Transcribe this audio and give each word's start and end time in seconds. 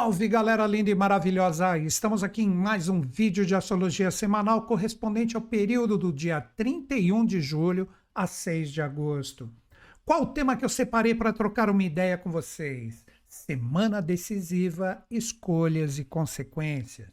Salve 0.00 0.28
galera 0.28 0.66
linda 0.66 0.88
e 0.88 0.94
maravilhosa! 0.94 1.76
Estamos 1.76 2.24
aqui 2.24 2.40
em 2.40 2.48
mais 2.48 2.88
um 2.88 3.02
vídeo 3.02 3.44
de 3.44 3.54
astrologia 3.54 4.10
semanal 4.10 4.62
correspondente 4.62 5.36
ao 5.36 5.42
período 5.42 5.98
do 5.98 6.10
dia 6.10 6.40
31 6.40 7.26
de 7.26 7.38
julho 7.42 7.86
a 8.14 8.26
6 8.26 8.70
de 8.70 8.80
agosto. 8.80 9.52
Qual 10.02 10.22
o 10.22 10.26
tema 10.28 10.56
que 10.56 10.64
eu 10.64 10.70
separei 10.70 11.14
para 11.14 11.34
trocar 11.34 11.68
uma 11.68 11.82
ideia 11.82 12.16
com 12.16 12.30
vocês? 12.30 13.04
Semana 13.28 14.00
decisiva, 14.00 15.04
escolhas 15.10 15.98
e 15.98 16.04
consequências. 16.04 17.10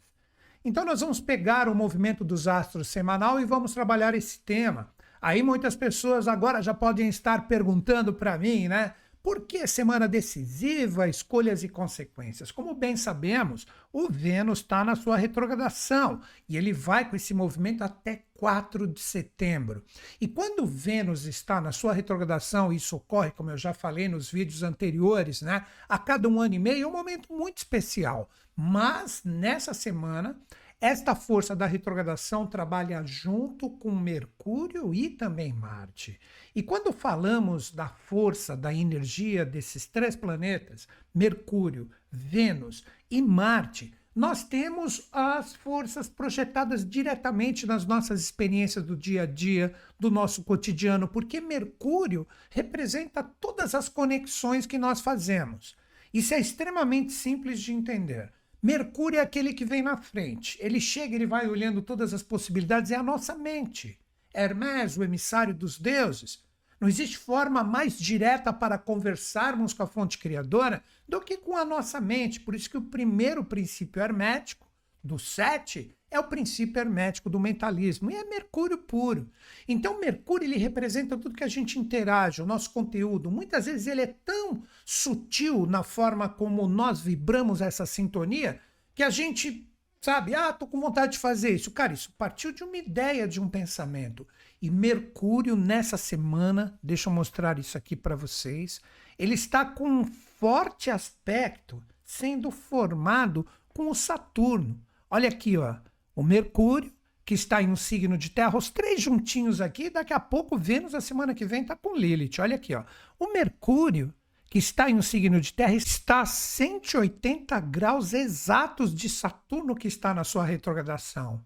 Então 0.64 0.82
nós 0.82 1.02
vamos 1.02 1.20
pegar 1.20 1.68
o 1.68 1.74
movimento 1.74 2.24
dos 2.24 2.48
astros 2.48 2.88
semanal 2.88 3.38
e 3.38 3.44
vamos 3.44 3.74
trabalhar 3.74 4.14
esse 4.14 4.38
tema. 4.38 4.94
Aí 5.20 5.42
muitas 5.42 5.76
pessoas 5.76 6.26
agora 6.26 6.62
já 6.62 6.72
podem 6.72 7.06
estar 7.06 7.48
perguntando 7.48 8.14
para 8.14 8.38
mim, 8.38 8.66
né? 8.66 8.94
Por 9.22 9.42
que 9.42 9.66
semana 9.66 10.06
decisiva, 10.06 11.08
escolhas 11.08 11.62
e 11.62 11.68
consequências? 11.68 12.50
Como 12.50 12.74
bem 12.74 12.96
sabemos, 12.96 13.66
o 13.92 14.08
Vênus 14.08 14.60
está 14.60 14.84
na 14.84 14.94
sua 14.94 15.16
retrogradação 15.16 16.20
e 16.48 16.56
ele 16.56 16.72
vai 16.72 17.08
com 17.08 17.16
esse 17.16 17.34
movimento 17.34 17.82
até 17.82 18.24
4 18.34 18.86
de 18.86 19.00
setembro. 19.00 19.84
E 20.20 20.28
quando 20.28 20.66
Vênus 20.66 21.24
está 21.24 21.60
na 21.60 21.72
sua 21.72 21.92
retrogradação, 21.92 22.72
isso 22.72 22.96
ocorre, 22.96 23.30
como 23.32 23.50
eu 23.50 23.56
já 23.56 23.74
falei 23.74 24.08
nos 24.08 24.30
vídeos 24.30 24.62
anteriores, 24.62 25.42
né? 25.42 25.66
A 25.88 25.98
cada 25.98 26.28
um 26.28 26.40
ano 26.40 26.54
e 26.54 26.58
meio, 26.58 26.84
é 26.84 26.86
um 26.86 26.92
momento 26.92 27.32
muito 27.32 27.58
especial. 27.58 28.30
Mas 28.56 29.22
nessa 29.24 29.74
semana, 29.74 30.36
esta 30.80 31.12
força 31.14 31.56
da 31.56 31.66
retrogradação 31.66 32.46
trabalha 32.46 33.04
junto 33.04 33.68
com 33.68 33.90
Mercúrio 33.90 34.94
e 34.94 35.10
também 35.10 35.52
Marte. 35.52 36.20
E 36.54 36.62
quando 36.62 36.92
falamos 36.92 37.72
da 37.72 37.88
força, 37.88 38.56
da 38.56 38.72
energia 38.72 39.44
desses 39.44 39.86
três 39.86 40.14
planetas, 40.14 40.86
Mercúrio, 41.12 41.90
Vênus 42.12 42.84
e 43.10 43.20
Marte, 43.20 43.92
nós 44.14 44.44
temos 44.44 45.08
as 45.12 45.54
forças 45.56 46.08
projetadas 46.08 46.88
diretamente 46.88 47.66
nas 47.66 47.84
nossas 47.84 48.20
experiências 48.20 48.84
do 48.84 48.96
dia 48.96 49.22
a 49.22 49.26
dia, 49.26 49.74
do 49.98 50.12
nosso 50.12 50.44
cotidiano, 50.44 51.08
porque 51.08 51.40
Mercúrio 51.40 52.26
representa 52.50 53.22
todas 53.22 53.74
as 53.74 53.88
conexões 53.88 54.64
que 54.64 54.78
nós 54.78 55.00
fazemos. 55.00 55.76
Isso 56.14 56.34
é 56.34 56.40
extremamente 56.40 57.12
simples 57.12 57.60
de 57.60 57.72
entender. 57.72 58.32
Mercúrio 58.62 59.18
é 59.18 59.22
aquele 59.22 59.54
que 59.54 59.64
vem 59.64 59.82
na 59.82 59.96
frente. 59.96 60.58
Ele 60.60 60.80
chega, 60.80 61.14
ele 61.14 61.26
vai 61.26 61.46
olhando 61.46 61.80
todas 61.80 62.12
as 62.12 62.22
possibilidades, 62.22 62.90
é 62.90 62.96
a 62.96 63.02
nossa 63.02 63.34
mente. 63.34 63.98
Hermes, 64.34 64.96
o 64.96 65.04
emissário 65.04 65.54
dos 65.54 65.78
deuses. 65.78 66.42
Não 66.80 66.88
existe 66.88 67.18
forma 67.18 67.64
mais 67.64 67.98
direta 67.98 68.52
para 68.52 68.78
conversarmos 68.78 69.72
com 69.72 69.82
a 69.82 69.86
fonte 69.86 70.18
criadora 70.18 70.82
do 71.08 71.20
que 71.20 71.36
com 71.36 71.56
a 71.56 71.64
nossa 71.64 72.00
mente. 72.00 72.40
Por 72.40 72.54
isso 72.54 72.70
que 72.70 72.76
o 72.76 72.82
primeiro 72.82 73.44
princípio 73.44 74.00
hermético 74.00 74.70
do 75.02 75.18
sete 75.18 75.96
é 76.10 76.18
o 76.18 76.24
princípio 76.24 76.80
hermético 76.80 77.28
do 77.28 77.38
mentalismo 77.38 78.10
e 78.10 78.14
é 78.14 78.24
Mercúrio 78.24 78.78
puro. 78.78 79.30
Então 79.66 80.00
Mercúrio 80.00 80.46
ele 80.46 80.56
representa 80.56 81.18
tudo 81.18 81.36
que 81.36 81.44
a 81.44 81.48
gente 81.48 81.78
interage, 81.78 82.40
o 82.40 82.46
nosso 82.46 82.70
conteúdo. 82.72 83.30
Muitas 83.30 83.66
vezes 83.66 83.86
ele 83.86 84.02
é 84.02 84.14
tão 84.24 84.62
sutil 84.84 85.66
na 85.66 85.82
forma 85.82 86.28
como 86.28 86.66
nós 86.66 87.00
vibramos 87.00 87.60
essa 87.60 87.84
sintonia 87.84 88.60
que 88.94 89.02
a 89.02 89.10
gente 89.10 89.68
sabe, 90.00 90.34
ah, 90.34 90.52
tô 90.52 90.66
com 90.66 90.80
vontade 90.80 91.12
de 91.12 91.18
fazer 91.18 91.50
isso. 91.50 91.70
Cara, 91.70 91.92
isso 91.92 92.12
partiu 92.16 92.52
de 92.52 92.64
uma 92.64 92.76
ideia, 92.76 93.28
de 93.28 93.40
um 93.40 93.48
pensamento. 93.48 94.26
E 94.62 94.70
Mercúrio 94.70 95.56
nessa 95.56 95.96
semana, 95.96 96.78
deixa 96.82 97.10
eu 97.10 97.12
mostrar 97.12 97.58
isso 97.58 97.76
aqui 97.76 97.94
para 97.94 98.16
vocês, 98.16 98.80
ele 99.18 99.34
está 99.34 99.64
com 99.64 99.88
um 99.88 100.04
forte 100.04 100.90
aspecto 100.90 101.82
sendo 102.04 102.50
formado 102.50 103.46
com 103.68 103.90
o 103.90 103.94
Saturno. 103.94 104.80
Olha 105.10 105.28
aqui, 105.28 105.56
ó 105.56 105.76
o 106.18 106.22
Mercúrio, 106.24 106.92
que 107.24 107.34
está 107.34 107.62
em 107.62 107.68
um 107.68 107.76
signo 107.76 108.18
de 108.18 108.28
terra, 108.28 108.58
os 108.58 108.68
três 108.70 109.00
juntinhos 109.00 109.60
aqui, 109.60 109.88
daqui 109.88 110.12
a 110.12 110.18
pouco 110.18 110.58
Vênus, 110.58 110.92
a 110.92 111.00
semana 111.00 111.32
que 111.32 111.44
vem, 111.44 111.62
está 111.62 111.76
com 111.76 111.94
Lilith. 111.96 112.40
Olha 112.40 112.56
aqui, 112.56 112.74
ó. 112.74 112.82
O 113.20 113.32
Mercúrio, 113.32 114.12
que 114.50 114.58
está 114.58 114.90
em 114.90 114.96
um 114.96 115.02
signo 115.02 115.40
de 115.40 115.54
terra, 115.54 115.74
está 115.74 116.22
a 116.22 116.26
180 116.26 117.60
graus 117.60 118.12
exatos 118.12 118.92
de 118.92 119.08
Saturno, 119.08 119.76
que 119.76 119.86
está 119.86 120.12
na 120.12 120.24
sua 120.24 120.44
retrogradação. 120.44 121.40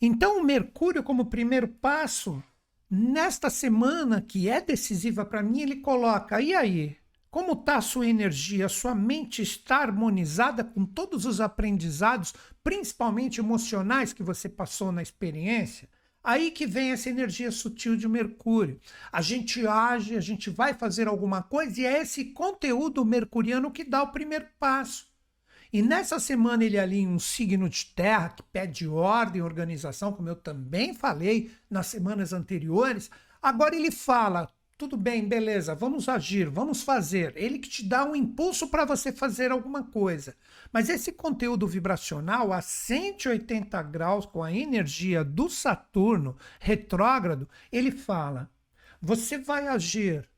Então, 0.00 0.38
o 0.38 0.44
Mercúrio, 0.44 1.02
como 1.02 1.26
primeiro 1.26 1.66
passo, 1.66 2.40
nesta 2.88 3.50
semana 3.50 4.20
que 4.20 4.48
é 4.48 4.60
decisiva 4.60 5.24
para 5.24 5.42
mim, 5.42 5.60
ele 5.60 5.80
coloca: 5.80 6.40
e 6.40 6.54
aí? 6.54 6.96
Como 7.34 7.54
está 7.54 7.78
a 7.78 7.80
sua 7.80 8.06
energia? 8.06 8.68
Sua 8.68 8.94
mente 8.94 9.42
está 9.42 9.78
harmonizada 9.78 10.62
com 10.62 10.86
todos 10.86 11.26
os 11.26 11.40
aprendizados, 11.40 12.32
principalmente 12.62 13.40
emocionais, 13.40 14.12
que 14.12 14.22
você 14.22 14.48
passou 14.48 14.92
na 14.92 15.02
experiência? 15.02 15.88
Aí 16.22 16.52
que 16.52 16.64
vem 16.64 16.92
essa 16.92 17.10
energia 17.10 17.50
sutil 17.50 17.96
de 17.96 18.06
Mercúrio. 18.06 18.80
A 19.10 19.20
gente 19.20 19.66
age, 19.66 20.16
a 20.16 20.20
gente 20.20 20.48
vai 20.48 20.74
fazer 20.74 21.08
alguma 21.08 21.42
coisa 21.42 21.80
e 21.80 21.84
é 21.84 22.02
esse 22.02 22.26
conteúdo 22.26 23.04
mercuriano 23.04 23.72
que 23.72 23.82
dá 23.82 24.04
o 24.04 24.12
primeiro 24.12 24.46
passo. 24.56 25.08
E 25.72 25.82
nessa 25.82 26.20
semana 26.20 26.62
ele 26.62 26.78
alinha 26.78 27.08
um 27.08 27.18
signo 27.18 27.68
de 27.68 27.86
terra 27.86 28.28
que 28.28 28.44
pede 28.44 28.86
ordem, 28.86 29.42
organização, 29.42 30.12
como 30.12 30.28
eu 30.28 30.36
também 30.36 30.94
falei 30.94 31.50
nas 31.68 31.88
semanas 31.88 32.32
anteriores. 32.32 33.10
Agora 33.42 33.74
ele 33.74 33.90
fala: 33.90 34.48
tudo 34.76 34.96
bem, 34.96 35.26
beleza, 35.26 35.74
vamos 35.74 36.08
agir, 36.08 36.48
vamos 36.48 36.82
fazer. 36.82 37.32
Ele 37.36 37.58
que 37.58 37.68
te 37.68 37.84
dá 37.84 38.04
um 38.04 38.16
impulso 38.16 38.68
para 38.68 38.84
você 38.84 39.12
fazer 39.12 39.52
alguma 39.52 39.84
coisa. 39.84 40.36
Mas 40.72 40.88
esse 40.88 41.12
conteúdo 41.12 41.66
vibracional 41.66 42.52
a 42.52 42.60
180 42.60 43.80
graus 43.84 44.26
com 44.26 44.42
a 44.42 44.52
energia 44.52 45.22
do 45.22 45.48
Saturno 45.48 46.36
retrógrado, 46.58 47.48
ele 47.70 47.92
fala: 47.92 48.50
você 49.00 49.38
vai 49.38 49.68
agir 49.68 50.28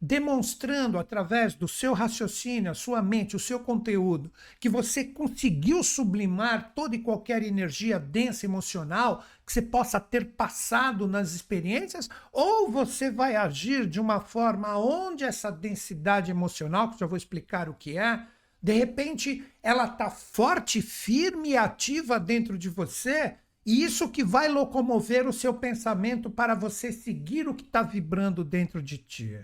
demonstrando 0.00 0.98
através 0.98 1.54
do 1.54 1.68
seu 1.68 1.92
raciocínio, 1.92 2.70
a 2.70 2.74
sua 2.74 3.02
mente, 3.02 3.36
o 3.36 3.40
seu 3.40 3.60
conteúdo, 3.60 4.32
que 4.58 4.68
você 4.68 5.04
conseguiu 5.04 5.82
sublimar 5.82 6.72
toda 6.74 6.96
e 6.96 7.00
qualquer 7.00 7.42
energia 7.42 7.98
densa 7.98 8.46
emocional 8.46 9.22
que 9.44 9.52
você 9.52 9.60
possa 9.60 10.00
ter 10.00 10.32
passado 10.32 11.06
nas 11.06 11.34
experiências, 11.34 12.08
ou 12.32 12.70
você 12.70 13.10
vai 13.10 13.36
agir 13.36 13.86
de 13.86 14.00
uma 14.00 14.20
forma 14.20 14.78
onde 14.78 15.24
essa 15.24 15.50
densidade 15.50 16.30
emocional, 16.30 16.90
que 16.90 16.98
já 16.98 17.06
vou 17.06 17.16
explicar 17.16 17.68
o 17.68 17.74
que 17.74 17.98
é, 17.98 18.24
de 18.62 18.72
repente 18.72 19.44
ela 19.62 19.84
está 19.84 20.08
forte, 20.08 20.80
firme 20.80 21.50
e 21.50 21.56
ativa 21.56 22.18
dentro 22.18 22.56
de 22.56 22.70
você, 22.70 23.34
e 23.66 23.84
isso 23.84 24.08
que 24.08 24.24
vai 24.24 24.48
locomover 24.48 25.28
o 25.28 25.32
seu 25.32 25.52
pensamento 25.52 26.30
para 26.30 26.54
você 26.54 26.90
seguir 26.90 27.46
o 27.46 27.54
que 27.54 27.64
está 27.64 27.82
vibrando 27.82 28.42
dentro 28.42 28.82
de 28.82 28.96
ti. 28.96 29.38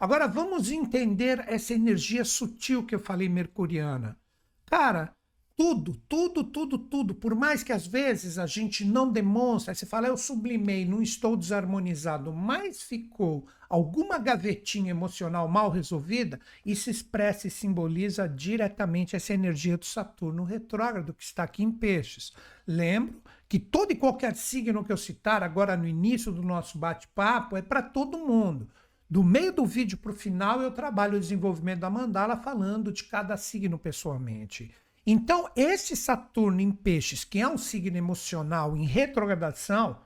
Agora 0.00 0.28
vamos 0.28 0.70
entender 0.70 1.44
essa 1.48 1.74
energia 1.74 2.24
sutil 2.24 2.86
que 2.86 2.94
eu 2.94 3.00
falei 3.00 3.28
mercuriana. 3.28 4.16
Cara, 4.64 5.12
tudo, 5.56 6.00
tudo, 6.08 6.44
tudo, 6.44 6.78
tudo, 6.78 7.14
por 7.16 7.34
mais 7.34 7.64
que 7.64 7.72
às 7.72 7.84
vezes 7.84 8.38
a 8.38 8.46
gente 8.46 8.84
não 8.84 9.10
demonstre, 9.10 9.74
você 9.74 9.84
fala, 9.84 10.06
eu 10.06 10.16
sublimei, 10.16 10.84
não 10.84 11.02
estou 11.02 11.36
desarmonizado, 11.36 12.32
mas 12.32 12.80
ficou 12.80 13.44
alguma 13.68 14.18
gavetinha 14.18 14.92
emocional 14.92 15.48
mal 15.48 15.68
resolvida, 15.68 16.38
isso 16.64 16.88
expressa 16.88 17.48
e 17.48 17.50
simboliza 17.50 18.28
diretamente 18.28 19.16
essa 19.16 19.34
energia 19.34 19.76
do 19.76 19.84
Saturno 19.84 20.44
retrógrado 20.44 21.12
que 21.12 21.24
está 21.24 21.42
aqui 21.42 21.64
em 21.64 21.72
Peixes. 21.72 22.32
Lembro 22.64 23.20
que 23.48 23.58
todo 23.58 23.90
e 23.90 23.96
qualquer 23.96 24.36
signo 24.36 24.84
que 24.84 24.92
eu 24.92 24.96
citar 24.96 25.42
agora 25.42 25.76
no 25.76 25.88
início 25.88 26.30
do 26.30 26.42
nosso 26.42 26.78
bate-papo 26.78 27.56
é 27.56 27.62
para 27.62 27.82
todo 27.82 28.24
mundo. 28.24 28.68
Do 29.10 29.24
meio 29.24 29.52
do 29.52 29.64
vídeo 29.64 29.96
para 29.96 30.12
o 30.12 30.14
final, 30.14 30.60
eu 30.60 30.70
trabalho 30.70 31.16
o 31.16 31.20
desenvolvimento 31.20 31.80
da 31.80 31.88
mandala 31.88 32.36
falando 32.36 32.92
de 32.92 33.04
cada 33.04 33.38
signo 33.38 33.78
pessoalmente. 33.78 34.70
Então, 35.06 35.48
esse 35.56 35.96
Saturno 35.96 36.60
em 36.60 36.70
Peixes, 36.70 37.24
que 37.24 37.40
é 37.40 37.48
um 37.48 37.56
signo 37.56 37.96
emocional 37.96 38.76
em 38.76 38.84
retrogradação, 38.84 39.98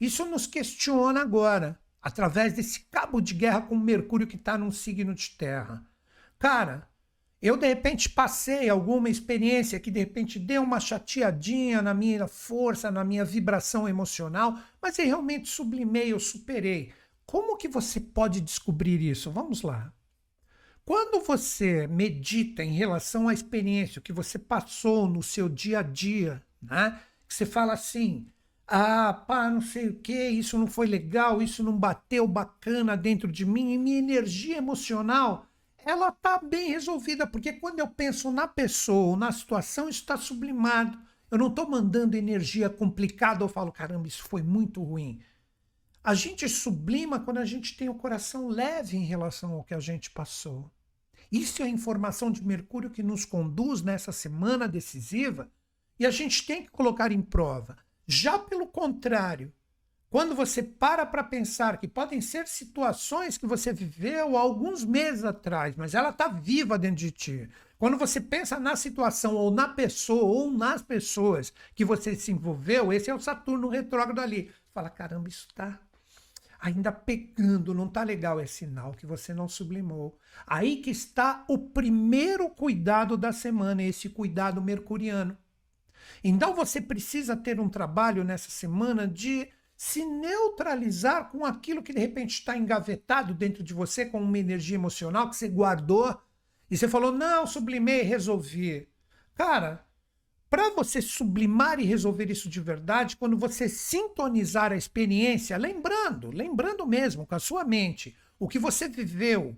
isso 0.00 0.26
nos 0.26 0.48
questiona 0.48 1.22
agora, 1.22 1.78
através 2.02 2.52
desse 2.52 2.80
cabo 2.90 3.20
de 3.20 3.34
guerra 3.34 3.60
com 3.60 3.76
Mercúrio 3.76 4.26
que 4.26 4.34
está 4.34 4.58
num 4.58 4.72
signo 4.72 5.14
de 5.14 5.30
terra. 5.30 5.84
Cara, 6.36 6.88
eu 7.40 7.56
de 7.56 7.68
repente 7.68 8.08
passei 8.08 8.68
alguma 8.68 9.08
experiência 9.08 9.78
que 9.78 9.92
de 9.92 10.00
repente 10.00 10.40
deu 10.40 10.62
uma 10.62 10.80
chateadinha 10.80 11.80
na 11.80 11.94
minha 11.94 12.26
força, 12.26 12.90
na 12.90 13.04
minha 13.04 13.24
vibração 13.24 13.88
emocional, 13.88 14.58
mas 14.82 14.98
eu 14.98 15.06
realmente 15.06 15.48
sublimei, 15.48 16.12
eu 16.12 16.18
superei. 16.18 16.92
Como 17.28 17.58
que 17.58 17.68
você 17.68 18.00
pode 18.00 18.40
descobrir 18.40 19.02
isso? 19.02 19.30
Vamos 19.30 19.60
lá. 19.60 19.92
Quando 20.82 21.22
você 21.22 21.86
medita 21.86 22.64
em 22.64 22.72
relação 22.72 23.28
à 23.28 23.34
experiência 23.34 24.00
que 24.00 24.14
você 24.14 24.38
passou 24.38 25.06
no 25.06 25.22
seu 25.22 25.46
dia 25.46 25.80
a 25.80 25.82
dia, 25.82 26.42
né? 26.62 26.98
Que 27.28 27.34
você 27.34 27.44
fala 27.44 27.74
assim: 27.74 28.32
ah, 28.66 29.12
pá, 29.12 29.50
não 29.50 29.60
sei 29.60 29.88
o 29.88 29.98
que, 29.98 30.30
isso 30.30 30.56
não 30.56 30.66
foi 30.66 30.86
legal, 30.86 31.42
isso 31.42 31.62
não 31.62 31.76
bateu 31.76 32.26
bacana 32.26 32.96
dentro 32.96 33.30
de 33.30 33.44
mim, 33.44 33.74
e 33.74 33.78
minha 33.78 33.98
energia 33.98 34.56
emocional 34.56 35.44
ela 35.84 36.10
tá 36.10 36.38
bem 36.38 36.70
resolvida, 36.70 37.26
porque 37.26 37.52
quando 37.52 37.80
eu 37.80 37.88
penso 37.88 38.30
na 38.30 38.48
pessoa, 38.48 39.18
na 39.18 39.30
situação, 39.32 39.86
isso 39.86 40.00
está 40.00 40.16
sublimado. 40.16 40.98
Eu 41.30 41.36
não 41.36 41.48
estou 41.48 41.68
mandando 41.68 42.16
energia 42.16 42.70
complicada 42.70 43.44
ou 43.44 43.50
falo, 43.50 43.70
caramba, 43.70 44.08
isso 44.08 44.22
foi 44.22 44.42
muito 44.42 44.82
ruim. 44.82 45.20
A 46.02 46.14
gente 46.14 46.48
sublima 46.48 47.20
quando 47.20 47.38
a 47.38 47.44
gente 47.44 47.76
tem 47.76 47.88
o 47.88 47.94
coração 47.94 48.48
leve 48.48 48.96
em 48.96 49.04
relação 49.04 49.52
ao 49.52 49.64
que 49.64 49.74
a 49.74 49.80
gente 49.80 50.10
passou. 50.10 50.70
Isso 51.30 51.62
é 51.62 51.66
a 51.66 51.68
informação 51.68 52.30
de 52.30 52.44
Mercúrio 52.44 52.90
que 52.90 53.02
nos 53.02 53.24
conduz 53.24 53.82
nessa 53.82 54.12
semana 54.12 54.66
decisiva 54.66 55.50
e 55.98 56.06
a 56.06 56.10
gente 56.10 56.46
tem 56.46 56.62
que 56.62 56.70
colocar 56.70 57.12
em 57.12 57.20
prova. 57.20 57.76
Já 58.06 58.38
pelo 58.38 58.66
contrário, 58.66 59.52
quando 60.08 60.34
você 60.34 60.62
para 60.62 61.04
para 61.04 61.22
pensar 61.22 61.76
que 61.78 61.86
podem 61.86 62.22
ser 62.22 62.48
situações 62.48 63.36
que 63.36 63.46
você 63.46 63.74
viveu 63.74 64.38
alguns 64.38 64.82
meses 64.84 65.24
atrás, 65.24 65.76
mas 65.76 65.94
ela 65.94 66.08
está 66.08 66.28
viva 66.28 66.78
dentro 66.78 66.96
de 66.96 67.10
ti. 67.10 67.50
Quando 67.78 67.98
você 67.98 68.18
pensa 68.18 68.58
na 68.58 68.74
situação 68.74 69.34
ou 69.34 69.50
na 69.50 69.68
pessoa 69.68 70.24
ou 70.24 70.50
nas 70.50 70.80
pessoas 70.80 71.52
que 71.74 71.84
você 71.84 72.16
se 72.16 72.32
envolveu, 72.32 72.90
esse 72.90 73.10
é 73.10 73.14
o 73.14 73.20
Saturno 73.20 73.68
retrógrado 73.68 74.20
ali. 74.20 74.50
Fala, 74.72 74.88
caramba, 74.88 75.28
isso 75.28 75.46
está 75.50 75.78
ainda 76.58 76.90
pegando, 76.90 77.72
não 77.72 77.86
está 77.86 78.02
legal, 78.02 78.40
é 78.40 78.46
sinal 78.46 78.92
que 78.92 79.06
você 79.06 79.32
não 79.32 79.48
sublimou. 79.48 80.18
Aí 80.46 80.76
que 80.76 80.90
está 80.90 81.44
o 81.48 81.58
primeiro 81.58 82.50
cuidado 82.50 83.16
da 83.16 83.32
semana, 83.32 83.82
esse 83.82 84.08
cuidado 84.08 84.60
mercuriano. 84.60 85.36
Então 86.22 86.54
você 86.54 86.80
precisa 86.80 87.36
ter 87.36 87.60
um 87.60 87.68
trabalho 87.68 88.24
nessa 88.24 88.50
semana 88.50 89.06
de 89.06 89.48
se 89.76 90.04
neutralizar 90.04 91.30
com 91.30 91.46
aquilo 91.46 91.82
que 91.82 91.92
de 91.92 92.00
repente 92.00 92.34
está 92.34 92.56
engavetado 92.56 93.32
dentro 93.32 93.62
de 93.62 93.72
você, 93.72 94.04
com 94.04 94.20
uma 94.20 94.38
energia 94.38 94.74
emocional 94.74 95.30
que 95.30 95.36
você 95.36 95.48
guardou 95.48 96.20
e 96.70 96.76
você 96.76 96.88
falou: 96.88 97.12
não, 97.12 97.46
sublimei, 97.46 98.02
resolvi. 98.02 98.88
Cara, 99.34 99.86
para 100.50 100.70
você 100.70 101.02
sublimar 101.02 101.78
e 101.78 101.84
resolver 101.84 102.30
isso 102.30 102.48
de 102.48 102.60
verdade, 102.60 103.16
quando 103.16 103.36
você 103.36 103.68
sintonizar 103.68 104.72
a 104.72 104.76
experiência, 104.76 105.56
lembrando, 105.56 106.30
lembrando 106.30 106.86
mesmo 106.86 107.26
com 107.26 107.34
a 107.34 107.38
sua 107.38 107.64
mente, 107.64 108.16
o 108.38 108.48
que 108.48 108.58
você 108.58 108.88
viveu, 108.88 109.56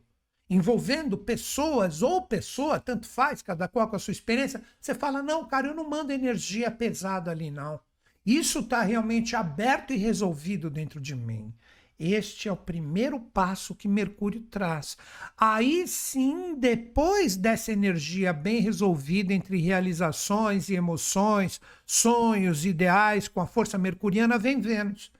envolvendo 0.49 1.17
pessoas 1.17 2.03
ou 2.03 2.23
pessoa, 2.23 2.81
tanto 2.81 3.07
faz, 3.07 3.41
cada 3.41 3.69
qual 3.69 3.89
com 3.89 3.97
a 3.97 4.01
sua 4.01 4.13
experiência, 4.13 4.63
você 4.81 4.95
fala: 4.95 5.23
não, 5.23 5.47
cara, 5.47 5.69
eu 5.69 5.75
não 5.75 5.89
mando 5.89 6.13
energia 6.13 6.71
pesada 6.71 7.31
ali, 7.31 7.51
não. 7.51 7.81
Isso 8.27 8.59
está 8.59 8.83
realmente 8.83 9.35
aberto 9.35 9.93
e 9.93 9.97
resolvido 9.97 10.69
dentro 10.69 11.01
de 11.01 11.15
mim. 11.15 11.55
Este 12.03 12.49
é 12.49 12.53
o 12.53 12.57
primeiro 12.57 13.21
passo 13.21 13.75
que 13.75 13.87
Mercúrio 13.87 14.41
traz. 14.41 14.97
Aí 15.37 15.87
sim, 15.87 16.55
depois 16.59 17.37
dessa 17.37 17.73
energia 17.73 18.33
bem 18.33 18.63
resolvida 18.63 19.35
entre 19.35 19.61
realizações 19.61 20.71
e 20.71 20.75
emoções, 20.75 21.61
sonhos, 21.85 22.65
ideais, 22.65 23.29
com 23.29 23.43
a 23.43 23.47
força 23.47 23.77
mercuriana, 23.77 24.39
vem 24.39 24.63
Vênus. 24.63 25.13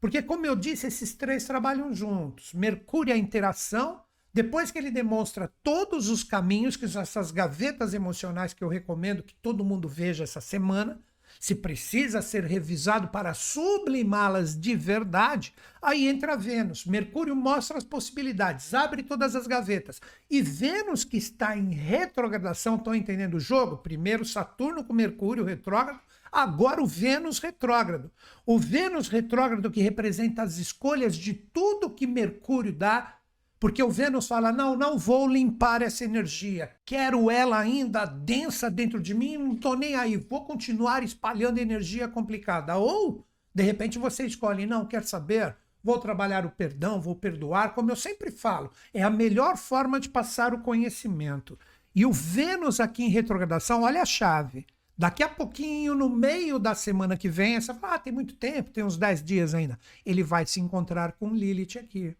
Porque, 0.00 0.22
como 0.22 0.46
eu 0.46 0.56
disse, 0.56 0.86
esses 0.86 1.12
três 1.12 1.44
trabalham 1.44 1.94
juntos. 1.94 2.54
Mercúrio 2.54 3.12
é 3.12 3.14
a 3.14 3.18
interação, 3.18 4.00
depois 4.32 4.70
que 4.70 4.78
ele 4.78 4.90
demonstra 4.90 5.52
todos 5.62 6.08
os 6.08 6.24
caminhos, 6.24 6.76
que 6.76 6.88
são 6.88 7.02
essas 7.02 7.30
gavetas 7.30 7.92
emocionais 7.92 8.54
que 8.54 8.64
eu 8.64 8.68
recomendo 8.68 9.22
que 9.22 9.34
todo 9.34 9.62
mundo 9.62 9.86
veja 9.86 10.24
essa 10.24 10.40
semana, 10.40 10.98
se 11.42 11.56
precisa 11.56 12.22
ser 12.22 12.44
revisado 12.44 13.08
para 13.08 13.34
sublimá-las 13.34 14.56
de 14.56 14.76
verdade, 14.76 15.52
aí 15.82 16.06
entra 16.06 16.36
Vênus. 16.36 16.86
Mercúrio 16.86 17.34
mostra 17.34 17.76
as 17.76 17.82
possibilidades, 17.82 18.72
abre 18.72 19.02
todas 19.02 19.34
as 19.34 19.48
gavetas. 19.48 20.00
E 20.30 20.40
Vênus, 20.40 21.02
que 21.02 21.16
está 21.16 21.56
em 21.56 21.72
retrogradação, 21.74 22.76
estão 22.76 22.94
entendendo 22.94 23.34
o 23.34 23.40
jogo? 23.40 23.78
Primeiro 23.78 24.24
Saturno 24.24 24.84
com 24.84 24.92
Mercúrio 24.92 25.42
retrógrado, 25.42 25.98
agora 26.30 26.80
o 26.80 26.86
Vênus 26.86 27.40
retrógrado. 27.40 28.08
O 28.46 28.56
Vênus 28.56 29.08
retrógrado 29.08 29.68
que 29.68 29.82
representa 29.82 30.42
as 30.42 30.58
escolhas 30.58 31.16
de 31.16 31.34
tudo 31.34 31.90
que 31.90 32.06
Mercúrio 32.06 32.72
dá 32.72 33.16
porque 33.62 33.80
o 33.80 33.88
Vênus 33.88 34.26
fala: 34.26 34.50
não, 34.50 34.76
não 34.76 34.98
vou 34.98 35.28
limpar 35.28 35.82
essa 35.82 36.04
energia, 36.04 36.72
quero 36.84 37.30
ela 37.30 37.60
ainda 37.60 38.04
densa 38.04 38.68
dentro 38.68 39.00
de 39.00 39.14
mim, 39.14 39.38
não 39.38 39.52
estou 39.52 39.76
nem 39.76 39.94
aí, 39.94 40.16
vou 40.16 40.44
continuar 40.44 41.04
espalhando 41.04 41.58
energia 41.58 42.08
complicada. 42.08 42.76
Ou, 42.76 43.24
de 43.54 43.62
repente, 43.62 44.00
você 44.00 44.26
escolhe: 44.26 44.66
não, 44.66 44.84
quer 44.84 45.04
saber? 45.04 45.54
Vou 45.80 45.96
trabalhar 46.00 46.44
o 46.44 46.50
perdão, 46.50 47.00
vou 47.00 47.14
perdoar, 47.14 47.72
como 47.72 47.88
eu 47.92 47.94
sempre 47.94 48.32
falo, 48.32 48.68
é 48.92 49.04
a 49.04 49.10
melhor 49.10 49.56
forma 49.56 50.00
de 50.00 50.08
passar 50.08 50.52
o 50.52 50.62
conhecimento. 50.62 51.56
E 51.94 52.04
o 52.04 52.10
Vênus 52.10 52.80
aqui 52.80 53.04
em 53.04 53.10
retrogradação, 53.10 53.82
olha 53.82 54.02
a 54.02 54.06
chave. 54.06 54.66
Daqui 54.98 55.22
a 55.22 55.28
pouquinho, 55.28 55.94
no 55.94 56.10
meio 56.10 56.58
da 56.58 56.74
semana 56.74 57.16
que 57.16 57.28
vem, 57.28 57.60
você 57.60 57.72
fala, 57.74 57.94
ah, 57.94 57.98
tem 58.00 58.12
muito 58.12 58.34
tempo, 58.34 58.70
tem 58.70 58.82
uns 58.82 58.96
10 58.96 59.22
dias 59.22 59.54
ainda. 59.54 59.78
Ele 60.04 60.24
vai 60.24 60.46
se 60.46 60.58
encontrar 60.58 61.12
com 61.12 61.32
Lilith 61.32 61.78
aqui. 61.78 62.16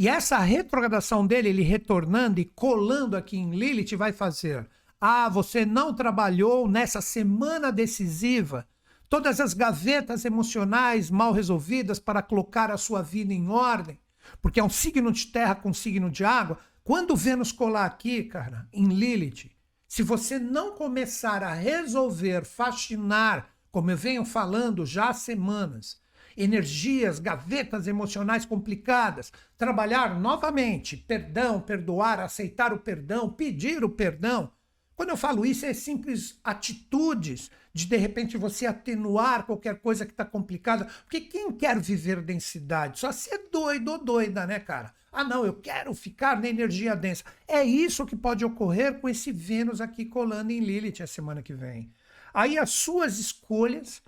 E 0.00 0.08
essa 0.08 0.38
retrogradação 0.38 1.26
dele, 1.26 1.50
ele 1.50 1.60
retornando 1.60 2.40
e 2.40 2.46
colando 2.46 3.18
aqui 3.18 3.36
em 3.36 3.50
Lilith, 3.50 3.94
vai 3.96 4.12
fazer. 4.12 4.66
Ah, 4.98 5.28
você 5.28 5.66
não 5.66 5.92
trabalhou 5.92 6.66
nessa 6.66 7.02
semana 7.02 7.70
decisiva 7.70 8.66
todas 9.10 9.40
as 9.40 9.52
gavetas 9.52 10.24
emocionais 10.24 11.10
mal 11.10 11.34
resolvidas 11.34 11.98
para 11.98 12.22
colocar 12.22 12.70
a 12.70 12.78
sua 12.78 13.02
vida 13.02 13.34
em 13.34 13.50
ordem, 13.50 14.00
porque 14.40 14.58
é 14.58 14.64
um 14.64 14.70
signo 14.70 15.12
de 15.12 15.26
terra 15.26 15.54
com 15.54 15.68
um 15.68 15.74
signo 15.74 16.10
de 16.10 16.24
água. 16.24 16.58
Quando 16.82 17.14
Vênus 17.14 17.52
colar 17.52 17.84
aqui, 17.84 18.22
cara, 18.22 18.66
em 18.72 18.86
Lilith, 18.86 19.50
se 19.86 20.02
você 20.02 20.38
não 20.38 20.72
começar 20.76 21.42
a 21.42 21.52
resolver, 21.52 22.46
fascinar, 22.46 23.50
como 23.70 23.90
eu 23.90 23.98
venho 23.98 24.24
falando 24.24 24.86
já 24.86 25.10
há 25.10 25.12
semanas, 25.12 25.99
energias, 26.42 27.18
gavetas 27.18 27.86
emocionais 27.86 28.44
complicadas, 28.44 29.32
trabalhar 29.58 30.18
novamente, 30.18 30.96
perdão, 30.96 31.60
perdoar, 31.60 32.20
aceitar 32.20 32.72
o 32.72 32.78
perdão, 32.78 33.28
pedir 33.28 33.84
o 33.84 33.90
perdão. 33.90 34.50
Quando 34.96 35.10
eu 35.10 35.16
falo 35.16 35.46
isso, 35.46 35.64
é 35.64 35.72
simples 35.72 36.38
atitudes 36.44 37.50
de 37.72 37.86
de 37.86 37.96
repente 37.96 38.36
você 38.36 38.66
atenuar 38.66 39.46
qualquer 39.46 39.78
coisa 39.78 40.04
que 40.04 40.12
está 40.12 40.24
complicada. 40.24 40.86
Porque 41.04 41.20
quem 41.20 41.52
quer 41.52 41.78
viver 41.78 42.20
densidade? 42.20 42.98
Só 42.98 43.12
se 43.12 43.32
é 43.32 43.38
doido 43.50 43.92
ou 43.92 44.04
doida, 44.04 44.46
né, 44.46 44.58
cara? 44.58 44.92
Ah, 45.12 45.24
não, 45.24 45.44
eu 45.44 45.54
quero 45.54 45.94
ficar 45.94 46.40
na 46.40 46.48
energia 46.48 46.94
densa. 46.94 47.24
É 47.48 47.64
isso 47.64 48.06
que 48.06 48.16
pode 48.16 48.44
ocorrer 48.44 49.00
com 49.00 49.08
esse 49.08 49.32
Vênus 49.32 49.80
aqui 49.80 50.04
colando 50.04 50.52
em 50.52 50.60
Lilith 50.60 51.02
a 51.02 51.06
semana 51.06 51.42
que 51.42 51.54
vem. 51.54 51.92
Aí 52.32 52.58
as 52.58 52.70
suas 52.70 53.18
escolhas 53.18 54.02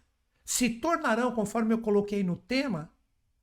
se 0.45 0.69
tornarão, 0.69 1.33
conforme 1.33 1.73
eu 1.73 1.79
coloquei 1.79 2.23
no 2.23 2.37
tema, 2.37 2.91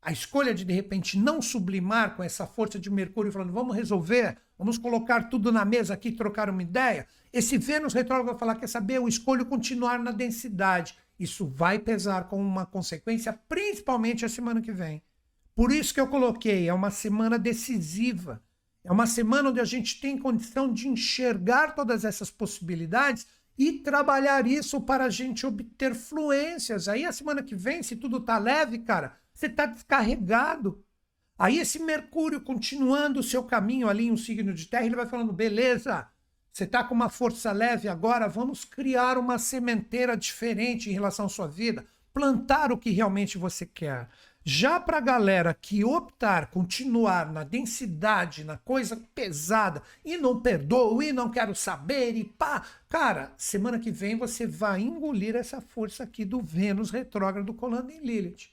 a 0.01 0.12
escolha 0.12 0.53
de 0.53 0.63
de 0.63 0.74
repente 0.74 1.18
não 1.18 1.41
sublimar 1.41 2.15
com 2.15 2.24
essa 2.24 2.48
força 2.48 2.79
de 2.79 2.89
Mercúrio, 2.89 3.32
falando 3.32 3.51
vamos 3.51 3.75
resolver, 3.75 4.38
vamos 4.58 4.77
colocar 4.77 5.29
tudo 5.29 5.51
na 5.51 5.65
mesa 5.65 5.94
aqui, 5.94 6.12
trocar 6.12 6.50
uma 6.50 6.63
ideia. 6.63 7.08
Esse 7.34 7.58
Vênus 7.58 7.94
retrógrado 7.94 8.27
vai 8.27 8.38
falar: 8.38 8.56
quer 8.56 8.68
saber? 8.68 8.98
Eu 8.98 9.08
escolho 9.08 9.46
continuar 9.46 10.00
na 10.00 10.12
densidade. 10.12 10.98
Isso 11.20 11.46
vai 11.46 11.77
pesar 11.77 12.29
como 12.29 12.41
uma 12.41 12.65
consequência, 12.65 13.34
principalmente 13.48 14.24
a 14.24 14.29
semana 14.29 14.62
que 14.62 14.72
vem. 14.72 15.03
Por 15.53 15.72
isso 15.72 15.94
que 15.94 16.00
eu 16.00 16.08
coloquei: 16.08 16.70
é 16.70 16.74
uma 16.74 16.91
semana 16.91 17.38
decisiva. 17.38 18.41
É 18.84 18.91
uma 18.91 19.06
semana 19.06 19.50
onde 19.50 19.60
a 19.60 19.65
gente 19.65 20.00
tem 20.00 20.18
condição 20.18 20.72
de 20.72 20.88
enxergar 20.88 21.75
todas 21.75 22.06
essas 22.06 22.32
possibilidades 22.32 23.27
e 23.60 23.74
trabalhar 23.74 24.48
isso 24.48 24.80
para 24.80 25.04
a 25.04 25.10
gente 25.10 25.46
obter 25.46 25.94
fluências. 25.94 26.88
Aí 26.88 27.06
a 27.06 27.12
semana 27.12 27.44
que 27.44 27.54
vem, 27.54 27.84
se 27.84 27.94
tudo 27.94 28.22
tá 28.22 28.38
leve, 28.38 28.80
cara, 28.80 29.18
você 29.34 29.50
tá 29.50 29.66
descarregado. 29.66 30.82
Aí 31.38 31.60
esse 31.60 31.78
Mercúrio 31.78 32.39
continuando 32.39 33.20
o 33.20 33.24
seu 33.24 33.44
caminho 33.44 33.89
ali 33.89 34.06
em 34.06 34.12
um 34.13 34.18
signo 34.18 34.54
de 34.54 34.66
terra, 34.66 34.86
ele 34.86 34.96
vai 34.96 35.06
falando: 35.06 35.34
beleza, 35.34 36.08
você 36.54 36.66
tá 36.66 36.86
com 36.86 36.96
uma 36.96 37.10
força 37.10 37.51
leve 37.51 37.89
agora, 37.89 38.30
vamos 38.30 38.63
criar 38.63 39.18
uma 39.18 39.38
sementeira 39.38 40.16
diferente 40.16 40.89
em 40.89 40.94
relação 40.94 41.25
à 41.25 41.30
sua 41.30 41.48
vida, 41.48 41.86
plantar 42.13 42.72
o 42.72 42.78
que 42.78 42.92
realmente 42.92 43.38
você 43.38 43.66
quer. 43.66 44.08
Já 44.43 44.79
para 44.79 44.98
a 44.98 45.01
galera 45.01 45.53
que 45.53 45.84
optar 45.84 46.48
continuar 46.48 47.31
na 47.31 47.43
densidade, 47.43 48.43
na 48.43 48.58
coisa 48.58 49.00
pesada, 49.13 49.84
e 50.03 50.17
não 50.17 50.39
perdoa, 50.39 51.03
e 51.03 51.12
não 51.12 51.29
quero 51.29 51.53
saber, 51.53 52.15
e 52.15 52.24
pá, 52.24 52.63
cara, 52.88 53.34
semana 53.38 53.79
que 53.79 53.91
vem 53.91 54.17
você 54.17 54.48
vai 54.48 54.81
engolir 54.81 55.36
essa 55.36 55.60
força 55.60 56.03
aqui 56.03 56.24
do 56.24 56.41
Vênus 56.41 56.89
retrógrado 56.89 57.53
colando 57.53 57.91
em 57.91 58.00
Lilith. 58.00 58.50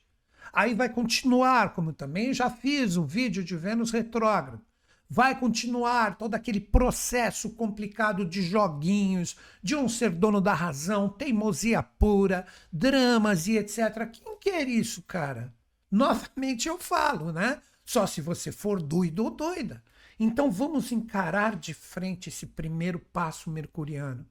Aí 0.53 0.75
vai 0.75 0.89
continuar, 0.89 1.73
como 1.73 1.93
também 1.93 2.35
já 2.35 2.51
fiz 2.51 2.97
o 2.97 3.05
vídeo 3.05 3.45
de 3.45 3.57
Vênus 3.57 3.91
retrógrado. 3.91 4.61
Vai 5.09 5.39
continuar 5.39 6.19
todo 6.19 6.35
aquele 6.35 6.61
processo 6.61 7.51
complicado 7.51 8.25
de 8.25 8.43
joguinhos, 8.43 9.37
de 9.63 9.77
um 9.77 9.89
ser 9.89 10.11
dono 10.11 10.41
da 10.41 10.53
razão, 10.53 11.09
teimosia 11.09 11.81
pura, 11.81 12.45
dramas 12.73 13.47
e 13.47 13.57
etc. 13.57 14.11
Quem 14.11 14.37
quer 14.41 14.69
isso, 14.69 15.03
cara? 15.03 15.55
Novamente 15.97 16.69
eu 16.69 16.77
falo, 16.79 17.33
né? 17.33 17.63
Só 17.83 18.07
se 18.07 18.21
você 18.21 18.53
for 18.53 18.83
doido 18.83 19.25
ou 19.25 19.31
doida. 19.31 19.83
Então 20.21 20.51
vamos 20.51 20.93
encarar 20.93 21.57
de 21.57 21.73
frente 21.73 22.29
esse 22.29 22.45
primeiro 22.49 22.99
passo 22.99 23.49
mercuriano, 23.51 24.29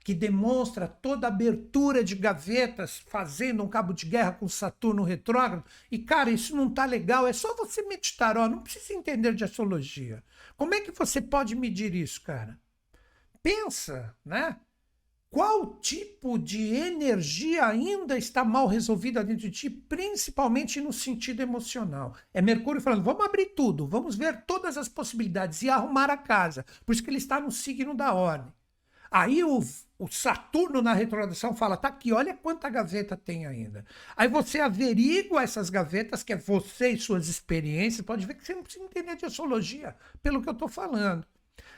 que 0.00 0.12
demonstra 0.12 0.88
toda 0.88 1.28
a 1.28 1.30
abertura 1.30 2.02
de 2.02 2.16
gavetas, 2.16 2.98
fazendo 3.06 3.62
um 3.62 3.68
cabo 3.68 3.92
de 3.92 4.06
guerra 4.06 4.32
com 4.32 4.48
Saturno 4.48 5.04
retrógrado. 5.04 5.64
E 5.88 6.00
cara, 6.00 6.30
isso 6.30 6.56
não 6.56 6.68
tá 6.68 6.84
legal, 6.84 7.28
é 7.28 7.32
só 7.32 7.54
você 7.54 7.82
meditar, 7.82 8.36
ó, 8.36 8.48
não 8.48 8.60
precisa 8.60 8.92
entender 8.92 9.36
de 9.36 9.44
astrologia. 9.44 10.20
Como 10.56 10.74
é 10.74 10.80
que 10.80 10.90
você 10.90 11.20
pode 11.20 11.54
medir 11.54 11.94
isso, 11.94 12.20
cara? 12.22 12.58
Pensa, 13.40 14.16
né? 14.24 14.56
Qual 15.34 15.74
tipo 15.80 16.38
de 16.38 16.76
energia 16.76 17.66
ainda 17.66 18.16
está 18.16 18.44
mal 18.44 18.68
resolvida 18.68 19.24
dentro 19.24 19.42
de 19.42 19.50
ti, 19.50 19.68
principalmente 19.68 20.80
no 20.80 20.92
sentido 20.92 21.42
emocional. 21.42 22.14
É 22.32 22.40
Mercúrio 22.40 22.80
falando: 22.80 23.02
vamos 23.02 23.26
abrir 23.26 23.46
tudo, 23.46 23.84
vamos 23.84 24.14
ver 24.14 24.44
todas 24.46 24.78
as 24.78 24.88
possibilidades 24.88 25.60
e 25.62 25.68
arrumar 25.68 26.08
a 26.08 26.16
casa. 26.16 26.64
Por 26.86 26.92
isso 26.92 27.02
que 27.02 27.10
ele 27.10 27.18
está 27.18 27.40
no 27.40 27.50
signo 27.50 27.96
da 27.96 28.14
ordem. 28.14 28.54
Aí 29.10 29.42
o, 29.42 29.60
o 29.98 30.06
Saturno 30.06 30.80
na 30.80 30.92
retrogradação 30.92 31.52
fala: 31.52 31.76
tá 31.76 31.88
aqui, 31.88 32.12
olha 32.12 32.32
quanta 32.32 32.70
gaveta 32.70 33.16
tem 33.16 33.44
ainda. 33.44 33.84
Aí 34.16 34.28
você 34.28 34.60
averigua 34.60 35.42
essas 35.42 35.68
gavetas, 35.68 36.22
que 36.22 36.32
é 36.32 36.36
você 36.36 36.90
e 36.90 37.00
suas 37.00 37.26
experiências. 37.26 38.06
Pode 38.06 38.24
ver 38.24 38.34
que 38.34 38.46
você 38.46 38.54
não 38.54 38.62
precisa 38.62 38.84
entender 38.84 39.16
de 39.16 39.26
astrologia, 39.26 39.96
pelo 40.22 40.40
que 40.40 40.48
eu 40.48 40.52
estou 40.52 40.68
falando. 40.68 41.26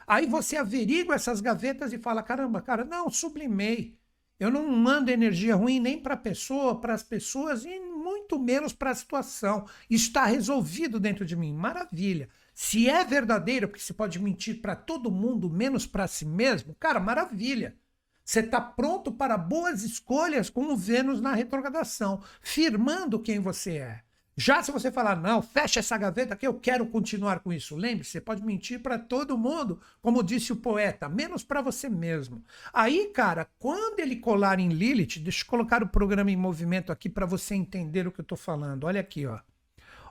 Aí 0.07 0.27
você 0.27 0.57
averigua 0.57 1.15
essas 1.15 1.41
gavetas 1.41 1.93
e 1.93 1.99
fala: 1.99 2.23
caramba, 2.23 2.63
cara, 2.63 2.85
não, 2.85 3.11
sublimei. 3.11 3.99
Eu 4.39 4.51
não 4.51 4.71
mando 4.71 5.11
energia 5.11 5.57
ruim 5.57 5.81
nem 5.81 5.99
para 5.99 6.15
a 6.15 6.19
pessoa, 6.19 6.79
para 6.79 6.93
as 6.93 7.03
pessoas 7.03 7.65
e 7.65 7.81
muito 7.81 8.39
menos 8.39 8.73
para 8.73 8.91
a 8.91 8.95
situação. 8.95 9.67
Está 9.89 10.27
resolvido 10.27 11.01
dentro 11.01 11.25
de 11.25 11.35
mim. 11.35 11.55
Maravilha. 11.55 12.29
Se 12.55 12.89
é 12.89 13.05
verdadeiro, 13.05 13.69
porque 13.69 13.83
você 13.83 13.95
pode 13.95 14.19
mentir 14.19 14.61
para 14.61 14.77
todo 14.77 15.11
mundo, 15.11 15.51
menos 15.51 15.87
para 15.87 16.07
si 16.07 16.25
mesmo, 16.25 16.75
cara, 16.79 17.01
maravilha. 17.01 17.77
Você 18.25 18.41
está 18.41 18.61
pronto 18.61 19.13
para 19.13 19.39
boas 19.39 19.83
escolhas 19.83 20.51
com 20.51 20.73
o 20.73 20.77
Vênus 20.77 21.21
na 21.21 21.33
retrogradação, 21.33 22.23
firmando 22.43 23.21
quem 23.21 23.39
você 23.39 23.79
é. 23.79 24.06
Já 24.39 24.63
se 24.63 24.71
você 24.71 24.93
falar, 24.93 25.17
não, 25.17 25.41
fecha 25.41 25.81
essa 25.81 25.97
gaveta 25.97 26.37
que 26.37 26.47
eu 26.47 26.53
quero 26.53 26.87
continuar 26.87 27.41
com 27.41 27.51
isso. 27.51 27.75
Lembre-se, 27.75 28.11
você 28.11 28.21
pode 28.21 28.45
mentir 28.45 28.81
para 28.81 28.99
todo 28.99 29.39
mundo, 29.39 29.81
como 30.03 30.23
disse 30.23 30.53
o 30.53 30.57
poeta, 30.57 31.09
menos 31.09 31.43
para 31.43 31.63
você 31.63 31.89
mesmo. 31.89 32.45
Aí, 32.71 33.07
cara, 33.15 33.49
quando 33.59 33.99
ele 33.99 34.17
colar 34.17 34.61
em 34.61 34.69
Lilith, 34.69 35.21
deixa 35.21 35.43
eu 35.43 35.49
colocar 35.49 35.83
o 35.83 35.89
programa 35.89 36.31
em 36.31 36.37
movimento 36.37 36.93
aqui 36.93 37.09
para 37.09 37.25
você 37.25 37.55
entender 37.55 38.07
o 38.07 38.13
que 38.13 38.21
eu 38.21 38.25
estou 38.25 38.37
falando. 38.37 38.85
Olha 38.85 39.01
aqui, 39.01 39.25
ó. 39.27 39.41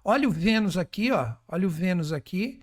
Olha 0.03 0.27
o 0.27 0.32
Vênus 0.32 0.75
aqui, 0.75 1.12
ó. 1.12 1.34
Olha 1.48 1.67
o 1.67 1.70
Vênus 1.70 2.12
aqui. 2.12 2.62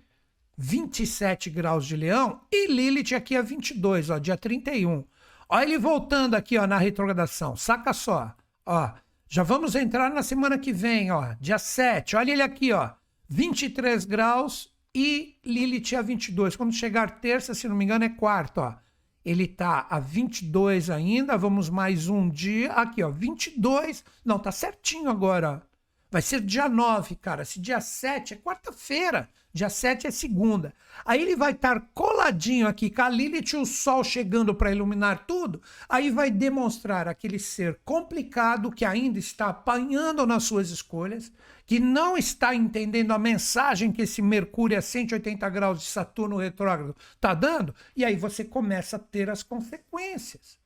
27 0.57 1.49
graus 1.49 1.85
de 1.85 1.95
leão 1.95 2.41
e 2.51 2.67
Lilith 2.67 3.15
aqui 3.15 3.35
a 3.35 3.41
22, 3.41 4.09
ó, 4.09 4.19
dia 4.19 4.37
31. 4.37 5.03
Olha 5.49 5.63
ele 5.63 5.77
voltando 5.77 6.35
aqui, 6.35 6.57
ó, 6.57 6.67
na 6.67 6.77
retrogradação. 6.77 7.55
Saca 7.55 7.93
só, 7.93 8.35
ó. 8.65 8.91
Já 9.27 9.43
vamos 9.43 9.75
entrar 9.75 10.11
na 10.11 10.21
semana 10.21 10.57
que 10.57 10.71
vem, 10.71 11.11
ó, 11.11 11.33
dia 11.39 11.57
7. 11.57 12.15
Olha 12.15 12.31
ele 12.31 12.41
aqui, 12.41 12.71
ó. 12.71 12.91
23 13.27 14.05
graus 14.05 14.71
e 14.93 15.39
Lilith 15.43 15.95
a 15.95 16.01
22. 16.01 16.55
Quando 16.55 16.73
chegar 16.73 17.19
terça, 17.19 17.53
se 17.53 17.67
não 17.67 17.75
me 17.75 17.83
engano, 17.83 18.05
é 18.05 18.09
quarto, 18.09 18.59
ó. 18.59 18.75
Ele 19.25 19.47
tá 19.47 19.87
a 19.89 19.99
22 19.99 20.89
ainda, 20.89 21.37
vamos 21.37 21.69
mais 21.69 22.09
um 22.09 22.29
dia. 22.29 22.73
Aqui, 22.73 23.01
ó, 23.01 23.09
22. 23.09 24.03
Não, 24.23 24.37
tá 24.37 24.51
certinho 24.51 25.09
agora. 25.09 25.63
Vai 26.11 26.21
ser 26.21 26.41
dia 26.41 26.69
9, 26.69 27.15
cara. 27.15 27.43
Se 27.43 27.59
dia 27.59 27.81
7 27.81 28.35
é 28.35 28.37
quarta-feira, 28.37 29.29
dia 29.53 29.69
7 29.69 30.07
é 30.07 30.11
segunda. 30.11 30.73
Aí 31.05 31.21
ele 31.21 31.35
vai 31.35 31.51
estar 31.51 31.79
coladinho 31.93 32.67
aqui 32.67 32.89
com 32.89 33.03
a 33.03 33.09
Lilith, 33.09 33.55
o 33.55 33.65
sol 33.65 34.03
chegando 34.03 34.55
para 34.55 34.71
iluminar 34.71 35.27
tudo. 35.27 35.61
Aí 35.87 36.09
vai 36.09 36.31
demonstrar 36.31 37.07
aquele 37.07 37.37
ser 37.37 37.79
complicado 37.85 38.71
que 38.71 38.83
ainda 38.83 39.19
está 39.19 39.49
apanhando 39.49 40.25
nas 40.25 40.43
suas 40.43 40.71
escolhas, 40.71 41.31
que 41.67 41.79
não 41.79 42.17
está 42.17 42.55
entendendo 42.55 43.11
a 43.11 43.19
mensagem 43.19 43.91
que 43.91 44.01
esse 44.01 44.21
Mercúrio 44.21 44.77
a 44.77 44.81
180 44.81 45.47
graus 45.49 45.79
de 45.79 45.85
Saturno 45.85 46.37
retrógrado 46.37 46.95
está 47.13 47.35
dando. 47.35 47.75
E 47.95 48.03
aí 48.03 48.15
você 48.15 48.43
começa 48.43 48.95
a 48.95 48.99
ter 48.99 49.29
as 49.29 49.43
consequências. 49.43 50.57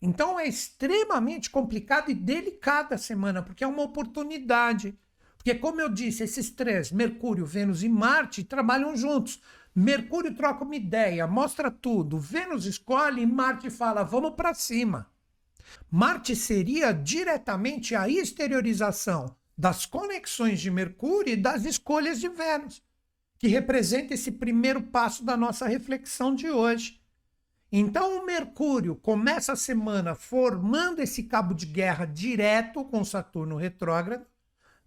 Então 0.00 0.38
é 0.38 0.46
extremamente 0.46 1.50
complicado 1.50 2.10
e 2.10 2.14
delicada 2.14 2.94
a 2.94 2.98
semana, 2.98 3.42
porque 3.42 3.64
é 3.64 3.66
uma 3.66 3.82
oportunidade. 3.82 4.96
Porque, 5.38 5.54
como 5.54 5.80
eu 5.80 5.88
disse, 5.88 6.22
esses 6.22 6.50
três, 6.50 6.92
Mercúrio, 6.92 7.46
Vênus 7.46 7.82
e 7.82 7.88
Marte, 7.88 8.44
trabalham 8.44 8.96
juntos. 8.96 9.40
Mercúrio 9.74 10.34
troca 10.34 10.64
uma 10.64 10.76
ideia, 10.76 11.26
mostra 11.26 11.70
tudo. 11.70 12.18
Vênus 12.18 12.66
escolhe 12.66 13.22
e 13.22 13.26
Marte 13.26 13.70
fala: 13.70 14.02
vamos 14.02 14.34
para 14.34 14.52
cima. 14.52 15.08
Marte 15.90 16.34
seria 16.34 16.92
diretamente 16.92 17.94
a 17.94 18.08
exteriorização 18.08 19.34
das 19.56 19.86
conexões 19.86 20.60
de 20.60 20.70
Mercúrio 20.70 21.32
e 21.32 21.36
das 21.36 21.64
escolhas 21.64 22.20
de 22.20 22.28
Vênus, 22.28 22.82
que 23.38 23.48
representa 23.48 24.14
esse 24.14 24.32
primeiro 24.32 24.82
passo 24.82 25.24
da 25.24 25.36
nossa 25.36 25.66
reflexão 25.66 26.34
de 26.34 26.50
hoje. 26.50 27.00
Então 27.70 28.18
o 28.18 28.26
Mercúrio 28.26 28.96
começa 28.96 29.52
a 29.52 29.56
semana 29.56 30.14
formando 30.14 31.00
esse 31.00 31.24
cabo 31.24 31.52
de 31.54 31.66
guerra 31.66 32.06
direto 32.06 32.84
com 32.84 33.04
Saturno 33.04 33.56
retrógrado. 33.56 34.26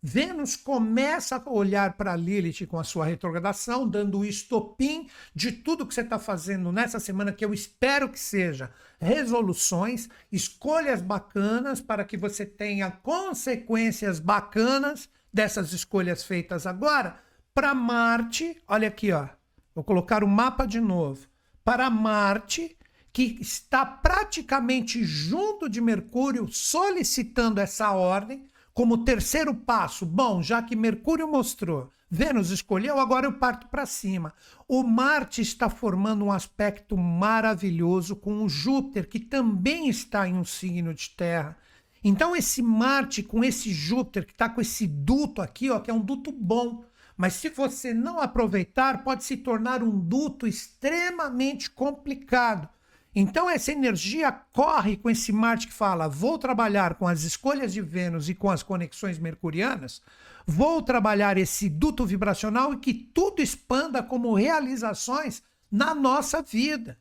Vênus 0.04 0.56
começa 0.56 1.36
a 1.36 1.50
olhar 1.52 1.94
para 1.94 2.16
Lilith 2.16 2.66
com 2.66 2.80
a 2.80 2.84
sua 2.84 3.06
retrogradação, 3.06 3.88
dando 3.88 4.20
o 4.20 4.26
estopim 4.26 5.08
de 5.36 5.52
tudo 5.52 5.86
que 5.86 5.94
você 5.94 6.02
está 6.02 6.18
fazendo 6.18 6.72
nessa 6.72 7.00
semana, 7.00 7.32
que 7.32 7.46
eu 7.46 7.54
espero 7.54 8.10
que 8.10 8.20
seja 8.20 8.72
resoluções, 9.00 10.10
escolhas 10.32 11.04
bacanas 11.04 11.80
para 11.80 12.04
que 12.04 12.18
você 12.18 12.48
tenha 12.48 12.90
consequências 12.90 14.20
bacanas 14.20 15.08
dessas 15.32 15.72
escolhas 15.72 16.24
feitas 16.24 16.66
agora. 16.66 17.20
Para 17.54 17.76
Marte, 17.76 18.58
olha 18.68 18.88
aqui, 18.88 19.12
ó. 19.12 19.28
Vou 19.76 19.84
colocar 19.84 20.24
o 20.24 20.28
mapa 20.28 20.66
de 20.66 20.82
novo 20.82 21.28
para 21.64 21.92
Marte, 21.92 22.76
que 23.14 23.38
está 23.40 23.86
praticamente 23.86 25.04
junto 25.04 25.70
de 25.70 25.80
Mercúrio, 25.80 26.48
solicitando 26.52 27.62
essa 27.62 27.92
ordem 27.92 28.50
como 28.74 29.04
terceiro 29.04 29.54
passo. 29.54 30.06
Bom, 30.06 30.42
já 30.42 30.62
que 30.62 30.76
Mercúrio 30.76 31.28
mostrou, 31.28 31.90
Vênus 32.10 32.50
escolheu, 32.50 33.00
agora 33.00 33.26
eu 33.26 33.34
parto 33.34 33.68
para 33.68 33.86
cima. 33.86 34.34
O 34.68 34.84
Marte 34.84 35.42
está 35.42 35.70
formando 35.70 36.26
um 36.26 36.32
aspecto 36.32 36.98
maravilhoso 36.98 38.18
com 38.18 38.44
o 38.44 38.50
Júpiter, 38.50 39.08
que 39.08 39.20
também 39.20 39.88
está 39.88 40.28
em 40.28 40.34
um 40.34 40.44
signo 40.44 40.94
de 40.94 41.10
terra. 41.12 41.58
Então, 42.04 42.36
esse 42.36 42.62
Marte 42.62 43.24
com 43.24 43.44
esse 43.44 43.72
Júpiter, 43.72 44.26
que 44.26 44.34
está 44.34 44.50
com 44.50 44.60
esse 44.60 44.88
duto 44.88 45.42
aqui, 45.42 45.70
ó, 45.70 45.80
que 45.80 45.90
é 45.90 45.94
um 45.94 46.02
duto 46.02 46.32
bom, 46.32 46.84
mas 47.16 47.34
se 47.36 47.50
você 47.50 47.94
não 47.94 48.20
aproveitar, 48.20 49.04
pode 49.04 49.24
se 49.24 49.38
tornar 49.38 49.84
um 49.84 49.98
duto 49.98 50.48
extremamente 50.48 51.70
complicado. 51.70 52.68
Então 53.14 53.50
essa 53.50 53.72
energia 53.72 54.32
corre 54.32 54.96
com 54.96 55.10
esse 55.10 55.32
Marte 55.32 55.68
que 55.68 55.74
fala: 55.74 56.08
vou 56.08 56.38
trabalhar 56.38 56.96
com 56.96 57.08
as 57.08 57.24
escolhas 57.24 57.74
de 57.74 57.82
Vênus 57.82 58.30
e 58.30 58.36
com 58.36 58.50
as 58.50 58.64
conexões 58.64 59.20
mercurianas, 59.20 60.02
vou 60.46 60.82
trabalhar 60.82 61.38
esse 61.38 61.70
duto 61.70 62.06
vibracional 62.06 62.74
e 62.74 62.78
que 62.78 62.94
tudo 62.94 63.42
expanda 63.42 64.02
como 64.02 64.34
realizações 64.34 65.44
na 65.70 65.94
nossa 65.94 66.42
vida. 66.42 66.98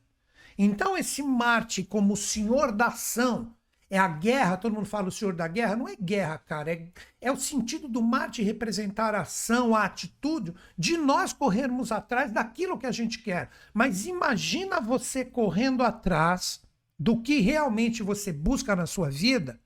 Então 0.57 0.97
esse 0.97 1.23
Marte 1.23 1.81
como 1.83 2.17
senhor 2.17 2.71
da 2.71 2.87
ação, 2.87 3.55
é 3.91 3.97
a 3.97 4.07
guerra, 4.07 4.55
todo 4.55 4.73
mundo 4.73 4.85
fala 4.85 5.09
o 5.09 5.11
senhor 5.11 5.35
da 5.35 5.49
guerra, 5.49 5.75
não 5.75 5.85
é 5.85 5.97
guerra, 5.97 6.37
cara, 6.37 6.71
é, 6.71 6.87
é 7.19 7.29
o 7.29 7.35
sentido 7.35 7.89
do 7.89 8.01
Marte 8.01 8.41
representar 8.41 9.13
a 9.13 9.23
ação, 9.23 9.75
a 9.75 9.83
atitude 9.83 10.53
de 10.77 10.95
nós 10.95 11.33
corrermos 11.33 11.91
atrás 11.91 12.31
daquilo 12.31 12.77
que 12.77 12.85
a 12.85 12.91
gente 12.91 13.19
quer. 13.19 13.49
Mas 13.73 14.05
imagina 14.05 14.79
você 14.79 15.25
correndo 15.25 15.83
atrás 15.83 16.61
do 16.97 17.21
que 17.21 17.41
realmente 17.41 18.01
você 18.01 18.31
busca 18.31 18.77
na 18.77 18.85
sua 18.85 19.09
vida 19.09 19.59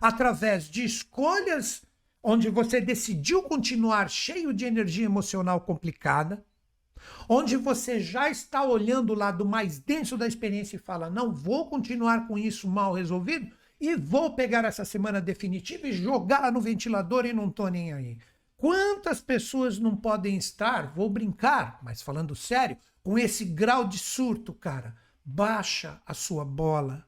através 0.00 0.70
de 0.70 0.84
escolhas 0.84 1.82
onde 2.22 2.48
você 2.50 2.80
decidiu 2.80 3.42
continuar 3.42 4.08
cheio 4.08 4.54
de 4.54 4.64
energia 4.64 5.06
emocional 5.06 5.60
complicada, 5.60 6.44
onde 7.28 7.56
você 7.56 7.98
já 7.98 8.30
está 8.30 8.62
olhando 8.62 9.10
o 9.12 9.16
lado 9.16 9.44
mais 9.44 9.80
denso 9.80 10.16
da 10.16 10.28
experiência 10.28 10.76
e 10.76 10.78
fala: 10.78 11.10
não 11.10 11.32
vou 11.32 11.68
continuar 11.68 12.28
com 12.28 12.38
isso 12.38 12.68
mal 12.68 12.92
resolvido, 12.92 13.50
e 13.82 13.96
vou 13.96 14.36
pegar 14.36 14.64
essa 14.64 14.84
semana 14.84 15.20
definitiva 15.20 15.88
e 15.88 15.92
jogar 15.92 16.52
no 16.52 16.60
ventilador 16.60 17.26
e 17.26 17.32
não 17.32 17.50
tô 17.50 17.66
nem 17.66 17.92
aí. 17.92 18.16
Quantas 18.56 19.20
pessoas 19.20 19.76
não 19.76 19.96
podem 19.96 20.36
estar, 20.36 20.94
vou 20.94 21.10
brincar, 21.10 21.80
mas 21.82 22.00
falando 22.00 22.36
sério, 22.36 22.76
com 23.02 23.18
esse 23.18 23.44
grau 23.44 23.88
de 23.88 23.98
surto, 23.98 24.54
cara? 24.54 24.94
Baixa 25.24 26.00
a 26.06 26.14
sua 26.14 26.44
bola. 26.44 27.04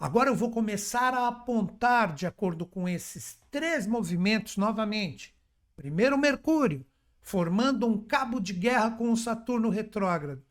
Agora 0.00 0.30
eu 0.30 0.34
vou 0.34 0.50
começar 0.50 1.12
a 1.12 1.28
apontar 1.28 2.14
de 2.14 2.26
acordo 2.26 2.64
com 2.64 2.88
esses 2.88 3.38
três 3.50 3.86
movimentos 3.86 4.56
novamente. 4.56 5.36
Primeiro, 5.76 6.16
Mercúrio, 6.16 6.86
formando 7.20 7.86
um 7.86 8.02
cabo 8.02 8.40
de 8.40 8.54
guerra 8.54 8.92
com 8.92 9.12
o 9.12 9.16
Saturno 9.16 9.68
retrógrado. 9.68 10.42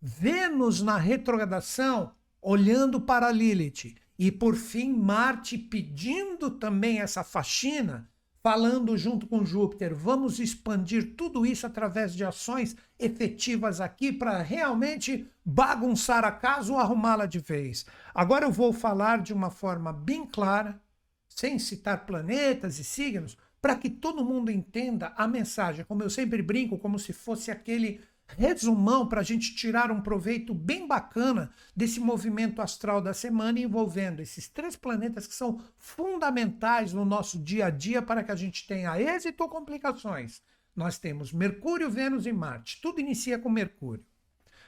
Vênus 0.00 0.80
na 0.80 0.96
retrogradação, 0.96 2.14
olhando 2.40 2.98
para 2.98 3.30
Lilith. 3.30 4.00
E 4.24 4.30
por 4.30 4.54
fim, 4.54 4.92
Marte 4.92 5.58
pedindo 5.58 6.48
também 6.48 7.00
essa 7.00 7.24
faxina, 7.24 8.08
falando 8.40 8.96
junto 8.96 9.26
com 9.26 9.44
Júpiter, 9.44 9.92
vamos 9.96 10.38
expandir 10.38 11.16
tudo 11.16 11.44
isso 11.44 11.66
através 11.66 12.14
de 12.14 12.24
ações 12.24 12.76
efetivas 13.00 13.80
aqui 13.80 14.12
para 14.12 14.40
realmente 14.40 15.26
bagunçar 15.44 16.24
a 16.24 16.30
casa 16.30 16.72
ou 16.72 16.78
arrumá-la 16.78 17.26
de 17.26 17.40
vez. 17.40 17.84
Agora 18.14 18.46
eu 18.46 18.52
vou 18.52 18.72
falar 18.72 19.20
de 19.20 19.32
uma 19.32 19.50
forma 19.50 19.92
bem 19.92 20.24
clara, 20.24 20.80
sem 21.28 21.58
citar 21.58 22.06
planetas 22.06 22.78
e 22.78 22.84
signos, 22.84 23.36
para 23.60 23.74
que 23.74 23.90
todo 23.90 24.24
mundo 24.24 24.52
entenda 24.52 25.12
a 25.16 25.26
mensagem, 25.26 25.84
como 25.84 26.04
eu 26.04 26.10
sempre 26.10 26.42
brinco, 26.42 26.78
como 26.78 26.96
se 26.96 27.12
fosse 27.12 27.50
aquele 27.50 28.00
resumão 28.36 29.08
para 29.08 29.20
a 29.20 29.24
gente 29.24 29.54
tirar 29.54 29.90
um 29.90 30.00
proveito 30.00 30.54
bem 30.54 30.86
bacana 30.86 31.50
desse 31.76 32.00
movimento 32.00 32.60
astral 32.60 33.00
da 33.00 33.14
semana 33.14 33.60
envolvendo 33.60 34.20
esses 34.20 34.48
três 34.48 34.76
planetas 34.76 35.26
que 35.26 35.34
são 35.34 35.60
fundamentais 35.76 36.92
no 36.92 37.04
nosso 37.04 37.38
dia 37.38 37.66
a 37.66 37.70
dia 37.70 38.02
para 38.02 38.22
que 38.22 38.32
a 38.32 38.36
gente 38.36 38.66
tenha 38.66 39.00
êxito 39.00 39.42
ou 39.42 39.48
complicações. 39.48 40.42
Nós 40.74 40.98
temos 40.98 41.32
Mercúrio, 41.32 41.90
Vênus 41.90 42.26
e 42.26 42.32
Marte. 42.32 42.80
Tudo 42.80 43.00
inicia 43.00 43.38
com 43.38 43.50
Mercúrio. 43.50 44.04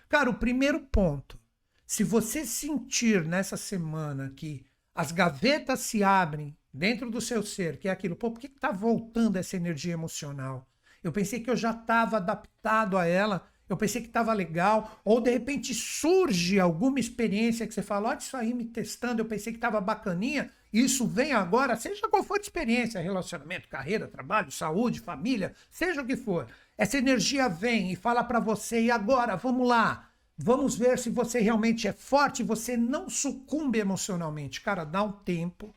Cara, 0.09 0.29
o 0.29 0.35
primeiro 0.35 0.81
ponto, 0.81 1.39
se 1.87 2.05
você 2.05 2.45
sentir 2.45 3.25
nessa 3.25 3.57
semana 3.57 4.33
que 4.37 4.67
as 4.95 5.11
gavetas 5.11 5.81
se 5.81 6.05
abrem 6.05 6.57
dentro 6.73 7.11
do 7.11 7.21
seu 7.21 7.43
ser, 7.43 7.79
que 7.79 7.89
é 7.89 7.91
aquilo, 7.91 8.17
pô, 8.17 8.31
por 8.31 8.41
que 8.41 8.47
está 8.47 8.71
voltando 8.71 9.37
essa 9.37 9.57
energia 9.57 9.93
emocional? 9.93 10.69
Eu 11.03 11.13
pensei 11.13 11.41
que 11.41 11.51
eu 11.51 11.57
já 11.57 11.71
estava 11.71 12.17
adaptado 12.17 12.97
a 12.97 13.07
ela, 13.07 13.47
eu 13.69 13.77
pensei 13.77 14.01
que 14.01 14.09
estava 14.09 14.33
legal, 14.33 15.01
ou 15.05 15.21
de 15.21 15.31
repente 15.31 15.73
surge 15.73 16.61
alguma 16.61 17.01
experiência 17.01 17.67
que 17.67 17.73
você 17.73 17.83
fala, 17.83 18.11
olha 18.11 18.19
isso 18.19 18.37
aí 18.37 18.53
me 18.53 18.65
testando, 18.65 19.23
eu 19.23 19.27
pensei 19.27 19.53
que 19.53 19.59
estava 19.59 19.81
bacaninha, 19.81 20.51
isso 20.73 21.07
vem 21.07 21.33
agora, 21.33 21.77
seja 21.77 22.09
qual 22.09 22.23
for 22.23 22.37
a 22.37 22.41
experiência, 22.41 23.01
relacionamento, 23.01 23.69
carreira, 23.69 24.09
trabalho, 24.09 24.51
saúde, 24.51 25.01
família, 25.01 25.55
seja 25.71 26.03
o 26.03 26.07
que 26.07 26.17
for. 26.17 26.47
Essa 26.77 26.99
energia 26.99 27.49
vem 27.49 27.93
e 27.93 27.97
fala 27.97 28.25
para 28.25 28.41
você, 28.41 28.83
e 28.83 28.91
agora, 28.91 29.37
vamos 29.37 29.67
lá, 29.67 30.11
vamos 30.37 30.77
ver 30.77 30.99
se 30.99 31.11
você 31.11 31.41
realmente 31.41 31.87
é 31.87 31.93
forte, 31.93 32.43
você 32.43 32.77
não 32.77 33.09
sucumbe 33.09 33.79
emocionalmente. 33.79 34.61
Cara, 34.61 34.85
dá 34.85 35.03
um 35.03 35.13
tempo. 35.13 35.75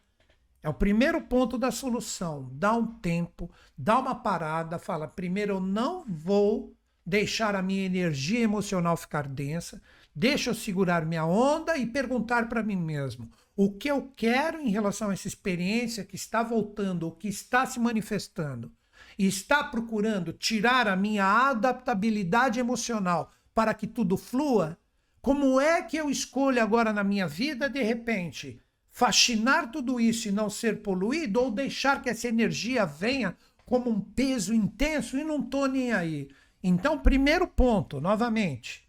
É 0.63 0.70
o 0.70 0.74
primeiro 0.74 1.22
ponto 1.22 1.58
da 1.58 1.72
solução. 1.72 2.50
Dá 2.51 2.74
um 2.74 2.86
tempo, 2.86 3.50
dá 3.77 4.00
uma 4.00 4.15
parada, 4.15 4.79
fala: 4.79 5.08
primeiro, 5.08 5.53
eu 5.53 5.60
não 5.62 6.03
vou 6.08 6.75
deixar 7.07 7.55
a 7.55 7.61
minha 7.61 7.85
energia 7.85 8.41
emocional 8.41 8.97
ficar 8.97 9.29
densa, 9.29 9.81
deixa 10.13 10.49
eu 10.49 10.53
segurar 10.53 11.05
minha 11.05 11.25
onda 11.25 11.77
e 11.77 11.85
perguntar 11.85 12.49
para 12.49 12.61
mim 12.61 12.75
mesmo 12.75 13.29
o 13.55 13.71
que 13.71 13.89
eu 13.89 14.11
quero 14.13 14.59
em 14.59 14.69
relação 14.69 15.09
a 15.09 15.13
essa 15.13 15.25
experiência 15.25 16.03
que 16.03 16.17
está 16.17 16.43
voltando 16.43 17.03
ou 17.03 17.11
que 17.13 17.29
está 17.29 17.65
se 17.65 17.79
manifestando 17.79 18.69
e 19.17 19.25
está 19.25 19.63
procurando 19.63 20.33
tirar 20.33 20.85
a 20.85 20.98
minha 20.98 21.25
adaptabilidade 21.25 22.59
emocional 22.59 23.31
para 23.55 23.74
que 23.74 23.87
tudo 23.87 24.17
flua. 24.17 24.77
Como 25.22 25.61
é 25.61 25.81
que 25.81 25.96
eu 25.96 26.09
escolho 26.09 26.61
agora 26.61 26.91
na 26.91 27.05
minha 27.05 27.27
vida, 27.27 27.70
de 27.70 27.81
repente, 27.81 28.61
faxinar 28.91 29.72
tudo 29.72 29.98
isso 29.98 30.27
e 30.27 30.31
não 30.31 30.50
ser 30.50 30.81
poluído 30.81 31.39
ou 31.39 31.51
deixar 31.51 32.01
que 32.01 32.09
essa 32.09 32.27
energia 32.27 32.85
venha 32.85 33.35
como 33.65 33.89
um 33.89 34.00
peso 34.00 34.53
intenso 34.53 35.17
e 35.17 35.24
não 35.24 35.39
estou 35.39 35.67
nem 35.67 35.93
aí? 35.93 36.27
Então, 36.68 37.00
primeiro 37.00 37.48
ponto, 37.48 38.01
novamente, 38.01 38.86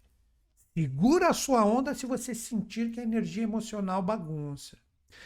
segura 0.73 1.29
a 1.29 1.33
sua 1.33 1.63
onda 1.63 1.95
se 1.95 2.05
você 2.05 2.35
sentir 2.35 2.91
que 2.91 2.99
a 2.99 3.03
energia 3.03 3.43
emocional 3.43 4.01
bagunça. 4.01 4.77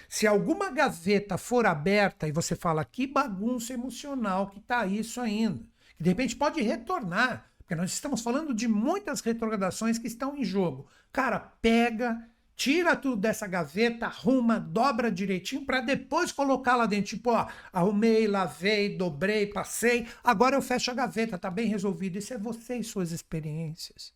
Se 0.07 0.27
alguma 0.27 0.69
gaveta 0.69 1.35
for 1.35 1.65
aberta 1.65 2.27
e 2.27 2.31
você 2.31 2.55
fala 2.55 2.85
que 2.85 3.07
bagunça 3.07 3.73
emocional 3.73 4.51
que 4.51 4.59
tá 4.59 4.85
isso 4.85 5.19
ainda, 5.19 5.65
que 5.97 6.03
de 6.03 6.09
repente 6.09 6.35
pode 6.35 6.61
retornar, 6.61 7.51
porque 7.57 7.73
nós 7.73 7.91
estamos 7.91 8.21
falando 8.21 8.53
de 8.53 8.67
muitas 8.67 9.19
retrogradações 9.21 9.97
que 9.97 10.05
estão 10.05 10.37
em 10.37 10.43
jogo. 10.43 10.87
Cara, 11.11 11.39
pega, 11.59 12.29
tira 12.55 12.95
tudo 12.95 13.17
dessa 13.17 13.47
gaveta, 13.47 14.05
arruma, 14.05 14.59
dobra 14.59 15.11
direitinho 15.11 15.65
para 15.65 15.81
depois 15.81 16.31
colocar 16.31 16.75
lá 16.75 16.85
dentro. 16.85 17.15
Tipo, 17.15 17.31
ó, 17.31 17.47
arrumei, 17.71 18.27
lavei, 18.27 18.95
dobrei, 18.97 19.47
passei, 19.47 20.07
agora 20.23 20.55
eu 20.55 20.61
fecho 20.61 20.91
a 20.91 20.93
gaveta, 20.93 21.37
tá 21.37 21.49
bem 21.49 21.67
resolvido. 21.67 22.17
Isso 22.17 22.33
é 22.33 22.37
você 22.37 22.77
e 22.77 22.83
suas 22.83 23.11
experiências. 23.11 24.13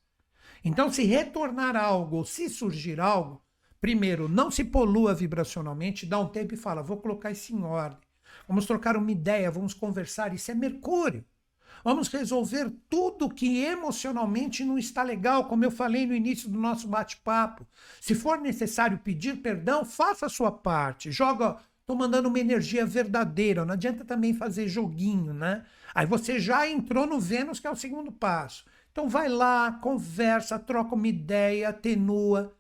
Então, 0.64 0.92
se 0.92 1.04
retornar 1.04 1.76
algo 1.76 2.18
ou 2.18 2.26
se 2.26 2.50
surgir 2.50 3.00
algo, 3.00 3.42
primeiro, 3.80 4.28
não 4.28 4.50
se 4.52 4.64
polua 4.64 5.14
vibracionalmente, 5.14 6.06
dá 6.06 6.20
um 6.20 6.28
tempo 6.28 6.54
e 6.54 6.58
fala: 6.58 6.82
vou 6.82 6.98
colocar 6.98 7.32
isso 7.32 7.56
em 7.56 7.64
ordem. 7.64 8.08
Vamos 8.48 8.66
trocar 8.66 8.96
uma 8.98 9.12
ideia, 9.12 9.52
vamos 9.52 9.74
conversar. 9.74 10.34
Isso 10.34 10.52
é 10.52 10.56
Mercúrio. 10.56 11.24
Vamos 11.84 12.08
resolver 12.08 12.72
tudo 12.90 13.30
que 13.30 13.64
emocionalmente 13.64 14.64
não 14.64 14.78
está 14.78 15.04
legal, 15.04 15.46
como 15.46 15.64
eu 15.64 15.72
falei 15.72 16.06
no 16.06 16.16
início 16.16 16.50
do 16.50 16.60
nosso 16.60 16.88
bate-papo. 16.88 17.66
Se 18.02 18.16
for 18.16 18.40
necessário 18.40 18.98
pedir 18.98 19.38
perdão, 19.38 19.86
faça 19.86 20.26
a 20.26 20.30
sua 20.30 20.52
parte. 20.52 21.12
Joga, 21.12 21.58
estou 21.80 21.96
mandando 21.96 22.28
uma 22.28 22.40
energia 22.40 22.86
verdadeira. 22.86 23.66
Não 23.66 23.74
adianta 23.74 24.04
também 24.04 24.34
fazer 24.34 24.68
joguinho, 24.68 25.34
né? 25.34 25.66
Aí 25.96 26.06
você 26.06 26.40
já 26.40 26.68
entrou 26.70 27.08
no 27.08 27.20
Vênus, 27.20 27.60
que 27.60 27.68
é 27.68 27.72
o 27.72 27.76
segundo 27.76 28.12
passo. 28.12 28.66
Então 28.92 29.08
vai 29.08 29.30
lá, 29.30 29.72
conversa, 29.72 30.60
troca 30.60 30.96
uma 30.96 31.08
ideia, 31.08 31.70
atenua. 31.70 32.54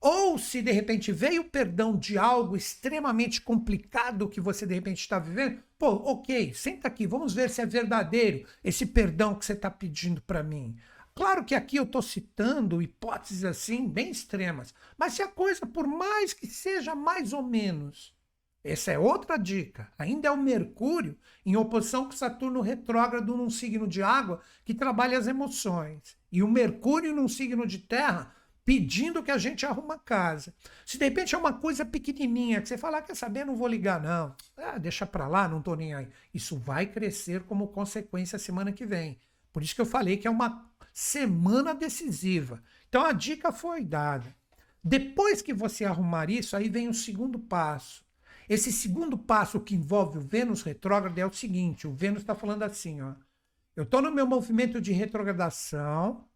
Ou 0.00 0.38
se 0.38 0.62
de 0.62 0.70
repente 0.70 1.10
veio 1.10 1.42
o 1.42 1.50
perdão 1.50 1.96
de 1.96 2.16
algo 2.16 2.56
extremamente 2.56 3.40
complicado 3.40 4.28
que 4.28 4.40
você 4.40 4.64
de 4.66 4.74
repente 4.74 5.00
está 5.00 5.18
vivendo, 5.18 5.60
pô, 5.78 5.90
ok, 6.10 6.52
senta 6.54 6.88
aqui, 6.88 7.06
vamos 7.06 7.32
ver 7.32 7.48
se 7.48 7.60
é 7.60 7.66
verdadeiro 7.66 8.46
esse 8.62 8.84
perdão 8.84 9.34
que 9.34 9.44
você 9.44 9.52
está 9.52 9.70
pedindo 9.70 10.20
para 10.20 10.42
mim. 10.42 10.76
Claro 11.14 11.44
que 11.44 11.54
aqui 11.54 11.76
eu 11.76 11.84
estou 11.84 12.02
citando 12.02 12.82
hipóteses 12.82 13.44
assim 13.44 13.88
bem 13.88 14.10
extremas, 14.10 14.74
mas 14.96 15.14
se 15.14 15.22
a 15.22 15.28
coisa, 15.28 15.66
por 15.66 15.86
mais 15.86 16.32
que 16.32 16.46
seja 16.46 16.94
mais 16.94 17.32
ou 17.32 17.42
menos, 17.42 18.14
essa 18.62 18.92
é 18.92 18.98
outra 18.98 19.36
dica. 19.36 19.90
Ainda 19.98 20.28
é 20.28 20.30
o 20.30 20.36
Mercúrio 20.36 21.16
em 21.46 21.56
oposição 21.56 22.04
com 22.04 22.12
Saturno 22.12 22.60
retrógrado 22.60 23.36
num 23.36 23.50
signo 23.50 23.86
de 23.86 24.02
água 24.02 24.40
que 24.64 24.74
trabalha 24.74 25.16
as 25.16 25.26
emoções. 25.26 26.18
E 26.30 26.42
o 26.42 26.48
Mercúrio 26.48 27.14
num 27.14 27.28
signo 27.28 27.66
de 27.66 27.78
terra 27.78 28.34
pedindo 28.68 29.22
que 29.22 29.30
a 29.30 29.38
gente 29.38 29.64
arruma 29.64 29.98
casa. 29.98 30.52
Se 30.84 30.98
de 30.98 31.04
repente 31.06 31.34
é 31.34 31.38
uma 31.38 31.54
coisa 31.54 31.86
pequenininha, 31.86 32.60
que 32.60 32.68
você 32.68 32.76
fala, 32.76 32.98
ah, 32.98 33.02
quer 33.02 33.16
saber, 33.16 33.46
não 33.46 33.56
vou 33.56 33.66
ligar 33.66 33.98
não. 33.98 34.36
Ah, 34.58 34.76
deixa 34.76 35.06
para 35.06 35.26
lá, 35.26 35.48
não 35.48 35.62
tô 35.62 35.74
nem 35.74 35.94
aí. 35.94 36.06
Isso 36.34 36.58
vai 36.58 36.84
crescer 36.84 37.44
como 37.44 37.68
consequência 37.68 38.38
semana 38.38 38.70
que 38.70 38.84
vem. 38.84 39.18
Por 39.54 39.62
isso 39.62 39.74
que 39.74 39.80
eu 39.80 39.86
falei 39.86 40.18
que 40.18 40.28
é 40.28 40.30
uma 40.30 40.70
semana 40.92 41.74
decisiva. 41.74 42.62
Então 42.90 43.06
a 43.06 43.12
dica 43.12 43.50
foi 43.50 43.82
dada. 43.82 44.36
Depois 44.84 45.40
que 45.40 45.54
você 45.54 45.86
arrumar 45.86 46.28
isso, 46.28 46.54
aí 46.54 46.68
vem 46.68 46.88
o 46.88 46.94
segundo 46.94 47.38
passo. 47.38 48.04
Esse 48.46 48.70
segundo 48.70 49.16
passo 49.16 49.60
que 49.60 49.74
envolve 49.74 50.18
o 50.18 50.20
Vênus 50.20 50.60
retrógrado 50.60 51.18
é 51.18 51.24
o 51.24 51.32
seguinte: 51.32 51.86
o 51.86 51.94
Vênus 51.94 52.20
está 52.20 52.34
falando 52.34 52.64
assim, 52.64 53.00
ó. 53.00 53.14
Eu 53.74 53.84
estou 53.84 54.02
no 54.02 54.12
meu 54.12 54.26
movimento 54.26 54.78
de 54.78 54.92
retrogradação, 54.92 56.27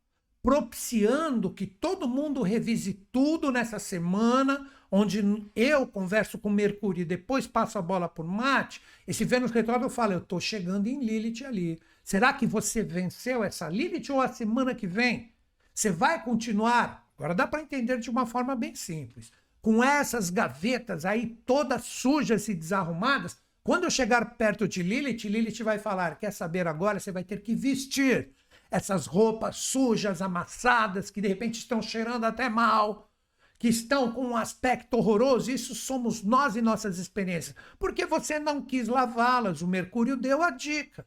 propiciando 0.43 1.51
que 1.51 1.67
todo 1.67 2.09
mundo 2.09 2.43
revise 2.43 2.95
tudo 3.13 3.53
nessa 3.53 3.79
semana, 3.79 4.69
onde 4.91 5.23
eu 5.55 5.87
converso 5.87 6.37
com 6.37 6.51
Mercúrio 6.51 7.03
e 7.03 7.07
depois 7.07 7.47
passo 7.47 7.79
a 7.79 7.83
bola 7.83 8.09
por 8.09 8.27
Marte, 8.27 8.83
esse 9.07 9.25
Vênus 9.25 9.53
retrógrado 9.53 9.89
fala, 9.89 10.15
eu 10.15 10.19
estou 10.19 10.41
chegando 10.41 10.89
em 10.89 11.03
Lilith 11.03 11.45
ali. 11.47 11.81
Será 12.03 12.33
que 12.33 12.47
você 12.47 12.83
venceu 12.83 13.45
essa 13.45 13.69
Lilith 13.69 14.11
ou 14.11 14.21
a 14.21 14.29
semana 14.29 14.75
que 14.75 14.87
vem? 14.87 15.33
Você 15.73 15.91
vai 15.91 16.23
continuar? 16.23 17.09
Agora 17.17 17.35
dá 17.35 17.47
para 17.47 17.63
entender 17.63 17.99
de 18.01 18.11
uma 18.11 18.27
forma 18.27 18.57
bem 18.57 18.75
simples. 18.75 19.31
Com 19.61 19.83
essas 19.83 20.29
gavetas 20.29 21.05
aí 21.05 21.39
todas 21.47 21.85
sujas 21.85 22.49
e 22.49 22.55
desarrumadas, 22.55 23.39
quando 23.63 23.85
eu 23.85 23.91
chegar 23.91 24.35
perto 24.35 24.67
de 24.67 24.83
Lilith, 24.83 25.29
Lilith 25.29 25.63
vai 25.63 25.79
falar: 25.79 26.19
quer 26.19 26.33
saber 26.33 26.67
agora? 26.67 26.99
Você 26.99 27.13
vai 27.13 27.23
ter 27.23 27.41
que 27.43 27.55
vestir 27.55 28.31
essas 28.73 29.07
roupas 29.07 29.57
sujas, 29.57 30.23
amassadas, 30.23 31.11
que 31.11 31.21
de 31.21 31.29
repente 31.29 31.59
estão 31.59 31.83
cheirando 31.83 32.25
até 32.25 32.49
mal, 32.49 33.11
que 33.59 33.69
estão 33.69 34.11
com 34.11 34.27
um 34.29 34.37
aspecto 34.37 34.97
horroroso, 34.97 35.51
isso 35.51 35.75
somos 35.75 36.23
nós 36.23 36.57
e 36.57 36.63
nossas 36.63 36.99
experiências. 36.99 37.55
Porque 37.79 38.07
você 38.07 38.39
não 38.39 38.63
quis 38.63 38.89
lavá-las, 38.89 39.61
o 39.61 39.69
Mercúrio 39.69 40.17
deu 40.17 40.43
a 40.43 40.51
dica. 40.51 41.07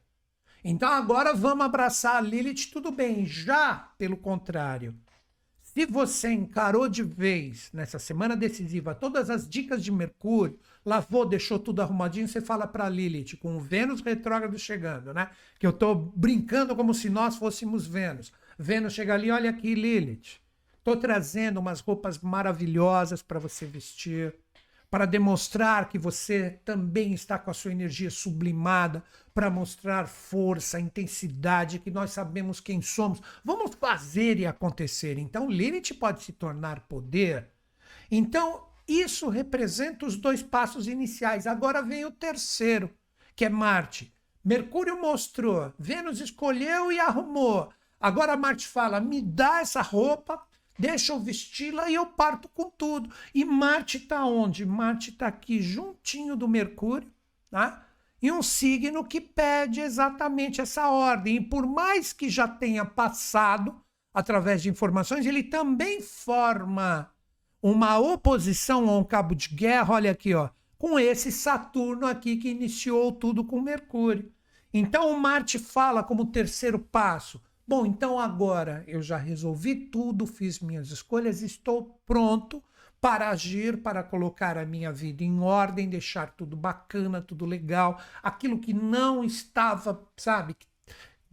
Então 0.64 0.88
agora 0.88 1.34
vamos 1.34 1.66
abraçar 1.66 2.16
a 2.16 2.20
Lilith, 2.20 2.70
tudo 2.72 2.92
bem. 2.92 3.26
Já, 3.26 3.92
pelo 3.98 4.16
contrário, 4.16 4.98
Se 5.76 5.84
você 5.84 6.32
encarou 6.32 6.88
de 6.88 7.02
vez 7.02 7.68
nessa 7.70 7.98
semana 7.98 8.34
decisiva 8.34 8.94
todas 8.94 9.28
as 9.28 9.46
dicas 9.46 9.84
de 9.84 9.92
Mercúrio, 9.92 10.58
lavou, 10.82 11.26
deixou 11.26 11.58
tudo 11.58 11.82
arrumadinho, 11.82 12.26
você 12.26 12.40
fala 12.40 12.66
para 12.66 12.88
Lilith, 12.88 13.36
com 13.36 13.58
o 13.58 13.60
Vênus 13.60 14.00
retrógrado 14.00 14.58
chegando, 14.58 15.12
né? 15.12 15.28
Que 15.58 15.66
eu 15.66 15.74
tô 15.74 15.94
brincando 15.94 16.74
como 16.74 16.94
se 16.94 17.10
nós 17.10 17.36
fôssemos 17.36 17.86
Vênus. 17.86 18.32
Vênus 18.58 18.94
chega 18.94 19.12
ali, 19.12 19.30
olha 19.30 19.50
aqui, 19.50 19.74
Lilith. 19.74 20.40
Tô 20.82 20.96
trazendo 20.96 21.60
umas 21.60 21.80
roupas 21.80 22.20
maravilhosas 22.20 23.20
para 23.20 23.38
você 23.38 23.66
vestir 23.66 24.34
para 24.96 25.04
demonstrar 25.04 25.90
que 25.90 25.98
você 25.98 26.58
também 26.64 27.12
está 27.12 27.38
com 27.38 27.50
a 27.50 27.52
sua 27.52 27.70
energia 27.70 28.08
sublimada, 28.08 29.04
para 29.34 29.50
mostrar 29.50 30.08
força, 30.08 30.80
intensidade, 30.80 31.80
que 31.80 31.90
nós 31.90 32.12
sabemos 32.12 32.60
quem 32.60 32.80
somos. 32.80 33.20
Vamos 33.44 33.74
fazer 33.74 34.40
e 34.40 34.46
acontecer. 34.46 35.18
Então, 35.18 35.50
Lilith 35.50 35.92
pode 36.00 36.22
se 36.22 36.32
tornar 36.32 36.88
poder. 36.88 37.46
Então, 38.10 38.68
isso 38.88 39.28
representa 39.28 40.06
os 40.06 40.16
dois 40.16 40.42
passos 40.42 40.88
iniciais. 40.88 41.46
Agora 41.46 41.82
vem 41.82 42.06
o 42.06 42.10
terceiro, 42.10 42.90
que 43.34 43.44
é 43.44 43.50
Marte. 43.50 44.14
Mercúrio 44.42 44.98
mostrou, 44.98 45.74
Vênus 45.78 46.22
escolheu 46.22 46.90
e 46.90 46.98
arrumou. 46.98 47.68
Agora 48.00 48.34
Marte 48.34 48.66
fala: 48.66 48.98
me 48.98 49.20
dá 49.20 49.60
essa 49.60 49.82
roupa, 49.82 50.42
Deixa 50.78 51.12
eu 51.12 51.20
vesti-la 51.20 51.90
e 51.90 51.94
eu 51.94 52.06
parto 52.06 52.48
com 52.48 52.70
tudo. 52.70 53.10
E 53.34 53.44
Marte 53.44 53.96
está 53.96 54.24
onde? 54.24 54.66
Marte 54.66 55.10
está 55.10 55.26
aqui 55.26 55.62
juntinho 55.62 56.36
do 56.36 56.46
Mercúrio, 56.46 57.10
tá? 57.50 57.86
E 58.20 58.30
um 58.30 58.42
signo 58.42 59.04
que 59.04 59.20
pede 59.20 59.80
exatamente 59.80 60.60
essa 60.60 60.88
ordem. 60.88 61.36
E 61.36 61.40
por 61.40 61.66
mais 61.66 62.12
que 62.12 62.28
já 62.28 62.46
tenha 62.46 62.84
passado 62.84 63.80
através 64.12 64.62
de 64.62 64.70
informações, 64.70 65.26
ele 65.26 65.42
também 65.42 66.00
forma 66.00 67.10
uma 67.62 67.98
oposição 67.98 68.88
a 68.88 68.98
um 68.98 69.04
cabo 69.04 69.34
de 69.34 69.48
guerra, 69.48 69.94
olha 69.94 70.10
aqui, 70.10 70.34
ó, 70.34 70.50
com 70.78 70.98
esse 70.98 71.32
Saturno 71.32 72.06
aqui 72.06 72.36
que 72.36 72.48
iniciou 72.48 73.12
tudo 73.12 73.44
com 73.44 73.60
Mercúrio. 73.60 74.30
Então 74.72 75.10
o 75.10 75.18
Marte 75.18 75.58
fala 75.58 76.02
como 76.02 76.30
terceiro 76.30 76.78
passo: 76.78 77.40
Bom, 77.68 77.84
então 77.84 78.20
agora 78.20 78.84
eu 78.86 79.02
já 79.02 79.16
resolvi 79.16 79.74
tudo, 79.74 80.24
fiz 80.24 80.60
minhas 80.60 80.90
escolhas, 80.92 81.42
estou 81.42 82.00
pronto 82.06 82.62
para 83.00 83.28
agir, 83.28 83.82
para 83.82 84.04
colocar 84.04 84.56
a 84.56 84.64
minha 84.64 84.92
vida 84.92 85.24
em 85.24 85.40
ordem, 85.40 85.88
deixar 85.88 86.30
tudo 86.36 86.56
bacana, 86.56 87.20
tudo 87.20 87.44
legal. 87.44 88.00
Aquilo 88.22 88.60
que 88.60 88.72
não 88.72 89.24
estava, 89.24 90.00
sabe, 90.16 90.54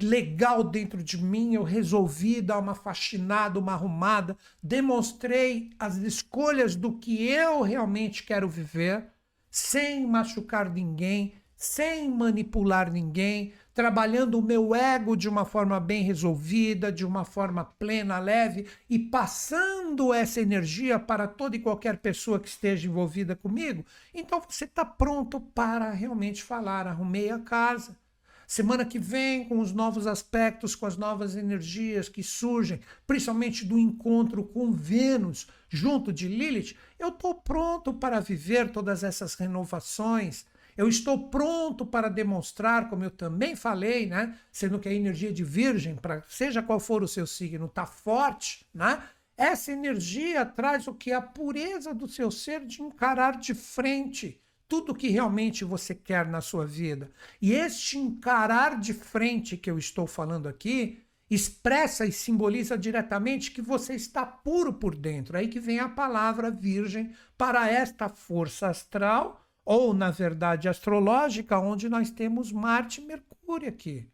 legal 0.02 0.64
dentro 0.64 1.04
de 1.04 1.18
mim, 1.24 1.54
eu 1.54 1.62
resolvi 1.64 2.42
dar 2.42 2.58
uma 2.58 2.74
faxinada, 2.74 3.60
uma 3.60 3.74
arrumada, 3.74 4.36
demonstrei 4.62 5.70
as 5.78 5.98
escolhas 5.98 6.76
do 6.76 6.98
que 6.98 7.28
eu 7.28 7.62
realmente 7.62 8.24
quero 8.24 8.50
viver, 8.50 9.06
sem 9.52 10.08
machucar 10.08 10.68
ninguém, 10.68 11.36
sem 11.56 12.10
manipular 12.10 12.92
ninguém, 12.92 13.54
trabalhando 13.74 14.38
o 14.38 14.42
meu 14.42 14.76
ego 14.76 15.16
de 15.16 15.28
uma 15.28 15.46
forma 15.46 15.80
bem 15.80 16.04
resolvida, 16.04 16.92
de 16.92 17.06
uma 17.06 17.26
forma 17.26 17.66
plena, 17.66 18.20
leve 18.20 18.68
e 18.90 19.00
passando 19.00 20.14
essa 20.14 20.40
energia 20.40 21.00
para 21.00 21.28
toda 21.28 21.56
e 21.56 21.60
qualquer 21.60 21.98
pessoa 21.98 22.40
que 22.40 22.48
esteja 22.48 22.88
envolvida 22.88 23.36
comigo, 23.36 23.86
então 24.14 24.42
você 24.48 24.66
está 24.66 24.86
pronto 24.86 25.40
para 25.40 25.92
realmente 25.92 26.44
falar. 26.44 26.88
Arrumei 26.88 27.32
a 27.32 27.40
casa. 27.40 27.98
Semana 28.46 28.86
que 28.86 29.00
vem, 29.00 29.46
com 29.46 29.60
os 29.60 29.72
novos 29.72 30.06
aspectos, 30.06 30.76
com 30.76 30.86
as 30.86 30.96
novas 30.96 31.36
energias 31.36 32.08
que 32.08 32.22
surgem, 32.22 32.82
principalmente 33.08 33.66
do 33.66 33.80
encontro 33.80 34.44
com 34.44 34.72
Vênus 34.72 35.48
junto 35.70 36.14
de 36.14 36.28
Lilith, 36.28 36.76
eu 37.00 37.08
estou 37.08 37.34
pronto 37.34 37.94
para 37.94 38.20
viver 38.20 38.70
todas 38.70 39.04
essas 39.04 39.34
renovações 39.34 40.46
eu 40.78 40.88
estou 40.88 41.30
pronto 41.30 41.86
para 41.86 42.10
demonstrar, 42.10 42.90
como 42.90 43.04
eu 43.04 43.12
também 43.12 43.56
falei, 43.56 44.06
né? 44.06 44.38
Sendo 44.52 44.80
que 44.80 44.90
a 44.90 44.94
energia 44.94 45.32
de 45.32 45.44
Virgem, 45.44 45.96
para 45.96 46.24
seja 46.28 46.64
qual 46.64 46.80
for 46.80 47.04
o 47.04 47.08
seu 47.08 47.28
signo, 47.28 47.66
está 47.66 47.86
forte, 47.86 48.66
né? 48.74 49.04
Essa 49.36 49.72
energia 49.72 50.46
traz 50.46 50.88
o 50.88 50.94
que? 50.94 51.12
A 51.12 51.22
pureza 51.22 51.94
do 51.94 52.08
seu 52.08 52.30
ser 52.30 52.66
de 52.66 52.82
encarar 52.82 53.40
de 53.40 53.54
frente 53.54 54.40
tudo 54.68 54.96
que 54.96 55.10
realmente 55.10 55.64
você 55.64 55.94
quer 55.94 56.26
na 56.28 56.42
sua 56.42 56.66
vida. 56.66 57.12
E 57.42 57.54
este 57.54 57.98
encarar 57.98 58.80
de 58.80 58.94
frente 58.94 59.58
que 59.58 59.70
eu 59.70 59.78
estou 59.78 60.08
falando 60.08 60.48
aqui 60.48 61.00
expressa 61.30 62.06
e 62.06 62.12
simboliza 62.12 62.78
diretamente 62.78 63.52
que 63.52 63.62
você 63.62 63.94
está 63.94 64.26
puro 64.26 64.74
por 64.74 64.96
dentro. 64.96 65.38
Aí 65.38 65.48
que 65.48 65.60
vem 65.60 65.80
a 65.80 65.90
palavra 65.90 66.50
virgem 66.50 67.14
para 67.38 67.70
esta 67.70 68.10
força 68.10 68.68
astral 68.68 69.43
ou 69.66 69.94
na 69.94 70.12
verdade 70.12 70.68
astrológica, 70.68 71.60
onde 71.60 71.88
nós 71.90 72.10
temos 72.10 72.52
Marte 72.52 73.02
e 73.02 73.06
Mercúrio 73.06 73.70
aqui. 73.70 74.08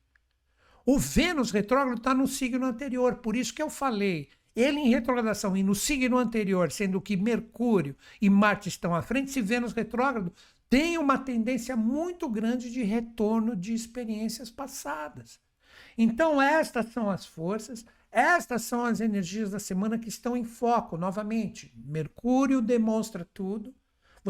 O 0.85 0.97
Vênus 0.97 1.51
retrógrado 1.51 1.97
está 1.97 2.13
no 2.13 2.27
signo 2.27 2.65
anterior, 2.65 3.15
por 3.17 3.35
isso 3.35 3.53
que 3.53 3.62
eu 3.62 3.69
falei. 3.69 4.29
Ele 4.55 4.79
em 4.79 4.89
retrogradação 4.89 5.55
e 5.55 5.63
no 5.63 5.75
signo 5.75 6.17
anterior, 6.17 6.71
sendo 6.71 6.99
que 6.99 7.15
Mercúrio 7.15 7.95
e 8.21 8.29
Marte 8.29 8.69
estão 8.69 8.93
à 8.95 9.01
frente, 9.01 9.31
se 9.31 9.41
Vênus 9.41 9.73
retrógrado 9.73 10.33
tem 10.69 10.97
uma 10.97 11.17
tendência 11.17 11.75
muito 11.75 12.29
grande 12.29 12.71
de 12.71 12.83
retorno 12.83 13.55
de 13.55 13.73
experiências 13.73 14.51
passadas. 14.51 15.39
Então, 15.97 16.41
estas 16.41 16.88
são 16.93 17.09
as 17.09 17.25
forças, 17.25 17.85
estas 18.12 18.63
são 18.63 18.85
as 18.85 18.99
energias 18.99 19.51
da 19.51 19.59
semana 19.59 19.97
que 19.97 20.09
estão 20.09 20.38
em 20.38 20.43
foco. 20.43 20.97
Novamente, 20.97 21.73
Mercúrio 21.75 22.62
demonstra 22.62 23.27
tudo, 23.33 23.73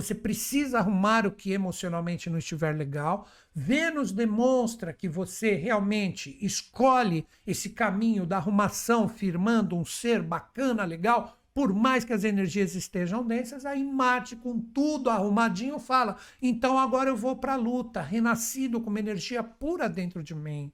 você 0.01 0.15
precisa 0.15 0.79
arrumar 0.79 1.25
o 1.27 1.31
que 1.31 1.51
emocionalmente 1.51 2.29
não 2.29 2.37
estiver 2.37 2.75
legal. 2.75 3.27
Vênus 3.53 4.11
demonstra 4.11 4.93
que 4.93 5.09
você 5.09 5.55
realmente 5.55 6.37
escolhe 6.41 7.25
esse 7.45 7.71
caminho 7.71 8.25
da 8.25 8.37
arrumação, 8.37 9.09
firmando 9.09 9.75
um 9.75 9.83
ser 9.83 10.21
bacana, 10.21 10.85
legal, 10.85 11.37
por 11.53 11.73
mais 11.73 12.05
que 12.05 12.13
as 12.13 12.23
energias 12.23 12.75
estejam 12.75 13.25
densas, 13.25 13.65
aí 13.65 13.83
Marte, 13.83 14.35
com 14.35 14.59
tudo 14.59 15.09
arrumadinho, 15.09 15.77
fala: 15.77 16.17
então 16.41 16.79
agora 16.79 17.09
eu 17.09 17.17
vou 17.17 17.35
para 17.35 17.53
a 17.53 17.57
luta, 17.57 18.01
renascido 18.01 18.79
com 18.79 18.89
uma 18.89 18.99
energia 18.99 19.43
pura 19.43 19.89
dentro 19.89 20.23
de 20.23 20.33
mim. 20.33 20.71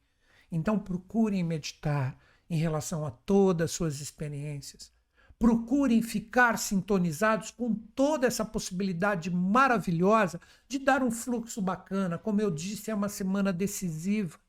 Então 0.51 0.77
procurem 0.77 1.43
meditar 1.43 2.15
em 2.49 2.57
relação 2.57 3.05
a 3.05 3.11
todas 3.11 3.71
as 3.71 3.71
suas 3.71 3.99
experiências. 3.99 4.94
Procurem 5.37 6.01
ficar 6.01 6.57
sintonizados 6.57 7.51
com 7.51 7.73
toda 7.73 8.25
essa 8.25 8.45
possibilidade 8.45 9.29
maravilhosa 9.29 10.39
de 10.67 10.79
dar 10.79 11.03
um 11.03 11.11
fluxo 11.11 11.61
bacana. 11.61 12.17
Como 12.17 12.41
eu 12.41 12.49
disse, 12.49 12.89
é 12.89 12.95
uma 12.95 13.09
semana 13.09 13.51
decisiva, 13.51 14.39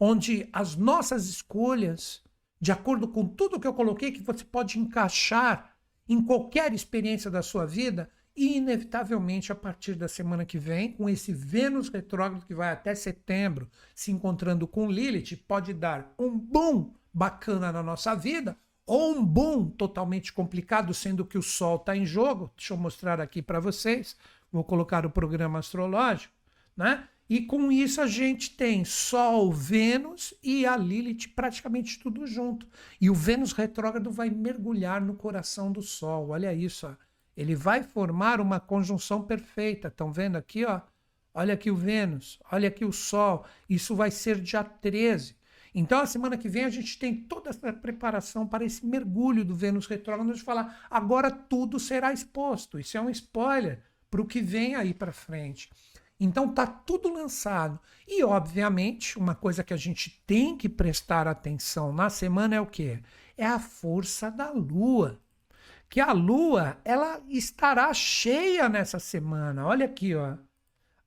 onde 0.00 0.48
as 0.52 0.76
nossas 0.76 1.28
escolhas, 1.28 2.22
de 2.60 2.72
acordo 2.72 3.06
com 3.06 3.26
tudo 3.26 3.60
que 3.60 3.66
eu 3.66 3.74
coloquei, 3.74 4.12
que 4.12 4.22
você 4.22 4.44
pode 4.44 4.78
encaixar 4.78 5.76
em 6.08 6.22
qualquer 6.22 6.72
experiência 6.72 7.30
da 7.30 7.42
sua 7.42 7.66
vida, 7.66 8.10
e 8.36 8.56
inevitavelmente 8.56 9.52
a 9.52 9.54
partir 9.54 9.94
da 9.94 10.08
semana 10.08 10.44
que 10.44 10.58
vem, 10.58 10.92
com 10.92 11.08
esse 11.08 11.32
Vênus 11.32 11.88
retrógrado 11.88 12.44
que 12.46 12.54
vai 12.54 12.72
até 12.72 12.94
setembro, 12.94 13.68
se 13.94 14.10
encontrando 14.10 14.66
com 14.66 14.90
Lilith, 14.90 15.36
pode 15.46 15.72
dar 15.72 16.12
um 16.18 16.36
boom 16.36 16.92
bacana 17.12 17.70
na 17.70 17.82
nossa 17.82 18.14
vida, 18.14 18.58
ou 18.86 19.14
um 19.14 19.24
boom 19.24 19.68
totalmente 19.70 20.32
complicado, 20.32 20.92
sendo 20.92 21.24
que 21.24 21.38
o 21.38 21.42
Sol 21.42 21.76
está 21.76 21.96
em 21.96 22.04
jogo. 22.04 22.50
Deixa 22.56 22.74
eu 22.74 22.78
mostrar 22.78 23.20
aqui 23.20 23.40
para 23.40 23.60
vocês. 23.60 24.16
Vou 24.52 24.64
colocar 24.64 25.04
o 25.06 25.10
programa 25.10 25.58
astrológico, 25.58 26.32
né? 26.76 27.08
E 27.28 27.40
com 27.40 27.72
isso 27.72 28.02
a 28.02 28.06
gente 28.06 28.50
tem 28.50 28.84
Sol, 28.84 29.50
Vênus 29.50 30.34
e 30.42 30.66
a 30.66 30.76
Lilith 30.76 31.28
praticamente 31.34 31.98
tudo 31.98 32.26
junto. 32.26 32.66
E 33.00 33.08
o 33.08 33.14
Vênus 33.14 33.52
retrógrado 33.52 34.10
vai 34.10 34.28
mergulhar 34.28 35.00
no 35.00 35.14
coração 35.14 35.72
do 35.72 35.80
Sol. 35.80 36.28
Olha 36.28 36.52
isso, 36.52 36.86
ó. 36.86 36.94
ele 37.34 37.54
vai 37.54 37.82
formar 37.82 38.40
uma 38.40 38.60
conjunção 38.60 39.22
perfeita. 39.22 39.88
Estão 39.88 40.12
vendo 40.12 40.36
aqui, 40.36 40.66
ó? 40.66 40.82
Olha 41.32 41.54
aqui 41.54 41.70
o 41.70 41.76
Vênus, 41.76 42.38
olha 42.52 42.68
aqui 42.68 42.84
o 42.84 42.92
Sol. 42.92 43.44
Isso 43.68 43.96
vai 43.96 44.10
ser 44.10 44.40
dia 44.40 44.62
13. 44.62 45.34
Então, 45.74 46.00
a 46.00 46.06
semana 46.06 46.38
que 46.38 46.48
vem, 46.48 46.64
a 46.64 46.70
gente 46.70 46.96
tem 46.98 47.14
toda 47.14 47.50
essa 47.50 47.72
preparação 47.72 48.46
para 48.46 48.64
esse 48.64 48.86
mergulho 48.86 49.44
do 49.44 49.56
Vênus 49.56 49.86
retrógrado 49.86 50.32
de 50.32 50.42
falar 50.42 50.86
agora 50.88 51.30
tudo 51.30 51.80
será 51.80 52.12
exposto. 52.12 52.78
Isso 52.78 52.96
é 52.96 53.00
um 53.00 53.10
spoiler 53.10 53.82
para 54.08 54.22
o 54.22 54.26
que 54.26 54.40
vem 54.40 54.76
aí 54.76 54.94
para 54.94 55.12
frente. 55.12 55.68
Então, 56.20 56.54
tá 56.54 56.64
tudo 56.64 57.12
lançado. 57.12 57.80
E, 58.06 58.22
obviamente, 58.22 59.18
uma 59.18 59.34
coisa 59.34 59.64
que 59.64 59.74
a 59.74 59.76
gente 59.76 60.22
tem 60.24 60.56
que 60.56 60.68
prestar 60.68 61.26
atenção 61.26 61.92
na 61.92 62.08
semana 62.08 62.54
é 62.54 62.60
o 62.60 62.66
quê? 62.66 63.00
É 63.36 63.44
a 63.44 63.58
força 63.58 64.30
da 64.30 64.52
Lua. 64.52 65.20
Que 65.88 66.00
a 66.00 66.12
Lua, 66.12 66.78
ela 66.84 67.20
estará 67.28 67.92
cheia 67.92 68.68
nessa 68.68 69.00
semana. 69.00 69.66
Olha 69.66 69.86
aqui, 69.86 70.14
ó. 70.14 70.36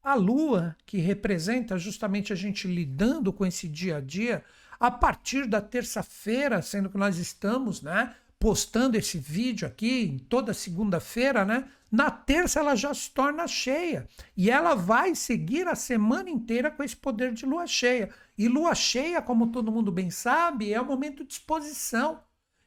A 0.07 0.13
Lua, 0.13 0.73
que 0.85 0.99
representa 0.99 1.77
justamente 1.77 2.31
a 2.31 2.35
gente 2.37 2.65
lidando 2.65 3.33
com 3.33 3.45
esse 3.45 3.67
dia 3.67 3.97
a 3.97 3.99
dia, 3.99 4.41
a 4.79 4.89
partir 4.89 5.45
da 5.45 5.59
terça-feira, 5.59 6.61
sendo 6.61 6.89
que 6.89 6.97
nós 6.97 7.17
estamos, 7.17 7.81
né, 7.81 8.15
postando 8.39 8.95
esse 8.95 9.17
vídeo 9.17 9.67
aqui 9.67 10.25
toda 10.29 10.53
segunda-feira, 10.53 11.43
né? 11.43 11.67
Na 11.91 12.09
terça 12.09 12.61
ela 12.61 12.73
já 12.73 12.93
se 12.93 13.11
torna 13.11 13.45
cheia. 13.49 14.07
E 14.37 14.49
ela 14.49 14.75
vai 14.75 15.13
seguir 15.13 15.67
a 15.67 15.75
semana 15.75 16.29
inteira 16.29 16.71
com 16.71 16.81
esse 16.81 16.95
poder 16.95 17.33
de 17.33 17.45
lua 17.45 17.67
cheia. 17.67 18.09
E 18.37 18.47
lua 18.47 18.73
cheia, 18.73 19.21
como 19.21 19.51
todo 19.51 19.73
mundo 19.73 19.91
bem 19.91 20.09
sabe, 20.09 20.71
é 20.71 20.79
o 20.79 20.85
momento 20.85 21.25
de 21.25 21.33
exposição. 21.33 22.21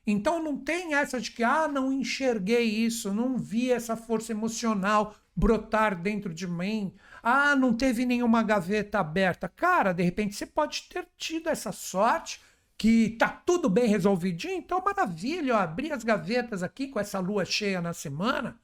Então 0.06 0.42
não 0.42 0.58
tem 0.58 0.92
essa 0.92 1.18
de 1.18 1.30
que, 1.30 1.42
ah, 1.42 1.66
não 1.66 1.90
enxerguei 1.90 2.64
isso, 2.64 3.14
não 3.14 3.38
vi 3.38 3.72
essa 3.72 3.96
força 3.96 4.30
emocional 4.30 5.14
brotar 5.34 5.98
dentro 5.98 6.34
de 6.34 6.46
mim. 6.46 6.92
Ah, 7.22 7.54
não 7.56 7.74
teve 7.74 8.04
nenhuma 8.06 8.42
gaveta 8.42 8.98
aberta. 8.98 9.48
Cara, 9.48 9.92
de 9.92 10.02
repente 10.02 10.34
você 10.34 10.46
pode 10.46 10.84
ter 10.88 11.06
tido 11.16 11.48
essa 11.48 11.72
sorte 11.72 12.40
que 12.76 13.10
tá 13.18 13.28
tudo 13.28 13.68
bem 13.68 13.86
resolvidinho, 13.88 14.54
então 14.54 14.82
maravilha, 14.82 15.52
eu 15.52 15.56
abri 15.56 15.92
as 15.92 16.02
gavetas 16.02 16.62
aqui 16.62 16.88
com 16.88 16.98
essa 16.98 17.18
lua 17.18 17.44
cheia 17.44 17.78
na 17.80 17.92
semana 17.92 18.58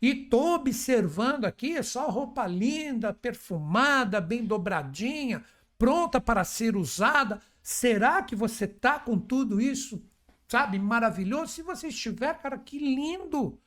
e 0.00 0.14
tô 0.14 0.54
observando 0.54 1.44
aqui 1.44 1.80
só 1.82 2.08
roupa 2.08 2.46
linda, 2.46 3.12
perfumada, 3.12 4.20
bem 4.20 4.44
dobradinha, 4.44 5.44
pronta 5.78 6.20
para 6.20 6.44
ser 6.44 6.76
usada. 6.76 7.40
Será 7.62 8.22
que 8.22 8.34
você 8.34 8.66
tá 8.66 8.98
com 8.98 9.18
tudo 9.18 9.60
isso, 9.60 10.02
sabe, 10.48 10.78
maravilhoso? 10.78 11.52
Se 11.52 11.62
você 11.62 11.88
estiver, 11.88 12.38
cara, 12.40 12.58
que 12.58 12.78
lindo! 12.78 13.58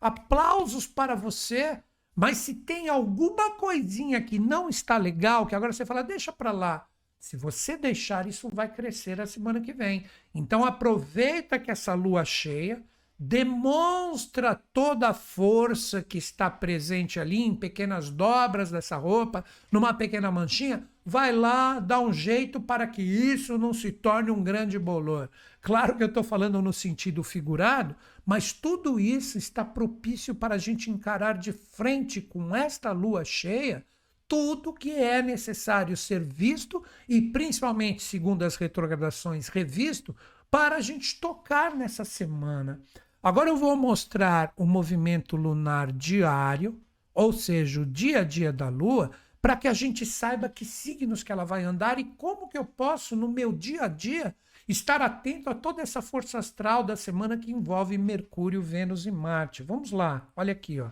Aplausos 0.00 0.86
para 0.86 1.14
você. 1.14 1.80
Mas 2.14 2.38
se 2.38 2.54
tem 2.54 2.88
alguma 2.88 3.52
coisinha 3.52 4.20
que 4.20 4.38
não 4.38 4.68
está 4.68 4.96
legal, 4.96 5.46
que 5.46 5.54
agora 5.54 5.72
você 5.72 5.86
fala, 5.86 6.02
deixa 6.02 6.32
para 6.32 6.52
lá. 6.52 6.86
Se 7.18 7.36
você 7.36 7.76
deixar, 7.76 8.26
isso 8.26 8.48
vai 8.52 8.68
crescer 8.68 9.20
a 9.20 9.26
semana 9.26 9.60
que 9.60 9.72
vem. 9.72 10.04
Então 10.34 10.64
aproveita 10.64 11.58
que 11.58 11.70
essa 11.70 11.94
lua 11.94 12.24
cheia 12.24 12.82
demonstra 13.24 14.60
toda 14.72 15.10
a 15.10 15.14
força 15.14 16.02
que 16.02 16.18
está 16.18 16.50
presente 16.50 17.20
ali 17.20 17.40
em 17.40 17.54
pequenas 17.54 18.10
dobras 18.10 18.72
dessa 18.72 18.96
roupa, 18.96 19.44
numa 19.70 19.94
pequena 19.94 20.28
manchinha, 20.32 20.88
vai 21.06 21.32
lá, 21.32 21.78
dá 21.78 22.00
um 22.00 22.12
jeito 22.12 22.60
para 22.60 22.84
que 22.84 23.00
isso 23.00 23.56
não 23.56 23.72
se 23.72 23.92
torne 23.92 24.32
um 24.32 24.42
grande 24.42 24.76
bolor. 24.76 25.30
Claro 25.60 25.96
que 25.96 26.02
eu 26.02 26.08
estou 26.08 26.24
falando 26.24 26.60
no 26.60 26.72
sentido 26.72 27.22
figurado, 27.22 27.94
mas 28.24 28.52
tudo 28.52 29.00
isso 29.00 29.38
está 29.38 29.64
propício 29.64 30.34
para 30.34 30.54
a 30.54 30.58
gente 30.58 30.90
encarar 30.90 31.38
de 31.38 31.52
frente 31.52 32.20
com 32.20 32.54
esta 32.54 32.92
lua 32.92 33.24
cheia 33.24 33.84
tudo 34.32 34.72
que 34.72 34.92
é 34.92 35.20
necessário 35.20 35.94
ser 35.94 36.20
visto 36.20 36.82
e, 37.06 37.20
principalmente, 37.20 38.02
segundo 38.02 38.44
as 38.44 38.56
retrogradações, 38.56 39.48
revisto 39.48 40.16
para 40.50 40.76
a 40.76 40.80
gente 40.80 41.20
tocar 41.20 41.76
nessa 41.76 42.02
semana. 42.02 42.80
Agora 43.22 43.50
eu 43.50 43.58
vou 43.58 43.76
mostrar 43.76 44.50
o 44.56 44.64
movimento 44.64 45.36
lunar 45.36 45.92
diário, 45.92 46.80
ou 47.14 47.30
seja, 47.30 47.82
o 47.82 47.84
dia 47.84 48.20
a 48.20 48.24
dia 48.24 48.50
da 48.50 48.70
Lua, 48.70 49.10
para 49.42 49.54
que 49.54 49.68
a 49.68 49.74
gente 49.74 50.06
saiba 50.06 50.48
que 50.48 50.64
signos 50.64 51.22
que 51.22 51.30
ela 51.30 51.44
vai 51.44 51.62
andar 51.62 51.98
e 51.98 52.04
como 52.04 52.48
que 52.48 52.56
eu 52.56 52.64
posso, 52.64 53.14
no 53.14 53.28
meu 53.28 53.52
dia 53.52 53.82
a 53.82 53.88
dia, 53.88 54.34
estar 54.68 55.02
atento 55.02 55.50
a 55.50 55.54
toda 55.54 55.82
essa 55.82 56.00
força 56.00 56.38
astral 56.38 56.84
da 56.84 56.96
semana 56.96 57.36
que 57.36 57.50
envolve 57.50 57.98
Mercúrio, 57.98 58.62
Vênus 58.62 59.06
e 59.06 59.10
Marte. 59.10 59.62
Vamos 59.62 59.90
lá, 59.90 60.28
olha 60.36 60.52
aqui, 60.52 60.80
ó. 60.80 60.90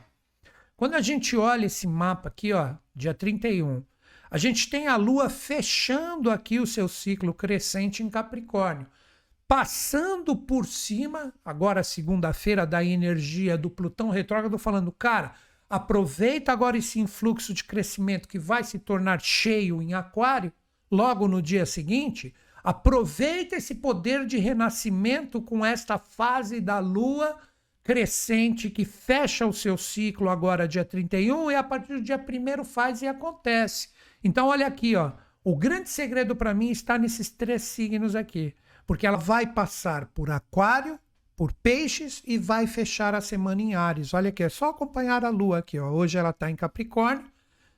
Quando 0.76 0.94
a 0.94 1.00
gente 1.00 1.37
olha 1.37 1.66
esse 1.66 1.87
mapa 1.87 2.28
aqui, 2.28 2.52
ó, 2.52 2.74
dia 2.94 3.12
31, 3.12 3.83
a 4.30 4.38
gente 4.38 4.70
tem 4.70 4.87
a 4.87 4.96
Lua 4.96 5.28
fechando 5.28 6.30
aqui 6.30 6.59
o 6.59 6.66
seu 6.66 6.88
ciclo 6.88 7.35
crescente 7.35 8.02
em 8.02 8.09
Capricórnio, 8.09 8.87
passando 9.46 10.37
por 10.37 10.64
cima, 10.64 11.35
agora 11.44 11.83
segunda-feira, 11.83 12.64
da 12.64 12.85
energia 12.85 13.59
do 13.59 13.68
Plutão 13.68 14.09
retrógrado, 14.09 14.56
falando, 14.56 14.92
cara, 14.92 15.35
aproveita 15.68 16.52
agora 16.52 16.78
esse 16.78 16.98
influxo 16.98 17.52
de 17.52 17.64
crescimento 17.64 18.28
que 18.28 18.38
vai 18.38 18.64
se 18.64 18.78
tornar 18.78 19.20
cheio 19.20 19.83
em 19.83 19.92
Aquário, 19.92 20.52
logo 20.90 21.28
no 21.28 21.42
dia 21.42 21.66
seguinte, 21.66 22.33
aproveita 22.62 23.57
esse 23.57 23.75
poder 23.75 24.27
de 24.27 24.38
renascimento 24.38 25.40
com 25.40 25.64
esta 25.64 25.99
fase 25.99 26.61
da 26.61 26.79
Lua 26.79 27.38
crescente 27.83 28.70
que 28.70 28.85
fecha 28.85 29.46
o 29.46 29.53
seu 29.53 29.77
ciclo 29.77 30.29
agora 30.29 30.68
dia 30.68 30.85
31 30.85 31.51
e 31.51 31.55
a 31.57 31.62
partir 31.62 31.94
do 31.94 32.03
dia 32.03 32.18
1 32.18 32.64
faz 32.64 33.03
e 33.03 33.07
acontece. 33.07 33.88
Então 34.23 34.49
olha 34.49 34.66
aqui, 34.66 34.94
ó, 34.96 35.12
o 35.42 35.57
grande 35.57 35.88
segredo 35.88 36.37
para 36.37 36.53
mim 36.53 36.70
está 36.70 36.99
nesses 36.99 37.31
três 37.31 37.62
signos 37.62 38.14
aqui, 38.14 38.55
porque 38.87 39.07
ela 39.07 39.16
vai 39.16 39.46
passar 39.46 40.07
por 40.07 40.31
Aquário, 40.31 40.99
por 41.35 41.53
Peixes 41.55 42.23
e 42.27 42.37
vai 42.37 42.66
fechar 42.66 43.14
a 43.14 43.20
semana 43.20 43.62
em 43.62 43.75
Ares. 43.75 44.12
Olha 44.12 44.29
aqui, 44.29 44.42
é 44.42 44.49
só 44.51 44.68
acompanhar 44.68 45.25
a 45.25 45.31
lua 45.31 45.59
aqui, 45.59 45.79
ó. 45.79 45.90
Hoje 45.90 46.18
ela 46.18 46.31
está 46.31 46.51
em 46.51 46.57
Capricórnio, 46.57 47.25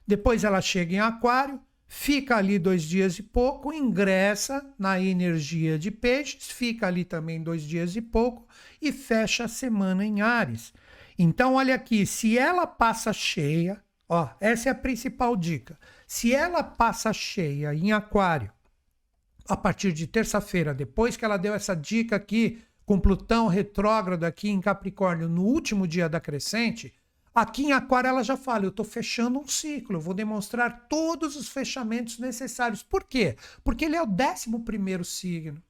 depois 0.05 0.42
ela 0.42 0.61
chega 0.61 0.95
em 0.95 1.01
Aquário, 1.01 1.61
fica 1.94 2.37
ali 2.37 2.59
dois 2.59 2.85
dias 2.85 3.18
e 3.18 3.22
pouco, 3.22 3.70
ingressa 3.70 4.64
na 4.78 4.98
energia 4.98 5.78
de 5.78 5.90
Peixes, 5.90 6.50
fica 6.50 6.87
ali 6.87 7.05
também 7.05 7.42
dois 7.42 7.62
dias 7.62 7.94
e 7.94 8.00
pouco 8.00 8.48
e 8.81 8.90
fecha 8.90 9.44
a 9.44 9.48
semana 9.48 10.02
em 10.02 10.22
Ares. 10.22 10.72
Então, 11.18 11.55
olha 11.55 11.74
aqui, 11.74 12.07
se 12.07 12.38
ela 12.38 12.66
passa 12.66 13.12
cheia, 13.12 13.78
ó, 14.09 14.26
essa 14.40 14.70
é 14.70 14.72
a 14.72 14.74
principal 14.74 15.37
dica. 15.37 15.78
Se 16.07 16.35
ela 16.35 16.62
passa 16.62 17.12
cheia 17.12 17.74
em 17.74 17.92
Aquário, 17.92 18.50
a 19.46 19.57
partir 19.57 19.92
de 19.92 20.07
terça-feira, 20.07 20.72
depois 20.72 21.14
que 21.14 21.26
ela 21.26 21.37
deu 21.37 21.52
essa 21.52 21.76
dica 21.76 22.16
aqui, 22.16 22.62
com 22.87 22.98
Plutão 22.98 23.48
retrógrado 23.48 24.24
aqui 24.24 24.48
em 24.48 24.62
Capricórnio, 24.62 25.28
no 25.28 25.44
último 25.44 25.87
dia 25.87 26.09
da 26.09 26.18
crescente, 26.18 26.92
aqui 27.35 27.64
em 27.64 27.73
Aquário 27.73 28.09
ela 28.09 28.23
já 28.23 28.37
fala: 28.37 28.64
eu 28.64 28.71
estou 28.71 28.85
fechando 28.85 29.38
um 29.38 29.47
ciclo, 29.47 29.97
eu 29.97 30.01
vou 30.01 30.14
demonstrar 30.14 30.87
todos 30.88 31.37
os 31.37 31.49
fechamentos 31.49 32.18
necessários. 32.18 32.83
Por 32.83 33.05
quê? 33.05 33.37
Porque 33.64 33.85
ele 33.85 33.97
é 33.97 34.03
o 34.03 34.07
décimo 34.07 34.64
primeiro 34.64 35.05
signo. 35.05 35.62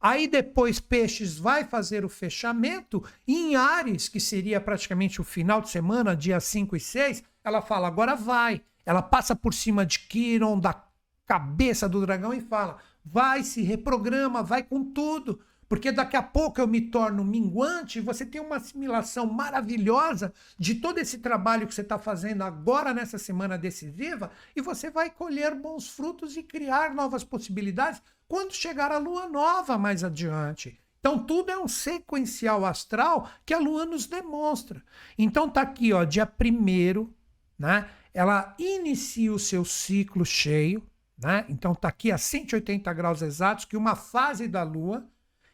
Aí 0.00 0.26
depois 0.26 0.80
Peixes 0.80 1.36
vai 1.36 1.64
fazer 1.64 2.04
o 2.04 2.08
fechamento 2.08 3.04
em 3.28 3.54
Ares, 3.54 4.08
que 4.08 4.18
seria 4.18 4.60
praticamente 4.60 5.20
o 5.20 5.24
final 5.24 5.60
de 5.60 5.68
semana, 5.68 6.16
dia 6.16 6.40
5 6.40 6.74
e 6.74 6.80
6, 6.80 7.22
ela 7.44 7.60
fala: 7.60 7.86
agora 7.86 8.14
vai. 8.16 8.62
Ela 8.86 9.02
passa 9.02 9.36
por 9.36 9.52
cima 9.52 9.84
de 9.84 9.98
Quiron, 9.98 10.58
da 10.58 10.84
cabeça 11.26 11.88
do 11.88 12.00
dragão 12.00 12.32
e 12.32 12.40
fala: 12.40 12.78
vai, 13.04 13.42
se 13.42 13.62
reprograma, 13.62 14.42
vai 14.42 14.62
com 14.62 14.84
tudo. 14.84 15.40
Porque 15.70 15.92
daqui 15.92 16.16
a 16.16 16.22
pouco 16.22 16.60
eu 16.60 16.66
me 16.66 16.80
torno 16.80 17.24
minguante, 17.24 18.00
você 18.00 18.26
tem 18.26 18.40
uma 18.40 18.56
assimilação 18.56 19.24
maravilhosa 19.24 20.34
de 20.58 20.74
todo 20.74 20.98
esse 20.98 21.18
trabalho 21.18 21.64
que 21.64 21.72
você 21.72 21.82
está 21.82 21.96
fazendo 21.96 22.42
agora 22.42 22.92
nessa 22.92 23.18
semana 23.18 23.56
decisiva, 23.56 24.32
e 24.56 24.60
você 24.60 24.90
vai 24.90 25.10
colher 25.10 25.54
bons 25.54 25.88
frutos 25.88 26.36
e 26.36 26.42
criar 26.42 26.92
novas 26.92 27.22
possibilidades 27.22 28.02
quando 28.26 28.52
chegar 28.52 28.90
a 28.90 28.98
lua 28.98 29.28
nova 29.28 29.78
mais 29.78 30.02
adiante. 30.02 30.76
Então 30.98 31.24
tudo 31.24 31.52
é 31.52 31.58
um 31.58 31.68
sequencial 31.68 32.66
astral 32.66 33.30
que 33.46 33.54
a 33.54 33.60
lua 33.60 33.86
nos 33.86 34.06
demonstra. 34.06 34.82
Então 35.16 35.48
tá 35.48 35.60
aqui, 35.60 35.92
ó, 35.92 36.02
dia 36.02 36.28
1 36.28 37.08
né? 37.56 37.88
Ela 38.12 38.56
inicia 38.58 39.32
o 39.32 39.38
seu 39.38 39.64
ciclo 39.64 40.26
cheio, 40.26 40.82
né? 41.16 41.44
Então 41.48 41.76
tá 41.76 41.86
aqui 41.86 42.10
a 42.10 42.18
180 42.18 42.92
graus 42.92 43.22
exatos 43.22 43.64
que 43.64 43.76
uma 43.76 43.94
fase 43.94 44.48
da 44.48 44.64
lua 44.64 45.08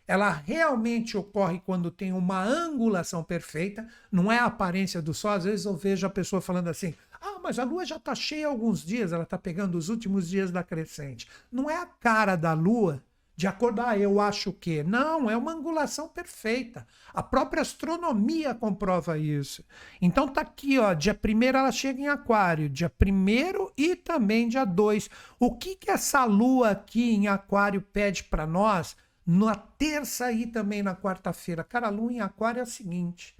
ela 0.06 0.30
realmente 0.30 1.16
ocorre 1.16 1.60
quando 1.64 1.90
tem 1.90 2.12
uma 2.12 2.42
angulação 2.42 3.22
perfeita, 3.24 3.86
não 4.10 4.30
é 4.30 4.38
a 4.38 4.46
aparência 4.46 5.02
do 5.02 5.12
sol. 5.12 5.32
Às 5.32 5.44
vezes 5.44 5.66
eu 5.66 5.76
vejo 5.76 6.06
a 6.06 6.10
pessoa 6.10 6.40
falando 6.40 6.68
assim: 6.68 6.94
ah, 7.20 7.38
mas 7.42 7.58
a 7.58 7.64
lua 7.64 7.84
já 7.84 7.96
está 7.96 8.14
cheia 8.14 8.46
há 8.46 8.50
alguns 8.50 8.84
dias, 8.84 9.12
ela 9.12 9.24
está 9.24 9.38
pegando 9.38 9.76
os 9.76 9.88
últimos 9.88 10.28
dias 10.28 10.50
da 10.50 10.62
crescente. 10.62 11.28
Não 11.50 11.70
é 11.70 11.76
a 11.76 11.86
cara 11.86 12.36
da 12.36 12.52
lua 12.52 13.02
de 13.36 13.46
acordo, 13.46 13.82
ah, 13.82 13.96
eu 13.98 14.18
acho 14.18 14.50
que. 14.50 14.82
Não, 14.82 15.28
é 15.28 15.36
uma 15.36 15.52
angulação 15.52 16.08
perfeita. 16.08 16.86
A 17.12 17.22
própria 17.22 17.60
astronomia 17.60 18.54
comprova 18.54 19.18
isso. 19.18 19.62
Então 20.00 20.26
tá 20.26 20.40
aqui, 20.40 20.78
ó, 20.78 20.94
dia 20.94 21.14
1 21.14 21.42
ela 21.42 21.70
chega 21.70 22.00
em 22.00 22.08
Aquário, 22.08 22.70
dia 22.70 22.90
1 22.90 23.72
e 23.76 23.94
também 23.94 24.48
dia 24.48 24.64
2. 24.64 25.10
O 25.38 25.54
que 25.54 25.76
que 25.76 25.90
essa 25.90 26.24
lua 26.24 26.70
aqui 26.70 27.14
em 27.14 27.28
Aquário 27.28 27.82
pede 27.82 28.24
para 28.24 28.46
nós 28.46 28.96
na 29.26 29.56
terça 29.56 30.30
e 30.30 30.46
também 30.46 30.82
na 30.82 30.94
quarta-feira? 30.94 31.64
Cara, 31.64 31.88
a 31.88 31.90
lua 31.90 32.12
em 32.12 32.20
Aquário 32.20 32.60
é 32.60 32.62
a 32.62 32.66
seguinte: 32.66 33.36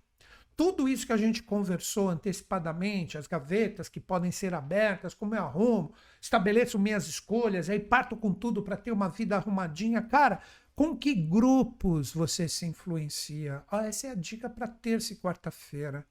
tudo 0.57 0.89
isso 0.89 1.07
que 1.07 1.13
a 1.13 1.17
gente 1.19 1.43
conversou 1.43 2.09
antecipadamente, 2.09 3.19
as 3.19 3.27
gavetas 3.27 3.89
que 3.89 4.01
podem 4.01 4.31
ser 4.33 4.55
abertas, 4.55 5.13
como 5.13 5.35
eu 5.35 5.43
arrumo, 5.43 5.93
estabeleço 6.21 6.79
minhas 6.79 7.07
escolhas, 7.07 7.69
aí 7.69 7.79
parto 7.79 8.17
com 8.17 8.33
tudo 8.33 8.63
para 8.63 8.77
ter 8.77 8.91
uma 8.91 9.09
vida 9.09 9.37
arrumadinha. 9.37 10.01
Cara, 10.01 10.41
com 10.75 10.97
que 10.97 11.15
grupos 11.15 12.13
você 12.13 12.49
se 12.49 12.65
influencia? 12.65 13.63
Ah, 13.71 13.87
essa 13.87 14.07
é 14.07 14.11
a 14.11 14.15
dica 14.15 14.49
para 14.49 14.67
terça 14.67 15.13
e 15.13 15.17
quarta-feira. 15.17 16.07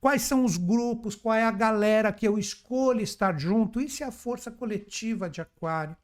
Quais 0.00 0.22
são 0.22 0.44
os 0.44 0.56
grupos? 0.56 1.14
Qual 1.14 1.34
é 1.34 1.44
a 1.44 1.50
galera 1.50 2.12
que 2.12 2.26
eu 2.26 2.38
escolho 2.38 3.00
estar 3.00 3.38
junto? 3.38 3.80
Isso 3.80 4.02
é 4.02 4.06
a 4.06 4.12
força 4.12 4.50
coletiva 4.50 5.28
de 5.28 5.40
Aquário. 5.40 5.96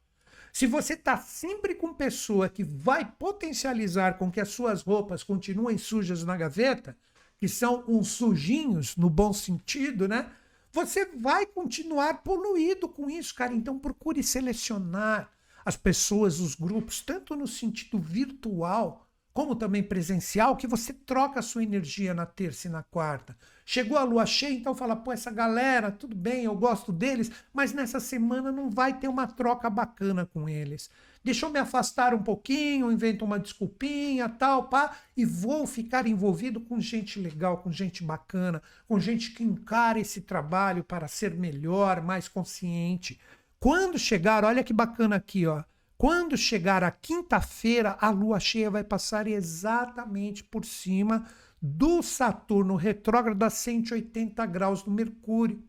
Se 0.53 0.67
você 0.67 0.93
está 0.93 1.17
sempre 1.17 1.73
com 1.73 1.91
pessoa 1.95 2.47
que 2.47 2.63
vai 2.63 3.03
potencializar 3.03 4.19
com 4.19 4.31
que 4.31 4.39
as 4.39 4.49
suas 4.49 4.83
roupas 4.83 5.23
continuem 5.23 5.79
sujas 5.79 6.23
na 6.23 6.37
gaveta, 6.37 6.95
que 7.39 7.47
são 7.47 7.83
uns 7.87 8.09
sujinhos 8.09 8.95
no 8.95 9.09
bom 9.09 9.33
sentido, 9.33 10.07
né? 10.07 10.31
Você 10.71 11.07
vai 11.07 11.47
continuar 11.47 12.21
poluído 12.21 12.87
com 12.87 13.09
isso, 13.09 13.33
cara. 13.33 13.51
Então 13.51 13.79
procure 13.79 14.21
selecionar 14.21 15.31
as 15.65 15.75
pessoas, 15.75 16.39
os 16.39 16.53
grupos, 16.53 17.01
tanto 17.01 17.35
no 17.35 17.47
sentido 17.47 17.97
virtual 17.97 19.07
como 19.33 19.55
também 19.55 19.81
presencial, 19.81 20.55
que 20.55 20.67
você 20.67 20.93
troca 20.93 21.39
a 21.39 21.43
sua 21.43 21.63
energia 21.63 22.13
na 22.13 22.25
terça 22.25 22.67
e 22.67 22.71
na 22.71 22.83
quarta. 22.83 23.35
Chegou 23.65 23.97
a 23.97 24.03
lua 24.03 24.25
cheia, 24.25 24.53
então 24.53 24.75
fala, 24.75 24.95
pô, 24.95 25.11
essa 25.11 25.31
galera, 25.31 25.91
tudo 25.91 26.15
bem, 26.15 26.43
eu 26.43 26.55
gosto 26.55 26.91
deles, 26.91 27.31
mas 27.51 27.73
nessa 27.73 27.99
semana 27.99 28.51
não 28.51 28.69
vai 28.69 28.99
ter 28.99 29.07
uma 29.07 29.25
troca 29.25 29.69
bacana 29.69 30.25
com 30.25 30.47
eles. 30.47 30.89
Deixa 31.23 31.45
eu 31.45 31.49
me 31.49 31.57
afastar 31.57 32.13
um 32.13 32.21
pouquinho, 32.21 32.91
invento 32.91 33.23
uma 33.23 33.39
desculpinha, 33.39 34.27
tal, 34.27 34.67
pá, 34.67 34.95
e 35.15 35.25
vou 35.25 35.65
ficar 35.65 36.05
envolvido 36.05 36.59
com 36.59 36.79
gente 36.79 37.19
legal, 37.19 37.59
com 37.59 37.71
gente 37.71 38.03
bacana, 38.03 38.61
com 38.87 38.99
gente 38.99 39.31
que 39.31 39.43
encara 39.43 39.99
esse 39.99 40.21
trabalho 40.21 40.83
para 40.83 41.07
ser 41.07 41.33
melhor, 41.33 42.01
mais 42.01 42.27
consciente. 42.27 43.19
Quando 43.57 43.97
chegar, 43.97 44.43
olha 44.43 44.63
que 44.63 44.73
bacana 44.73 45.15
aqui, 45.15 45.47
ó. 45.47 45.63
Quando 45.97 46.37
chegar 46.37 46.83
a 46.83 46.91
quinta-feira, 46.91 47.97
a 47.99 48.09
lua 48.09 48.39
cheia 48.39 48.69
vai 48.69 48.83
passar 48.83 49.27
exatamente 49.27 50.43
por 50.43 50.65
cima 50.65 51.25
do 51.61 52.01
Saturno 52.01 52.75
retrógrado 52.75 53.41
a 53.43 53.49
180 53.49 54.45
graus 54.47 54.83
do 54.83 54.91
Mercúrio. 54.91 55.63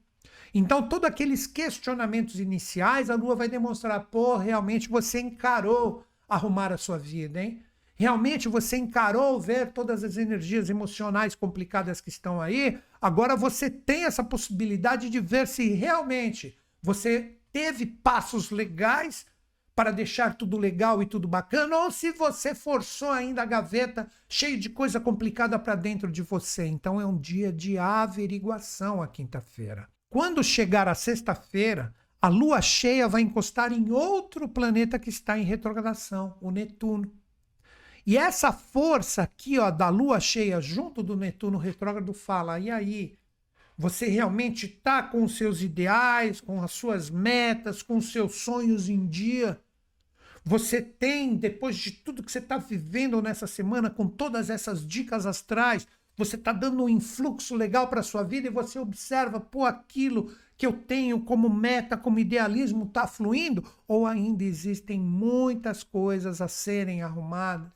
Então, 0.53 0.89
todos 0.89 1.09
aqueles 1.09 1.47
questionamentos 1.47 2.41
iniciais, 2.41 3.11
a 3.11 3.15
lua 3.15 3.37
vai 3.37 3.49
demonstrar, 3.49 4.07
pô, 4.07 4.37
realmente 4.37 4.89
você 4.89 5.21
encarou 5.21 6.05
arrumar 6.29 6.73
a 6.73 6.79
sua 6.79 6.99
vida, 6.99 7.43
hein? 7.43 7.63
Realmente 7.97 8.49
você 8.49 8.77
encarou 8.77 9.41
ver 9.41 9.73
todas 9.73 10.03
as 10.03 10.17
energias 10.17 10.69
emocionais 10.69 11.35
complicadas 11.35 12.01
que 12.01 12.09
estão 12.09 12.41
aí. 12.41 12.81
Agora 13.01 13.37
você 13.37 13.71
tem 13.71 14.05
essa 14.05 14.25
possibilidade 14.25 15.09
de 15.09 15.21
ver 15.21 15.47
se 15.47 15.69
realmente 15.69 16.59
você 16.83 17.37
teve 17.53 17.87
passos 17.87 18.51
legais 18.51 19.27
para 19.75 19.91
deixar 19.91 20.37
tudo 20.37 20.57
legal 20.57 21.03
e 21.03 21.07
tudo 21.07 21.27
bacana, 21.27 21.77
ou 21.79 21.91
se 21.91 22.13
você 22.13 22.55
forçou 22.55 23.11
ainda 23.11 23.43
a 23.43 23.47
gaveta 23.47 24.09
cheio 24.29 24.59
de 24.59 24.71
coisa 24.71 25.01
complicada 25.01 25.59
para 25.59 25.75
dentro 25.75 26.11
de 26.11 26.23
você. 26.23 26.67
Então 26.67 27.01
é 27.01 27.07
um 27.07 27.19
dia 27.19 27.53
de 27.53 27.77
averiguação 27.77 29.03
a 29.03 29.09
quinta-feira. 29.09 29.89
Quando 30.09 30.45
chegar 30.45 30.87
a 30.87 30.95
sexta-feira, 30.95 31.93
a 32.23 32.29
lua 32.29 32.63
cheia 32.63 33.09
vai 33.09 33.23
encostar 33.23 33.73
em 33.73 33.91
outro 33.91 34.49
planeta 34.49 34.99
que 34.99 35.11
está 35.11 35.37
em 35.37 35.43
retrogradação, 35.43 36.39
o 36.41 36.51
Netuno. 36.51 37.11
E 38.07 38.17
essa 38.17 38.53
força 38.53 39.23
aqui, 39.23 39.59
ó, 39.59 39.71
da 39.71 39.89
lua 39.89 40.21
cheia 40.21 40.61
junto 40.61 41.03
do 41.03 41.17
Netuno 41.17 41.59
retrógrado 41.59 42.13
fala: 42.15 42.61
"E 42.61 42.71
aí, 42.71 43.19
você 43.77 44.07
realmente 44.07 44.67
está 44.67 45.03
com 45.03 45.25
os 45.25 45.37
seus 45.37 45.61
ideais, 45.63 46.41
com 46.41 46.63
as 46.63 46.71
suas 46.73 47.11
metas, 47.11 47.83
com 47.83 47.97
os 47.97 48.13
seus 48.13 48.37
sonhos 48.37 48.89
em 48.89 49.07
dia? 49.07 49.61
Você 50.45 50.83
tem, 50.83 51.37
depois 51.37 51.75
de 51.77 51.91
tudo 51.91 52.23
que 52.23 52.31
você 52.31 52.39
está 52.39 52.59
vivendo 52.59 53.23
nessa 53.23 53.47
semana, 53.47 53.89
com 53.89 54.07
todas 54.07 54.51
essas 54.51 54.87
dicas 54.87 55.25
astrais, 55.25 55.87
você 56.17 56.37
está 56.37 56.53
dando 56.53 56.85
um 56.85 56.89
influxo 56.89 57.57
legal 57.57 57.89
para 57.89 58.01
a 58.01 58.05
sua 58.05 58.23
vida 58.23 58.47
e 58.47 58.51
você 58.51 58.79
observa, 58.79 59.41
pô, 59.41 59.65
aquilo 59.65 60.31
que 60.57 60.67
eu 60.67 60.73
tenho 60.73 61.21
como 61.23 61.49
meta, 61.49 61.97
como 61.97 62.19
idealismo 62.19 62.85
está 62.85 63.07
fluindo? 63.07 63.65
Ou 63.89 64.07
ainda 64.07 64.45
existem 64.45 65.01
muitas 65.01 65.83
coisas 65.83 66.43
a 66.43 66.47
serem 66.47 67.03
arrumadas? 67.03 67.73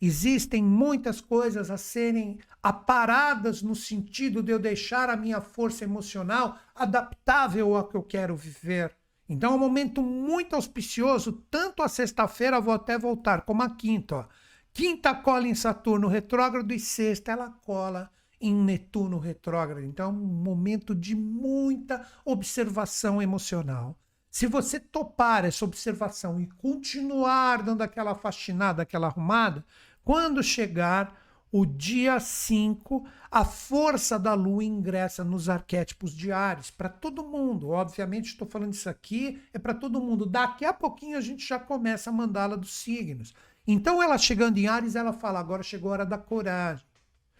Existem 0.00 0.62
muitas 0.62 1.20
coisas 1.20 1.70
a 1.70 1.76
serem 1.76 2.38
aparadas 2.62 3.60
no 3.60 3.74
sentido 3.74 4.42
de 4.42 4.52
eu 4.52 4.58
deixar 4.58 5.10
a 5.10 5.16
minha 5.16 5.40
força 5.40 5.84
emocional 5.84 6.58
adaptável 6.74 7.74
ao 7.74 7.88
que 7.88 7.96
eu 7.96 8.02
quero 8.02 8.36
viver. 8.36 8.94
Então 9.28 9.52
é 9.52 9.56
um 9.56 9.58
momento 9.58 10.02
muito 10.02 10.54
auspicioso, 10.54 11.32
tanto 11.50 11.82
a 11.82 11.88
sexta-feira, 11.88 12.60
vou 12.60 12.74
até 12.74 12.98
voltar, 12.98 13.42
como 13.42 13.62
a 13.62 13.70
quinta. 13.70 14.16
Ó. 14.16 14.24
Quinta 14.72 15.14
cola 15.14 15.48
em 15.48 15.54
Saturno 15.54 16.08
retrógrado 16.08 16.72
e 16.72 16.80
sexta 16.80 17.32
ela 17.32 17.50
cola 17.50 18.10
em 18.40 18.54
Netuno 18.54 19.18
retrógrado. 19.18 19.84
Então 19.84 20.06
é 20.06 20.12
um 20.12 20.12
momento 20.12 20.94
de 20.94 21.14
muita 21.14 22.06
observação 22.24 23.22
emocional. 23.22 23.98
Se 24.30 24.46
você 24.46 24.80
topar 24.80 25.44
essa 25.44 25.64
observação 25.64 26.40
e 26.40 26.46
continuar 26.48 27.62
dando 27.62 27.82
aquela 27.82 28.14
faxinada, 28.14 28.82
aquela 28.82 29.06
arrumada, 29.06 29.64
quando 30.02 30.42
chegar 30.42 31.23
o 31.56 31.64
dia 31.64 32.18
5, 32.18 33.06
a 33.30 33.44
força 33.44 34.18
da 34.18 34.34
lua 34.34 34.64
ingressa 34.64 35.22
nos 35.22 35.48
arquétipos 35.48 36.12
diários 36.12 36.68
para 36.68 36.88
todo 36.88 37.22
mundo. 37.22 37.68
Obviamente, 37.68 38.30
estou 38.30 38.44
falando 38.44 38.72
isso 38.72 38.90
aqui, 38.90 39.40
é 39.52 39.58
para 39.60 39.72
todo 39.72 40.00
mundo. 40.00 40.26
Daqui 40.26 40.64
a 40.64 40.72
pouquinho 40.72 41.16
a 41.16 41.20
gente 41.20 41.46
já 41.46 41.56
começa 41.56 42.10
a 42.10 42.12
mandá-la 42.12 42.56
dos 42.56 42.74
signos. 42.74 43.32
Então, 43.64 44.02
ela 44.02 44.18
chegando 44.18 44.58
em 44.58 44.66
Ares, 44.66 44.96
ela 44.96 45.12
fala: 45.12 45.38
agora 45.38 45.62
chegou 45.62 45.90
a 45.90 45.92
hora 45.92 46.04
da 46.04 46.18
coragem. 46.18 46.84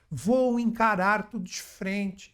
Vou 0.09 0.61
encarar 0.61 1.29
tudo 1.29 1.43
de 1.43 1.61
frente. 1.61 2.33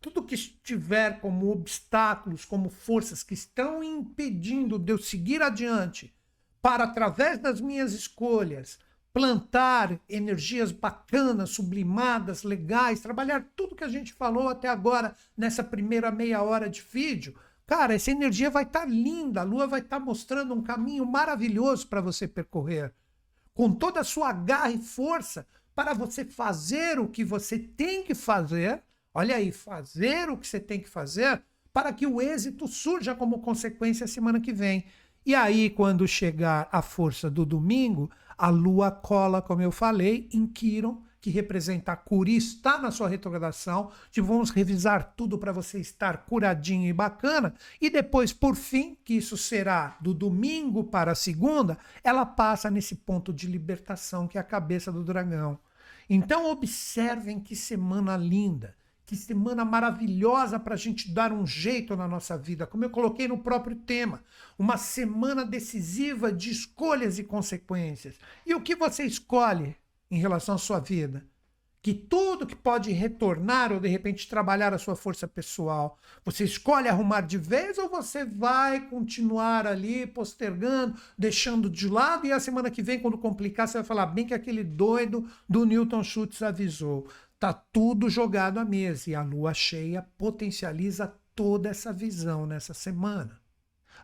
Tudo 0.00 0.24
que 0.24 0.34
estiver 0.34 1.20
como 1.20 1.52
obstáculos, 1.52 2.44
como 2.44 2.68
forças 2.68 3.22
que 3.22 3.34
estão 3.34 3.84
impedindo 3.84 4.80
de 4.80 4.92
eu 4.92 4.98
seguir 4.98 5.42
adiante, 5.42 6.12
para 6.60 6.82
através 6.82 7.38
das 7.38 7.60
minhas 7.60 7.92
escolhas 7.92 8.80
plantar 9.12 9.98
energias 10.08 10.70
bacanas, 10.70 11.50
sublimadas, 11.50 12.42
legais, 12.42 13.00
trabalhar 13.00 13.44
tudo 13.56 13.74
que 13.74 13.84
a 13.84 13.88
gente 13.88 14.12
falou 14.12 14.48
até 14.48 14.68
agora 14.68 15.14
nessa 15.36 15.64
primeira 15.64 16.10
meia 16.10 16.42
hora 16.42 16.70
de 16.70 16.80
vídeo. 16.80 17.34
Cara, 17.66 17.94
essa 17.94 18.10
energia 18.10 18.50
vai 18.50 18.64
estar 18.64 18.80
tá 18.80 18.86
linda, 18.86 19.40
a 19.40 19.44
lua 19.44 19.66
vai 19.66 19.80
estar 19.80 19.98
tá 19.98 20.04
mostrando 20.04 20.54
um 20.54 20.62
caminho 20.62 21.04
maravilhoso 21.04 21.86
para 21.86 22.00
você 22.00 22.26
percorrer, 22.26 22.92
com 23.54 23.72
toda 23.72 24.00
a 24.00 24.04
sua 24.04 24.32
garra 24.32 24.70
e 24.70 24.78
força 24.78 25.46
para 25.74 25.92
você 25.94 26.24
fazer 26.24 26.98
o 26.98 27.08
que 27.08 27.24
você 27.24 27.58
tem 27.58 28.02
que 28.02 28.14
fazer. 28.14 28.82
Olha 29.12 29.36
aí, 29.36 29.50
fazer 29.50 30.28
o 30.28 30.36
que 30.36 30.46
você 30.46 30.60
tem 30.60 30.80
que 30.80 30.88
fazer 30.88 31.42
para 31.72 31.92
que 31.92 32.06
o 32.06 32.20
êxito 32.20 32.66
surja 32.66 33.14
como 33.14 33.40
consequência 33.40 34.06
semana 34.06 34.40
que 34.40 34.52
vem. 34.52 34.84
E 35.24 35.34
aí, 35.34 35.70
quando 35.70 36.06
chegar 36.08 36.68
a 36.72 36.82
força 36.82 37.30
do 37.30 37.44
domingo, 37.44 38.10
a 38.40 38.48
lua 38.48 38.90
cola, 38.90 39.42
como 39.42 39.60
eu 39.60 39.70
falei, 39.70 40.26
em 40.32 40.46
Quiron, 40.46 41.02
que 41.20 41.28
representa 41.28 41.92
a 41.92 41.96
cura 41.96 42.30
e 42.30 42.36
está 42.38 42.78
na 42.78 42.90
sua 42.90 43.06
retrogradação. 43.06 43.90
De 44.10 44.22
vamos 44.22 44.48
revisar 44.48 45.12
tudo 45.14 45.36
para 45.36 45.52
você 45.52 45.78
estar 45.78 46.24
curadinho 46.24 46.88
e 46.88 46.92
bacana. 46.94 47.52
E 47.78 47.90
depois, 47.90 48.32
por 48.32 48.56
fim, 48.56 48.96
que 49.04 49.12
isso 49.12 49.36
será 49.36 49.98
do 50.00 50.14
domingo 50.14 50.84
para 50.84 51.12
a 51.12 51.14
segunda, 51.14 51.76
ela 52.02 52.24
passa 52.24 52.70
nesse 52.70 52.94
ponto 52.94 53.30
de 53.30 53.46
libertação 53.46 54.26
que 54.26 54.38
é 54.38 54.40
a 54.40 54.44
cabeça 54.44 54.90
do 54.90 55.04
dragão. 55.04 55.58
Então, 56.08 56.50
observem 56.50 57.38
que 57.38 57.54
semana 57.54 58.16
linda. 58.16 58.74
Que 59.10 59.16
semana 59.16 59.64
maravilhosa 59.64 60.56
para 60.56 60.74
a 60.74 60.76
gente 60.76 61.10
dar 61.10 61.32
um 61.32 61.44
jeito 61.44 61.96
na 61.96 62.06
nossa 62.06 62.38
vida, 62.38 62.64
como 62.64 62.84
eu 62.84 62.90
coloquei 62.90 63.26
no 63.26 63.38
próprio 63.38 63.74
tema. 63.74 64.22
Uma 64.56 64.76
semana 64.76 65.44
decisiva 65.44 66.30
de 66.30 66.48
escolhas 66.48 67.18
e 67.18 67.24
consequências. 67.24 68.14
E 68.46 68.54
o 68.54 68.60
que 68.60 68.76
você 68.76 69.02
escolhe 69.02 69.74
em 70.08 70.20
relação 70.20 70.54
à 70.54 70.58
sua 70.58 70.78
vida? 70.78 71.26
Que 71.82 71.92
tudo 71.92 72.46
que 72.46 72.54
pode 72.54 72.92
retornar 72.92 73.72
ou 73.72 73.80
de 73.80 73.88
repente 73.88 74.28
trabalhar 74.28 74.72
a 74.72 74.78
sua 74.78 74.94
força 74.94 75.26
pessoal, 75.26 75.98
você 76.24 76.44
escolhe 76.44 76.86
arrumar 76.86 77.22
de 77.22 77.36
vez 77.36 77.78
ou 77.78 77.88
você 77.88 78.24
vai 78.24 78.88
continuar 78.88 79.66
ali 79.66 80.06
postergando, 80.06 80.96
deixando 81.18 81.68
de 81.68 81.88
lado 81.88 82.28
e 82.28 82.32
a 82.32 82.38
semana 82.38 82.70
que 82.70 82.80
vem, 82.80 83.00
quando 83.00 83.18
complicar, 83.18 83.66
você 83.66 83.78
vai 83.78 83.84
falar 83.84 84.06
bem 84.06 84.24
que 84.24 84.34
aquele 84.34 84.62
doido 84.62 85.28
do 85.48 85.66
Newton 85.66 86.04
Schultz 86.04 86.40
avisou. 86.42 87.08
Tá 87.40 87.54
tudo 87.54 88.10
jogado 88.10 88.58
à 88.58 88.66
mesa 88.66 89.08
e 89.08 89.14
a 89.14 89.22
lua 89.22 89.54
cheia 89.54 90.06
potencializa 90.18 91.10
toda 91.34 91.70
essa 91.70 91.90
visão 91.90 92.44
nessa 92.44 92.74
semana. 92.74 93.40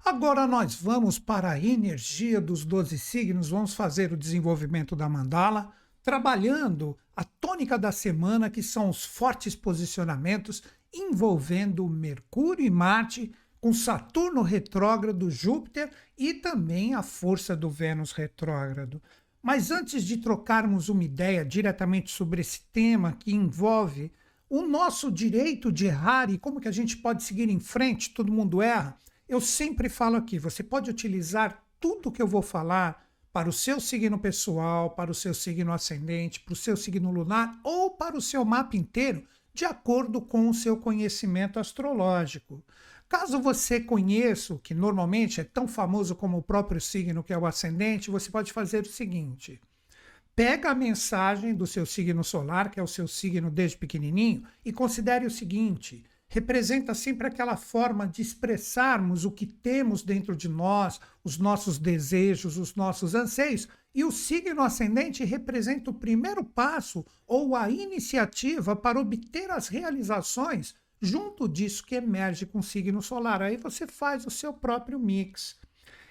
Agora 0.02 0.46
nós 0.46 0.74
vamos 0.74 1.18
para 1.18 1.50
a 1.50 1.60
energia 1.60 2.40
dos 2.40 2.64
12 2.64 2.98
signos, 2.98 3.50
vamos 3.50 3.74
fazer 3.74 4.10
o 4.10 4.16
desenvolvimento 4.16 4.96
da 4.96 5.06
mandala, 5.06 5.70
trabalhando 6.02 6.96
a 7.14 7.24
tônica 7.24 7.78
da 7.78 7.92
semana, 7.92 8.48
que 8.48 8.62
são 8.62 8.88
os 8.88 9.04
fortes 9.04 9.54
posicionamentos 9.54 10.62
envolvendo 10.94 11.86
Mercúrio 11.86 12.64
e 12.64 12.70
Marte, 12.70 13.34
com 13.60 13.70
Saturno 13.74 14.40
retrógrado, 14.40 15.30
Júpiter 15.30 15.90
e 16.16 16.32
também 16.32 16.94
a 16.94 17.02
força 17.02 17.54
do 17.54 17.68
Vênus 17.68 18.12
retrógrado. 18.12 19.02
Mas 19.46 19.70
antes 19.70 20.02
de 20.02 20.16
trocarmos 20.16 20.88
uma 20.88 21.04
ideia 21.04 21.44
diretamente 21.44 22.10
sobre 22.10 22.40
esse 22.40 22.62
tema 22.72 23.12
que 23.12 23.32
envolve 23.32 24.10
o 24.50 24.62
nosso 24.62 25.08
direito 25.08 25.70
de 25.70 25.86
errar 25.86 26.28
e 26.28 26.36
como 26.36 26.60
que 26.60 26.66
a 26.66 26.72
gente 26.72 26.96
pode 26.96 27.22
seguir 27.22 27.48
em 27.48 27.60
frente, 27.60 28.10
todo 28.10 28.32
mundo 28.32 28.60
erra, 28.60 28.98
eu 29.28 29.40
sempre 29.40 29.88
falo 29.88 30.16
aqui, 30.16 30.36
você 30.36 30.64
pode 30.64 30.90
utilizar 30.90 31.64
tudo 31.78 32.10
que 32.10 32.20
eu 32.20 32.26
vou 32.26 32.42
falar 32.42 33.06
para 33.32 33.48
o 33.48 33.52
seu 33.52 33.78
signo 33.78 34.18
pessoal, 34.18 34.90
para 34.90 35.12
o 35.12 35.14
seu 35.14 35.32
signo 35.32 35.72
ascendente, 35.72 36.40
para 36.40 36.52
o 36.52 36.56
seu 36.56 36.76
signo 36.76 37.12
lunar 37.12 37.60
ou 37.62 37.92
para 37.92 38.16
o 38.16 38.20
seu 38.20 38.44
mapa 38.44 38.76
inteiro, 38.76 39.24
de 39.54 39.64
acordo 39.64 40.20
com 40.20 40.50
o 40.50 40.54
seu 40.54 40.76
conhecimento 40.76 41.60
astrológico. 41.60 42.64
Caso 43.08 43.40
você 43.40 43.78
conheça, 43.80 44.54
o 44.54 44.58
que 44.58 44.74
normalmente 44.74 45.40
é 45.40 45.44
tão 45.44 45.68
famoso 45.68 46.16
como 46.16 46.38
o 46.38 46.42
próprio 46.42 46.80
signo, 46.80 47.22
que 47.22 47.32
é 47.32 47.38
o 47.38 47.46
ascendente, 47.46 48.10
você 48.10 48.30
pode 48.30 48.52
fazer 48.52 48.82
o 48.82 48.90
seguinte: 48.90 49.60
pega 50.34 50.70
a 50.70 50.74
mensagem 50.74 51.54
do 51.54 51.66
seu 51.66 51.86
signo 51.86 52.24
solar, 52.24 52.70
que 52.70 52.80
é 52.80 52.82
o 52.82 52.88
seu 52.88 53.06
signo 53.06 53.48
desde 53.48 53.76
pequenininho, 53.76 54.42
e 54.64 54.72
considere 54.72 55.24
o 55.24 55.30
seguinte: 55.30 56.04
representa 56.28 56.94
sempre 56.94 57.28
aquela 57.28 57.56
forma 57.56 58.08
de 58.08 58.22
expressarmos 58.22 59.24
o 59.24 59.30
que 59.30 59.46
temos 59.46 60.02
dentro 60.02 60.34
de 60.36 60.48
nós, 60.48 61.00
os 61.22 61.38
nossos 61.38 61.78
desejos, 61.78 62.56
os 62.56 62.74
nossos 62.74 63.14
anseios, 63.14 63.68
e 63.94 64.04
o 64.04 64.10
signo 64.10 64.62
ascendente 64.62 65.24
representa 65.24 65.90
o 65.90 65.94
primeiro 65.94 66.44
passo 66.44 67.06
ou 67.24 67.54
a 67.54 67.70
iniciativa 67.70 68.74
para 68.74 69.00
obter 69.00 69.48
as 69.50 69.68
realizações 69.68 70.74
junto 71.00 71.48
disso 71.48 71.84
que 71.84 71.94
emerge 71.94 72.46
com 72.46 72.58
o 72.58 72.62
signo 72.62 73.02
solar. 73.02 73.42
Aí 73.42 73.56
você 73.56 73.86
faz 73.86 74.26
o 74.26 74.30
seu 74.30 74.52
próprio 74.52 74.98
mix. 74.98 75.58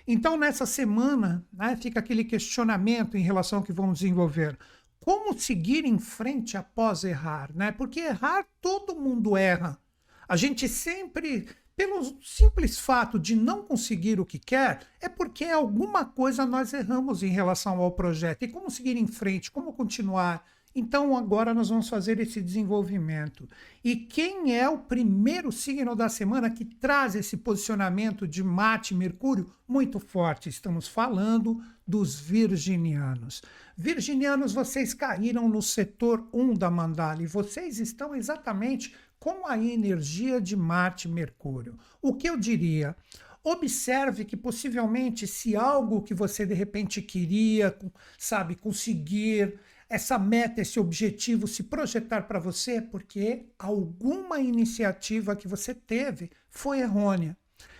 Então, 0.08 0.38
nessa 0.38 0.66
semana, 0.66 1.46
né, 1.52 1.76
fica 1.76 2.00
aquele 2.00 2.24
questionamento 2.24 3.18
em 3.18 3.22
relação 3.22 3.60
ao 3.60 3.66
que 3.66 3.74
vamos 3.74 4.00
desenvolver. 4.00 4.58
Como 5.00 5.38
seguir 5.38 5.86
em 5.86 5.98
frente 5.98 6.58
após 6.58 7.04
errar? 7.04 7.52
Né? 7.56 7.72
Porque 7.72 8.00
errar, 8.00 8.46
todo 8.62 8.96
mundo 8.96 9.36
erra. 9.36 9.80
A 10.28 10.36
gente 10.36 10.68
sempre, 10.68 11.48
pelo 11.76 12.20
simples 12.22 12.80
fato 12.80 13.20
de 13.20 13.36
não 13.36 13.64
conseguir 13.64 14.20
o 14.20 14.26
que 14.26 14.40
quer, 14.40 14.88
é 15.02 15.10
porque 15.10 15.46
alguma 15.46 16.06
coisa 16.06 16.46
nós 16.46 16.74
erramos 16.74 17.24
em 17.24 17.30
relação 17.30 17.80
ao 17.80 17.92
projeto. 17.92 18.44
E 18.44 18.48
como 18.48 18.70
seguir 18.70 18.98
em 18.98 19.08
frente? 19.08 19.52
Como 19.52 19.74
continuar? 19.74 20.44
Então 20.78 21.16
agora 21.16 21.54
nós 21.54 21.70
vamos 21.70 21.88
fazer 21.88 22.20
esse 22.20 22.42
desenvolvimento. 22.42 23.48
E 23.82 23.96
quem 23.96 24.54
é 24.54 24.68
o 24.68 24.78
primeiro 24.78 25.50
signo 25.50 25.96
da 25.96 26.10
semana 26.10 26.50
que 26.50 26.66
traz 26.66 27.16
esse 27.16 27.38
posicionamento 27.38 28.28
de 28.28 28.44
Marte 28.44 28.94
e 28.94 28.98
Mercúrio 28.98 29.50
muito 29.66 30.02
forte? 30.02 30.50
Estamos 30.50 30.86
falando 30.86 31.64
dos 31.88 32.20
virginianos. 32.20 33.42
Virginianos, 33.78 34.52
vocês 34.52 34.94
caíram 34.94 35.48
no 35.48 35.62
setor 35.62 36.28
1 36.34 36.56
da 36.56 36.70
mandala 36.70 37.24
e 37.24 37.28
vocês 37.28 37.80
estão 37.80 38.14
exatamente 38.14 38.94
com 39.18 39.48
a 39.48 39.58
energia 39.58 40.42
de 40.42 40.58
Marte 40.58 41.08
e 41.08 41.12
Mercúrio. 41.12 41.78
O 42.02 42.14
que 42.14 42.28
eu 42.28 42.36
diria? 42.36 42.94
Observe 43.42 44.26
que 44.26 44.36
possivelmente 44.36 45.26
se 45.26 45.56
algo 45.56 46.02
que 46.02 46.14
você 46.14 46.46
de 46.46 46.54
repente 46.54 47.02
queria, 47.02 47.78
sabe, 48.18 48.56
conseguir, 48.56 49.60
essa 49.90 50.18
meta, 50.18 50.62
esse 50.62 50.80
objetivo 50.80 51.48
se 51.48 51.64
projetar 51.64 52.24
para 52.24 52.40
você 52.40 52.82
porque 52.82 53.46
alguma 53.58 54.40
iniciativa 54.40 55.36
que 55.36 55.48
você 55.48 55.74
teve 55.74 56.32
foi 56.50 56.80
errônea. 56.80 57.38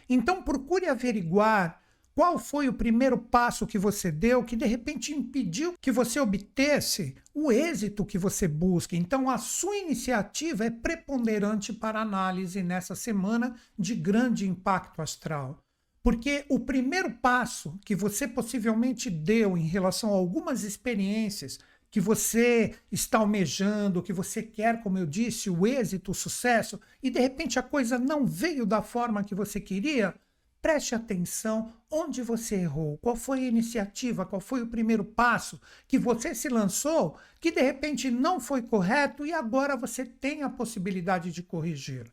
Então 0.08 0.44
procure 0.44 0.88
averiguar 0.88 1.82
qual 2.14 2.40
foi 2.40 2.70
o 2.70 2.74
primeiro 2.74 3.18
passo 3.18 3.68
que 3.68 3.78
você 3.78 4.10
deu 4.10 4.44
que 4.44 4.56
de 4.56 4.66
repente 4.66 5.14
impediu 5.14 5.74
que 5.82 5.92
você 5.92 6.20
obtesse 6.20 7.16
o 7.34 7.52
êxito 7.52 8.06
que 8.06 8.18
você 8.18 8.48
busca. 8.48 8.96
Então 8.96 9.30
a 9.30 9.38
sua 9.38 9.76
iniciativa 9.76 10.64
é 10.64 10.70
preponderante 10.70 11.74
para 11.74 12.00
análise 12.00 12.64
nessa 12.64 12.96
semana 12.96 13.56
de 13.78 13.96
grande 13.96 14.48
impacto 14.48 15.02
astral. 15.02 15.60
Porque 16.02 16.46
o 16.48 16.60
primeiro 16.60 17.12
passo 17.16 17.80
que 17.84 17.96
você 17.96 18.28
possivelmente 18.28 19.10
deu 19.10 19.58
em 19.58 19.66
relação 19.66 20.12
a 20.12 20.16
algumas 20.16 20.64
experiências 20.64 21.60
que 21.96 22.02
você 22.02 22.76
está 22.92 23.20
almejando, 23.20 24.04
que 24.04 24.12
você 24.12 24.44
quer, 24.44 24.84
como 24.84 24.98
eu 24.98 25.06
disse, 25.06 25.50
o 25.50 25.66
êxito, 25.66 26.12
o 26.12 26.14
sucesso, 26.14 26.78
e 27.02 27.10
de 27.10 27.22
repente 27.22 27.58
a 27.58 27.64
coisa 27.64 27.98
não 27.98 28.26
veio 28.26 28.66
da 28.66 28.82
forma 28.82 29.24
que 29.24 29.34
você 29.34 29.62
queria, 29.62 30.14
preste 30.62 30.94
atenção 30.94 31.72
onde 31.90 32.22
você 32.22 32.56
errou, 32.56 32.98
qual 32.98 33.16
foi 33.16 33.46
a 33.46 33.48
iniciativa, 33.48 34.26
qual 34.26 34.42
foi 34.42 34.62
o 34.62 34.68
primeiro 34.68 35.06
passo 35.06 35.58
que 35.88 35.98
você 35.98 36.36
se 36.36 36.50
lançou, 36.50 37.18
que 37.40 37.50
de 37.50 37.62
repente 37.62 38.12
não 38.12 38.42
foi 38.42 38.62
correto 38.62 39.26
e 39.26 39.32
agora 39.32 39.78
você 39.78 40.04
tem 40.04 40.44
a 40.44 40.50
possibilidade 40.50 41.32
de 41.32 41.42
corrigir. 41.42 42.12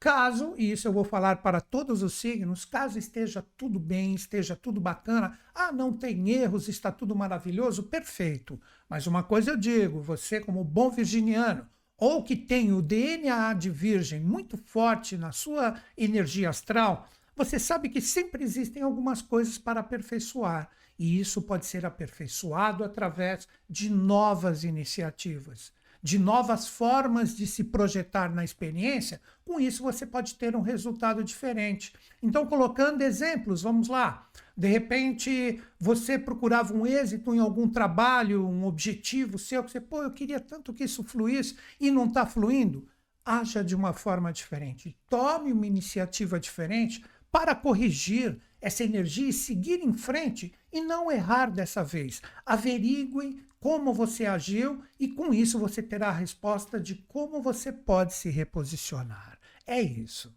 Caso, 0.00 0.54
e 0.56 0.72
isso 0.72 0.88
eu 0.88 0.92
vou 0.94 1.04
falar 1.04 1.42
para 1.42 1.60
todos 1.60 2.02
os 2.02 2.14
signos, 2.14 2.64
caso 2.64 2.98
esteja 2.98 3.44
tudo 3.54 3.78
bem, 3.78 4.14
esteja 4.14 4.56
tudo 4.56 4.80
bacana, 4.80 5.38
ah, 5.54 5.70
não 5.70 5.92
tem 5.92 6.30
erros, 6.30 6.68
está 6.68 6.90
tudo 6.90 7.14
maravilhoso, 7.14 7.82
perfeito. 7.82 8.58
Mas 8.90 9.06
uma 9.06 9.22
coisa 9.22 9.52
eu 9.52 9.56
digo, 9.56 10.02
você 10.02 10.40
como 10.40 10.64
bom 10.64 10.90
virginiano, 10.90 11.64
ou 11.96 12.24
que 12.24 12.34
tem 12.34 12.72
o 12.72 12.82
DNA 12.82 13.54
de 13.54 13.70
virgem 13.70 14.18
muito 14.18 14.56
forte 14.56 15.16
na 15.16 15.30
sua 15.30 15.80
energia 15.96 16.50
astral, 16.50 17.08
você 17.36 17.56
sabe 17.56 17.88
que 17.88 18.00
sempre 18.00 18.42
existem 18.42 18.82
algumas 18.82 19.22
coisas 19.22 19.56
para 19.58 19.78
aperfeiçoar. 19.78 20.68
E 20.98 21.20
isso 21.20 21.40
pode 21.40 21.66
ser 21.66 21.86
aperfeiçoado 21.86 22.82
através 22.82 23.46
de 23.68 23.88
novas 23.88 24.64
iniciativas 24.64 25.72
de 26.02 26.18
novas 26.18 26.66
formas 26.66 27.36
de 27.36 27.46
se 27.46 27.64
projetar 27.64 28.32
na 28.32 28.42
experiência, 28.42 29.20
com 29.44 29.60
isso 29.60 29.82
você 29.82 30.06
pode 30.06 30.34
ter 30.34 30.56
um 30.56 30.62
resultado 30.62 31.22
diferente. 31.22 31.92
Então, 32.22 32.46
colocando 32.46 33.02
exemplos, 33.02 33.62
vamos 33.62 33.88
lá. 33.88 34.28
De 34.60 34.68
repente, 34.68 35.58
você 35.78 36.18
procurava 36.18 36.74
um 36.74 36.86
êxito 36.86 37.34
em 37.34 37.38
algum 37.38 37.66
trabalho, 37.66 38.46
um 38.46 38.66
objetivo 38.66 39.38
seu, 39.38 39.64
que 39.64 39.70
você, 39.70 39.80
pô, 39.80 40.02
eu 40.02 40.10
queria 40.10 40.38
tanto 40.38 40.74
que 40.74 40.84
isso 40.84 41.02
fluísse 41.02 41.56
e 41.80 41.90
não 41.90 42.04
está 42.04 42.26
fluindo. 42.26 42.86
Haja 43.24 43.64
de 43.64 43.74
uma 43.74 43.94
forma 43.94 44.30
diferente. 44.30 44.94
Tome 45.08 45.50
uma 45.50 45.66
iniciativa 45.66 46.38
diferente 46.38 47.02
para 47.32 47.54
corrigir 47.54 48.38
essa 48.60 48.84
energia 48.84 49.30
e 49.30 49.32
seguir 49.32 49.80
em 49.82 49.94
frente 49.94 50.52
e 50.70 50.82
não 50.82 51.10
errar 51.10 51.46
dessa 51.46 51.82
vez. 51.82 52.20
Averigue 52.44 53.42
como 53.58 53.94
você 53.94 54.26
agiu 54.26 54.82
e 54.98 55.08
com 55.08 55.32
isso 55.32 55.58
você 55.58 55.82
terá 55.82 56.08
a 56.08 56.12
resposta 56.12 56.78
de 56.78 56.96
como 56.96 57.40
você 57.40 57.72
pode 57.72 58.12
se 58.12 58.28
reposicionar. 58.28 59.38
É 59.66 59.80
isso. 59.80 60.30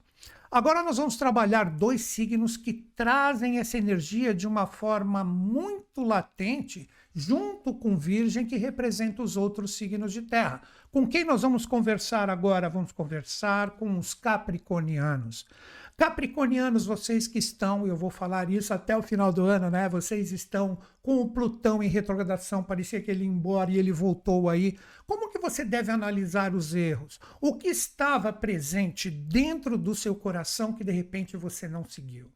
Agora 0.54 0.84
nós 0.84 0.98
vamos 0.98 1.18
trabalhar 1.18 1.64
dois 1.64 2.04
signos 2.04 2.56
que 2.58 2.74
trazem 2.74 3.58
essa 3.58 3.76
energia 3.76 4.36
de 4.36 4.46
uma 4.46 4.68
forma 4.68 5.24
muito 5.24 6.04
latente, 6.04 6.88
junto 7.12 7.74
com 7.74 7.98
Virgem, 7.98 8.46
que 8.46 8.56
representa 8.56 9.24
os 9.24 9.36
outros 9.36 9.74
signos 9.74 10.14
de 10.14 10.22
terra. 10.22 10.62
Com 10.92 11.08
quem 11.08 11.24
nós 11.24 11.42
vamos 11.42 11.66
conversar 11.66 12.30
agora? 12.30 12.70
Vamos 12.70 12.92
conversar 12.92 13.72
com 13.72 13.98
os 13.98 14.14
capricornianos. 14.14 15.48
Capricornianos, 15.96 16.88
vocês 16.88 17.28
que 17.28 17.38
estão, 17.38 17.86
eu 17.86 17.96
vou 17.96 18.10
falar 18.10 18.50
isso 18.50 18.74
até 18.74 18.98
o 18.98 19.04
final 19.04 19.32
do 19.32 19.44
ano, 19.46 19.70
né? 19.70 19.88
Vocês 19.88 20.32
estão 20.32 20.80
com 21.04 21.18
o 21.18 21.30
Plutão 21.30 21.84
em 21.84 21.88
retrogradação, 21.88 22.64
parecia 22.64 23.00
que 23.00 23.12
ele 23.12 23.24
ia 23.24 23.30
embora 23.30 23.70
e 23.70 23.78
ele 23.78 23.92
voltou 23.92 24.50
aí. 24.50 24.78
Como 25.06 25.30
que 25.30 25.38
você 25.38 25.64
deve 25.64 25.92
analisar 25.92 26.56
os 26.56 26.74
erros? 26.74 27.20
O 27.40 27.56
que 27.56 27.68
estava 27.68 28.34
presente 28.34 29.12
dentro 29.12 29.78
do 29.78 29.94
seu 29.94 30.16
coração 30.16 30.74
que 30.74 30.84
de 30.84 30.92
repente 30.92 31.38
você 31.38 31.68
não 31.68 31.86
seguiu? 31.88 32.32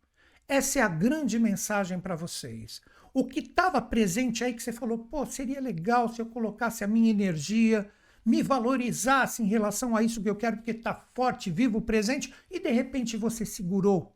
Essa 0.48 0.80
é 0.80 0.82
a 0.84 0.88
grande 0.88 1.40
mensagem 1.40 2.00
para 2.00 2.16
vocês. 2.16 2.80
O 3.12 3.26
que 3.26 3.40
estava 3.40 3.82
presente 3.82 4.44
aí 4.44 4.54
que 4.54 4.62
você 4.62 4.72
falou, 4.72 5.00
pô, 5.00 5.26
seria 5.26 5.60
legal 5.60 6.08
se 6.08 6.22
eu 6.22 6.28
colocasse 6.28 6.84
a 6.84 6.88
minha 6.88 7.10
energia 7.10 7.90
me 8.28 8.44
valorizasse 8.44 9.42
em 9.42 9.46
relação 9.46 9.96
a 9.96 10.04
isso 10.04 10.22
que 10.22 10.30
eu 10.30 10.36
quero, 10.36 10.58
porque 10.58 10.72
está 10.72 10.94
forte, 11.16 11.50
vivo, 11.50 11.80
presente, 11.80 12.34
e 12.52 12.60
de 12.60 12.70
repente 12.70 13.16
você 13.16 13.46
segurou. 13.46 14.14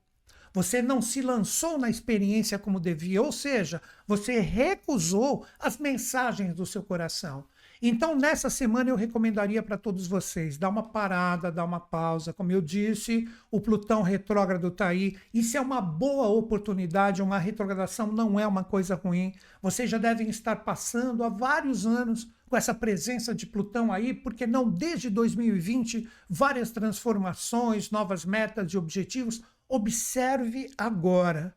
Você 0.53 0.81
não 0.81 1.01
se 1.01 1.21
lançou 1.21 1.77
na 1.77 1.89
experiência 1.89 2.59
como 2.59 2.77
devia, 2.77 3.21
ou 3.21 3.31
seja, 3.31 3.81
você 4.05 4.41
recusou 4.41 5.45
as 5.57 5.77
mensagens 5.77 6.53
do 6.53 6.65
seu 6.65 6.83
coração. 6.83 7.45
Então, 7.83 8.15
nessa 8.15 8.47
semana, 8.47 8.91
eu 8.91 8.95
recomendaria 8.95 9.63
para 9.63 9.75
todos 9.75 10.05
vocês 10.05 10.55
dar 10.55 10.69
uma 10.69 10.83
parada, 10.83 11.51
dar 11.51 11.65
uma 11.65 11.79
pausa. 11.79 12.31
Como 12.31 12.51
eu 12.51 12.61
disse, 12.61 13.27
o 13.49 13.59
Plutão 13.59 14.03
retrógrado 14.03 14.67
está 14.67 14.87
aí. 14.87 15.17
Isso 15.33 15.57
é 15.57 15.61
uma 15.61 15.81
boa 15.81 16.27
oportunidade. 16.27 17.23
Uma 17.23 17.39
retrogradação 17.39 18.11
não 18.11 18.39
é 18.39 18.45
uma 18.45 18.63
coisa 18.63 18.93
ruim. 18.93 19.33
Vocês 19.63 19.89
já 19.89 19.97
devem 19.97 20.29
estar 20.29 20.57
passando 20.57 21.23
há 21.23 21.29
vários 21.29 21.87
anos 21.87 22.29
com 22.47 22.55
essa 22.55 22.73
presença 22.73 23.33
de 23.33 23.47
Plutão 23.47 23.91
aí, 23.91 24.13
porque 24.13 24.45
não 24.45 24.69
desde 24.69 25.09
2020 25.09 26.07
várias 26.29 26.69
transformações, 26.69 27.89
novas 27.89 28.25
metas 28.25 28.71
e 28.73 28.77
objetivos. 28.77 29.41
Observe 29.67 30.69
agora 30.77 31.55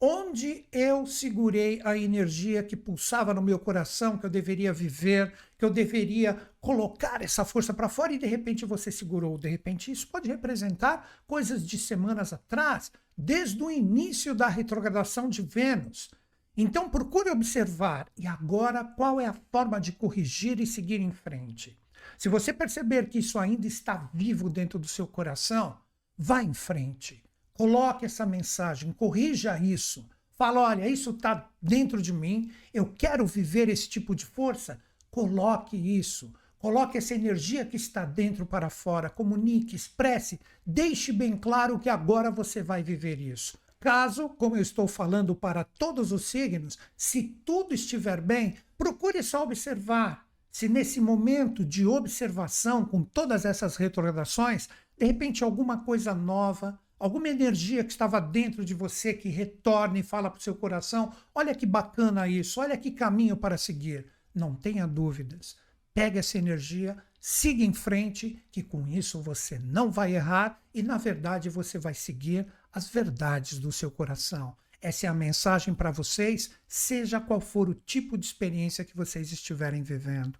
onde 0.00 0.64
eu 0.70 1.06
segurei 1.06 1.80
a 1.84 1.96
energia 1.96 2.62
que 2.62 2.76
pulsava 2.76 3.34
no 3.34 3.42
meu 3.42 3.58
coração, 3.58 4.16
que 4.16 4.24
eu 4.24 4.30
deveria 4.30 4.72
viver, 4.72 5.32
que 5.58 5.64
eu 5.64 5.70
deveria 5.70 6.38
colocar 6.60 7.20
essa 7.20 7.44
força 7.44 7.74
para 7.74 7.88
fora 7.88 8.12
e 8.12 8.18
de 8.18 8.26
repente 8.26 8.64
você 8.64 8.92
segurou. 8.92 9.36
De 9.36 9.48
repente, 9.48 9.90
isso 9.90 10.06
pode 10.06 10.28
representar 10.28 11.22
coisas 11.26 11.66
de 11.66 11.76
semanas 11.76 12.32
atrás, 12.32 12.92
desde 13.16 13.62
o 13.62 13.70
início 13.70 14.34
da 14.34 14.46
retrogradação 14.46 15.28
de 15.28 15.42
Vênus. 15.42 16.10
Então, 16.56 16.90
procure 16.90 17.30
observar. 17.30 18.08
E 18.16 18.26
agora, 18.26 18.84
qual 18.84 19.20
é 19.20 19.26
a 19.26 19.36
forma 19.52 19.80
de 19.80 19.92
corrigir 19.92 20.60
e 20.60 20.66
seguir 20.66 21.00
em 21.00 21.12
frente? 21.12 21.78
Se 22.16 22.28
você 22.28 22.52
perceber 22.52 23.08
que 23.08 23.18
isso 23.18 23.38
ainda 23.38 23.66
está 23.66 24.10
vivo 24.12 24.48
dentro 24.50 24.78
do 24.78 24.88
seu 24.88 25.06
coração, 25.06 25.78
vá 26.16 26.42
em 26.42 26.54
frente. 26.54 27.22
Coloque 27.58 28.06
essa 28.06 28.24
mensagem, 28.24 28.92
corrija 28.92 29.58
isso. 29.58 30.08
Fala, 30.36 30.60
olha, 30.60 30.88
isso 30.88 31.10
está 31.10 31.50
dentro 31.60 32.00
de 32.00 32.12
mim, 32.12 32.52
eu 32.72 32.86
quero 32.86 33.26
viver 33.26 33.68
esse 33.68 33.88
tipo 33.88 34.14
de 34.14 34.24
força. 34.24 34.78
Coloque 35.10 35.76
isso. 35.76 36.32
Coloque 36.56 36.96
essa 36.96 37.16
energia 37.16 37.64
que 37.64 37.74
está 37.74 38.04
dentro 38.04 38.46
para 38.46 38.70
fora, 38.70 39.10
comunique, 39.10 39.74
expresse, 39.74 40.38
deixe 40.64 41.12
bem 41.12 41.36
claro 41.36 41.80
que 41.80 41.88
agora 41.88 42.30
você 42.30 42.62
vai 42.62 42.80
viver 42.80 43.20
isso. 43.20 43.58
Caso, 43.80 44.28
como 44.28 44.54
eu 44.56 44.62
estou 44.62 44.86
falando 44.86 45.34
para 45.34 45.64
todos 45.64 46.12
os 46.12 46.26
signos, 46.26 46.78
se 46.96 47.24
tudo 47.44 47.74
estiver 47.74 48.20
bem, 48.20 48.54
procure 48.76 49.20
só 49.20 49.42
observar. 49.42 50.28
Se 50.52 50.68
nesse 50.68 51.00
momento 51.00 51.64
de 51.64 51.84
observação, 51.84 52.84
com 52.84 53.02
todas 53.02 53.44
essas 53.44 53.74
retrogradações, 53.74 54.68
de 54.96 55.06
repente 55.06 55.42
alguma 55.42 55.78
coisa 55.78 56.14
nova, 56.14 56.78
alguma 56.98 57.28
energia 57.28 57.84
que 57.84 57.90
estava 57.90 58.20
dentro 58.20 58.64
de 58.64 58.74
você 58.74 59.14
que 59.14 59.28
retorna 59.28 59.98
e 59.98 60.02
fala 60.02 60.30
para 60.30 60.38
o 60.38 60.42
seu 60.42 60.54
coração: 60.54 61.12
olha 61.34 61.54
que 61.54 61.66
bacana 61.66 62.28
isso, 62.28 62.60
olha 62.60 62.76
que 62.76 62.90
caminho 62.90 63.36
para 63.36 63.56
seguir. 63.56 64.06
Não 64.34 64.54
tenha 64.54 64.86
dúvidas. 64.86 65.56
Pegue 65.94 66.18
essa 66.18 66.38
energia, 66.38 66.96
siga 67.20 67.64
em 67.64 67.72
frente, 67.72 68.42
que 68.52 68.62
com 68.62 68.86
isso 68.86 69.20
você 69.20 69.58
não 69.58 69.90
vai 69.90 70.14
errar 70.14 70.60
e, 70.72 70.82
na 70.82 70.96
verdade, 70.96 71.48
você 71.48 71.78
vai 71.78 71.94
seguir 71.94 72.46
as 72.72 72.88
verdades 72.88 73.58
do 73.58 73.72
seu 73.72 73.90
coração. 73.90 74.56
Essa 74.80 75.06
é 75.06 75.08
a 75.08 75.14
mensagem 75.14 75.74
para 75.74 75.90
vocês, 75.90 76.52
seja 76.66 77.20
qual 77.20 77.40
for 77.40 77.68
o 77.68 77.74
tipo 77.74 78.16
de 78.16 78.26
experiência 78.26 78.84
que 78.84 78.96
vocês 78.96 79.32
estiverem 79.32 79.82
vivendo. 79.82 80.38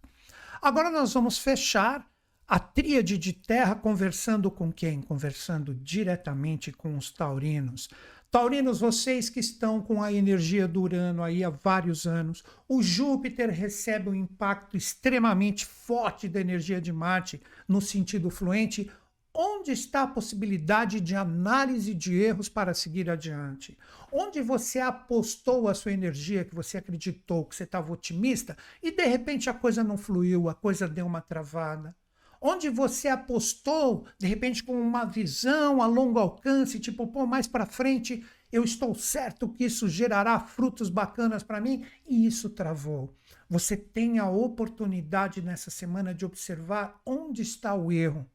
Agora 0.63 0.91
nós 0.91 1.13
vamos 1.13 1.39
fechar 1.39 2.09
a 2.49 2.59
tríade 2.59 3.19
de 3.19 3.35
terra 3.35 3.75
conversando 3.75 4.51
com 4.51 4.73
quem? 4.73 5.03
Conversando 5.03 5.75
diretamente 5.75 6.73
com 6.73 6.97
os 6.97 7.11
taurinos. 7.11 7.91
Taurinos, 8.31 8.81
vocês 8.81 9.29
que 9.29 9.39
estão 9.39 9.83
com 9.83 10.03
a 10.03 10.11
energia 10.11 10.67
do 10.67 10.81
Urano 10.81 11.23
aí 11.23 11.45
há 11.45 11.51
vários 11.51 12.07
anos, 12.07 12.43
o 12.67 12.83
Júpiter 12.83 13.51
recebe 13.51 14.09
um 14.09 14.15
impacto 14.15 14.79
extremamente 14.79 15.67
forte 15.67 16.27
da 16.27 16.41
energia 16.41 16.81
de 16.81 16.91
Marte 16.91 17.39
no 17.69 17.83
sentido 17.83 18.31
fluente. 18.31 18.91
Onde 19.35 19.71
está 19.71 20.05
a 20.05 20.09
possibilidade 20.09 21.01
de 21.01 21.15
análise 21.15 21.93
de 21.93 22.19
erros 22.19 22.49
para 22.49 22.73
seguir 22.73 23.11
adiante? 23.11 23.77
Onde 24.11 24.41
você 24.41 24.81
apostou 24.81 25.69
a 25.69 25.75
sua 25.75 25.93
energia, 25.93 26.47
que 26.47 26.55
você 26.55 26.79
acreditou, 26.79 27.45
que 27.45 27.55
você 27.55 27.65
estava 27.65 27.93
otimista, 27.93 28.57
e 28.83 28.91
de 28.91 29.05
repente 29.05 29.51
a 29.51 29.55
coisa 29.55 29.85
não 29.85 29.99
fluiu, 29.99 30.49
a 30.49 30.55
coisa 30.55 30.89
deu 30.89 31.07
uma 31.07 31.21
travada? 31.21 31.95
Onde 32.41 32.69
você 32.69 33.09
apostou, 33.09 34.07
de 34.19 34.27
repente, 34.27 34.63
com 34.63 34.81
uma 34.81 35.05
visão 35.05 35.83
a 35.83 35.87
longo 35.87 36.19
alcance, 36.19 36.79
tipo, 36.79 37.07
pô, 37.07 37.27
mais 37.27 37.47
para 37.47 37.67
frente 37.67 38.25
eu 38.51 38.65
estou 38.65 38.95
certo 38.95 39.49
que 39.49 39.65
isso 39.65 39.89
gerará 39.89 40.41
frutos 40.41 40.89
bacanas 40.89 41.43
para 41.43 41.61
mim, 41.61 41.85
e 42.07 42.27
isso 42.27 42.49
travou. 42.49 43.15
Você 43.49 43.77
tem 43.77 44.19
a 44.19 44.31
oportunidade 44.31 45.43
nessa 45.43 45.71
semana 45.71 46.15
de 46.15 46.25
observar 46.25 47.01
onde 47.05 47.43
está 47.43 47.75
o 47.75 47.93
erro. 47.93 48.27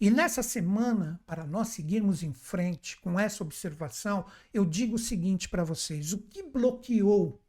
E 0.00 0.10
nessa 0.10 0.42
semana, 0.42 1.20
para 1.26 1.46
nós 1.46 1.68
seguirmos 1.68 2.22
em 2.22 2.32
frente 2.32 2.98
com 3.00 3.18
essa 3.18 3.42
observação, 3.42 4.24
eu 4.54 4.64
digo 4.64 4.94
o 4.94 4.98
seguinte 4.98 5.48
para 5.48 5.64
vocês: 5.64 6.12
o 6.12 6.18
que 6.18 6.42
bloqueou 6.42 7.40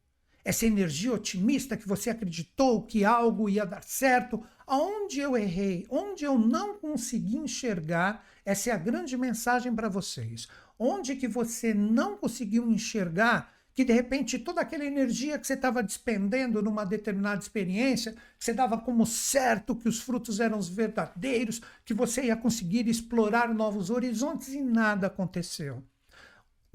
essa 0.48 0.66
energia 0.66 1.12
otimista 1.12 1.76
que 1.76 1.86
você 1.86 2.10
acreditou 2.10 2.82
que 2.82 3.04
algo 3.04 3.50
ia 3.50 3.66
dar 3.66 3.84
certo, 3.84 4.42
aonde 4.66 5.20
eu 5.20 5.36
errei, 5.36 5.86
onde 5.90 6.24
eu 6.24 6.40
não 6.40 6.78
consegui 6.78 7.36
enxergar, 7.36 8.24
essa 8.46 8.70
é 8.70 8.74
a 8.74 8.78
grande 8.78 9.18
mensagem 9.18 9.76
para 9.76 9.90
vocês. 9.90 10.48
Onde 10.80 11.18
que 11.18 11.28
você 11.28 11.74
não 11.74 12.16
conseguiu 12.16 12.72
enxergar 12.72 13.52
que 13.74 13.84
de 13.84 13.92
repente 13.92 14.40
toda 14.40 14.62
aquela 14.62 14.86
energia 14.86 15.38
que 15.38 15.46
você 15.46 15.54
estava 15.54 15.84
despendendo 15.84 16.62
numa 16.62 16.86
determinada 16.86 17.42
experiência, 17.42 18.16
você 18.40 18.54
dava 18.54 18.78
como 18.78 19.06
certo 19.06 19.76
que 19.76 19.90
os 19.90 20.00
frutos 20.00 20.40
eram 20.40 20.58
os 20.58 20.70
verdadeiros, 20.70 21.62
que 21.84 21.94
você 21.94 22.24
ia 22.24 22.38
conseguir 22.38 22.88
explorar 22.88 23.54
novos 23.54 23.90
horizontes 23.90 24.48
e 24.54 24.62
nada 24.62 25.08
aconteceu. 25.08 25.84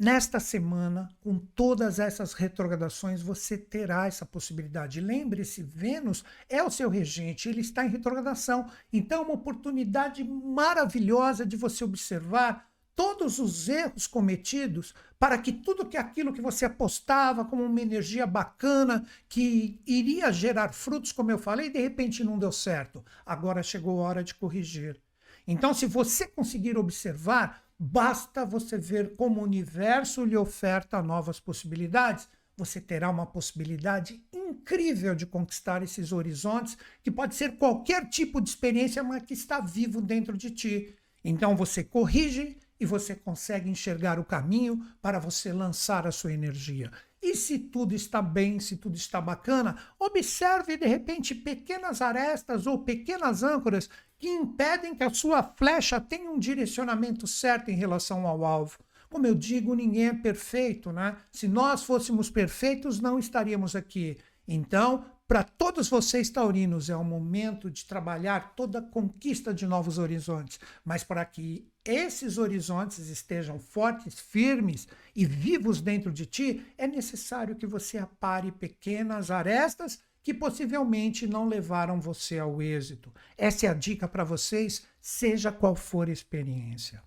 Nesta 0.02 0.40
semana, 0.40 1.08
com 1.20 1.38
todas 1.38 2.00
essas 2.00 2.32
retrogradações, 2.32 3.22
você 3.22 3.56
terá 3.56 4.08
essa 4.08 4.26
possibilidade. 4.26 5.00
Lembre-se, 5.00 5.62
Vênus 5.62 6.24
é 6.48 6.60
o 6.60 6.68
seu 6.68 6.90
regente, 6.90 7.48
ele 7.48 7.60
está 7.60 7.86
em 7.86 7.88
retrogradação. 7.88 8.68
Então, 8.92 9.20
é 9.20 9.24
uma 9.26 9.34
oportunidade 9.34 10.24
maravilhosa 10.24 11.46
de 11.46 11.56
você 11.56 11.84
observar 11.84 12.68
todos 12.96 13.38
os 13.38 13.68
erros 13.68 14.08
cometidos 14.08 14.92
para 15.20 15.38
que 15.38 15.52
tudo 15.52 15.86
que 15.86 15.96
aquilo 15.96 16.32
que 16.32 16.42
você 16.42 16.64
apostava 16.64 17.44
como 17.44 17.62
uma 17.62 17.80
energia 17.80 18.26
bacana 18.26 19.06
que 19.28 19.80
iria 19.86 20.32
gerar 20.32 20.72
frutos, 20.72 21.12
como 21.12 21.30
eu 21.30 21.38
falei, 21.38 21.70
de 21.70 21.78
repente 21.78 22.24
não 22.24 22.40
deu 22.40 22.50
certo. 22.50 23.04
Agora 23.24 23.62
chegou 23.62 24.00
a 24.00 24.08
hora 24.08 24.24
de 24.24 24.34
corrigir. 24.34 25.00
Então, 25.46 25.72
se 25.72 25.86
você 25.86 26.26
conseguir 26.26 26.76
observar, 26.76 27.61
Basta 27.84 28.46
você 28.46 28.78
ver 28.78 29.16
como 29.16 29.40
o 29.40 29.42
universo 29.42 30.24
lhe 30.24 30.36
oferta 30.36 31.02
novas 31.02 31.40
possibilidades. 31.40 32.28
Você 32.56 32.80
terá 32.80 33.10
uma 33.10 33.26
possibilidade 33.26 34.24
incrível 34.32 35.16
de 35.16 35.26
conquistar 35.26 35.82
esses 35.82 36.12
horizontes, 36.12 36.78
que 37.02 37.10
pode 37.10 37.34
ser 37.34 37.58
qualquer 37.58 38.08
tipo 38.08 38.40
de 38.40 38.50
experiência, 38.50 39.02
mas 39.02 39.24
que 39.24 39.34
está 39.34 39.58
vivo 39.58 40.00
dentro 40.00 40.36
de 40.36 40.52
ti. 40.52 40.94
Então 41.24 41.56
você 41.56 41.82
corrige 41.82 42.56
e 42.78 42.86
você 42.86 43.16
consegue 43.16 43.68
enxergar 43.68 44.16
o 44.20 44.24
caminho 44.24 44.80
para 45.00 45.18
você 45.18 45.52
lançar 45.52 46.06
a 46.06 46.12
sua 46.12 46.32
energia. 46.32 46.88
E 47.20 47.34
se 47.34 47.58
tudo 47.58 47.96
está 47.96 48.22
bem, 48.22 48.60
se 48.60 48.76
tudo 48.76 48.96
está 48.96 49.20
bacana, 49.20 49.76
observe 49.98 50.76
de 50.76 50.86
repente 50.86 51.34
pequenas 51.34 52.00
arestas 52.00 52.64
ou 52.64 52.84
pequenas 52.84 53.42
âncoras 53.42 53.90
que 54.22 54.28
impedem 54.28 54.94
que 54.94 55.02
a 55.02 55.12
sua 55.12 55.42
flecha 55.42 56.00
tenha 56.00 56.30
um 56.30 56.38
direcionamento 56.38 57.26
certo 57.26 57.72
em 57.72 57.74
relação 57.74 58.24
ao 58.24 58.44
alvo. 58.44 58.78
Como 59.10 59.26
eu 59.26 59.34
digo, 59.34 59.74
ninguém 59.74 60.06
é 60.06 60.14
perfeito, 60.14 60.92
né? 60.92 61.16
Se 61.32 61.48
nós 61.48 61.82
fôssemos 61.82 62.30
perfeitos, 62.30 63.00
não 63.00 63.18
estaríamos 63.18 63.74
aqui. 63.74 64.16
Então, 64.46 65.04
para 65.26 65.42
todos 65.42 65.88
vocês 65.88 66.30
taurinos, 66.30 66.88
é 66.88 66.94
o 66.94 67.02
momento 67.02 67.68
de 67.68 67.84
trabalhar 67.84 68.54
toda 68.54 68.78
a 68.78 68.82
conquista 68.82 69.52
de 69.52 69.66
novos 69.66 69.98
horizontes. 69.98 70.60
Mas 70.84 71.02
para 71.02 71.24
que 71.24 71.66
esses 71.84 72.38
horizontes 72.38 73.08
estejam 73.08 73.58
fortes, 73.58 74.20
firmes 74.20 74.86
e 75.16 75.26
vivos 75.26 75.80
dentro 75.80 76.12
de 76.12 76.26
ti, 76.26 76.64
é 76.78 76.86
necessário 76.86 77.56
que 77.56 77.66
você 77.66 77.98
apare 77.98 78.52
pequenas 78.52 79.32
arestas 79.32 79.98
que 80.22 80.32
possivelmente 80.32 81.26
não 81.26 81.48
levaram 81.48 82.00
você 82.00 82.38
ao 82.38 82.62
êxito. 82.62 83.12
Essa 83.36 83.66
é 83.66 83.68
a 83.68 83.74
dica 83.74 84.06
para 84.06 84.24
vocês, 84.24 84.86
seja 85.00 85.50
qual 85.50 85.74
for 85.74 86.08
a 86.08 86.12
experiência. 86.12 87.02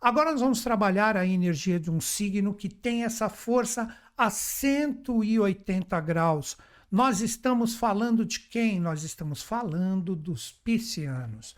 Agora 0.00 0.32
nós 0.32 0.40
vamos 0.40 0.62
trabalhar 0.62 1.16
a 1.16 1.26
energia 1.26 1.80
de 1.80 1.90
um 1.90 2.00
signo 2.00 2.54
que 2.54 2.68
tem 2.68 3.04
essa 3.04 3.28
força 3.28 3.94
a 4.16 4.30
180 4.30 6.00
graus. 6.00 6.56
Nós 6.90 7.20
estamos 7.20 7.74
falando 7.74 8.24
de 8.24 8.40
quem? 8.40 8.78
Nós 8.78 9.02
estamos 9.02 9.42
falando 9.42 10.14
dos 10.14 10.52
piscianos. 10.52 11.56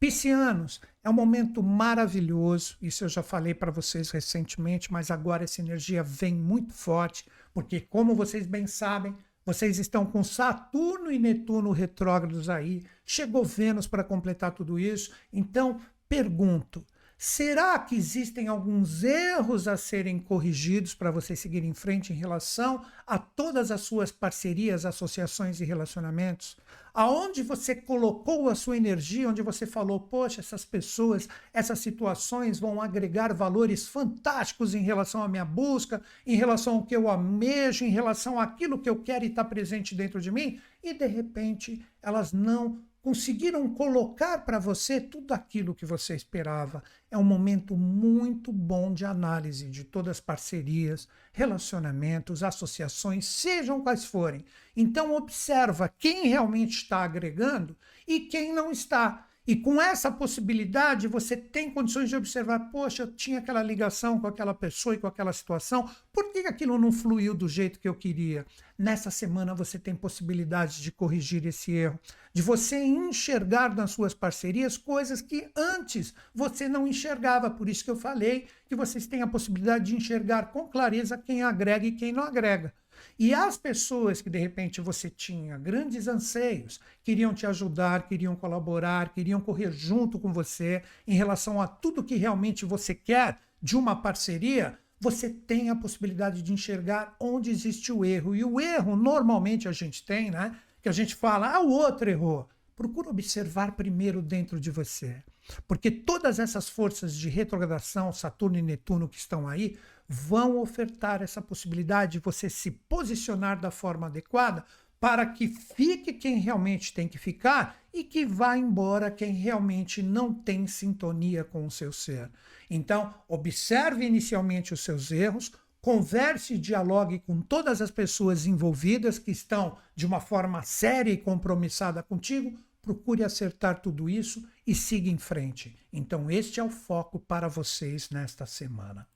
Piscianos 0.00 0.80
é 1.02 1.10
um 1.10 1.12
momento 1.12 1.60
maravilhoso, 1.60 2.76
isso 2.80 3.04
eu 3.04 3.08
já 3.08 3.22
falei 3.22 3.52
para 3.52 3.72
vocês 3.72 4.10
recentemente, 4.10 4.92
mas 4.92 5.10
agora 5.10 5.42
essa 5.42 5.60
energia 5.60 6.04
vem 6.04 6.34
muito 6.34 6.72
forte, 6.72 7.26
porque, 7.52 7.80
como 7.80 8.14
vocês 8.14 8.46
bem 8.46 8.68
sabem, 8.68 9.16
vocês 9.48 9.78
estão 9.78 10.04
com 10.04 10.22
Saturno 10.22 11.10
e 11.10 11.18
Netuno 11.18 11.70
retrógrados 11.70 12.50
aí. 12.50 12.84
Chegou 13.02 13.42
Vênus 13.42 13.86
para 13.86 14.04
completar 14.04 14.52
tudo 14.52 14.78
isso. 14.78 15.10
Então, 15.32 15.80
pergunto: 16.06 16.84
Será 17.20 17.76
que 17.80 17.96
existem 17.96 18.46
alguns 18.46 19.02
erros 19.02 19.66
a 19.66 19.76
serem 19.76 20.20
corrigidos 20.20 20.94
para 20.94 21.10
você 21.10 21.34
seguir 21.34 21.64
em 21.64 21.74
frente 21.74 22.12
em 22.12 22.16
relação 22.16 22.80
a 23.04 23.18
todas 23.18 23.72
as 23.72 23.80
suas 23.80 24.12
parcerias, 24.12 24.86
associações 24.86 25.60
e 25.60 25.64
relacionamentos? 25.64 26.56
Aonde 26.94 27.42
você 27.42 27.74
colocou 27.74 28.48
a 28.48 28.54
sua 28.54 28.76
energia, 28.76 29.28
onde 29.28 29.42
você 29.42 29.66
falou, 29.66 29.98
poxa, 29.98 30.40
essas 30.40 30.64
pessoas, 30.64 31.28
essas 31.52 31.80
situações 31.80 32.60
vão 32.60 32.80
agregar 32.80 33.34
valores 33.34 33.88
fantásticos 33.88 34.72
em 34.72 34.82
relação 34.82 35.20
à 35.20 35.26
minha 35.26 35.44
busca, 35.44 36.00
em 36.24 36.36
relação 36.36 36.76
ao 36.76 36.86
que 36.86 36.94
eu 36.94 37.10
amejo, 37.10 37.84
em 37.84 37.90
relação 37.90 38.38
àquilo 38.38 38.78
que 38.78 38.88
eu 38.88 39.02
quero 39.02 39.24
e 39.24 39.28
está 39.28 39.42
presente 39.42 39.92
dentro 39.92 40.20
de 40.20 40.30
mim, 40.30 40.60
e 40.84 40.94
de 40.94 41.06
repente 41.08 41.84
elas 42.00 42.32
não 42.32 42.80
conseguiram 43.02 43.72
colocar 43.72 44.38
para 44.38 44.58
você 44.58 45.00
tudo 45.00 45.32
aquilo 45.32 45.74
que 45.74 45.86
você 45.86 46.14
esperava. 46.14 46.82
É 47.10 47.16
um 47.16 47.24
momento 47.24 47.76
muito 47.76 48.52
bom 48.52 48.92
de 48.92 49.04
análise 49.04 49.70
de 49.70 49.84
todas 49.84 50.18
as 50.18 50.20
parcerias, 50.20 51.08
relacionamentos, 51.32 52.42
associações, 52.42 53.26
sejam 53.26 53.80
quais 53.80 54.04
forem. 54.04 54.44
Então 54.76 55.14
observa 55.14 55.88
quem 55.88 56.28
realmente 56.28 56.76
está 56.76 57.02
agregando 57.04 57.76
e 58.06 58.20
quem 58.20 58.52
não 58.52 58.70
está. 58.70 59.27
E 59.48 59.56
com 59.56 59.80
essa 59.80 60.12
possibilidade, 60.12 61.08
você 61.08 61.34
tem 61.34 61.70
condições 61.70 62.10
de 62.10 62.16
observar: 62.16 62.70
poxa, 62.70 63.04
eu 63.04 63.10
tinha 63.10 63.38
aquela 63.38 63.62
ligação 63.62 64.20
com 64.20 64.26
aquela 64.26 64.52
pessoa 64.52 64.94
e 64.94 64.98
com 64.98 65.06
aquela 65.06 65.32
situação, 65.32 65.88
por 66.12 66.30
que 66.30 66.40
aquilo 66.40 66.76
não 66.76 66.92
fluiu 66.92 67.34
do 67.34 67.48
jeito 67.48 67.80
que 67.80 67.88
eu 67.88 67.94
queria? 67.94 68.44
Nessa 68.78 69.10
semana 69.10 69.54
você 69.54 69.78
tem 69.78 69.96
possibilidade 69.96 70.82
de 70.82 70.92
corrigir 70.92 71.46
esse 71.46 71.72
erro, 71.72 71.98
de 72.30 72.42
você 72.42 72.76
enxergar 72.76 73.74
nas 73.74 73.92
suas 73.92 74.12
parcerias 74.12 74.76
coisas 74.76 75.22
que 75.22 75.50
antes 75.56 76.12
você 76.34 76.68
não 76.68 76.86
enxergava. 76.86 77.48
Por 77.48 77.70
isso 77.70 77.82
que 77.82 77.90
eu 77.90 77.96
falei 77.96 78.48
que 78.66 78.76
vocês 78.76 79.06
têm 79.06 79.22
a 79.22 79.26
possibilidade 79.26 79.86
de 79.86 79.96
enxergar 79.96 80.52
com 80.52 80.68
clareza 80.68 81.16
quem 81.16 81.42
agrega 81.42 81.86
e 81.86 81.92
quem 81.92 82.12
não 82.12 82.22
agrega. 82.22 82.74
E 83.18 83.34
as 83.34 83.56
pessoas 83.56 84.20
que 84.20 84.30
de 84.30 84.38
repente 84.38 84.80
você 84.80 85.10
tinha 85.10 85.58
grandes 85.58 86.08
anseios, 86.08 86.80
queriam 87.02 87.34
te 87.34 87.46
ajudar, 87.46 88.08
queriam 88.08 88.36
colaborar, 88.36 89.12
queriam 89.12 89.40
correr 89.40 89.72
junto 89.72 90.18
com 90.18 90.32
você 90.32 90.82
em 91.06 91.14
relação 91.14 91.60
a 91.60 91.66
tudo 91.66 92.04
que 92.04 92.16
realmente 92.16 92.64
você 92.64 92.94
quer 92.94 93.38
de 93.62 93.76
uma 93.76 93.96
parceria, 93.96 94.78
você 95.00 95.30
tem 95.30 95.70
a 95.70 95.76
possibilidade 95.76 96.42
de 96.42 96.52
enxergar 96.52 97.14
onde 97.20 97.50
existe 97.50 97.92
o 97.92 98.04
erro. 98.04 98.34
E 98.34 98.44
o 98.44 98.60
erro, 98.60 98.96
normalmente 98.96 99.68
a 99.68 99.72
gente 99.72 100.04
tem, 100.04 100.30
né? 100.30 100.56
Que 100.82 100.88
a 100.88 100.92
gente 100.92 101.14
fala, 101.14 101.54
ah, 101.54 101.60
o 101.60 101.70
outro 101.70 102.10
errou. 102.10 102.48
Procura 102.76 103.10
observar 103.10 103.72
primeiro 103.72 104.22
dentro 104.22 104.60
de 104.60 104.70
você. 104.70 105.22
Porque 105.66 105.90
todas 105.90 106.38
essas 106.38 106.68
forças 106.68 107.16
de 107.16 107.28
retrogradação, 107.28 108.12
Saturno 108.12 108.58
e 108.58 108.62
Netuno 108.62 109.08
que 109.08 109.18
estão 109.18 109.48
aí, 109.48 109.76
vão 110.08 110.58
ofertar 110.58 111.22
essa 111.22 111.42
possibilidade 111.42 112.12
de 112.12 112.18
você 112.18 112.48
se 112.48 112.70
posicionar 112.70 113.60
da 113.60 113.70
forma 113.70 114.06
adequada 114.06 114.64
para 114.98 115.24
que 115.26 115.46
fique 115.46 116.12
quem 116.12 116.38
realmente 116.38 116.92
tem 116.92 117.06
que 117.06 117.18
ficar 117.18 117.78
e 117.92 118.02
que 118.02 118.24
vá 118.24 118.56
embora 118.56 119.10
quem 119.10 119.32
realmente 119.32 120.02
não 120.02 120.32
tem 120.32 120.66
sintonia 120.66 121.44
com 121.44 121.66
o 121.66 121.70
seu 121.70 121.92
ser. 121.92 122.30
Então, 122.68 123.14
observe 123.28 124.04
inicialmente 124.04 124.74
os 124.74 124.80
seus 124.80 125.10
erros, 125.10 125.52
converse 125.80 126.54
e 126.54 126.58
dialogue 126.58 127.20
com 127.20 127.40
todas 127.40 127.80
as 127.80 127.90
pessoas 127.90 128.46
envolvidas 128.46 129.18
que 129.18 129.30
estão 129.30 129.76
de 129.94 130.04
uma 130.04 130.20
forma 130.20 130.62
séria 130.62 131.12
e 131.12 131.16
compromissada 131.16 132.02
contigo, 132.02 132.58
procure 132.82 133.22
acertar 133.22 133.80
tudo 133.80 134.08
isso 134.08 134.46
e 134.66 134.74
siga 134.74 135.10
em 135.10 135.18
frente. 135.18 135.76
Então, 135.92 136.30
este 136.30 136.58
é 136.58 136.64
o 136.64 136.70
foco 136.70 137.18
para 137.18 137.46
vocês 137.46 138.10
nesta 138.10 138.46
semana. 138.46 139.06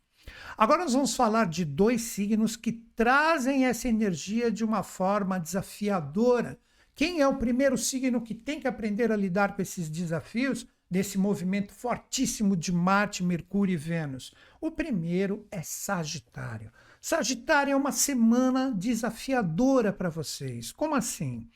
Agora 0.56 0.82
nós 0.82 0.92
vamos 0.92 1.16
falar 1.16 1.46
de 1.46 1.64
dois 1.64 2.02
signos 2.02 2.56
que 2.56 2.72
trazem 2.72 3.66
essa 3.66 3.88
energia 3.88 4.50
de 4.50 4.64
uma 4.64 4.82
forma 4.82 5.38
desafiadora. 5.38 6.58
Quem 6.94 7.20
é 7.20 7.26
o 7.26 7.38
primeiro 7.38 7.76
signo 7.76 8.20
que 8.20 8.34
tem 8.34 8.60
que 8.60 8.68
aprender 8.68 9.10
a 9.10 9.16
lidar 9.16 9.56
com 9.56 9.62
esses 9.62 9.88
desafios 9.88 10.66
desse 10.90 11.16
movimento 11.18 11.72
fortíssimo 11.72 12.54
de 12.54 12.70
Marte, 12.70 13.24
Mercúrio 13.24 13.72
e 13.72 13.76
Vênus? 13.76 14.32
O 14.60 14.70
primeiro 14.70 15.46
é 15.50 15.62
Sagitário. 15.62 16.70
Sagitário 17.00 17.72
é 17.72 17.76
uma 17.76 17.90
semana 17.90 18.70
desafiadora 18.70 19.92
para 19.92 20.08
vocês. 20.08 20.70
Como 20.70 20.94
assim? 20.94 21.48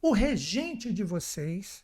O 0.00 0.12
regente 0.12 0.92
de 0.92 1.04
vocês 1.04 1.83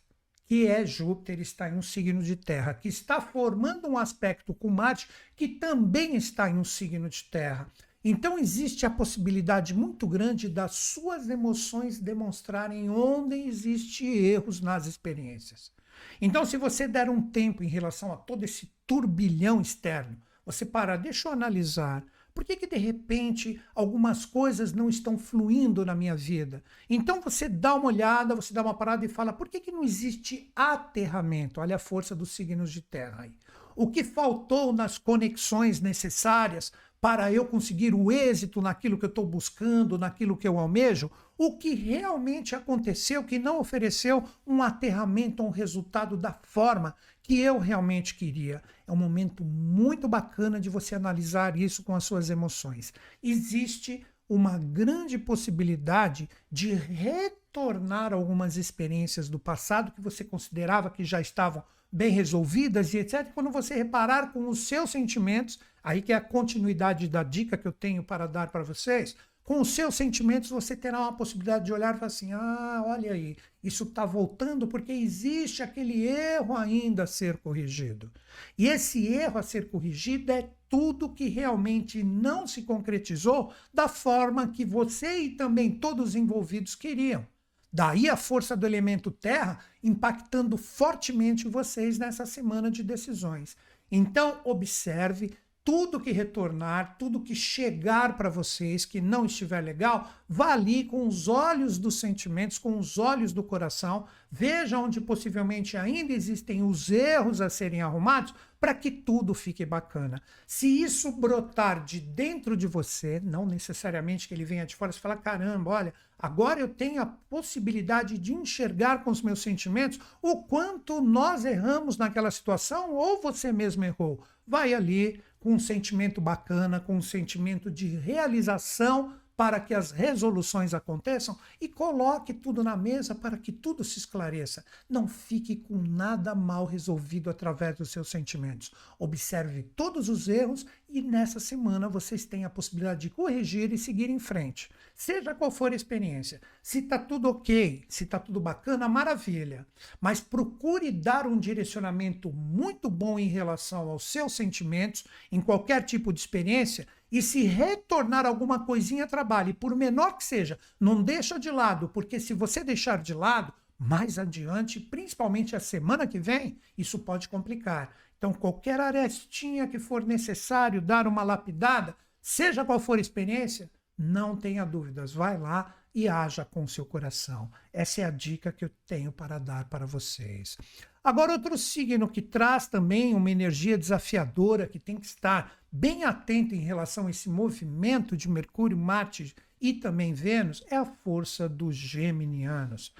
que 0.51 0.67
é 0.67 0.85
Júpiter, 0.85 1.39
está 1.39 1.69
em 1.69 1.77
um 1.77 1.81
signo 1.81 2.21
de 2.21 2.35
terra, 2.35 2.73
que 2.73 2.89
está 2.89 3.21
formando 3.21 3.87
um 3.87 3.97
aspecto 3.97 4.53
com 4.53 4.69
Marte, 4.69 5.07
que 5.33 5.47
também 5.47 6.13
está 6.17 6.49
em 6.49 6.57
um 6.57 6.63
signo 6.65 7.07
de 7.07 7.23
terra. 7.23 7.71
Então 8.03 8.37
existe 8.37 8.85
a 8.85 8.89
possibilidade 8.89 9.73
muito 9.73 10.05
grande 10.05 10.49
das 10.49 10.75
suas 10.75 11.29
emoções 11.29 11.99
demonstrarem 11.99 12.89
onde 12.89 13.37
existe 13.37 14.05
erros 14.05 14.59
nas 14.59 14.87
experiências. 14.87 15.71
Então, 16.19 16.43
se 16.43 16.57
você 16.57 16.85
der 16.85 17.09
um 17.09 17.21
tempo 17.21 17.63
em 17.63 17.69
relação 17.69 18.11
a 18.11 18.17
todo 18.17 18.43
esse 18.43 18.73
turbilhão 18.85 19.61
externo, 19.61 20.17
você 20.45 20.65
para, 20.65 20.97
deixa 20.97 21.29
eu 21.29 21.31
analisar 21.31 22.03
por 22.33 22.43
que, 22.43 22.55
que 22.55 22.67
de 22.67 22.77
repente 22.77 23.61
algumas 23.75 24.25
coisas 24.25 24.73
não 24.73 24.89
estão 24.89 25.17
fluindo 25.17 25.85
na 25.85 25.95
minha 25.95 26.15
vida? 26.15 26.63
Então 26.89 27.21
você 27.21 27.49
dá 27.49 27.75
uma 27.75 27.87
olhada, 27.87 28.35
você 28.35 28.53
dá 28.53 28.61
uma 28.61 28.73
parada 28.73 29.05
e 29.05 29.09
fala: 29.09 29.33
por 29.33 29.47
que, 29.47 29.59
que 29.59 29.71
não 29.71 29.83
existe 29.83 30.51
aterramento? 30.55 31.61
Olha 31.61 31.75
a 31.75 31.79
força 31.79 32.15
dos 32.15 32.31
signos 32.31 32.71
de 32.71 32.81
terra 32.81 33.23
aí. 33.23 33.33
O 33.75 33.89
que 33.89 34.03
faltou 34.03 34.73
nas 34.73 34.97
conexões 34.97 35.79
necessárias 35.79 36.71
para 37.01 37.33
eu 37.33 37.45
conseguir 37.45 37.95
o 37.95 38.11
êxito 38.11 38.61
naquilo 38.61 38.97
que 38.97 39.05
eu 39.05 39.09
estou 39.09 39.25
buscando, 39.25 39.97
naquilo 39.97 40.37
que 40.37 40.47
eu 40.47 40.59
almejo, 40.59 41.09
o 41.35 41.57
que 41.57 41.73
realmente 41.73 42.55
aconteceu 42.55 43.23
que 43.23 43.39
não 43.39 43.59
ofereceu 43.59 44.23
um 44.45 44.61
aterramento, 44.61 45.41
um 45.41 45.49
resultado 45.49 46.15
da 46.15 46.31
forma 46.43 46.95
que 47.23 47.39
eu 47.39 47.57
realmente 47.59 48.15
queria. 48.15 48.61
É 48.87 48.91
um 48.91 48.95
momento 48.95 49.43
muito 49.43 50.07
bacana 50.07 50.59
de 50.59 50.69
você 50.69 50.95
analisar 50.95 51.57
isso 51.57 51.83
com 51.83 51.95
as 51.95 52.03
suas 52.03 52.29
emoções. 52.29 52.93
Existe 53.21 54.05
uma 54.27 54.57
grande 54.57 55.17
possibilidade 55.17 56.29
de 56.49 56.73
retornar 56.73 58.13
algumas 58.13 58.55
experiências 58.55 59.27
do 59.27 59.37
passado 59.37 59.91
que 59.91 60.01
você 60.01 60.23
considerava 60.23 60.89
que 60.89 61.03
já 61.03 61.19
estavam 61.19 61.63
bem 61.91 62.11
resolvidas 62.11 62.93
e 62.93 62.99
etc. 62.99 63.29
Quando 63.33 63.51
você 63.51 63.75
reparar 63.75 64.31
com 64.31 64.47
os 64.47 64.59
seus 64.59 64.89
sentimentos, 64.89 65.59
aí 65.83 66.01
que 66.01 66.13
é 66.13 66.15
a 66.15 66.21
continuidade 66.21 67.09
da 67.09 67.23
dica 67.23 67.57
que 67.57 67.67
eu 67.67 67.73
tenho 67.73 68.03
para 68.03 68.25
dar 68.25 68.49
para 68.49 68.63
vocês, 68.63 69.15
com 69.51 69.59
os 69.59 69.71
seus 69.71 69.95
sentimentos 69.95 70.49
você 70.49 70.77
terá 70.77 71.01
uma 71.01 71.11
possibilidade 71.11 71.65
de 71.65 71.73
olhar 71.73 71.93
e 71.93 71.97
falar 71.97 72.07
assim: 72.07 72.31
ah, 72.31 72.83
olha 72.87 73.11
aí, 73.11 73.35
isso 73.61 73.83
está 73.83 74.05
voltando 74.05 74.65
porque 74.65 74.93
existe 74.93 75.61
aquele 75.61 76.07
erro 76.07 76.55
ainda 76.55 77.03
a 77.03 77.07
ser 77.07 77.35
corrigido. 77.35 78.09
E 78.57 78.67
esse 78.67 79.05
erro 79.07 79.39
a 79.39 79.43
ser 79.43 79.69
corrigido 79.69 80.31
é 80.31 80.49
tudo 80.69 81.13
que 81.13 81.27
realmente 81.27 82.01
não 82.01 82.47
se 82.47 82.61
concretizou 82.61 83.51
da 83.73 83.89
forma 83.89 84.47
que 84.47 84.63
você 84.63 85.23
e 85.23 85.31
também 85.31 85.69
todos 85.69 86.11
os 86.11 86.15
envolvidos 86.15 86.73
queriam. 86.73 87.27
Daí 87.73 88.07
a 88.07 88.15
força 88.15 88.55
do 88.55 88.65
elemento 88.65 89.11
terra 89.11 89.59
impactando 89.83 90.55
fortemente 90.55 91.49
vocês 91.49 91.99
nessa 91.99 92.25
semana 92.25 92.71
de 92.71 92.83
decisões. 92.83 93.57
Então, 93.91 94.39
observe, 94.45 95.33
tudo 95.63 95.99
que 95.99 96.11
retornar, 96.11 96.95
tudo 96.97 97.21
que 97.21 97.35
chegar 97.35 98.17
para 98.17 98.29
vocês 98.29 98.83
que 98.83 98.99
não 98.99 99.25
estiver 99.25 99.61
legal, 99.61 100.11
vá 100.27 100.53
ali 100.53 100.83
com 100.83 101.07
os 101.07 101.27
olhos 101.27 101.77
dos 101.77 101.99
sentimentos, 101.99 102.57
com 102.57 102.79
os 102.79 102.97
olhos 102.97 103.31
do 103.31 103.43
coração, 103.43 104.07
veja 104.31 104.79
onde 104.79 104.99
possivelmente 104.99 105.77
ainda 105.77 106.13
existem 106.13 106.63
os 106.63 106.89
erros 106.89 107.41
a 107.41 107.49
serem 107.49 107.81
arrumados 107.81 108.33
para 108.59 108.73
que 108.73 108.89
tudo 108.89 109.33
fique 109.33 109.63
bacana. 109.63 110.21
Se 110.47 110.67
isso 110.67 111.11
brotar 111.11 111.83
de 111.83 111.99
dentro 111.99 112.57
de 112.57 112.65
você, 112.65 113.19
não 113.19 113.45
necessariamente 113.45 114.27
que 114.27 114.33
ele 114.33 114.45
venha 114.45 114.65
de 114.65 114.75
fora, 114.75 114.91
você 114.91 114.99
fala: 114.99 115.15
caramba, 115.15 115.71
olha, 115.71 115.93
agora 116.17 116.59
eu 116.59 116.67
tenho 116.67 117.01
a 117.01 117.05
possibilidade 117.05 118.17
de 118.17 118.33
enxergar 118.33 119.03
com 119.03 119.11
os 119.11 119.21
meus 119.21 119.41
sentimentos 119.41 119.99
o 120.21 120.43
quanto 120.43 121.01
nós 121.01 121.45
erramos 121.45 121.97
naquela 121.97 122.31
situação 122.31 122.95
ou 122.95 123.21
você 123.21 123.51
mesmo 123.51 123.83
errou. 123.83 124.23
Vai 124.47 124.73
ali 124.73 125.21
com 125.41 125.55
um 125.55 125.59
sentimento 125.59 126.21
bacana, 126.21 126.79
com 126.79 126.95
um 126.95 127.01
sentimento 127.01 127.69
de 127.69 127.87
realização 127.87 129.13
para 129.35 129.59
que 129.59 129.73
as 129.73 129.89
resoluções 129.89 130.71
aconteçam 130.71 131.35
e 131.59 131.67
coloque 131.67 132.31
tudo 132.31 132.63
na 132.63 132.77
mesa 132.77 133.15
para 133.15 133.35
que 133.39 133.51
tudo 133.51 133.83
se 133.83 133.97
esclareça. 133.97 134.63
Não 134.87 135.07
fique 135.07 135.55
com 135.55 135.81
nada 135.81 136.35
mal 136.35 136.63
resolvido 136.63 137.27
através 137.27 137.75
dos 137.75 137.89
seus 137.89 138.07
sentimentos. 138.07 138.71
Observe 138.99 139.63
todos 139.75 140.09
os 140.09 140.27
erros 140.27 140.67
e 140.93 141.01
nessa 141.01 141.39
semana 141.39 141.87
vocês 141.87 142.25
têm 142.25 142.43
a 142.43 142.49
possibilidade 142.49 143.01
de 143.01 143.09
corrigir 143.09 143.71
e 143.71 143.77
seguir 143.77 144.09
em 144.09 144.19
frente. 144.19 144.69
Seja 144.93 145.33
qual 145.33 145.49
for 145.49 145.71
a 145.71 145.75
experiência. 145.75 146.41
Se 146.61 146.79
está 146.79 146.99
tudo 146.99 147.29
ok, 147.29 147.83
se 147.87 148.03
está 148.03 148.19
tudo 148.19 148.39
bacana, 148.39 148.89
maravilha. 148.89 149.65
Mas 149.99 150.19
procure 150.19 150.91
dar 150.91 151.25
um 151.25 151.39
direcionamento 151.39 152.31
muito 152.31 152.89
bom 152.89 153.17
em 153.17 153.27
relação 153.27 153.89
aos 153.89 154.03
seus 154.03 154.33
sentimentos 154.33 155.05
em 155.31 155.39
qualquer 155.39 155.83
tipo 155.83 156.11
de 156.11 156.19
experiência 156.19 156.87
e 157.11 157.21
se 157.21 157.43
retornar 157.43 158.25
alguma 158.25 158.65
coisinha, 158.65 159.07
trabalhe, 159.07 159.53
por 159.53 159.75
menor 159.75 160.17
que 160.17 160.23
seja, 160.23 160.57
não 160.79 161.03
deixa 161.03 161.39
de 161.39 161.51
lado, 161.51 161.89
porque 161.89 162.19
se 162.19 162.33
você 162.33 162.63
deixar 162.63 163.01
de 163.01 163.13
lado, 163.13 163.53
mais 163.77 164.19
adiante, 164.19 164.79
principalmente 164.79 165.55
a 165.55 165.59
semana 165.59 166.05
que 166.05 166.19
vem, 166.19 166.59
isso 166.77 166.99
pode 166.99 167.27
complicar. 167.27 167.91
Então, 168.21 168.31
qualquer 168.31 168.79
arestinha 168.79 169.67
que 169.67 169.79
for 169.79 170.05
necessário 170.05 170.79
dar 170.79 171.07
uma 171.07 171.23
lapidada, 171.23 171.95
seja 172.21 172.63
qual 172.63 172.79
for 172.79 172.99
a 172.99 173.01
experiência, 173.01 173.67
não 173.97 174.37
tenha 174.37 174.63
dúvidas, 174.63 175.11
vai 175.11 175.39
lá 175.39 175.73
e 175.93 176.07
haja 176.07 176.45
com 176.45 176.67
seu 176.67 176.85
coração. 176.85 177.51
Essa 177.73 178.01
é 178.01 178.05
a 178.05 178.11
dica 178.11 178.51
que 178.51 178.63
eu 178.63 178.69
tenho 178.85 179.11
para 179.11 179.39
dar 179.39 179.67
para 179.69 179.87
vocês. 179.87 180.55
Agora, 181.03 181.31
outro 181.31 181.57
signo 181.57 182.07
que 182.07 182.21
traz 182.21 182.67
também 182.67 183.15
uma 183.15 183.31
energia 183.31 183.75
desafiadora, 183.75 184.67
que 184.67 184.77
tem 184.77 184.97
que 184.97 185.07
estar 185.07 185.53
bem 185.71 186.03
atento 186.03 186.53
em 186.53 186.61
relação 186.61 187.07
a 187.07 187.09
esse 187.09 187.27
movimento 187.27 188.15
de 188.15 188.29
Mercúrio, 188.29 188.77
Marte 188.77 189.33
e 189.59 189.73
também 189.73 190.13
Vênus, 190.13 190.63
é 190.69 190.75
a 190.75 190.85
força 190.85 191.49
dos 191.49 191.75
geminianos. 191.75 192.93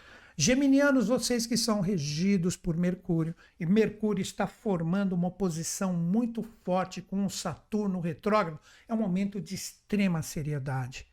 Geminianos, 0.43 1.07
vocês 1.07 1.45
que 1.45 1.55
são 1.55 1.81
regidos 1.81 2.57
por 2.57 2.75
Mercúrio, 2.75 3.35
e 3.59 3.65
Mercúrio 3.67 4.23
está 4.23 4.47
formando 4.47 5.13
uma 5.13 5.27
oposição 5.27 5.93
muito 5.93 6.41
forte 6.65 6.99
com 6.99 7.23
o 7.23 7.29
Saturno 7.29 7.99
retrógrado, 7.99 8.59
é 8.87 8.93
um 8.95 8.97
momento 8.97 9.39
de 9.39 9.53
extrema 9.53 10.23
seriedade. 10.23 11.05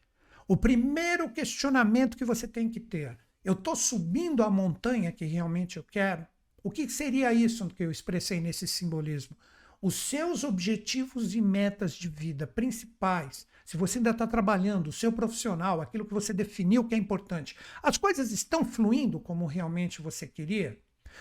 O 0.46 0.56
primeiro 0.56 1.28
questionamento 1.28 2.16
que 2.16 2.24
você 2.24 2.48
tem 2.48 2.70
que 2.70 2.80
ter: 2.80 3.18
eu 3.44 3.52
estou 3.52 3.76
subindo 3.76 4.42
a 4.42 4.48
montanha 4.48 5.12
que 5.12 5.26
realmente 5.26 5.76
eu 5.76 5.84
quero? 5.84 6.26
O 6.64 6.70
que 6.70 6.88
seria 6.88 7.30
isso 7.30 7.68
que 7.68 7.84
eu 7.84 7.90
expressei 7.90 8.40
nesse 8.40 8.66
simbolismo? 8.66 9.36
Os 9.80 9.94
seus 9.94 10.42
objetivos 10.42 11.36
e 11.36 11.40
metas 11.40 11.92
de 11.92 12.08
vida 12.08 12.48
principais, 12.48 13.46
se 13.64 13.76
você 13.76 13.98
ainda 13.98 14.10
está 14.10 14.26
trabalhando, 14.26 14.88
o 14.88 14.92
seu 14.92 15.12
profissional, 15.12 15.80
aquilo 15.80 16.04
que 16.04 16.12
você 16.12 16.32
definiu 16.32 16.82
que 16.82 16.96
é 16.96 16.98
importante, 16.98 17.56
as 17.80 17.96
coisas 17.96 18.32
estão 18.32 18.64
fluindo 18.64 19.20
como 19.20 19.46
realmente 19.46 20.02
você 20.02 20.26
queria? 20.26 20.76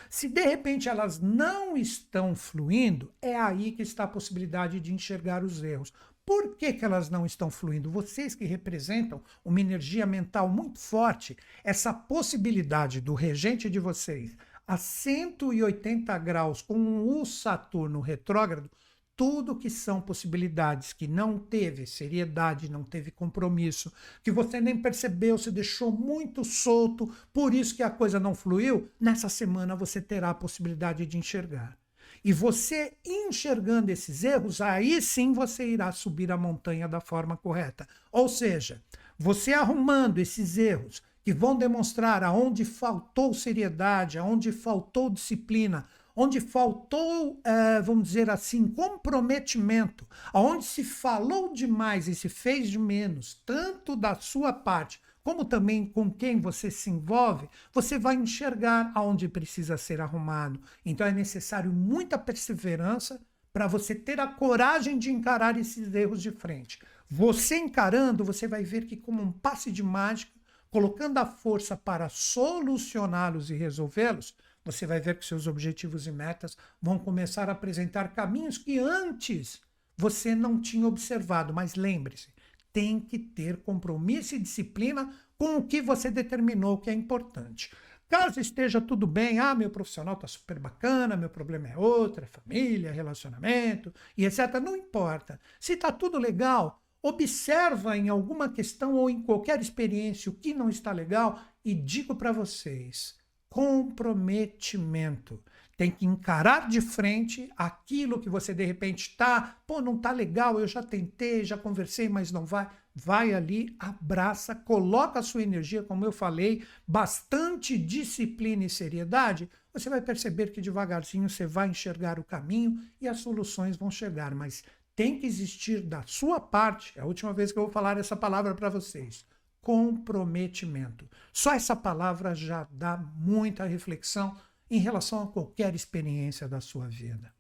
Se 0.09 0.27
de 0.27 0.41
repente 0.41 0.89
elas 0.89 1.19
não 1.19 1.77
estão 1.77 2.35
fluindo, 2.35 3.13
é 3.21 3.35
aí 3.35 3.73
que 3.73 3.83
está 3.83 4.05
a 4.05 4.07
possibilidade 4.07 4.79
de 4.79 4.91
enxergar 4.91 5.43
os 5.43 5.61
erros. 5.61 5.93
Por 6.25 6.55
que, 6.55 6.73
que 6.73 6.83
elas 6.83 7.11
não 7.11 7.27
estão 7.27 7.51
fluindo? 7.51 7.91
Vocês 7.91 8.33
que 8.33 8.43
representam 8.43 9.21
uma 9.45 9.61
energia 9.61 10.05
mental 10.05 10.49
muito 10.49 10.79
forte, 10.79 11.37
essa 11.63 11.93
possibilidade 11.93 13.01
do 13.01 13.13
regente 13.13 13.69
de 13.69 13.79
vocês 13.79 14.35
a 14.67 14.75
180 14.75 16.17
graus 16.19 16.61
com 16.61 17.07
o 17.07 17.25
Saturno 17.25 18.01
retrógrado, 18.01 18.69
tudo 19.15 19.55
que 19.55 19.69
são 19.69 19.99
possibilidades 19.99 20.93
que 20.93 21.07
não 21.07 21.39
teve 21.39 21.87
seriedade, 21.87 22.69
não 22.69 22.83
teve 22.83 23.09
compromisso, 23.09 23.91
que 24.21 24.31
você 24.31 24.61
nem 24.61 24.79
percebeu, 24.79 25.37
se 25.39 25.49
deixou 25.49 25.91
muito 25.91 26.45
solto, 26.45 27.11
por 27.33 27.53
isso 27.53 27.75
que 27.75 27.81
a 27.81 27.89
coisa 27.89 28.19
não 28.19 28.35
fluiu, 28.35 28.91
nessa 28.99 29.27
semana 29.27 29.75
você 29.75 29.99
terá 29.99 30.29
a 30.29 30.35
possibilidade 30.35 31.03
de 31.07 31.17
enxergar. 31.17 31.75
E 32.23 32.31
você 32.31 32.93
enxergando 33.05 33.91
esses 33.91 34.23
erros, 34.23 34.61
aí 34.61 35.01
sim 35.01 35.33
você 35.33 35.65
irá 35.67 35.91
subir 35.91 36.31
a 36.31 36.37
montanha 36.37 36.87
da 36.87 36.99
forma 36.99 37.37
correta. 37.37 37.87
Ou 38.11 38.27
seja, 38.27 38.83
você 39.17 39.53
arrumando 39.53 40.19
esses 40.19 40.57
erros, 40.57 41.01
que 41.27 41.33
vão 41.33 41.57
demonstrar 41.57 42.23
aonde 42.23 42.63
faltou 42.63 43.33
seriedade, 43.33 44.17
aonde 44.17 44.53
faltou 44.53 45.09
disciplina, 45.09 45.85
onde 46.15 46.39
faltou, 46.39 47.41
é, 47.43 47.81
vamos 47.81 48.07
dizer 48.07 48.29
assim, 48.29 48.65
comprometimento, 48.65 50.07
aonde 50.31 50.63
se 50.63 50.85
falou 50.85 51.51
demais 51.51 52.07
e 52.07 52.15
se 52.15 52.29
fez 52.29 52.69
de 52.69 52.79
menos, 52.79 53.43
tanto 53.45 53.93
da 53.93 54.15
sua 54.15 54.53
parte 54.53 55.01
como 55.21 55.43
também 55.43 55.85
com 55.85 56.09
quem 56.09 56.39
você 56.39 56.71
se 56.71 56.89
envolve, 56.89 57.49
você 57.73 57.99
vai 57.99 58.15
enxergar 58.15 58.93
aonde 58.95 59.27
precisa 59.27 59.75
ser 59.75 59.99
arrumado. 59.99 60.61
Então 60.85 61.05
é 61.05 61.11
necessário 61.11 61.73
muita 61.73 62.17
perseverança 62.17 63.19
para 63.51 63.67
você 63.67 63.93
ter 63.93 64.17
a 64.21 64.27
coragem 64.27 64.97
de 64.97 65.11
encarar 65.11 65.59
esses 65.59 65.93
erros 65.93 66.21
de 66.21 66.31
frente. 66.31 66.79
Você 67.09 67.57
encarando, 67.57 68.23
você 68.23 68.47
vai 68.47 68.63
ver 68.63 68.85
que 68.85 68.95
como 68.95 69.21
um 69.21 69.31
passe 69.33 69.73
de 69.73 69.83
mágica 69.83 70.36
colocando 70.69 71.17
a 71.17 71.25
força 71.25 71.75
para 71.75 72.09
solucioná-los 72.09 73.49
e 73.49 73.55
resolvê-los, 73.55 74.35
você 74.63 74.85
vai 74.85 74.99
ver 74.99 75.17
que 75.17 75.25
seus 75.25 75.47
objetivos 75.47 76.07
e 76.07 76.11
metas 76.11 76.57
vão 76.81 76.99
começar 76.99 77.49
a 77.49 77.53
apresentar 77.53 78.13
caminhos 78.13 78.57
que 78.57 78.77
antes 78.77 79.61
você 79.95 80.35
não 80.35 80.59
tinha 80.59 80.85
observado. 80.85 81.53
Mas 81.53 81.75
lembre-se, 81.75 82.29
tem 82.73 82.99
que 82.99 83.17
ter 83.17 83.57
compromisso 83.57 84.35
e 84.35 84.39
disciplina 84.39 85.13
com 85.37 85.57
o 85.57 85.63
que 85.63 85.81
você 85.81 86.11
determinou 86.11 86.77
que 86.77 86.89
é 86.89 86.93
importante. 86.93 87.71
Caso 88.09 88.39
esteja 88.39 88.79
tudo 88.79 89.05
bem, 89.05 89.37
ah, 89.39 89.53
meu 89.53 89.69
profissional 89.69 90.13
está 90.13 90.27
super 90.27 90.59
bacana, 90.59 91.17
meu 91.17 91.29
problema 91.29 91.67
é 91.67 91.77
outro, 91.77 92.23
é 92.23 92.27
família, 92.27 92.91
relacionamento 92.91 93.93
e 94.17 94.25
etc. 94.25 94.59
Não 94.61 94.75
importa. 94.75 95.39
Se 95.59 95.73
está 95.73 95.91
tudo 95.91 96.17
legal, 96.17 96.81
observa 97.07 97.97
em 97.97 98.09
alguma 98.09 98.49
questão 98.49 98.95
ou 98.95 99.09
em 99.09 99.21
qualquer 99.21 99.59
experiência 99.61 100.29
o 100.29 100.35
que 100.35 100.53
não 100.53 100.69
está 100.69 100.91
legal 100.91 101.39
e 101.63 101.73
digo 101.73 102.15
para 102.15 102.31
vocês: 102.31 103.15
comprometimento. 103.49 105.41
Tem 105.75 105.91
que 105.91 106.07
encarar 106.07 106.67
de 106.67 106.81
frente 106.81 107.51
aquilo 107.55 108.19
que 108.19 108.29
você 108.29 108.51
de 108.51 108.65
repente 108.65 109.09
está, 109.09 109.59
pô, 109.67 109.79
não 109.79 109.95
tá 109.95 110.11
legal, 110.11 110.59
eu 110.59 110.67
já 110.67 110.81
tentei, 110.81 111.45
já 111.45 111.55
conversei, 111.55 112.09
mas 112.09 112.31
não 112.31 112.45
vai. 112.45 112.67
Vai 112.95 113.31
ali, 113.31 113.75
abraça, 113.77 114.55
coloca 114.55 115.19
a 115.19 115.23
sua 115.23 115.43
energia, 115.43 115.83
como 115.83 116.03
eu 116.03 116.11
falei, 116.11 116.63
bastante 116.87 117.77
disciplina 117.77 118.65
e 118.65 118.69
seriedade. 118.69 119.47
Você 119.71 119.87
vai 119.87 120.01
perceber 120.01 120.51
que 120.51 120.61
devagarzinho 120.61 121.29
você 121.29 121.45
vai 121.45 121.69
enxergar 121.69 122.17
o 122.17 122.23
caminho 122.23 122.81
e 122.99 123.07
as 123.07 123.19
soluções 123.19 123.77
vão 123.77 123.91
chegar, 123.91 124.33
mas 124.33 124.63
tem 124.97 125.19
que 125.19 125.27
existir 125.27 125.79
da 125.79 126.01
sua 126.07 126.39
parte, 126.39 126.91
é 126.97 127.01
a 127.01 127.05
última 127.05 127.31
vez 127.31 127.51
que 127.51 127.59
eu 127.59 127.63
vou 127.65 127.71
falar 127.71 127.99
essa 127.99 128.15
palavra 128.15 128.55
para 128.55 128.67
vocês, 128.67 129.23
comprometimento. 129.61 131.07
Só 131.31 131.53
essa 131.53 131.75
palavra 131.75 132.33
já 132.33 132.67
dá 132.71 132.97
muita 132.97 133.63
reflexão 133.63 134.35
em 134.71 134.79
relação 134.79 135.21
a 135.21 135.27
qualquer 135.27 135.75
experiência 135.75 136.47
da 136.47 136.59
sua 136.59 136.87
vida. 136.87 137.31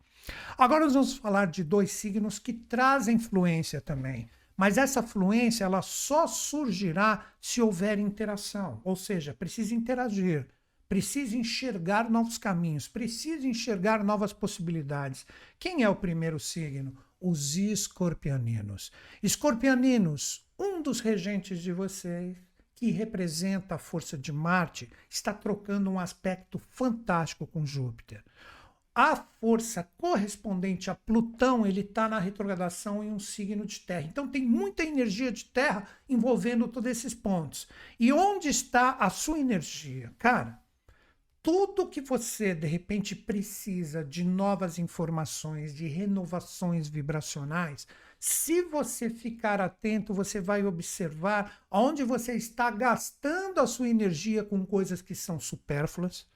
Agora 0.55 0.85
nós 0.85 0.93
vamos 0.93 1.17
falar 1.17 1.47
de 1.47 1.63
dois 1.63 1.91
signos 1.93 2.37
que 2.37 2.53
trazem 2.53 3.17
fluência 3.17 3.81
também. 3.81 4.29
Mas 4.55 4.77
essa 4.77 5.01
fluência 5.01 5.63
ela 5.63 5.81
só 5.81 6.27
surgirá 6.27 7.25
se 7.41 7.59
houver 7.59 7.97
interação, 7.97 8.81
ou 8.83 8.95
seja, 8.95 9.33
precisa 9.33 9.73
interagir, 9.73 10.47
precisa 10.87 11.35
enxergar 11.35 12.07
novos 12.07 12.37
caminhos, 12.37 12.87
precisa 12.87 13.47
enxergar 13.47 14.03
novas 14.03 14.31
possibilidades. 14.31 15.25
Quem 15.57 15.81
é 15.81 15.89
o 15.89 15.95
primeiro 15.95 16.39
signo? 16.39 16.95
Os 17.19 17.55
escorpianinos. 17.55 18.91
Escorpianinos, 19.21 20.45
um 20.57 20.81
dos 20.81 20.99
regentes 20.99 21.61
de 21.61 21.71
vocês, 21.71 22.37
que 22.75 22.91
representa 22.91 23.75
a 23.75 23.79
força 23.79 24.17
de 24.17 24.31
Marte, 24.31 24.89
está 25.09 25.33
trocando 25.33 25.89
um 25.89 25.99
aspecto 25.99 26.59
fantástico 26.69 27.47
com 27.47 27.65
Júpiter. 27.65 28.23
A 28.93 29.15
força 29.15 29.87
correspondente 29.97 30.89
a 30.89 30.95
Plutão, 30.95 31.65
ele 31.65 31.81
está 31.81 32.09
na 32.09 32.19
retrogradação 32.19 33.03
em 33.03 33.11
um 33.11 33.19
signo 33.19 33.65
de 33.65 33.79
terra. 33.79 34.07
Então 34.07 34.27
tem 34.27 34.43
muita 34.43 34.83
energia 34.83 35.31
de 35.31 35.45
terra 35.45 35.87
envolvendo 36.09 36.67
todos 36.67 36.89
esses 36.89 37.13
pontos. 37.13 37.67
E 37.99 38.11
onde 38.11 38.47
está 38.47 38.91
a 38.91 39.09
sua 39.09 39.39
energia? 39.39 40.13
Cara, 40.17 40.59
tudo 41.41 41.87
que 41.87 42.01
você 42.01 42.53
de 42.53 42.67
repente 42.67 43.15
precisa 43.15 44.03
de 44.03 44.23
novas 44.23 44.77
informações, 44.77 45.73
de 45.73 45.87
renovações 45.87 46.87
vibracionais, 46.87 47.87
se 48.19 48.63
você 48.63 49.09
ficar 49.09 49.61
atento, 49.61 50.13
você 50.13 50.41
vai 50.41 50.65
observar 50.65 51.65
onde 51.69 52.03
você 52.03 52.33
está 52.33 52.71
gastando 52.71 53.59
a 53.59 53.67
sua 53.67 53.89
energia 53.89 54.43
com 54.43 54.65
coisas 54.65 55.01
que 55.01 55.13
são 55.13 55.39
supérfluas, 55.39 56.27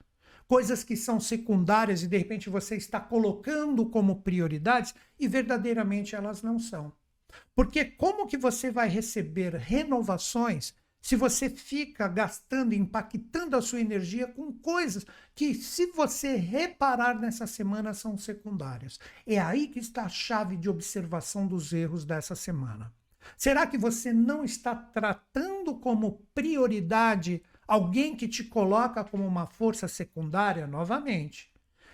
coisas 0.47 0.83
que 0.83 0.95
são 0.95 1.19
secundárias 1.19 2.03
e 2.03 2.07
de 2.07 2.17
repente 2.17 2.49
você 2.49 2.75
está 2.75 2.99
colocando 2.99 3.85
como 3.87 4.21
prioridades 4.21 4.93
e 5.19 5.27
verdadeiramente 5.27 6.15
elas 6.15 6.43
não 6.43 6.59
são. 6.59 6.93
Porque 7.55 7.85
como 7.85 8.27
que 8.27 8.37
você 8.37 8.69
vai 8.69 8.87
receber 8.87 9.55
renovações 9.55 10.73
se 11.01 11.15
você 11.15 11.49
fica 11.49 12.07
gastando, 12.07 12.73
impactando 12.73 13.57
a 13.57 13.61
sua 13.61 13.81
energia 13.81 14.27
com 14.27 14.53
coisas 14.53 15.03
que, 15.33 15.55
se 15.55 15.87
você 15.87 16.35
reparar 16.35 17.19
nessa 17.19 17.47
semana, 17.47 17.93
são 17.93 18.17
secundárias. 18.17 18.99
É 19.25 19.39
aí 19.39 19.67
que 19.67 19.79
está 19.79 20.03
a 20.03 20.09
chave 20.09 20.55
de 20.55 20.69
observação 20.69 21.47
dos 21.47 21.73
erros 21.73 22.05
dessa 22.05 22.35
semana. 22.35 22.93
Será 23.35 23.65
que 23.65 23.77
você 23.77 24.13
não 24.13 24.43
está 24.43 24.75
tratando 24.75 25.75
como 25.75 26.23
prioridade 26.33 27.41
alguém 27.67 28.15
que 28.15 28.27
te 28.27 28.43
coloca 28.43 29.03
como 29.03 29.25
uma 29.25 29.47
força 29.47 29.87
secundária 29.87 30.67
novamente? 30.67 31.51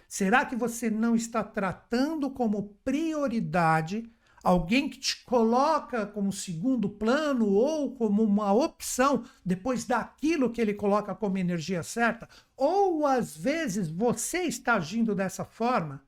Será 0.08 0.46
que 0.46 0.56
você 0.56 0.90
não 0.90 1.16
está 1.16 1.44
tratando 1.44 2.30
como 2.30 2.76
prioridade 2.84 4.10
alguém 4.44 4.90
que 4.90 5.00
te 5.00 5.24
coloca 5.26 6.06
como 6.06 6.32
segundo 6.32 6.90
plano 6.90 7.48
ou 7.50 7.96
como 7.96 8.24
uma 8.24 8.54
opção 8.54 9.24
depois 9.46 9.86
daquilo 9.86 10.52
que 10.52 10.62
ele 10.62 10.74
coloca 10.74 11.14
como 11.16 11.38
energia 11.38 11.84
certa? 11.84 12.28
Ou 12.56 13.06
às 13.06 13.36
vezes 13.36 13.90
você 13.90 14.44
está 14.44 14.76
agindo 14.76 15.16
dessa 15.16 15.44
forma? 15.44 16.04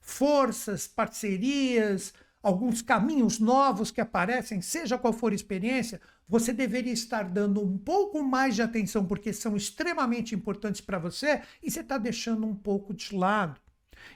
Forças, 0.00 0.86
parcerias, 0.86 2.12
alguns 2.42 2.82
caminhos 2.82 3.38
novos 3.38 3.90
que 3.90 4.00
aparecem, 4.00 4.60
seja 4.60 4.98
qual 4.98 5.12
for 5.12 5.32
a 5.32 5.34
experiência, 5.34 6.00
você 6.28 6.52
deveria 6.52 6.92
estar 6.92 7.24
dando 7.24 7.62
um 7.62 7.76
pouco 7.78 8.22
mais 8.22 8.54
de 8.54 8.62
atenção 8.62 9.04
porque 9.04 9.32
são 9.32 9.56
extremamente 9.56 10.34
importantes 10.34 10.80
para 10.80 10.98
você 10.98 11.42
e 11.62 11.70
você 11.70 11.80
está 11.80 11.98
deixando 11.98 12.46
um 12.46 12.54
pouco 12.54 12.92
de 12.92 13.14
lado. 13.14 13.60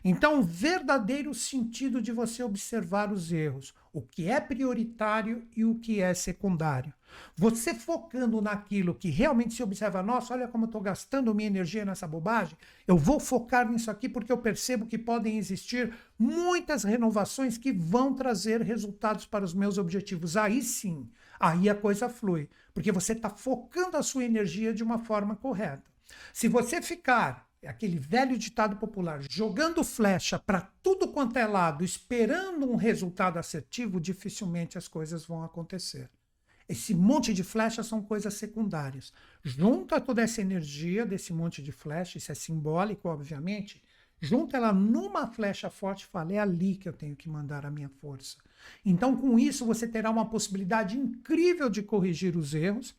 Então, 0.05 0.41
o 0.41 0.43
verdadeiro 0.43 1.33
sentido 1.35 2.03
de 2.03 2.13
você 2.13 2.43
observar 2.43 3.13
os 3.13 3.33
erros, 3.33 3.75
o 3.93 4.01
que 4.01 4.29
é 4.29 4.41
prioritário 4.41 5.47
e 5.57 5.65
o 5.65 5.77
que 5.77 6.01
é 6.01 6.15
secundário. 6.15 6.93
Você 7.37 7.75
focando 7.75 8.41
naquilo 8.41 8.95
que 8.95 9.11
realmente 9.11 9.55
se 9.55 9.63
observa, 9.63 10.03
nossa, 10.03 10.33
olha 10.33 10.49
como 10.49 10.65
eu 10.65 10.67
estou 10.67 10.81
gastando 10.81 11.35
minha 11.35 11.47
energia 11.47 11.85
nessa 11.85 12.07
bobagem, 12.07 12.57
eu 12.87 12.97
vou 12.97 13.21
focar 13.21 13.71
nisso 13.71 13.91
aqui 13.91 14.09
porque 14.09 14.33
eu 14.33 14.39
percebo 14.39 14.87
que 14.87 14.99
podem 14.99 15.39
existir 15.39 15.95
muitas 16.19 16.85
renovações 16.85 17.59
que 17.59 17.73
vão 17.73 18.15
trazer 18.15 18.63
resultados 18.63 19.27
para 19.27 19.45
os 19.45 19.55
meus 19.55 19.79
objetivos. 19.79 20.37
Aí 20.37 20.63
sim, 20.63 21.09
aí 21.39 21.69
a 21.69 21.75
coisa 21.75 22.09
flui, 22.09 22.49
porque 22.73 22.91
você 22.91 23.13
está 23.13 23.29
focando 23.29 23.97
a 23.97 24.03
sua 24.03 24.25
energia 24.25 24.73
de 24.73 24.83
uma 24.83 24.99
forma 24.99 25.37
correta. 25.37 25.91
Se 26.33 26.49
você 26.49 26.81
ficar 26.81 27.52
aquele 27.69 27.99
velho 27.99 28.37
ditado 28.37 28.77
popular, 28.77 29.21
jogando 29.31 29.85
flecha 29.85 30.39
para 30.39 30.63
tudo 30.83 31.09
quanto 31.09 31.37
é 31.39 31.47
lado, 31.47 31.85
esperando 31.85 32.71
um 32.71 32.77
resultado 32.77 33.39
assertivo, 33.39 34.01
dificilmente 34.01 34.77
as 34.77 34.89
coisas 34.89 35.25
vão 35.25 35.43
acontecer. 35.45 36.11
Esse 36.69 36.95
monte 36.95 37.35
de 37.35 37.45
flechas 37.45 37.87
são 37.87 38.03
coisas 38.03 38.35
secundárias. 38.35 39.13
Junta 39.43 40.01
toda 40.01 40.23
essa 40.23 40.41
energia 40.41 41.05
desse 41.05 41.33
monte 41.33 41.63
de 41.63 41.73
flecha, 41.73 42.19
isso 42.19 42.33
é 42.33 42.35
simbólico, 42.35 43.09
obviamente, 43.09 43.83
junta 44.21 44.57
ela 44.57 44.73
numa 44.73 45.27
flecha 45.27 45.69
forte 45.69 46.03
e 46.03 46.07
fala: 46.07 46.33
é 46.33 46.39
ali 46.39 46.77
que 46.77 46.89
eu 46.89 46.93
tenho 46.93 47.17
que 47.17 47.29
mandar 47.29 47.67
a 47.67 47.71
minha 47.71 47.89
força. 47.89 48.37
Então, 48.85 49.17
com 49.17 49.39
isso, 49.39 49.67
você 49.67 49.87
terá 49.87 50.11
uma 50.11 50.29
possibilidade 50.29 50.97
incrível 50.97 51.69
de 51.69 51.83
corrigir 51.83 52.37
os 52.37 52.55
erros 52.55 52.95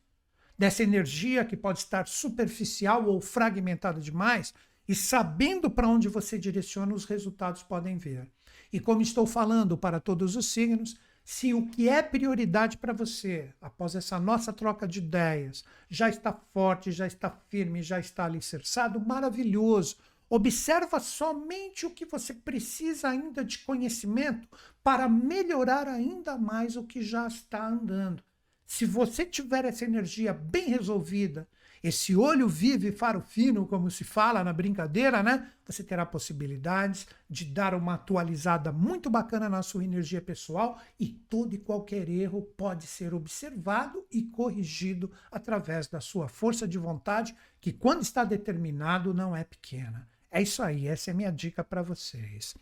dessa 0.58 0.82
energia 0.82 1.44
que 1.44 1.56
pode 1.56 1.80
estar 1.80 2.06
superficial 2.06 3.06
ou 3.06 3.20
fragmentada 3.20 4.00
demais, 4.00 4.54
e 4.86 4.94
sabendo 4.94 5.70
para 5.70 5.88
onde 5.88 6.08
você 6.08 6.38
direciona, 6.38 6.94
os 6.94 7.04
resultados 7.04 7.62
podem 7.62 7.96
vir. 7.96 8.30
E 8.72 8.78
como 8.78 9.02
estou 9.02 9.26
falando 9.26 9.76
para 9.76 10.00
todos 10.00 10.36
os 10.36 10.46
signos, 10.46 10.96
se 11.24 11.54
o 11.54 11.66
que 11.66 11.88
é 11.88 12.02
prioridade 12.02 12.76
para 12.76 12.92
você, 12.92 13.50
após 13.60 13.94
essa 13.94 14.18
nossa 14.18 14.52
troca 14.52 14.86
de 14.86 14.98
ideias, 14.98 15.64
já 15.88 16.08
está 16.08 16.32
forte, 16.52 16.92
já 16.92 17.06
está 17.06 17.30
firme, 17.30 17.82
já 17.82 17.98
está 17.98 18.26
alicerçado, 18.26 19.00
maravilhoso. 19.00 19.96
Observa 20.28 21.00
somente 21.00 21.86
o 21.86 21.90
que 21.90 22.04
você 22.04 22.34
precisa 22.34 23.08
ainda 23.08 23.42
de 23.42 23.58
conhecimento 23.60 24.46
para 24.82 25.08
melhorar 25.08 25.88
ainda 25.88 26.36
mais 26.36 26.76
o 26.76 26.84
que 26.84 27.00
já 27.00 27.26
está 27.26 27.66
andando. 27.66 28.22
Se 28.66 28.86
você 28.86 29.24
tiver 29.24 29.64
essa 29.64 29.84
energia 29.84 30.32
bem 30.32 30.68
resolvida, 30.68 31.46
esse 31.84 32.16
olho 32.16 32.48
vivo 32.48 32.86
e 32.86 32.92
faro 32.92 33.20
fino, 33.20 33.66
como 33.66 33.90
se 33.90 34.04
fala 34.04 34.42
na 34.42 34.54
brincadeira, 34.54 35.22
né? 35.22 35.50
Você 35.66 35.84
terá 35.84 36.06
possibilidades 36.06 37.06
de 37.28 37.44
dar 37.44 37.74
uma 37.74 37.92
atualizada 37.92 38.72
muito 38.72 39.10
bacana 39.10 39.50
na 39.50 39.62
sua 39.62 39.84
energia 39.84 40.22
pessoal 40.22 40.80
e 40.98 41.08
todo 41.08 41.54
e 41.54 41.58
qualquer 41.58 42.08
erro 42.08 42.40
pode 42.40 42.86
ser 42.86 43.12
observado 43.12 44.02
e 44.10 44.22
corrigido 44.22 45.12
através 45.30 45.86
da 45.86 46.00
sua 46.00 46.26
força 46.26 46.66
de 46.66 46.78
vontade, 46.78 47.36
que 47.60 47.70
quando 47.70 48.00
está 48.00 48.24
determinado 48.24 49.12
não 49.12 49.36
é 49.36 49.44
pequena. 49.44 50.08
É 50.34 50.42
isso 50.42 50.64
aí, 50.64 50.88
essa 50.88 51.12
é 51.12 51.14
minha 51.14 51.30
dica 51.30 51.62
para 51.62 51.80
vocês. 51.80 52.56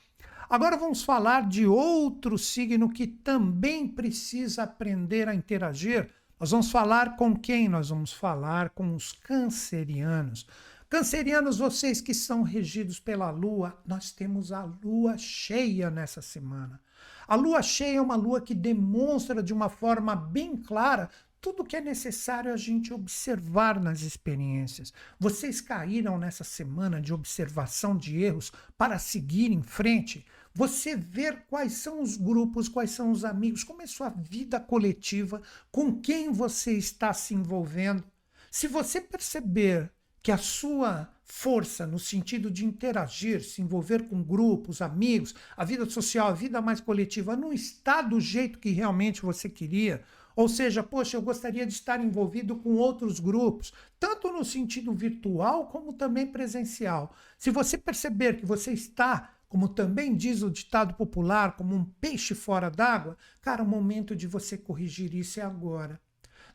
Agora 0.46 0.76
vamos 0.76 1.02
falar 1.02 1.48
de 1.48 1.64
outro 1.66 2.36
signo 2.36 2.92
que 2.92 3.06
também 3.06 3.88
precisa 3.88 4.64
aprender 4.64 5.26
a 5.26 5.34
interagir. 5.34 6.10
Nós 6.38 6.50
vamos 6.50 6.70
falar 6.70 7.16
com 7.16 7.34
quem? 7.34 7.70
Nós 7.70 7.88
vamos 7.88 8.12
falar 8.12 8.68
com 8.68 8.94
os 8.94 9.12
cancerianos. 9.12 10.46
Cancerianos, 10.90 11.56
vocês 11.56 12.02
que 12.02 12.12
são 12.12 12.42
regidos 12.42 13.00
pela 13.00 13.30
lua, 13.30 13.80
nós 13.86 14.12
temos 14.12 14.52
a 14.52 14.64
lua 14.84 15.16
cheia 15.16 15.90
nessa 15.90 16.20
semana. 16.20 16.78
A 17.26 17.36
lua 17.36 17.62
cheia 17.62 17.96
é 17.96 18.02
uma 18.02 18.16
lua 18.16 18.42
que 18.42 18.54
demonstra 18.54 19.42
de 19.42 19.54
uma 19.54 19.70
forma 19.70 20.14
bem 20.14 20.58
clara 20.58 21.08
tudo 21.42 21.64
que 21.64 21.76
é 21.76 21.80
necessário 21.80 22.52
a 22.52 22.56
gente 22.56 22.94
observar 22.94 23.80
nas 23.80 24.02
experiências. 24.02 24.92
Vocês 25.18 25.60
caíram 25.60 26.16
nessa 26.16 26.44
semana 26.44 27.00
de 27.00 27.12
observação 27.12 27.96
de 27.96 28.22
erros 28.22 28.52
para 28.78 28.96
seguir 28.96 29.50
em 29.50 29.60
frente. 29.60 30.24
Você 30.54 30.94
ver 30.94 31.44
quais 31.50 31.72
são 31.72 32.00
os 32.00 32.16
grupos, 32.16 32.68
quais 32.68 32.92
são 32.92 33.10
os 33.10 33.24
amigos, 33.24 33.64
como 33.64 33.82
é 33.82 33.86
sua 33.88 34.08
vida 34.08 34.60
coletiva, 34.60 35.42
com 35.72 36.00
quem 36.00 36.30
você 36.30 36.74
está 36.74 37.12
se 37.12 37.34
envolvendo. 37.34 38.04
Se 38.48 38.68
você 38.68 39.00
perceber 39.00 39.90
que 40.22 40.30
a 40.30 40.38
sua 40.38 41.12
força 41.24 41.86
no 41.86 41.98
sentido 41.98 42.50
de 42.50 42.64
interagir, 42.64 43.42
se 43.42 43.60
envolver 43.60 44.06
com 44.06 44.22
grupos, 44.22 44.80
amigos, 44.80 45.34
a 45.56 45.64
vida 45.64 45.88
social, 45.90 46.28
a 46.28 46.32
vida 46.32 46.60
mais 46.62 46.80
coletiva 46.80 47.34
não 47.34 47.52
está 47.52 48.00
do 48.00 48.20
jeito 48.20 48.60
que 48.60 48.70
realmente 48.70 49.22
você 49.22 49.48
queria, 49.48 50.04
ou 50.34 50.48
seja, 50.48 50.82
poxa, 50.82 51.16
eu 51.16 51.22
gostaria 51.22 51.66
de 51.66 51.72
estar 51.72 52.00
envolvido 52.00 52.56
com 52.56 52.74
outros 52.74 53.20
grupos, 53.20 53.72
tanto 53.98 54.32
no 54.32 54.44
sentido 54.44 54.92
virtual 54.92 55.68
como 55.68 55.92
também 55.92 56.26
presencial. 56.26 57.14
Se 57.38 57.50
você 57.50 57.76
perceber 57.76 58.38
que 58.38 58.46
você 58.46 58.72
está, 58.72 59.34
como 59.48 59.68
também 59.68 60.16
diz 60.16 60.42
o 60.42 60.50
ditado 60.50 60.94
popular, 60.94 61.56
como 61.56 61.74
um 61.74 61.84
peixe 61.84 62.34
fora 62.34 62.70
d'água, 62.70 63.16
cara, 63.40 63.62
o 63.62 63.68
momento 63.68 64.16
de 64.16 64.26
você 64.26 64.56
corrigir 64.56 65.14
isso 65.14 65.40
é 65.40 65.42
agora. 65.42 66.00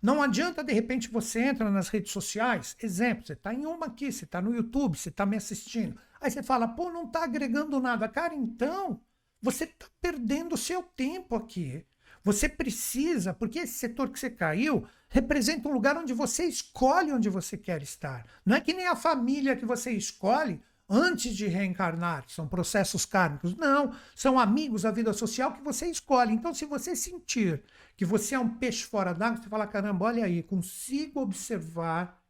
Não 0.01 0.21
adianta, 0.21 0.63
de 0.63 0.73
repente, 0.73 1.09
você 1.09 1.41
entra 1.41 1.69
nas 1.71 1.89
redes 1.89 2.11
sociais, 2.11 2.75
exemplo, 2.81 3.25
você 3.25 3.33
está 3.33 3.53
em 3.53 3.65
uma 3.65 3.87
aqui, 3.87 4.11
você 4.11 4.25
está 4.25 4.41
no 4.41 4.53
YouTube, 4.53 4.97
você 4.97 5.09
está 5.09 5.25
me 5.25 5.37
assistindo. 5.37 5.99
Aí 6.21 6.29
você 6.29 6.43
fala, 6.43 6.67
pô, 6.67 6.91
não 6.91 7.05
está 7.05 7.23
agregando 7.23 7.79
nada. 7.79 8.07
Cara, 8.07 8.35
então, 8.35 8.99
você 9.41 9.65
está 9.65 9.85
perdendo 10.01 10.53
o 10.53 10.57
seu 10.57 10.83
tempo 10.83 11.35
aqui. 11.35 11.85
Você 12.27 12.49
precisa, 12.49 13.33
porque 13.33 13.59
esse 13.59 13.75
setor 13.75 14.09
que 14.09 14.19
você 14.19 14.29
caiu 14.29 14.85
representa 15.07 15.69
um 15.69 15.71
lugar 15.71 15.95
onde 15.95 16.13
você 16.13 16.43
escolhe 16.43 17.13
onde 17.13 17.29
você 17.29 17.55
quer 17.55 17.81
estar. 17.81 18.25
Não 18.45 18.53
é 18.53 18.59
que 18.59 18.73
nem 18.73 18.85
a 18.85 18.97
família 18.97 19.55
que 19.55 19.65
você 19.65 19.91
escolhe 19.91 20.61
antes 20.89 21.33
de 21.37 21.47
reencarnar, 21.47 22.25
são 22.27 22.45
processos 22.45 23.05
kármicos. 23.05 23.55
Não, 23.55 23.95
são 24.13 24.37
amigos 24.37 24.81
da 24.81 24.91
vida 24.91 25.13
social 25.13 25.53
que 25.53 25.63
você 25.63 25.87
escolhe. 25.87 26.33
Então, 26.33 26.53
se 26.53 26.65
você 26.65 26.97
sentir 26.97 27.63
que 27.95 28.03
você 28.03 28.35
é 28.35 28.39
um 28.39 28.49
peixe 28.49 28.83
fora 28.83 29.13
d'água, 29.13 29.41
você 29.41 29.47
fala: 29.47 29.65
caramba, 29.65 30.07
olha 30.07 30.25
aí, 30.25 30.43
consigo 30.43 31.21
observar 31.21 32.21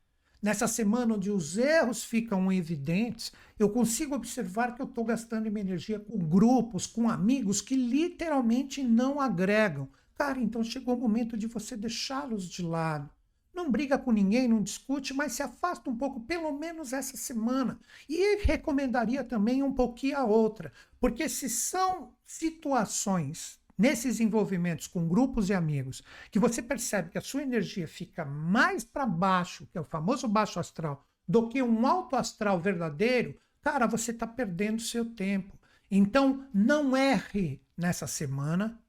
Nessa 0.41 0.67
semana 0.67 1.15
onde 1.15 1.31
os 1.31 1.57
erros 1.57 2.03
ficam 2.03 2.51
evidentes, 2.51 3.31
eu 3.57 3.69
consigo 3.69 4.13
observar 4.13 4.75
que 4.75 4.81
eu 4.81 4.85
estou 4.85 5.03
gastando 5.03 5.49
minha 5.49 5.65
energia 5.65 5.99
com 5.99 6.17
grupos, 6.17 6.85
com 6.85 7.09
amigos 7.09 7.59
que 7.59 7.75
literalmente 7.75 8.83
não 8.83 9.19
agregam. 9.19 9.89
Cara, 10.15 10.39
então 10.39 10.63
chegou 10.63 10.95
o 10.95 10.99
momento 10.99 11.35
de 11.35 11.47
você 11.47 11.75
deixá-los 11.75 12.47
de 12.47 12.61
lado. 12.61 13.09
Não 13.51 13.71
briga 13.71 13.97
com 13.97 14.11
ninguém, 14.11 14.47
não 14.47 14.61
discute, 14.61 15.15
mas 15.15 15.33
se 15.33 15.41
afasta 15.41 15.89
um 15.89 15.97
pouco, 15.97 16.21
pelo 16.21 16.51
menos 16.51 16.93
essa 16.93 17.17
semana. 17.17 17.79
E 18.07 18.37
recomendaria 18.43 19.23
também 19.23 19.63
um 19.63 19.73
pouquinho 19.73 20.17
a 20.17 20.23
outra, 20.23 20.71
porque 20.99 21.27
se 21.27 21.49
são 21.49 22.13
situações 22.23 23.59
nesses 23.77 24.19
envolvimentos 24.19 24.87
com 24.87 25.07
grupos 25.07 25.49
e 25.49 25.53
amigos, 25.53 26.01
que 26.31 26.39
você 26.39 26.61
percebe 26.61 27.09
que 27.09 27.17
a 27.17 27.21
sua 27.21 27.43
energia 27.43 27.87
fica 27.87 28.25
mais 28.25 28.83
para 28.83 29.05
baixo, 29.05 29.67
que 29.71 29.77
é 29.77 29.81
o 29.81 29.85
famoso 29.85 30.27
baixo 30.27 30.59
astral, 30.59 31.05
do 31.27 31.47
que 31.47 31.61
um 31.61 31.85
alto 31.85 32.15
astral 32.15 32.59
verdadeiro, 32.59 33.37
cara, 33.61 33.85
você 33.85 34.11
está 34.11 34.25
perdendo 34.25 34.81
seu 34.81 35.05
tempo. 35.05 35.59
Então, 35.91 36.47
não 36.53 36.95
erre 36.95 37.61
nessa 37.77 38.07
semana 38.07 38.81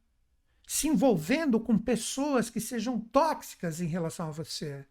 se 0.66 0.86
envolvendo 0.86 1.58
com 1.58 1.78
pessoas 1.78 2.50
que 2.50 2.60
sejam 2.60 3.00
tóxicas 3.00 3.80
em 3.80 3.86
relação 3.86 4.28
a 4.28 4.32
você. 4.32 4.84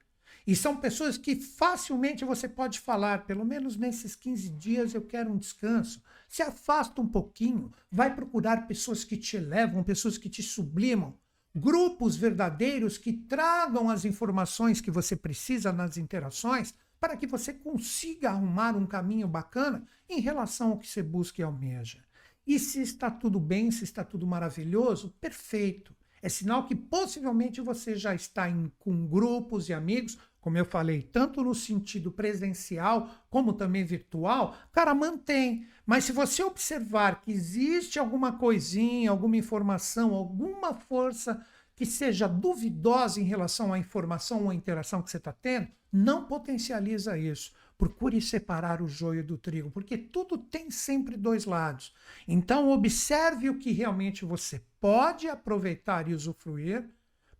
E 0.45 0.55
são 0.55 0.77
pessoas 0.77 1.17
que 1.17 1.35
facilmente 1.35 2.25
você 2.25 2.47
pode 2.47 2.79
falar, 2.79 3.25
pelo 3.25 3.45
menos 3.45 3.75
nesses 3.75 4.15
15 4.15 4.49
dias 4.49 4.93
eu 4.93 5.01
quero 5.01 5.31
um 5.31 5.37
descanso. 5.37 6.01
Se 6.27 6.41
afasta 6.41 7.01
um 7.01 7.07
pouquinho, 7.07 7.71
vai 7.89 8.13
procurar 8.13 8.67
pessoas 8.67 9.03
que 9.03 9.17
te 9.17 9.37
elevam, 9.37 9.83
pessoas 9.83 10.17
que 10.17 10.29
te 10.29 10.43
sublimam, 10.43 11.17
grupos 11.55 12.15
verdadeiros 12.15 12.97
que 12.97 13.13
tragam 13.13 13.89
as 13.89 14.05
informações 14.05 14.81
que 14.81 14.91
você 14.91 15.15
precisa 15.15 15.71
nas 15.71 15.97
interações 15.97 16.73
para 16.99 17.15
que 17.15 17.27
você 17.27 17.53
consiga 17.53 18.31
arrumar 18.31 18.75
um 18.75 18.85
caminho 18.85 19.27
bacana 19.27 19.85
em 20.09 20.19
relação 20.19 20.71
ao 20.71 20.77
que 20.77 20.87
você 20.87 21.01
busca 21.01 21.41
e 21.41 21.43
almeja. 21.43 22.03
E 22.45 22.57
se 22.59 22.81
está 22.81 23.11
tudo 23.11 23.39
bem, 23.39 23.71
se 23.71 23.83
está 23.83 24.03
tudo 24.03 24.25
maravilhoso, 24.25 25.13
perfeito. 25.19 25.95
É 26.21 26.29
sinal 26.29 26.65
que 26.65 26.75
possivelmente 26.75 27.61
você 27.61 27.95
já 27.95 28.15
está 28.15 28.49
em, 28.49 28.71
com 28.79 29.05
grupos 29.05 29.69
e 29.69 29.73
amigos, 29.73 30.17
como 30.47 30.57
eu 30.57 30.63
falei, 30.63 31.01
tanto 31.01 31.43
no 31.43 31.53
sentido 31.53 32.09
presencial 32.09 33.11
como 33.29 33.51
também 33.51 33.83
virtual. 33.83 34.55
Cara, 34.71 34.95
mantém. 34.95 35.67
Mas 35.85 36.05
se 36.05 36.13
você 36.13 36.41
observar 36.41 37.19
que 37.19 37.33
existe 37.33 37.99
alguma 37.99 38.31
coisinha, 38.31 39.11
alguma 39.11 39.35
informação, 39.35 40.13
alguma 40.13 40.73
força 40.73 41.45
que 41.75 41.85
seja 41.85 42.29
duvidosa 42.29 43.19
em 43.19 43.25
relação 43.25 43.73
à 43.73 43.77
informação 43.77 44.43
ou 44.43 44.49
à 44.49 44.55
interação 44.55 45.01
que 45.01 45.11
você 45.11 45.17
está 45.17 45.33
tendo, 45.33 45.67
não 45.91 46.23
potencializa 46.23 47.17
isso. 47.17 47.51
Procure 47.77 48.21
separar 48.21 48.81
o 48.81 48.87
joio 48.87 49.25
do 49.25 49.37
trigo, 49.37 49.69
porque 49.69 49.97
tudo 49.97 50.37
tem 50.37 50.71
sempre 50.71 51.17
dois 51.17 51.43
lados. 51.43 51.93
Então, 52.25 52.69
observe 52.69 53.49
o 53.49 53.59
que 53.59 53.73
realmente 53.73 54.23
você 54.23 54.61
pode 54.79 55.27
aproveitar 55.27 56.07
e 56.07 56.13
usufruir 56.13 56.89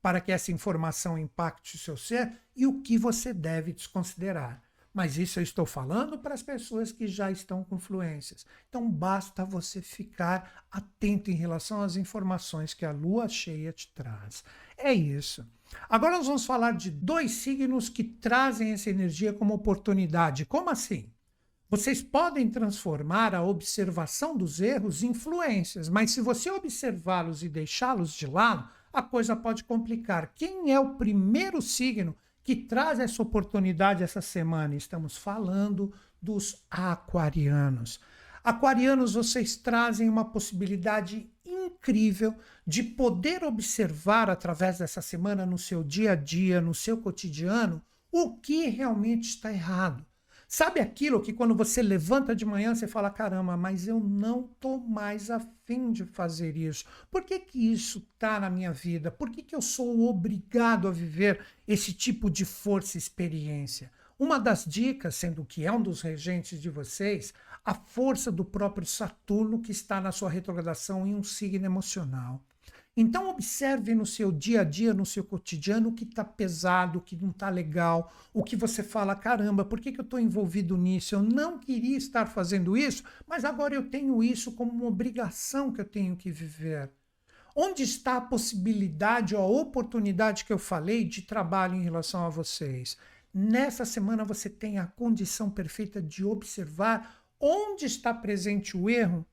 para 0.01 0.21
que 0.21 0.31
essa 0.31 0.51
informação 0.51 1.17
impacte 1.17 1.75
o 1.75 1.79
seu 1.79 1.97
ser 1.97 2.39
e 2.55 2.65
o 2.65 2.81
que 2.81 2.97
você 2.97 3.33
deve 3.33 3.73
desconsiderar. 3.73 4.61
Mas 4.93 5.15
isso 5.15 5.37
eu 5.37 5.43
estou 5.43 5.63
falando 5.63 6.17
para 6.17 6.33
as 6.33 6.41
pessoas 6.41 6.91
que 6.91 7.05
já 7.05 7.29
estão 7.29 7.63
com 7.63 7.77
fluências. 7.77 8.45
Então 8.67 8.89
basta 8.89 9.45
você 9.45 9.79
ficar 9.79 10.65
atento 10.71 11.29
em 11.29 11.35
relação 11.35 11.83
às 11.83 11.95
informações 11.95 12.73
que 12.73 12.83
a 12.83 12.91
lua 12.91 13.29
cheia 13.29 13.71
te 13.71 13.93
traz. 13.93 14.43
É 14.75 14.91
isso. 14.91 15.45
Agora 15.87 16.17
nós 16.17 16.25
vamos 16.25 16.45
falar 16.45 16.71
de 16.71 16.89
dois 16.89 17.31
signos 17.31 17.89
que 17.89 18.03
trazem 18.03 18.71
essa 18.71 18.89
energia 18.89 19.31
como 19.31 19.53
oportunidade. 19.53 20.45
Como 20.45 20.69
assim? 20.69 21.11
Vocês 21.69 22.01
podem 22.01 22.49
transformar 22.49 23.35
a 23.35 23.43
observação 23.43 24.37
dos 24.37 24.61
erros 24.61 25.03
em 25.03 25.09
influências, 25.09 25.89
mas 25.89 26.11
se 26.11 26.21
você 26.21 26.49
observá-los 26.49 27.43
e 27.43 27.49
deixá-los 27.49 28.13
de 28.13 28.25
lado, 28.25 28.67
a 28.97 29.03
coisa 29.03 29.35
pode 29.35 29.63
complicar. 29.63 30.33
Quem 30.33 30.73
é 30.73 30.79
o 30.79 30.95
primeiro 30.95 31.61
signo 31.61 32.15
que 32.43 32.55
traz 32.55 32.99
essa 32.99 33.21
oportunidade 33.21 34.03
essa 34.03 34.21
semana? 34.21 34.75
Estamos 34.75 35.15
falando 35.15 35.93
dos 36.19 36.65
aquarianos. 36.67 37.99
Aquarianos, 38.43 39.13
vocês 39.13 39.55
trazem 39.55 40.09
uma 40.09 40.25
possibilidade 40.25 41.29
incrível 41.45 42.33
de 42.65 42.81
poder 42.81 43.43
observar 43.43 44.31
através 44.31 44.79
dessa 44.79 45.01
semana 45.01 45.45
no 45.45 45.59
seu 45.59 45.83
dia 45.83 46.13
a 46.13 46.15
dia, 46.15 46.59
no 46.59 46.73
seu 46.73 46.97
cotidiano, 46.97 47.79
o 48.11 48.35
que 48.39 48.65
realmente 48.65 49.29
está 49.29 49.53
errado. 49.53 50.03
Sabe 50.47 50.79
aquilo 50.79 51.21
que 51.21 51.33
quando 51.33 51.53
você 51.53 51.81
levanta 51.81 52.33
de 52.33 52.45
manhã 52.45 52.73
você 52.73 52.87
fala: 52.87 53.09
caramba, 53.09 53.57
mas 53.57 53.85
eu 53.85 53.99
não 53.99 54.45
estou 54.45 54.79
mais 54.79 55.29
afim 55.29 55.91
de 55.91 56.05
fazer 56.05 56.55
isso. 56.55 56.85
Por 57.11 57.23
que, 57.23 57.37
que 57.37 57.71
isso 57.71 58.07
está 58.13 58.39
na 58.39 58.49
minha 58.49 58.71
vida? 58.71 59.11
Por 59.11 59.29
que, 59.29 59.43
que 59.43 59.53
eu 59.53 59.61
sou 59.61 60.07
obrigado 60.07 60.87
a 60.87 60.91
viver 60.91 61.41
esse 61.67 61.91
tipo 61.91 62.29
de 62.29 62.45
força 62.45 62.97
e 62.97 62.99
experiência? 62.99 63.91
Uma 64.17 64.39
das 64.39 64.63
dicas, 64.63 65.15
sendo 65.15 65.43
que 65.43 65.65
é 65.65 65.71
um 65.71 65.81
dos 65.81 66.01
regentes 66.01 66.61
de 66.61 66.69
vocês, 66.69 67.33
a 67.63 67.73
força 67.73 68.31
do 68.31 68.45
próprio 68.45 68.87
Saturno 68.87 69.61
que 69.61 69.71
está 69.71 69.99
na 69.99 70.13
sua 70.13 70.29
retrogradação 70.29 71.05
em 71.05 71.13
um 71.13 71.23
signo 71.23 71.65
emocional. 71.65 72.41
Então 72.99 73.29
observe 73.29 73.93
no 73.93 74.07
seu 74.07 74.31
dia 74.31 74.61
a 74.61 74.63
dia, 74.63 74.91
no 74.91 75.05
seu 75.05 75.23
cotidiano, 75.23 75.89
o 75.89 75.93
que 75.93 76.03
está 76.03 76.25
pesado, 76.25 76.97
o 76.97 77.01
que 77.01 77.15
não 77.15 77.29
está 77.29 77.47
legal, 77.47 78.11
o 78.33 78.43
que 78.43 78.55
você 78.55 78.81
fala, 78.81 79.15
caramba, 79.15 79.63
por 79.63 79.79
que, 79.79 79.91
que 79.91 79.99
eu 79.99 80.03
estou 80.03 80.19
envolvido 80.19 80.75
nisso? 80.75 81.13
Eu 81.13 81.21
não 81.21 81.59
queria 81.59 81.95
estar 81.95 82.25
fazendo 82.25 82.75
isso, 82.75 83.03
mas 83.27 83.45
agora 83.45 83.75
eu 83.75 83.87
tenho 83.87 84.23
isso 84.23 84.51
como 84.53 84.71
uma 84.71 84.87
obrigação 84.87 85.71
que 85.71 85.79
eu 85.79 85.85
tenho 85.85 86.15
que 86.15 86.31
viver. 86.31 86.89
Onde 87.55 87.83
está 87.83 88.17
a 88.17 88.21
possibilidade 88.21 89.35
ou 89.35 89.43
a 89.43 89.61
oportunidade 89.61 90.43
que 90.43 90.51
eu 90.51 90.57
falei 90.57 91.03
de 91.03 91.21
trabalho 91.21 91.75
em 91.75 91.83
relação 91.83 92.25
a 92.25 92.29
vocês? 92.29 92.97
Nessa 93.31 93.85
semana 93.85 94.25
você 94.25 94.49
tem 94.49 94.79
a 94.79 94.87
condição 94.87 95.51
perfeita 95.51 96.01
de 96.01 96.25
observar 96.25 97.23
onde 97.39 97.85
está 97.85 98.11
presente 98.11 98.75
o 98.75 98.89
erro 98.89 99.23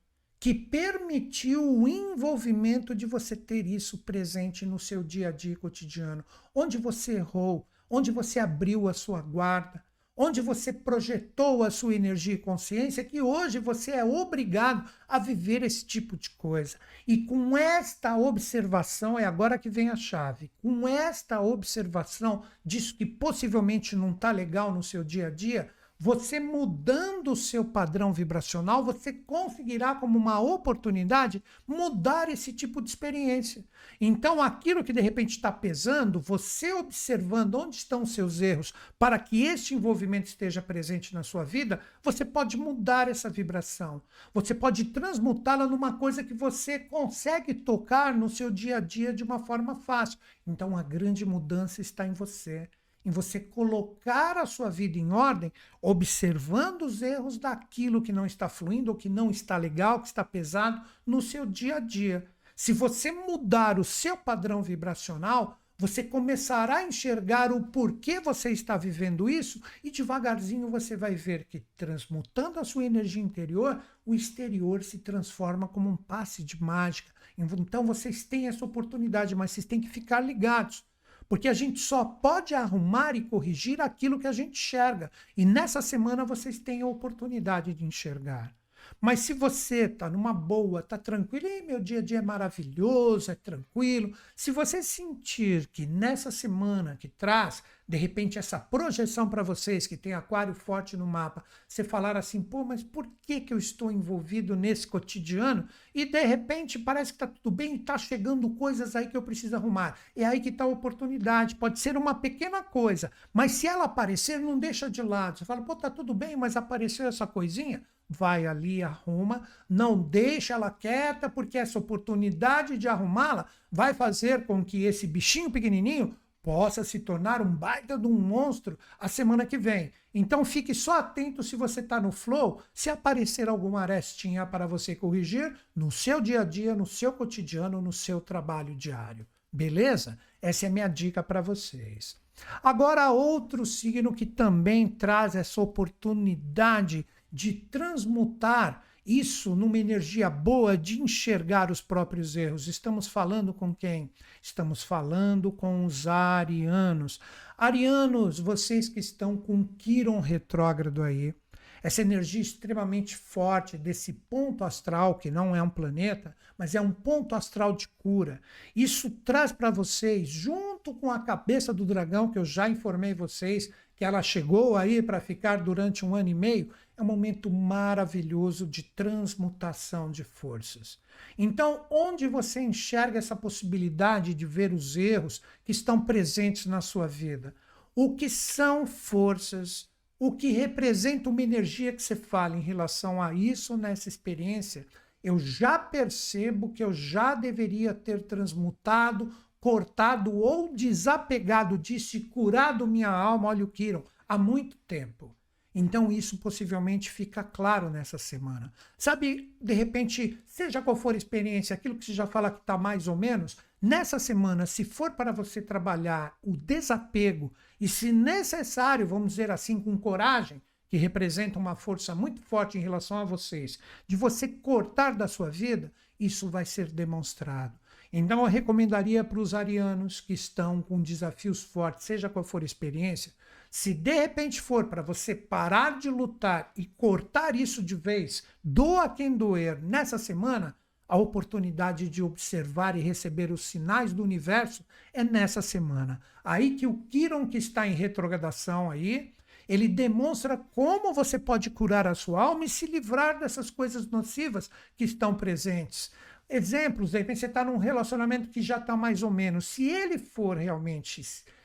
que 0.44 0.52
permitiu 0.52 1.74
o 1.74 1.88
envolvimento 1.88 2.94
de 2.94 3.06
você 3.06 3.34
ter 3.34 3.66
isso 3.66 3.96
presente 3.96 4.66
no 4.66 4.78
seu 4.78 5.02
dia 5.02 5.28
a 5.28 5.32
dia 5.32 5.56
cotidiano, 5.56 6.22
onde 6.54 6.76
você 6.76 7.12
errou, 7.12 7.66
onde 7.88 8.10
você 8.10 8.38
abriu 8.38 8.86
a 8.86 8.92
sua 8.92 9.22
guarda, 9.22 9.82
onde 10.14 10.42
você 10.42 10.70
projetou 10.70 11.62
a 11.62 11.70
sua 11.70 11.94
energia 11.94 12.34
e 12.34 12.38
consciência, 12.38 13.02
que 13.02 13.22
hoje 13.22 13.58
você 13.58 13.92
é 13.92 14.04
obrigado 14.04 14.86
a 15.08 15.18
viver 15.18 15.62
esse 15.62 15.86
tipo 15.86 16.14
de 16.14 16.28
coisa. 16.28 16.76
E 17.08 17.24
com 17.24 17.56
esta 17.56 18.14
observação, 18.14 19.18
é 19.18 19.24
agora 19.24 19.56
que 19.56 19.70
vem 19.70 19.88
a 19.88 19.96
chave, 19.96 20.52
com 20.60 20.86
esta 20.86 21.40
observação 21.40 22.42
disso 22.62 22.94
que 22.98 23.06
possivelmente 23.06 23.96
não 23.96 24.10
está 24.10 24.30
legal 24.30 24.74
no 24.74 24.82
seu 24.82 25.02
dia 25.02 25.28
a 25.28 25.30
dia, 25.30 25.70
você 26.04 26.38
mudando 26.38 27.32
o 27.32 27.36
seu 27.36 27.64
padrão 27.64 28.12
vibracional, 28.12 28.84
você 28.84 29.10
conseguirá, 29.10 29.94
como 29.94 30.18
uma 30.18 30.38
oportunidade, 30.38 31.42
mudar 31.66 32.28
esse 32.28 32.52
tipo 32.52 32.82
de 32.82 32.90
experiência. 32.90 33.64
Então, 33.98 34.42
aquilo 34.42 34.84
que 34.84 34.92
de 34.92 35.00
repente 35.00 35.30
está 35.30 35.50
pesando, 35.50 36.20
você 36.20 36.74
observando 36.74 37.54
onde 37.54 37.76
estão 37.76 38.02
os 38.02 38.12
seus 38.12 38.42
erros, 38.42 38.74
para 38.98 39.18
que 39.18 39.44
este 39.44 39.74
envolvimento 39.74 40.28
esteja 40.28 40.60
presente 40.60 41.14
na 41.14 41.22
sua 41.22 41.42
vida, 41.42 41.80
você 42.02 42.22
pode 42.22 42.58
mudar 42.58 43.08
essa 43.08 43.30
vibração. 43.30 44.02
Você 44.34 44.54
pode 44.54 44.84
transmutá-la 44.84 45.66
numa 45.66 45.94
coisa 45.94 46.22
que 46.22 46.34
você 46.34 46.78
consegue 46.78 47.54
tocar 47.54 48.14
no 48.14 48.28
seu 48.28 48.50
dia 48.50 48.76
a 48.76 48.80
dia 48.80 49.10
de 49.10 49.24
uma 49.24 49.38
forma 49.38 49.74
fácil. 49.74 50.18
Então, 50.46 50.76
a 50.76 50.82
grande 50.82 51.24
mudança 51.24 51.80
está 51.80 52.06
em 52.06 52.12
você 52.12 52.68
em 53.04 53.10
você 53.10 53.38
colocar 53.38 54.38
a 54.38 54.46
sua 54.46 54.70
vida 54.70 54.98
em 54.98 55.12
ordem, 55.12 55.52
observando 55.80 56.82
os 56.82 57.02
erros 57.02 57.36
daquilo 57.36 58.00
que 58.00 58.12
não 58.12 58.24
está 58.24 58.48
fluindo, 58.48 58.90
ou 58.90 58.96
que 58.96 59.08
não 59.08 59.30
está 59.30 59.56
legal, 59.56 60.00
que 60.00 60.06
está 60.06 60.24
pesado 60.24 60.80
no 61.06 61.20
seu 61.20 61.44
dia 61.44 61.76
a 61.76 61.80
dia. 61.80 62.26
Se 62.56 62.72
você 62.72 63.12
mudar 63.12 63.78
o 63.78 63.84
seu 63.84 64.16
padrão 64.16 64.62
vibracional, 64.62 65.58
você 65.76 66.04
começará 66.04 66.76
a 66.76 66.86
enxergar 66.86 67.52
o 67.52 67.60
porquê 67.66 68.20
você 68.20 68.50
está 68.50 68.76
vivendo 68.76 69.28
isso 69.28 69.60
e 69.82 69.90
devagarzinho 69.90 70.70
você 70.70 70.96
vai 70.96 71.16
ver 71.16 71.44
que 71.44 71.64
transmutando 71.76 72.60
a 72.60 72.64
sua 72.64 72.84
energia 72.84 73.22
interior, 73.22 73.82
o 74.06 74.14
exterior 74.14 74.84
se 74.84 74.98
transforma 74.98 75.66
como 75.66 75.90
um 75.90 75.96
passe 75.96 76.44
de 76.44 76.62
mágica. 76.62 77.12
Então 77.36 77.84
vocês 77.84 78.22
têm 78.22 78.46
essa 78.46 78.64
oportunidade, 78.64 79.34
mas 79.34 79.50
vocês 79.50 79.66
têm 79.66 79.80
que 79.80 79.88
ficar 79.88 80.20
ligados 80.20 80.84
porque 81.28 81.48
a 81.48 81.54
gente 81.54 81.80
só 81.80 82.04
pode 82.04 82.54
arrumar 82.54 83.16
e 83.16 83.22
corrigir 83.22 83.80
aquilo 83.80 84.18
que 84.18 84.26
a 84.26 84.32
gente 84.32 84.52
enxerga. 84.52 85.10
E 85.36 85.44
nessa 85.44 85.80
semana 85.82 86.24
vocês 86.24 86.58
têm 86.58 86.82
a 86.82 86.86
oportunidade 86.86 87.74
de 87.74 87.84
enxergar. 87.84 88.54
Mas 89.00 89.20
se 89.20 89.32
você 89.32 89.84
está 89.84 90.08
numa 90.08 90.32
boa, 90.32 90.80
está 90.80 90.96
tranquilo, 90.96 91.46
e 91.46 91.62
meu 91.62 91.80
dia 91.80 91.98
a 91.98 92.02
dia 92.02 92.18
é 92.18 92.22
maravilhoso, 92.22 93.30
é 93.30 93.34
tranquilo. 93.34 94.16
Se 94.34 94.50
você 94.50 94.82
sentir 94.82 95.68
que 95.68 95.86
nessa 95.86 96.30
semana 96.30 96.96
que 96.96 97.08
traz, 97.08 97.62
de 97.86 97.98
repente, 97.98 98.38
essa 98.38 98.58
projeção 98.58 99.28
para 99.28 99.42
vocês 99.42 99.86
que 99.86 99.96
tem 99.96 100.14
aquário 100.14 100.54
forte 100.54 100.96
no 100.96 101.06
mapa, 101.06 101.44
você 101.68 101.84
falar 101.84 102.16
assim, 102.16 102.42
pô, 102.42 102.64
mas 102.64 102.82
por 102.82 103.06
que, 103.20 103.42
que 103.42 103.52
eu 103.52 103.58
estou 103.58 103.92
envolvido 103.92 104.56
nesse 104.56 104.86
cotidiano? 104.86 105.68
E 105.94 106.06
de 106.06 106.24
repente 106.24 106.78
parece 106.78 107.12
que 107.12 107.16
está 107.16 107.26
tudo 107.26 107.50
bem 107.50 107.74
está 107.74 107.98
chegando 107.98 108.48
coisas 108.50 108.96
aí 108.96 109.06
que 109.08 109.16
eu 109.16 109.22
preciso 109.22 109.54
arrumar. 109.56 109.98
É 110.16 110.24
aí 110.24 110.40
que 110.40 110.48
está 110.48 110.64
a 110.64 110.68
oportunidade. 110.68 111.56
Pode 111.56 111.78
ser 111.78 111.96
uma 111.96 112.14
pequena 112.14 112.62
coisa, 112.62 113.12
mas 113.32 113.52
se 113.52 113.66
ela 113.66 113.84
aparecer, 113.84 114.38
não 114.38 114.58
deixa 114.58 114.88
de 114.90 115.02
lado. 115.02 115.38
Você 115.38 115.44
fala, 115.44 115.60
pô, 115.60 115.76
tá 115.76 115.90
tudo 115.90 116.14
bem, 116.14 116.36
mas 116.36 116.56
apareceu 116.56 117.06
essa 117.06 117.26
coisinha 117.26 117.82
vai 118.14 118.46
ali, 118.46 118.82
arruma, 118.82 119.42
não 119.68 120.00
deixa 120.00 120.54
ela 120.54 120.70
quieta, 120.70 121.28
porque 121.28 121.58
essa 121.58 121.78
oportunidade 121.78 122.78
de 122.78 122.88
arrumá-la 122.88 123.46
vai 123.70 123.92
fazer 123.92 124.46
com 124.46 124.64
que 124.64 124.84
esse 124.84 125.06
bichinho 125.06 125.50
pequenininho 125.50 126.16
possa 126.42 126.84
se 126.84 126.98
tornar 127.00 127.40
um 127.40 127.50
baita 127.50 127.98
de 127.98 128.06
um 128.06 128.12
monstro 128.12 128.78
a 129.00 129.08
semana 129.08 129.46
que 129.46 129.56
vem. 129.56 129.92
Então 130.12 130.44
fique 130.44 130.74
só 130.74 130.98
atento 130.98 131.42
se 131.42 131.56
você 131.56 131.80
está 131.80 132.00
no 132.00 132.12
flow, 132.12 132.60
se 132.72 132.90
aparecer 132.90 133.48
alguma 133.48 133.80
arestinha 133.80 134.44
para 134.46 134.66
você 134.66 134.94
corrigir 134.94 135.56
no 135.74 135.90
seu 135.90 136.20
dia 136.20 136.42
a 136.42 136.44
dia, 136.44 136.74
no 136.74 136.86
seu 136.86 137.12
cotidiano, 137.12 137.80
no 137.80 137.92
seu 137.92 138.20
trabalho 138.20 138.74
diário. 138.76 139.26
Beleza? 139.50 140.18
Essa 140.40 140.66
é 140.66 140.68
a 140.68 140.72
minha 140.72 140.88
dica 140.88 141.22
para 141.22 141.40
vocês. 141.40 142.22
Agora, 142.62 143.10
outro 143.10 143.64
signo 143.64 144.12
que 144.12 144.26
também 144.26 144.88
traz 144.88 145.34
essa 145.34 145.60
oportunidade 145.60 147.06
de 147.34 147.52
transmutar 147.52 148.84
isso 149.04 149.56
numa 149.56 149.76
energia 149.76 150.30
boa 150.30 150.78
de 150.78 151.02
enxergar 151.02 151.68
os 151.68 151.82
próprios 151.82 152.36
erros. 152.36 152.68
Estamos 152.68 153.08
falando 153.08 153.52
com 153.52 153.74
quem? 153.74 154.10
Estamos 154.40 154.84
falando 154.84 155.50
com 155.50 155.84
os 155.84 156.06
arianos. 156.06 157.18
Arianos, 157.58 158.38
vocês 158.38 158.88
que 158.88 159.00
estão 159.00 159.36
com 159.36 159.64
Quiron 159.64 160.20
retrógrado 160.20 161.02
aí, 161.02 161.34
essa 161.82 162.00
energia 162.00 162.40
extremamente 162.40 163.14
forte 163.14 163.76
desse 163.76 164.12
ponto 164.12 164.64
astral, 164.64 165.16
que 165.16 165.30
não 165.30 165.54
é 165.54 165.62
um 165.62 165.68
planeta, 165.68 166.34
mas 166.56 166.74
é 166.74 166.80
um 166.80 166.92
ponto 166.92 167.34
astral 167.34 167.76
de 167.76 167.88
cura. 167.98 168.40
Isso 168.74 169.10
traz 169.10 169.52
para 169.52 169.70
vocês, 169.70 170.28
junto 170.28 170.94
com 170.94 171.10
a 171.10 171.18
cabeça 171.18 171.74
do 171.74 171.84
dragão, 171.84 172.30
que 172.30 172.38
eu 172.38 172.44
já 172.44 172.70
informei 172.70 173.12
vocês, 173.12 173.70
que 173.96 174.04
ela 174.04 174.22
chegou 174.22 174.76
aí 174.76 175.02
para 175.02 175.20
ficar 175.20 175.58
durante 175.62 176.04
um 176.04 176.14
ano 176.14 176.28
e 176.28 176.34
meio, 176.34 176.70
é 176.96 177.02
um 177.02 177.06
momento 177.06 177.50
maravilhoso 177.50 178.66
de 178.66 178.82
transmutação 178.82 180.10
de 180.10 180.22
forças. 180.22 180.98
Então, 181.36 181.84
onde 181.90 182.28
você 182.28 182.60
enxerga 182.60 183.18
essa 183.18 183.34
possibilidade 183.34 184.32
de 184.32 184.46
ver 184.46 184.72
os 184.72 184.96
erros 184.96 185.42
que 185.64 185.72
estão 185.72 186.00
presentes 186.00 186.66
na 186.66 186.80
sua 186.80 187.06
vida? 187.06 187.54
O 187.94 188.14
que 188.14 188.28
são 188.28 188.86
forças? 188.86 189.88
O 190.18 190.32
que 190.32 190.52
representa 190.52 191.28
uma 191.28 191.42
energia 191.42 191.92
que 191.92 192.02
você 192.02 192.14
fala 192.14 192.56
em 192.56 192.60
relação 192.60 193.20
a 193.20 193.34
isso 193.34 193.76
nessa 193.76 194.08
experiência? 194.08 194.86
Eu 195.22 195.38
já 195.38 195.78
percebo 195.78 196.70
que 196.70 196.84
eu 196.84 196.92
já 196.92 197.34
deveria 197.34 197.92
ter 197.92 198.22
transmutado 198.22 199.32
cortado 199.64 200.30
ou 200.30 200.74
desapegado 200.74 201.78
disso 201.78 202.18
e 202.18 202.20
curado 202.20 202.86
minha 202.86 203.08
alma, 203.08 203.48
olha 203.48 203.64
o 203.64 203.68
Kiron, 203.68 204.02
há 204.28 204.36
muito 204.36 204.76
tempo. 204.86 205.34
Então 205.74 206.12
isso 206.12 206.38
possivelmente 206.38 207.10
fica 207.10 207.42
claro 207.42 207.90
nessa 207.90 208.16
semana. 208.16 208.72
Sabe, 208.96 209.52
de 209.60 209.74
repente, 209.74 210.38
seja 210.46 210.80
qual 210.80 210.94
for 210.94 211.14
a 211.14 211.18
experiência, 211.18 211.74
aquilo 211.74 211.96
que 211.96 212.04
você 212.04 212.12
já 212.12 212.26
fala 212.26 212.50
que 212.50 212.60
está 212.60 212.78
mais 212.78 213.08
ou 213.08 213.16
menos, 213.16 213.56
nessa 213.82 214.18
semana, 214.18 214.66
se 214.66 214.84
for 214.84 215.12
para 215.12 215.32
você 215.32 215.60
trabalhar 215.60 216.38
o 216.42 216.56
desapego 216.56 217.52
e 217.80 217.88
se 217.88 218.12
necessário, 218.12 219.06
vamos 219.06 219.30
dizer 219.30 219.50
assim, 219.50 219.80
com 219.80 219.98
coragem, 219.98 220.62
que 220.88 220.96
representa 220.96 221.58
uma 221.58 221.74
força 221.74 222.14
muito 222.14 222.40
forte 222.40 222.78
em 222.78 222.80
relação 222.80 223.18
a 223.18 223.24
vocês, 223.24 223.80
de 224.06 224.14
você 224.14 224.46
cortar 224.46 225.14
da 225.16 225.26
sua 225.26 225.50
vida, 225.50 225.92
isso 226.20 226.48
vai 226.48 226.64
ser 226.64 226.88
demonstrado. 226.88 227.76
Então 228.12 228.38
eu 228.38 228.46
recomendaria 228.46 229.24
para 229.24 229.40
os 229.40 229.54
arianos 229.54 230.20
que 230.20 230.32
estão 230.32 230.80
com 230.80 231.02
desafios 231.02 231.64
fortes, 231.64 232.04
seja 232.04 232.28
qual 232.28 232.44
for 232.44 232.62
a 232.62 232.64
experiência, 232.64 233.32
se 233.76 233.92
de 233.92 234.12
repente 234.12 234.60
for 234.60 234.84
para 234.84 235.02
você 235.02 235.34
parar 235.34 235.98
de 235.98 236.08
lutar 236.08 236.70
e 236.76 236.86
cortar 236.86 237.56
isso 237.56 237.82
de 237.82 237.96
vez, 237.96 238.44
doa 238.62 239.08
quem 239.08 239.36
doer 239.36 239.82
nessa 239.82 240.16
semana, 240.16 240.76
a 241.08 241.16
oportunidade 241.16 242.08
de 242.08 242.22
observar 242.22 242.96
e 242.96 243.00
receber 243.00 243.50
os 243.50 243.64
sinais 243.64 244.12
do 244.12 244.22
universo 244.22 244.86
é 245.12 245.24
nessa 245.24 245.60
semana. 245.60 246.20
Aí 246.44 246.76
que 246.76 246.86
o 246.86 246.98
Kiron 247.10 247.48
que 247.48 247.58
está 247.58 247.84
em 247.84 247.94
retrogradação 247.94 248.92
aí, 248.92 249.34
ele 249.68 249.88
demonstra 249.88 250.56
como 250.56 251.12
você 251.12 251.36
pode 251.36 251.68
curar 251.68 252.06
a 252.06 252.14
sua 252.14 252.42
alma 252.42 252.64
e 252.64 252.68
se 252.68 252.86
livrar 252.86 253.40
dessas 253.40 253.72
coisas 253.72 254.06
nocivas 254.06 254.70
que 254.96 255.02
estão 255.02 255.34
presentes. 255.34 256.12
Exemplos, 256.48 257.10
de 257.10 257.18
repente 257.18 257.40
você 257.40 257.46
está 257.46 257.64
num 257.64 257.78
relacionamento 257.78 258.50
que 258.50 258.62
já 258.62 258.76
está 258.76 258.96
mais 258.96 259.24
ou 259.24 259.32
menos. 259.32 259.66
Se 259.66 259.88
ele 259.88 260.16
for 260.16 260.58
realmente 260.58 261.22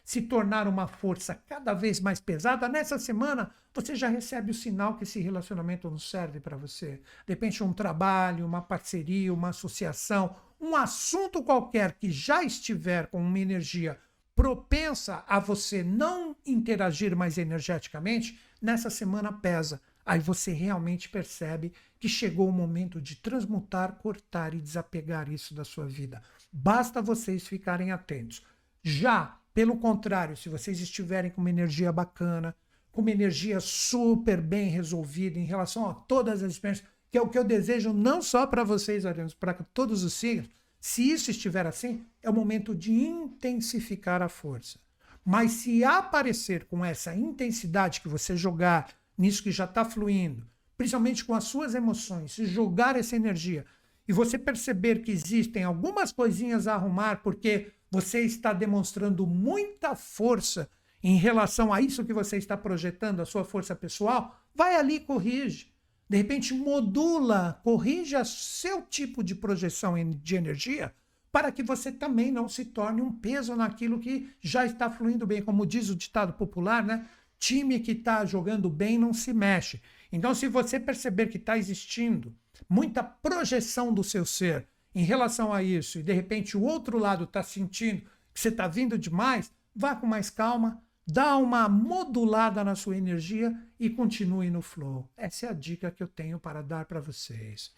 se 0.09 0.23
tornar 0.23 0.67
uma 0.67 0.87
força 0.87 1.35
cada 1.35 1.71
vez 1.71 1.99
mais 1.99 2.19
pesada, 2.19 2.67
nessa 2.67 2.97
semana 2.97 3.51
você 3.71 3.95
já 3.95 4.07
recebe 4.07 4.49
o 4.49 4.55
sinal 4.55 4.97
que 4.97 5.03
esse 5.03 5.19
relacionamento 5.19 5.87
não 5.87 5.99
serve 5.99 6.39
para 6.39 6.57
você. 6.57 6.99
De 7.27 7.33
repente, 7.33 7.63
um 7.63 7.71
trabalho, 7.71 8.43
uma 8.43 8.59
parceria, 8.59 9.31
uma 9.31 9.49
associação, 9.49 10.35
um 10.59 10.75
assunto 10.75 11.43
qualquer 11.43 11.93
que 11.93 12.09
já 12.09 12.43
estiver 12.43 13.05
com 13.05 13.21
uma 13.21 13.37
energia 13.37 13.99
propensa 14.35 15.23
a 15.27 15.37
você 15.37 15.83
não 15.83 16.35
interagir 16.43 17.15
mais 17.15 17.37
energeticamente, 17.37 18.39
nessa 18.59 18.89
semana 18.89 19.31
pesa. 19.31 19.79
Aí 20.03 20.19
você 20.19 20.51
realmente 20.51 21.07
percebe 21.07 21.71
que 21.99 22.09
chegou 22.09 22.49
o 22.49 22.51
momento 22.51 22.99
de 22.99 23.15
transmutar, 23.15 23.97
cortar 23.97 24.55
e 24.55 24.59
desapegar 24.59 25.31
isso 25.31 25.53
da 25.53 25.63
sua 25.63 25.85
vida. 25.85 26.19
Basta 26.51 26.99
vocês 26.99 27.47
ficarem 27.47 27.91
atentos. 27.91 28.43
Já, 28.81 29.38
pelo 29.53 29.77
contrário, 29.77 30.37
se 30.37 30.49
vocês 30.49 30.79
estiverem 30.79 31.31
com 31.31 31.41
uma 31.41 31.49
energia 31.49 31.91
bacana, 31.91 32.55
com 32.91 33.01
uma 33.01 33.11
energia 33.11 33.59
super 33.59 34.41
bem 34.41 34.69
resolvida 34.69 35.39
em 35.39 35.45
relação 35.45 35.89
a 35.89 35.93
todas 35.93 36.43
as 36.43 36.51
experiências, 36.53 36.87
que 37.11 37.17
é 37.17 37.21
o 37.21 37.27
que 37.27 37.37
eu 37.37 37.43
desejo 37.43 37.91
não 37.91 38.21
só 38.21 38.45
para 38.45 38.63
vocês, 38.63 39.05
Arianos, 39.05 39.33
para 39.33 39.53
todos 39.53 40.03
os 40.03 40.13
signos, 40.13 40.49
se 40.79 41.09
isso 41.11 41.29
estiver 41.29 41.67
assim, 41.67 42.05
é 42.21 42.29
o 42.29 42.33
momento 42.33 42.73
de 42.73 42.93
intensificar 42.93 44.21
a 44.21 44.29
força. 44.29 44.79
Mas 45.25 45.51
se 45.51 45.83
aparecer 45.83 46.65
com 46.65 46.83
essa 46.83 47.13
intensidade 47.13 48.01
que 48.01 48.07
você 48.07 48.37
jogar 48.37 48.89
nisso 49.17 49.43
que 49.43 49.51
já 49.51 49.65
está 49.65 49.83
fluindo, 49.83 50.47
principalmente 50.77 51.25
com 51.25 51.35
as 51.35 51.43
suas 51.43 51.75
emoções, 51.75 52.31
se 52.31 52.45
jogar 52.45 52.95
essa 52.95 53.15
energia 53.15 53.65
e 54.07 54.13
você 54.13 54.37
perceber 54.37 55.01
que 55.01 55.11
existem 55.11 55.63
algumas 55.63 56.11
coisinhas 56.11 56.67
a 56.67 56.75
arrumar 56.75 57.17
porque 57.17 57.71
você 57.89 58.21
está 58.21 58.53
demonstrando 58.53 59.25
muita 59.25 59.95
força 59.95 60.69
em 61.01 61.15
relação 61.17 61.73
a 61.73 61.81
isso 61.81 62.05
que 62.05 62.13
você 62.13 62.37
está 62.37 62.57
projetando, 62.57 63.21
a 63.21 63.25
sua 63.25 63.43
força 63.43 63.75
pessoal, 63.75 64.37
vai 64.53 64.75
ali 64.75 64.95
e 64.95 64.99
corrige. 64.99 65.73
De 66.09 66.17
repente, 66.17 66.53
modula, 66.53 67.61
corrige 67.63 68.15
o 68.15 68.25
seu 68.25 68.81
tipo 68.81 69.23
de 69.23 69.35
projeção 69.35 69.95
de 70.11 70.35
energia 70.35 70.93
para 71.31 71.51
que 71.51 71.61
você 71.61 71.91
também 71.91 72.31
não 72.31 72.49
se 72.49 72.65
torne 72.65 73.01
um 73.01 73.11
peso 73.11 73.55
naquilo 73.55 73.99
que 73.99 74.33
já 74.41 74.65
está 74.65 74.89
fluindo 74.89 75.27
bem. 75.27 75.41
Como 75.41 75.65
diz 75.65 75.89
o 75.89 75.95
ditado 75.95 76.33
popular, 76.33 76.83
né? 76.83 77.07
time 77.39 77.79
que 77.79 77.91
está 77.91 78.25
jogando 78.25 78.69
bem 78.69 78.97
não 78.97 79.13
se 79.13 79.33
mexe. 79.33 79.81
Então, 80.11 80.35
se 80.35 80.47
você 80.47 80.79
perceber 80.79 81.27
que 81.27 81.37
está 81.37 81.57
existindo 81.57 82.35
muita 82.67 83.01
projeção 83.01 83.93
do 83.93 84.03
seu 84.03 84.25
ser 84.25 84.67
em 84.93 85.03
relação 85.03 85.53
a 85.53 85.61
isso, 85.61 85.99
e 85.99 86.03
de 86.03 86.13
repente 86.13 86.57
o 86.57 86.61
outro 86.61 86.97
lado 86.97 87.23
está 87.25 87.43
sentindo 87.43 88.01
que 88.33 88.39
você 88.39 88.49
está 88.49 88.67
vindo 88.67 88.97
demais, 88.97 89.51
vá 89.75 89.95
com 89.95 90.07
mais 90.07 90.29
calma, 90.29 90.81
dá 91.05 91.37
uma 91.37 91.67
modulada 91.67 92.63
na 92.63 92.75
sua 92.75 92.97
energia 92.97 93.55
e 93.79 93.89
continue 93.89 94.49
no 94.49 94.61
flow. 94.61 95.09
Essa 95.17 95.47
é 95.47 95.49
a 95.49 95.53
dica 95.53 95.91
que 95.91 96.03
eu 96.03 96.07
tenho 96.07 96.39
para 96.39 96.61
dar 96.61 96.85
para 96.85 97.01
vocês. 97.01 97.71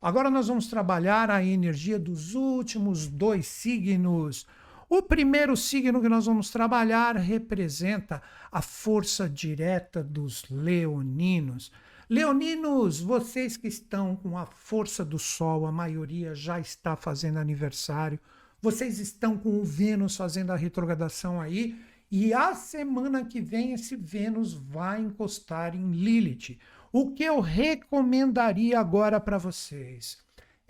Agora 0.00 0.30
nós 0.30 0.48
vamos 0.48 0.66
trabalhar 0.66 1.30
a 1.30 1.44
energia 1.44 1.98
dos 1.98 2.34
últimos 2.34 3.06
dois 3.06 3.46
signos. 3.46 4.46
O 4.88 5.02
primeiro 5.02 5.54
signo 5.56 6.00
que 6.00 6.08
nós 6.08 6.24
vamos 6.24 6.50
trabalhar 6.50 7.16
representa 7.16 8.22
a 8.50 8.62
força 8.62 9.28
direta 9.28 10.02
dos 10.02 10.44
leoninos. 10.50 11.70
Leoninos, 12.10 13.00
vocês 13.00 13.56
que 13.56 13.68
estão 13.68 14.16
com 14.16 14.36
a 14.36 14.44
força 14.44 15.04
do 15.04 15.18
Sol, 15.18 15.64
a 15.64 15.70
maioria 15.70 16.34
já 16.34 16.58
está 16.58 16.96
fazendo 16.96 17.38
aniversário, 17.38 18.18
vocês 18.60 18.98
estão 18.98 19.38
com 19.38 19.60
o 19.60 19.64
Vênus 19.64 20.16
fazendo 20.16 20.50
a 20.50 20.56
retrogradação 20.56 21.40
aí, 21.40 21.80
e 22.10 22.34
a 22.34 22.54
semana 22.56 23.24
que 23.24 23.40
vem 23.40 23.72
esse 23.72 23.94
Vênus 23.94 24.52
vai 24.52 25.00
encostar 25.00 25.76
em 25.76 25.92
Lilith. 25.92 26.58
O 26.92 27.12
que 27.12 27.22
eu 27.22 27.38
recomendaria 27.38 28.80
agora 28.80 29.20
para 29.20 29.38
vocês? 29.38 30.18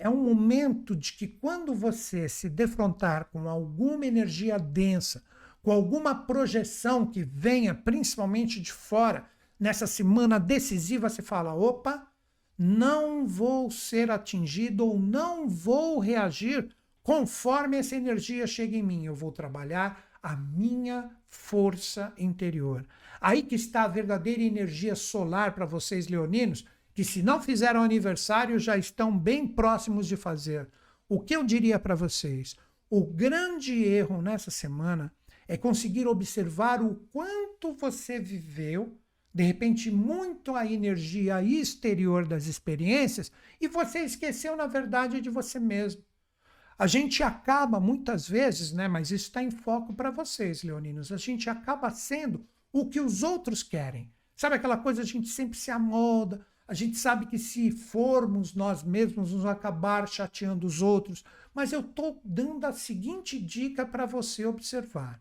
é 0.00 0.08
um 0.08 0.16
momento 0.16 0.96
de 0.96 1.12
que 1.12 1.26
quando 1.26 1.74
você 1.74 2.26
se 2.26 2.48
defrontar 2.48 3.26
com 3.26 3.46
alguma 3.46 4.06
energia 4.06 4.58
densa, 4.58 5.22
com 5.62 5.70
alguma 5.70 6.14
projeção 6.14 7.04
que 7.04 7.22
venha 7.22 7.74
principalmente 7.74 8.62
de 8.62 8.72
fora, 8.72 9.26
nessa 9.60 9.86
semana 9.86 10.40
decisiva, 10.40 11.08
você 11.08 11.20
fala: 11.20 11.54
opa, 11.54 12.10
não 12.58 13.26
vou 13.26 13.70
ser 13.70 14.10
atingido 14.10 14.86
ou 14.86 14.98
não 14.98 15.46
vou 15.46 15.98
reagir 15.98 16.68
conforme 17.02 17.76
essa 17.76 17.94
energia 17.94 18.46
chega 18.46 18.76
em 18.76 18.82
mim. 18.82 19.04
Eu 19.04 19.14
vou 19.14 19.30
trabalhar 19.30 20.04
a 20.22 20.34
minha 20.34 21.10
força 21.28 22.12
interior. 22.18 22.86
Aí 23.20 23.42
que 23.42 23.54
está 23.54 23.84
a 23.84 23.88
verdadeira 23.88 24.42
energia 24.42 24.94
solar 24.94 25.54
para 25.54 25.66
vocês, 25.66 26.08
leoninos 26.08 26.66
que 26.94 27.04
se 27.04 27.22
não 27.22 27.40
fizeram 27.40 27.82
aniversário 27.82 28.58
já 28.58 28.76
estão 28.76 29.16
bem 29.16 29.46
próximos 29.46 30.06
de 30.06 30.16
fazer. 30.16 30.68
O 31.08 31.20
que 31.20 31.34
eu 31.34 31.44
diria 31.44 31.78
para 31.78 31.94
vocês? 31.94 32.56
O 32.88 33.04
grande 33.04 33.84
erro 33.84 34.20
nessa 34.20 34.50
semana 34.50 35.12
é 35.46 35.56
conseguir 35.56 36.06
observar 36.06 36.82
o 36.82 36.96
quanto 37.12 37.72
você 37.72 38.20
viveu, 38.20 38.98
de 39.32 39.42
repente, 39.42 39.90
muito 39.90 40.54
a 40.56 40.66
energia 40.66 41.42
exterior 41.42 42.26
das 42.26 42.46
experiências, 42.46 43.30
e 43.60 43.68
você 43.68 44.00
esqueceu, 44.00 44.56
na 44.56 44.66
verdade, 44.66 45.20
de 45.20 45.30
você 45.30 45.58
mesmo. 45.58 46.02
A 46.78 46.86
gente 46.86 47.22
acaba 47.22 47.78
muitas 47.78 48.28
vezes, 48.28 48.72
né, 48.72 48.88
mas 48.88 49.10
isso 49.10 49.26
está 49.26 49.42
em 49.42 49.50
foco 49.50 49.92
para 49.92 50.10
vocês, 50.10 50.62
leoninos, 50.62 51.12
a 51.12 51.16
gente 51.16 51.48
acaba 51.50 51.90
sendo 51.90 52.46
o 52.72 52.86
que 52.86 53.00
os 53.00 53.22
outros 53.22 53.62
querem. 53.62 54.10
Sabe 54.34 54.56
aquela 54.56 54.78
coisa, 54.78 55.02
a 55.02 55.04
gente 55.04 55.28
sempre 55.28 55.58
se 55.58 55.70
amolda, 55.70 56.44
a 56.66 56.72
gente 56.72 56.96
sabe 56.96 57.26
que 57.26 57.36
se 57.36 57.70
formos 57.72 58.54
nós 58.54 58.82
mesmos, 58.82 59.32
nos 59.32 59.44
acabar 59.44 60.08
chateando 60.08 60.66
os 60.66 60.80
outros. 60.80 61.24
Mas 61.52 61.72
eu 61.72 61.80
estou 61.80 62.20
dando 62.24 62.64
a 62.64 62.72
seguinte 62.72 63.40
dica 63.40 63.84
para 63.84 64.06
você 64.06 64.46
observar. 64.46 65.20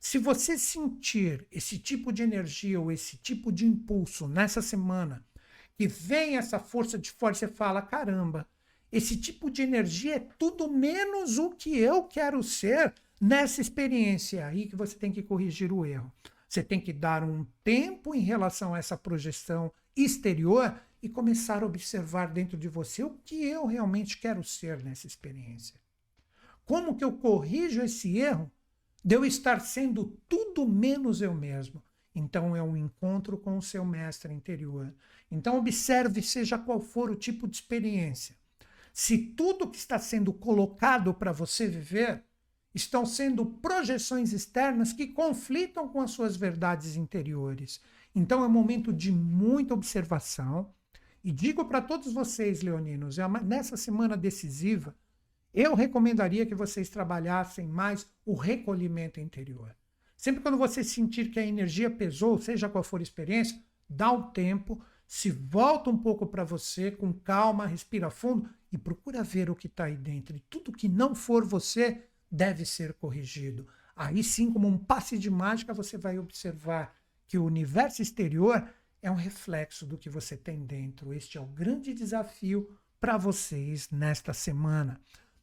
Se 0.00 0.16
você 0.16 0.56
sentir 0.56 1.46
esse 1.52 1.78
tipo 1.78 2.10
de 2.10 2.22
energia 2.22 2.80
ou 2.80 2.90
esse 2.90 3.18
tipo 3.18 3.52
de 3.52 3.66
impulso 3.66 4.26
nessa 4.26 4.62
semana, 4.62 5.22
que 5.76 5.86
vem 5.86 6.38
essa 6.38 6.58
força 6.58 6.98
de 6.98 7.10
fora, 7.10 7.34
você 7.34 7.46
fala: 7.46 7.82
caramba, 7.82 8.48
esse 8.90 9.14
tipo 9.14 9.50
de 9.50 9.60
energia 9.60 10.16
é 10.16 10.26
tudo 10.38 10.72
menos 10.72 11.36
o 11.36 11.50
que 11.50 11.76
eu 11.76 12.04
quero 12.04 12.42
ser 12.42 12.94
nessa 13.20 13.60
experiência. 13.60 14.46
Aí 14.46 14.66
que 14.66 14.74
você 14.74 14.96
tem 14.96 15.12
que 15.12 15.22
corrigir 15.22 15.70
o 15.70 15.84
erro. 15.84 16.10
Você 16.48 16.62
tem 16.62 16.80
que 16.80 16.94
dar 16.94 17.22
um 17.22 17.46
tempo 17.62 18.14
em 18.14 18.20
relação 18.20 18.74
a 18.74 18.78
essa 18.78 18.96
projeção 18.96 19.70
exterior 19.94 20.80
e 21.02 21.10
começar 21.10 21.62
a 21.62 21.66
observar 21.66 22.32
dentro 22.32 22.56
de 22.56 22.68
você 22.68 23.04
o 23.04 23.18
que 23.22 23.44
eu 23.44 23.66
realmente 23.66 24.16
quero 24.16 24.42
ser 24.42 24.82
nessa 24.82 25.06
experiência. 25.06 25.78
Como 26.64 26.96
que 26.96 27.04
eu 27.04 27.12
corrijo 27.12 27.82
esse 27.82 28.16
erro 28.16 28.50
de 29.04 29.14
eu 29.14 29.24
estar 29.24 29.60
sendo 29.60 30.18
tudo 30.28 30.66
menos 30.66 31.20
eu 31.22 31.34
mesmo? 31.34 31.82
Então 32.14 32.56
é 32.56 32.62
um 32.62 32.76
encontro 32.76 33.38
com 33.38 33.56
o 33.56 33.62
seu 33.62 33.84
mestre 33.84 34.32
interior. 34.32 34.94
Então 35.30 35.56
observe, 35.56 36.22
seja 36.22 36.58
qual 36.58 36.80
for 36.80 37.10
o 37.10 37.16
tipo 37.16 37.46
de 37.46 37.56
experiência. 37.56 38.34
Se 38.92 39.16
tudo 39.16 39.70
que 39.70 39.78
está 39.78 39.98
sendo 39.98 40.32
colocado 40.32 41.14
para 41.14 41.32
você 41.32 41.66
viver 41.66 42.24
estão 42.74 43.04
sendo 43.04 43.44
projeções 43.46 44.32
externas 44.32 44.92
que 44.92 45.08
conflitam 45.08 45.88
com 45.88 46.00
as 46.00 46.10
suas 46.10 46.36
verdades 46.36 46.96
interiores. 46.96 47.80
Então 48.14 48.42
é 48.42 48.46
um 48.46 48.50
momento 48.50 48.92
de 48.92 49.10
muita 49.10 49.74
observação. 49.74 50.72
E 51.22 51.32
digo 51.32 51.64
para 51.64 51.82
todos 51.82 52.12
vocês, 52.12 52.62
leoninos, 52.62 53.18
é 53.18 53.28
nessa 53.42 53.76
semana 53.76 54.16
decisiva, 54.16 54.96
eu 55.52 55.74
recomendaria 55.74 56.46
que 56.46 56.54
vocês 56.54 56.88
trabalhassem 56.88 57.66
mais 57.66 58.08
o 58.24 58.34
recolhimento 58.34 59.20
interior. 59.20 59.74
Sempre 60.16 60.42
quando 60.42 60.58
você 60.58 60.84
sentir 60.84 61.30
que 61.30 61.40
a 61.40 61.46
energia 61.46 61.90
pesou, 61.90 62.38
seja 62.38 62.68
qual 62.68 62.84
for 62.84 63.00
a 63.00 63.02
experiência, 63.02 63.58
dá 63.88 64.12
um 64.12 64.30
tempo, 64.30 64.80
se 65.06 65.30
volta 65.30 65.90
um 65.90 65.98
pouco 65.98 66.26
para 66.26 66.44
você 66.44 66.90
com 66.90 67.12
calma, 67.12 67.66
respira 67.66 68.10
fundo 68.10 68.48
e 68.70 68.78
procura 68.78 69.24
ver 69.24 69.50
o 69.50 69.56
que 69.56 69.66
está 69.66 69.84
aí 69.84 69.96
dentro. 69.96 70.36
E 70.36 70.40
tudo 70.40 70.72
que 70.72 70.88
não 70.88 71.14
for 71.14 71.44
você 71.44 72.04
deve 72.30 72.64
ser 72.64 72.92
corrigido. 72.94 73.66
Aí 73.96 74.22
sim, 74.22 74.52
como 74.52 74.68
um 74.68 74.78
passe 74.78 75.18
de 75.18 75.28
mágica, 75.28 75.74
você 75.74 75.98
vai 75.98 76.18
observar 76.18 76.96
que 77.26 77.38
o 77.38 77.44
universo 77.44 78.02
exterior 78.02 78.68
é 79.02 79.10
um 79.10 79.16
reflexo 79.16 79.84
do 79.86 79.98
que 79.98 80.08
você 80.08 80.36
tem 80.36 80.64
dentro. 80.64 81.12
Este 81.12 81.38
é 81.38 81.40
o 81.40 81.46
grande 81.46 81.92
desafio 81.92 82.78
para 83.00 83.16
vocês 83.16 83.90
nesta 83.90 84.32
semana. 84.32 85.00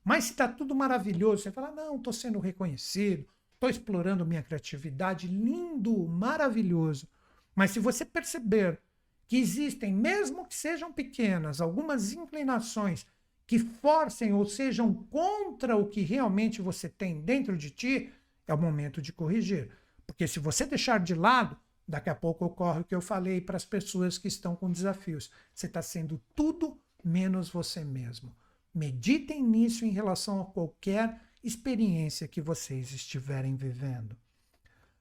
Mas 0.08 0.24
se 0.24 0.32
está 0.32 0.48
tudo 0.48 0.74
maravilhoso, 0.74 1.44
você 1.44 1.52
fala: 1.52 1.70
não, 1.70 1.98
estou 1.98 2.14
sendo 2.14 2.40
reconhecido, 2.40 3.28
estou 3.54 3.70
explorando 3.70 4.26
minha 4.26 4.42
criatividade, 4.42 5.28
lindo, 5.28 6.08
maravilhoso. 6.08 7.10
Mas 7.54 7.72
se 7.72 7.80
você 7.80 8.06
perceber 8.06 8.80
que 9.28 9.36
existem, 9.36 9.94
mesmo 9.94 10.48
que 10.48 10.56
sejam 10.56 10.94
pequenas, 10.94 11.60
algumas 11.60 12.14
inclinações 12.14 13.06
que 13.46 13.60
forcem 13.60 14.32
ou 14.32 14.46
sejam 14.46 14.94
contra 14.94 15.76
o 15.76 15.86
que 15.86 16.00
realmente 16.00 16.62
você 16.62 16.88
tem 16.88 17.20
dentro 17.20 17.58
de 17.58 17.70
ti, 17.70 18.10
é 18.48 18.54
o 18.54 18.58
momento 18.58 19.02
de 19.02 19.12
corrigir. 19.12 19.70
Porque 20.06 20.26
se 20.26 20.40
você 20.40 20.66
deixar 20.66 21.02
de 21.02 21.16
lado, 21.16 21.58
Daqui 21.90 22.10
a 22.10 22.16
pouco 22.16 22.44
ocorre 22.44 22.82
o 22.82 22.84
que 22.84 22.94
eu 22.94 23.00
falei 23.00 23.40
para 23.40 23.56
as 23.56 23.64
pessoas 23.64 24.18
que 24.18 24.28
estão 24.28 24.58
com 24.58 24.70
desafios. 24.70 25.32
Você 25.54 25.68
está 25.68 25.82
sendo 25.82 26.22
tudo 26.36 26.78
menos 27.02 27.50
você 27.50 27.86
mesmo. 27.86 28.36
Meditem 28.78 29.42
nisso 29.42 29.86
em 29.86 29.90
relação 29.90 30.40
a 30.40 30.46
qualquer 30.46 31.20
experiência 31.44 32.28
que 32.28 32.40
vocês 32.40 32.92
estiverem 32.92 33.56
vivendo. 33.56 34.16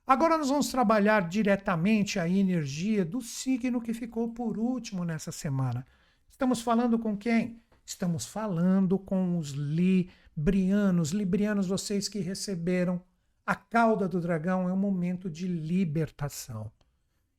Agora 0.07 0.39
nós 0.39 0.49
vamos 0.49 0.69
trabalhar 0.69 1.29
diretamente 1.29 2.19
a 2.19 2.27
energia 2.27 3.05
do 3.05 3.21
signo 3.21 3.79
que 3.79 3.93
ficou 3.93 4.33
por 4.33 4.57
último 4.57 5.05
nessa 5.05 5.31
semana. 5.31 5.87
Estamos 6.31 6.63
falando 6.63 6.99
com 6.99 7.19
quem? 7.19 7.61
Estamos 7.85 8.25
falando 8.25 8.99
com 8.99 9.37
os 9.37 9.51
librianos. 9.51 11.11
Librianos, 11.11 11.67
vocês 11.67 12.09
que 12.09 12.21
receberam 12.21 13.03
a 13.45 13.55
cauda 13.55 14.09
do 14.09 14.23
dragão 14.23 14.67
é 14.67 14.73
um 14.73 14.79
momento 14.79 15.29
de 15.29 15.47
libertação. 15.47 16.73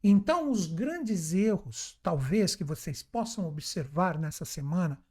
Então, 0.04 0.52
os 0.52 0.68
grandes 0.68 1.34
erros, 1.34 1.98
talvez, 2.04 2.56
que 2.56 2.64
vocês 2.64 3.02
possam 3.02 3.48
observar 3.48 4.20
nessa 4.20 4.46
semana, 4.46 5.02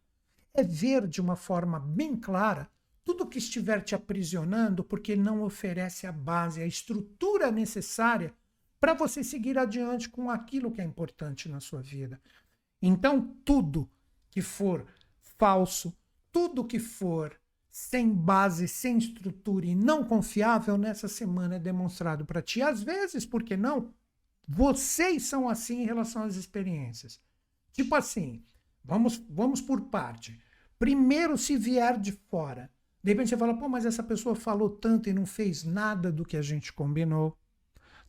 é 0.56 0.62
ver 0.62 1.06
de 1.06 1.20
uma 1.20 1.36
forma 1.36 1.78
bem 1.78 2.16
clara 2.16 2.68
tudo 3.06 3.28
que 3.28 3.38
estiver 3.38 3.84
te 3.84 3.94
aprisionando, 3.94 4.82
porque 4.82 5.14
não 5.14 5.42
oferece 5.42 6.08
a 6.08 6.12
base, 6.12 6.60
a 6.60 6.66
estrutura 6.66 7.52
necessária 7.52 8.34
para 8.80 8.94
você 8.94 9.22
seguir 9.22 9.56
adiante 9.56 10.08
com 10.08 10.28
aquilo 10.28 10.72
que 10.72 10.80
é 10.80 10.84
importante 10.84 11.48
na 11.48 11.60
sua 11.60 11.80
vida. 11.80 12.20
Então, 12.82 13.36
tudo 13.44 13.88
que 14.28 14.42
for 14.42 14.84
falso, 15.38 15.96
tudo 16.32 16.64
que 16.64 16.80
for 16.80 17.38
sem 17.70 18.12
base, 18.12 18.66
sem 18.66 18.98
estrutura 18.98 19.66
e 19.66 19.74
não 19.74 20.02
confiável 20.02 20.76
nessa 20.76 21.06
semana 21.06 21.56
é 21.56 21.60
demonstrado 21.60 22.26
para 22.26 22.42
ti. 22.42 22.60
Às 22.60 22.82
vezes, 22.82 23.24
por 23.24 23.44
que 23.44 23.56
não? 23.56 23.94
Vocês 24.48 25.24
são 25.24 25.48
assim 25.48 25.82
em 25.82 25.86
relação 25.86 26.24
às 26.24 26.34
experiências. 26.34 27.20
Tipo 27.72 27.94
assim, 27.94 28.42
vamos, 28.84 29.16
vamos 29.28 29.60
por 29.60 29.82
parte. 29.82 30.40
Primeiro, 30.78 31.38
se 31.38 31.56
vier 31.56 31.98
de 31.98 32.12
fora. 32.12 32.70
De 33.02 33.12
repente 33.12 33.30
você 33.30 33.36
fala, 33.36 33.56
pô, 33.56 33.68
mas 33.68 33.86
essa 33.86 34.02
pessoa 34.02 34.34
falou 34.34 34.68
tanto 34.68 35.08
e 35.08 35.12
não 35.12 35.24
fez 35.24 35.64
nada 35.64 36.10
do 36.10 36.24
que 36.24 36.36
a 36.36 36.42
gente 36.42 36.72
combinou. 36.72 37.36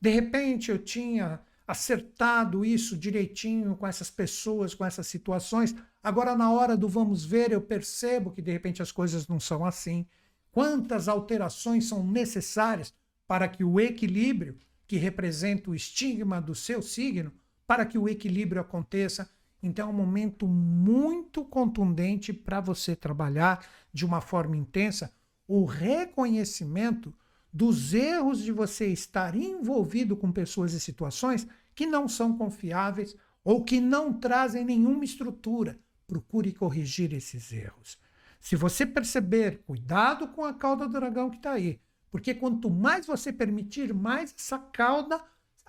De 0.02 0.10
repente 0.10 0.72
eu 0.72 0.78
tinha 0.78 1.40
acertado 1.68 2.64
isso 2.64 2.98
direitinho 2.98 3.76
com 3.76 3.86
essas 3.86 4.10
pessoas, 4.10 4.74
com 4.74 4.86
essas 4.86 5.06
situações. 5.08 5.76
Agora, 6.02 6.36
na 6.36 6.52
hora 6.52 6.78
do 6.78 6.88
vamos 6.88 7.26
ver, 7.26 7.52
eu 7.52 7.62
percebo 7.62 8.32
que 8.32 8.42
de 8.42 8.52
repente 8.52 8.82
as 8.82 8.92
coisas 8.92 9.28
não 9.28 9.40
são 9.40 9.66
assim. 9.66 10.08
Quantas 10.52 11.08
alterações 11.08 11.88
são 11.88 12.04
necessárias 12.04 12.94
para 13.28 13.48
que 13.48 13.64
o 13.64 13.80
equilíbrio, 13.80 14.58
que 14.88 14.98
representa 14.98 15.70
o 15.70 15.76
estigma 15.76 16.42
do 16.42 16.56
seu 16.56 16.82
signo, 16.82 17.34
para 17.68 17.86
que 17.86 17.98
o 17.98 18.08
equilíbrio 18.08 18.62
aconteça? 18.62 19.30
Então, 19.62 19.90
é 19.90 19.92
um 19.92 19.96
momento 19.96 20.48
muito 20.48 21.44
contundente 21.44 22.32
para 22.32 22.60
você 22.60 22.96
trabalhar 22.96 23.66
de 23.92 24.06
uma 24.06 24.22
forma 24.22 24.56
intensa 24.56 25.12
o 25.48 25.66
reconhecimento 25.66 27.14
dos 27.52 27.94
erros 27.94 28.44
de 28.44 28.52
você 28.52 28.88
estar 28.88 29.36
envolvido 29.36 30.16
com 30.16 30.32
pessoas 30.32 30.74
e 30.74 30.80
situações 30.80 31.48
que 31.74 31.86
não 31.86 32.08
são 32.08 32.38
confiáveis 32.38 33.16
ou 33.44 33.64
que 33.64 33.80
não 33.80 34.14
trazem 34.14 34.66
nenhuma 34.66 35.06
estrutura. 35.06 35.80
Procure 36.06 36.52
corrigir 36.52 37.14
esses 37.14 37.52
erros. 37.52 37.98
Se 38.40 38.56
você 38.56 38.86
perceber, 38.86 39.64
cuidado 39.66 40.28
com 40.28 40.46
a 40.46 40.54
cauda 40.54 40.86
do 40.86 40.94
dragão 40.94 41.30
que 41.30 41.38
está 41.38 41.52
aí, 41.52 41.80
porque 42.12 42.34
quanto 42.34 42.70
mais 42.70 43.06
você 43.06 43.32
permitir, 43.32 43.94
mais 43.94 44.34
essa 44.38 44.60
cauda 44.60 45.22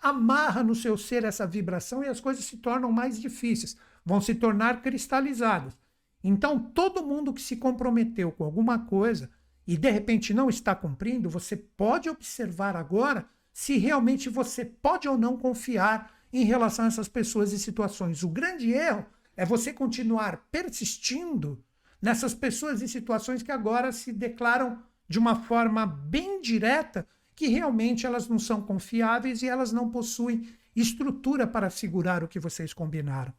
amarra 0.03 0.63
no 0.63 0.75
seu 0.75 0.97
ser 0.97 1.25
essa 1.25 1.47
vibração 1.47 2.03
e 2.03 2.09
as 2.09 2.21
coisas 2.21 2.45
se 2.45 2.57
tornam 2.59 2.91
mais 2.91 3.21
difíceis, 3.21 3.77
vão 4.05 4.21
se 4.21 4.35
tornar 4.35 4.83
cristalizadas. 4.83 5.77
Então, 6.23 6.59
todo 6.59 7.07
mundo 7.07 7.33
que 7.33 7.43
se 7.43 7.57
comprometeu 7.57 8.33
com 8.33 8.45
alguma 8.45 8.79
coisa 8.79 9.31
e 9.67 9.77
de 9.77 9.91
repente 9.91 10.33
não 10.33 10.49
está 10.49 10.75
cumprindo, 10.75 11.29
você 11.29 11.57
pode 11.57 12.09
observar 12.09 12.75
agora 12.75 13.27
se 13.53 13.77
realmente 13.77 14.29
você 14.29 14.65
pode 14.65 15.09
ou 15.09 15.19
não 15.19 15.37
confiar 15.37 16.13
em 16.33 16.45
relação 16.45 16.85
a 16.85 16.89
essas 16.89 17.09
pessoas 17.09 17.53
e 17.53 17.59
situações. 17.59 18.23
O 18.23 18.29
grande 18.29 18.73
erro 18.73 19.05
é 19.37 19.45
você 19.45 19.73
continuar 19.73 20.49
persistindo 20.51 21.63
nessas 22.01 22.35
pessoas 22.35 22.83
e 22.83 22.89
situações 22.89 23.43
que 23.43 23.53
agora 23.53 23.93
se 23.93 24.13
declaram 24.13 24.83
de 25.09 25.19
uma 25.19 25.35
forma 25.35 25.87
bem 25.87 26.41
direta 26.41 27.07
que 27.39 27.47
realmente 27.47 28.05
elas 28.05 28.29
não 28.29 28.39
são 28.39 28.61
confiáveis 28.61 29.43
e 29.43 29.49
elas 29.49 29.73
não 29.73 29.89
possuem 29.89 30.49
estrutura 30.75 31.47
para 31.47 31.71
segurar 31.71 32.25
o 32.25 32.29
que 32.29 32.41
vocês 32.41 32.73
combinaram. 32.75 33.33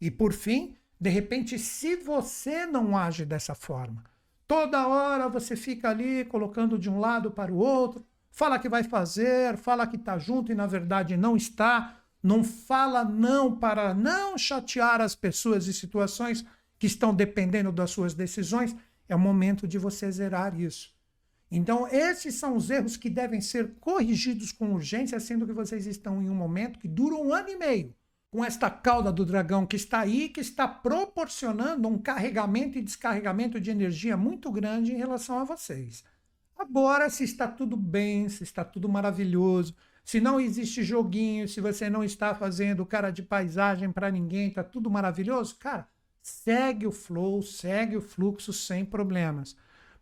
E 0.00 0.10
por 0.10 0.32
fim, 0.32 0.76
de 1.00 1.10
repente, 1.10 1.58
se 1.58 1.96
você 1.96 2.66
não 2.66 2.96
age 2.96 3.24
dessa 3.24 3.54
forma, 3.54 4.04
Toda 4.46 4.86
hora 4.86 5.28
você 5.28 5.56
fica 5.56 5.90
ali 5.90 6.24
colocando 6.24 6.78
de 6.78 6.88
um 6.88 7.00
lado 7.00 7.32
para 7.32 7.52
o 7.52 7.56
outro, 7.56 8.06
fala 8.30 8.58
que 8.58 8.68
vai 8.68 8.84
fazer, 8.84 9.56
fala 9.56 9.86
que 9.86 9.96
está 9.96 10.18
junto 10.18 10.52
e 10.52 10.54
na 10.54 10.66
verdade 10.66 11.16
não 11.16 11.36
está. 11.36 11.96
Não 12.22 12.42
fala 12.44 13.04
não 13.04 13.56
para 13.56 13.92
não 13.92 14.38
chatear 14.38 15.00
as 15.00 15.14
pessoas 15.14 15.66
e 15.66 15.72
situações 15.72 16.44
que 16.78 16.86
estão 16.86 17.14
dependendo 17.14 17.72
das 17.72 17.90
suas 17.90 18.14
decisões. 18.14 18.74
É 19.08 19.14
o 19.14 19.18
momento 19.18 19.66
de 19.66 19.78
você 19.78 20.10
zerar 20.10 20.58
isso. 20.58 20.94
Então, 21.50 21.86
esses 21.88 22.34
são 22.34 22.56
os 22.56 22.70
erros 22.70 22.96
que 22.96 23.08
devem 23.08 23.40
ser 23.40 23.74
corrigidos 23.78 24.50
com 24.50 24.74
urgência, 24.74 25.20
sendo 25.20 25.46
que 25.46 25.52
vocês 25.52 25.86
estão 25.86 26.20
em 26.20 26.28
um 26.28 26.34
momento 26.34 26.78
que 26.78 26.88
dura 26.88 27.14
um 27.14 27.32
ano 27.32 27.48
e 27.48 27.56
meio, 27.56 27.94
com 28.30 28.44
esta 28.44 28.68
cauda 28.68 29.12
do 29.12 29.24
dragão 29.24 29.64
que 29.64 29.76
está 29.76 30.00
aí, 30.00 30.28
que 30.28 30.40
está 30.40 30.66
proporcionando 30.66 31.86
um 31.86 31.98
carregamento 31.98 32.78
e 32.78 32.82
descarregamento 32.82 33.60
de 33.60 33.70
energia 33.70 34.16
muito 34.16 34.50
grande 34.50 34.92
em 34.92 34.96
relação 34.96 35.38
a 35.38 35.44
vocês. 35.44 36.02
Agora, 36.58 37.08
se 37.10 37.22
está 37.22 37.46
tudo 37.46 37.76
bem, 37.76 38.28
se 38.28 38.42
está 38.42 38.64
tudo 38.64 38.88
maravilhoso, 38.88 39.74
se 40.04 40.20
não 40.20 40.40
existe 40.40 40.82
joguinho, 40.82 41.48
se 41.48 41.60
você 41.60 41.90
não 41.90 42.02
está 42.02 42.34
fazendo 42.34 42.86
cara 42.86 43.10
de 43.10 43.22
paisagem 43.22 43.92
para 43.92 44.10
ninguém, 44.10 44.48
está 44.48 44.64
tudo 44.64 44.90
maravilhoso, 44.90 45.56
cara, 45.56 45.88
segue 46.22 46.86
o 46.86 46.92
flow, 46.92 47.42
segue 47.42 47.96
o 47.96 48.00
fluxo 48.00 48.52
sem 48.52 48.84
problemas. 48.84 49.56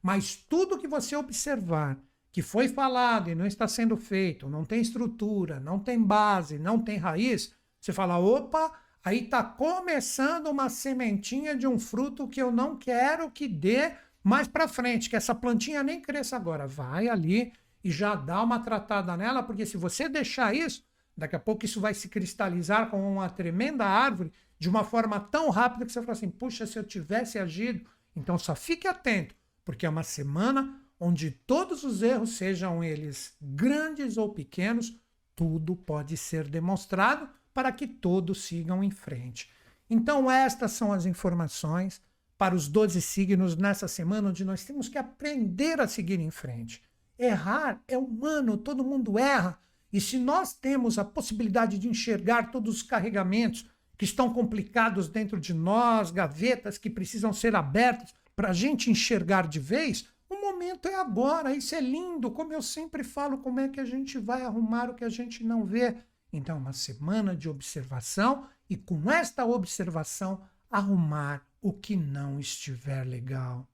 Mas 0.04 0.36
tudo 0.36 0.76
que 0.76 0.86
você 0.86 1.16
observar 1.16 1.96
que 2.30 2.42
foi 2.42 2.68
falado 2.68 3.30
e 3.30 3.34
não 3.34 3.46
está 3.46 3.66
sendo 3.66 3.96
feito, 3.96 4.50
não 4.50 4.62
tem 4.62 4.82
estrutura, 4.82 5.58
não 5.58 5.78
tem 5.78 5.98
base, 5.98 6.58
não 6.58 6.78
tem 6.78 6.98
raiz, 6.98 7.54
você 7.80 7.90
fala: 7.90 8.18
opa, 8.18 8.70
aí 9.02 9.24
está 9.24 9.42
começando 9.42 10.48
uma 10.48 10.68
sementinha 10.68 11.56
de 11.56 11.66
um 11.66 11.78
fruto 11.78 12.28
que 12.28 12.42
eu 12.42 12.52
não 12.52 12.76
quero 12.76 13.30
que 13.30 13.48
dê 13.48 13.92
mais 14.22 14.46
para 14.46 14.68
frente, 14.68 15.08
que 15.08 15.16
essa 15.16 15.34
plantinha 15.34 15.82
nem 15.82 16.02
cresça 16.02 16.36
agora. 16.36 16.66
Vai 16.66 17.08
ali 17.08 17.50
e 17.82 17.90
já 17.90 18.14
dá 18.14 18.42
uma 18.42 18.58
tratada 18.58 19.16
nela, 19.16 19.42
porque 19.42 19.64
se 19.64 19.78
você 19.78 20.06
deixar 20.06 20.54
isso, 20.54 20.84
daqui 21.16 21.34
a 21.34 21.40
pouco 21.40 21.64
isso 21.64 21.80
vai 21.80 21.94
se 21.94 22.10
cristalizar 22.10 22.90
como 22.90 23.10
uma 23.10 23.30
tremenda 23.30 23.86
árvore 23.86 24.34
de 24.58 24.68
uma 24.68 24.84
forma 24.84 25.18
tão 25.18 25.48
rápida 25.48 25.86
que 25.86 25.92
você 25.92 26.02
fala 26.02 26.12
assim: 26.12 26.28
puxa, 26.28 26.66
se 26.66 26.78
eu 26.78 26.84
tivesse 26.84 27.38
agido. 27.38 27.88
Então 28.14 28.36
só 28.36 28.54
fique 28.54 28.86
atento 28.86 29.34
porque 29.64 29.86
é 29.86 29.88
uma 29.88 30.02
semana 30.02 30.80
onde 30.98 31.30
todos 31.30 31.84
os 31.84 32.02
erros, 32.02 32.36
sejam 32.36 32.82
eles 32.82 33.36
grandes 33.40 34.16
ou 34.16 34.32
pequenos, 34.32 34.96
tudo 35.34 35.74
pode 35.74 36.16
ser 36.16 36.48
demonstrado 36.48 37.28
para 37.52 37.72
que 37.72 37.86
todos 37.86 38.44
sigam 38.44 38.82
em 38.82 38.90
frente. 38.90 39.50
Então, 39.88 40.30
estas 40.30 40.72
são 40.72 40.92
as 40.92 41.06
informações 41.06 42.00
para 42.38 42.54
os 42.54 42.68
12 42.68 43.00
signos 43.00 43.56
nessa 43.56 43.86
semana, 43.86 44.30
onde 44.30 44.44
nós 44.44 44.64
temos 44.64 44.88
que 44.88 44.98
aprender 44.98 45.80
a 45.80 45.86
seguir 45.86 46.20
em 46.20 46.30
frente. 46.30 46.82
Errar 47.18 47.82
é 47.86 47.96
humano, 47.96 48.56
todo 48.56 48.84
mundo 48.84 49.18
erra. 49.18 49.58
E 49.92 50.00
se 50.00 50.18
nós 50.18 50.52
temos 50.52 50.98
a 50.98 51.04
possibilidade 51.04 51.78
de 51.78 51.88
enxergar 51.88 52.50
todos 52.50 52.76
os 52.76 52.82
carregamentos 52.82 53.70
que 53.96 54.04
estão 54.04 54.32
complicados 54.32 55.08
dentro 55.08 55.38
de 55.38 55.54
nós, 55.54 56.10
gavetas 56.10 56.76
que 56.76 56.90
precisam 56.90 57.32
ser 57.32 57.54
abertas, 57.54 58.12
para 58.34 58.50
a 58.50 58.52
gente 58.52 58.90
enxergar 58.90 59.46
de 59.46 59.60
vez, 59.60 60.08
o 60.28 60.40
momento 60.40 60.88
é 60.88 60.94
agora. 60.94 61.54
Isso 61.54 61.74
é 61.74 61.80
lindo. 61.80 62.30
Como 62.30 62.52
eu 62.52 62.62
sempre 62.62 63.04
falo, 63.04 63.38
como 63.38 63.60
é 63.60 63.68
que 63.68 63.80
a 63.80 63.84
gente 63.84 64.18
vai 64.18 64.42
arrumar 64.42 64.90
o 64.90 64.94
que 64.94 65.04
a 65.04 65.08
gente 65.08 65.44
não 65.44 65.64
vê? 65.64 65.96
Então, 66.32 66.58
uma 66.58 66.72
semana 66.72 67.36
de 67.36 67.48
observação 67.48 68.46
e 68.68 68.76
com 68.76 69.10
esta 69.10 69.44
observação 69.44 70.42
arrumar 70.70 71.46
o 71.62 71.72
que 71.72 71.94
não 71.94 72.40
estiver 72.40 73.04
legal. 73.06 73.68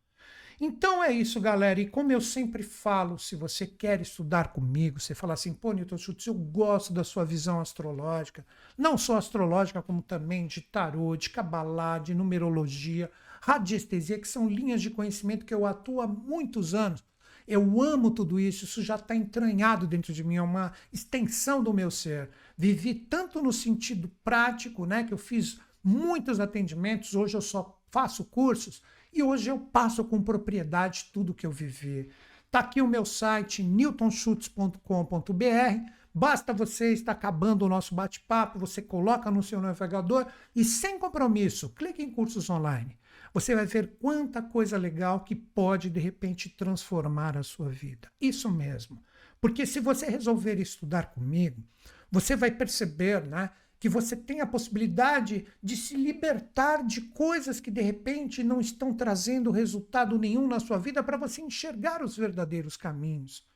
Então 0.60 1.02
é 1.02 1.10
isso, 1.10 1.40
galera. 1.40 1.80
E 1.80 1.88
como 1.88 2.12
eu 2.12 2.20
sempre 2.20 2.62
falo, 2.62 3.18
se 3.18 3.34
você 3.34 3.66
quer 3.66 4.00
estudar 4.02 4.48
comigo, 4.52 5.00
você 5.00 5.14
fala 5.14 5.32
assim, 5.32 5.54
pô, 5.54 5.72
Newton 5.72 5.96
Schultz, 5.96 6.26
eu 6.26 6.34
gosto 6.34 6.92
da 6.92 7.02
sua 7.02 7.24
visão 7.24 7.60
astrológica, 7.60 8.44
não 8.76 8.98
só 8.98 9.16
astrológica, 9.16 9.80
como 9.80 10.02
também 10.02 10.46
de 10.46 10.60
tarô, 10.60 11.16
de 11.16 11.30
cabalá, 11.30 11.98
de 11.98 12.14
numerologia 12.14 13.10
radiestesia, 13.40 14.18
que 14.18 14.28
são 14.28 14.48
linhas 14.48 14.82
de 14.82 14.90
conhecimento 14.90 15.46
que 15.46 15.54
eu 15.54 15.64
atuo 15.64 16.02
há 16.02 16.06
muitos 16.06 16.74
anos. 16.74 17.02
Eu 17.48 17.80
amo 17.80 18.10
tudo 18.10 18.38
isso, 18.38 18.66
isso 18.66 18.82
já 18.82 18.96
está 18.96 19.16
entranhado 19.16 19.86
dentro 19.86 20.12
de 20.12 20.22
mim, 20.22 20.36
é 20.36 20.42
uma 20.42 20.72
extensão 20.92 21.64
do 21.64 21.72
meu 21.72 21.90
ser. 21.90 22.28
Vivi 22.54 22.94
tanto 22.94 23.42
no 23.42 23.50
sentido 23.50 24.10
prático, 24.22 24.84
né, 24.84 25.04
que 25.04 25.14
eu 25.14 25.18
fiz 25.18 25.58
muitos 25.82 26.38
atendimentos, 26.38 27.14
hoje 27.14 27.34
eu 27.34 27.40
só 27.40 27.82
faço 27.90 28.24
cursos 28.26 28.82
e 29.12 29.22
hoje 29.22 29.50
eu 29.50 29.58
passo 29.58 30.04
com 30.04 30.22
propriedade 30.22 31.10
tudo 31.12 31.34
que 31.34 31.46
eu 31.46 31.50
vivi. 31.50 32.10
Está 32.46 32.60
aqui 32.60 32.82
o 32.82 32.88
meu 32.88 33.04
site, 33.04 33.62
newtonschutz.com.br. 33.62 35.90
Basta 36.12 36.52
você 36.52 36.92
estar 36.92 37.12
acabando 37.12 37.64
o 37.64 37.68
nosso 37.68 37.94
bate-papo, 37.94 38.58
você 38.58 38.82
coloca 38.82 39.30
no 39.30 39.42
seu 39.42 39.60
navegador 39.60 40.26
e 40.54 40.64
sem 40.64 40.98
compromisso, 40.98 41.70
clique 41.70 42.02
em 42.02 42.10
cursos 42.10 42.50
online 42.50 42.98
você 43.32 43.54
vai 43.54 43.66
ver 43.66 43.96
quanta 44.00 44.42
coisa 44.42 44.76
legal 44.76 45.20
que 45.20 45.34
pode 45.34 45.88
de 45.88 46.00
repente 46.00 46.48
transformar 46.48 47.36
a 47.36 47.42
sua 47.42 47.68
vida. 47.68 48.10
Isso 48.20 48.50
mesmo. 48.50 49.02
Porque 49.40 49.64
se 49.64 49.80
você 49.80 50.06
resolver 50.06 50.60
estudar 50.60 51.06
comigo, 51.06 51.62
você 52.10 52.34
vai 52.34 52.50
perceber, 52.50 53.24
né, 53.24 53.50
que 53.80 53.88
você 53.88 54.14
tem 54.14 54.40
a 54.40 54.46
possibilidade 54.46 55.46
de 55.62 55.76
se 55.76 55.96
libertar 55.96 56.84
de 56.84 57.00
coisas 57.00 57.58
que 57.58 57.70
de 57.70 57.80
repente 57.80 58.44
não 58.44 58.60
estão 58.60 58.94
trazendo 58.94 59.50
resultado 59.50 60.18
nenhum 60.18 60.46
na 60.46 60.60
sua 60.60 60.78
vida 60.78 61.02
para 61.02 61.16
você 61.16 61.40
enxergar 61.40 62.04
os 62.04 62.16
verdadeiros 62.16 62.76
caminhos. 62.76 63.48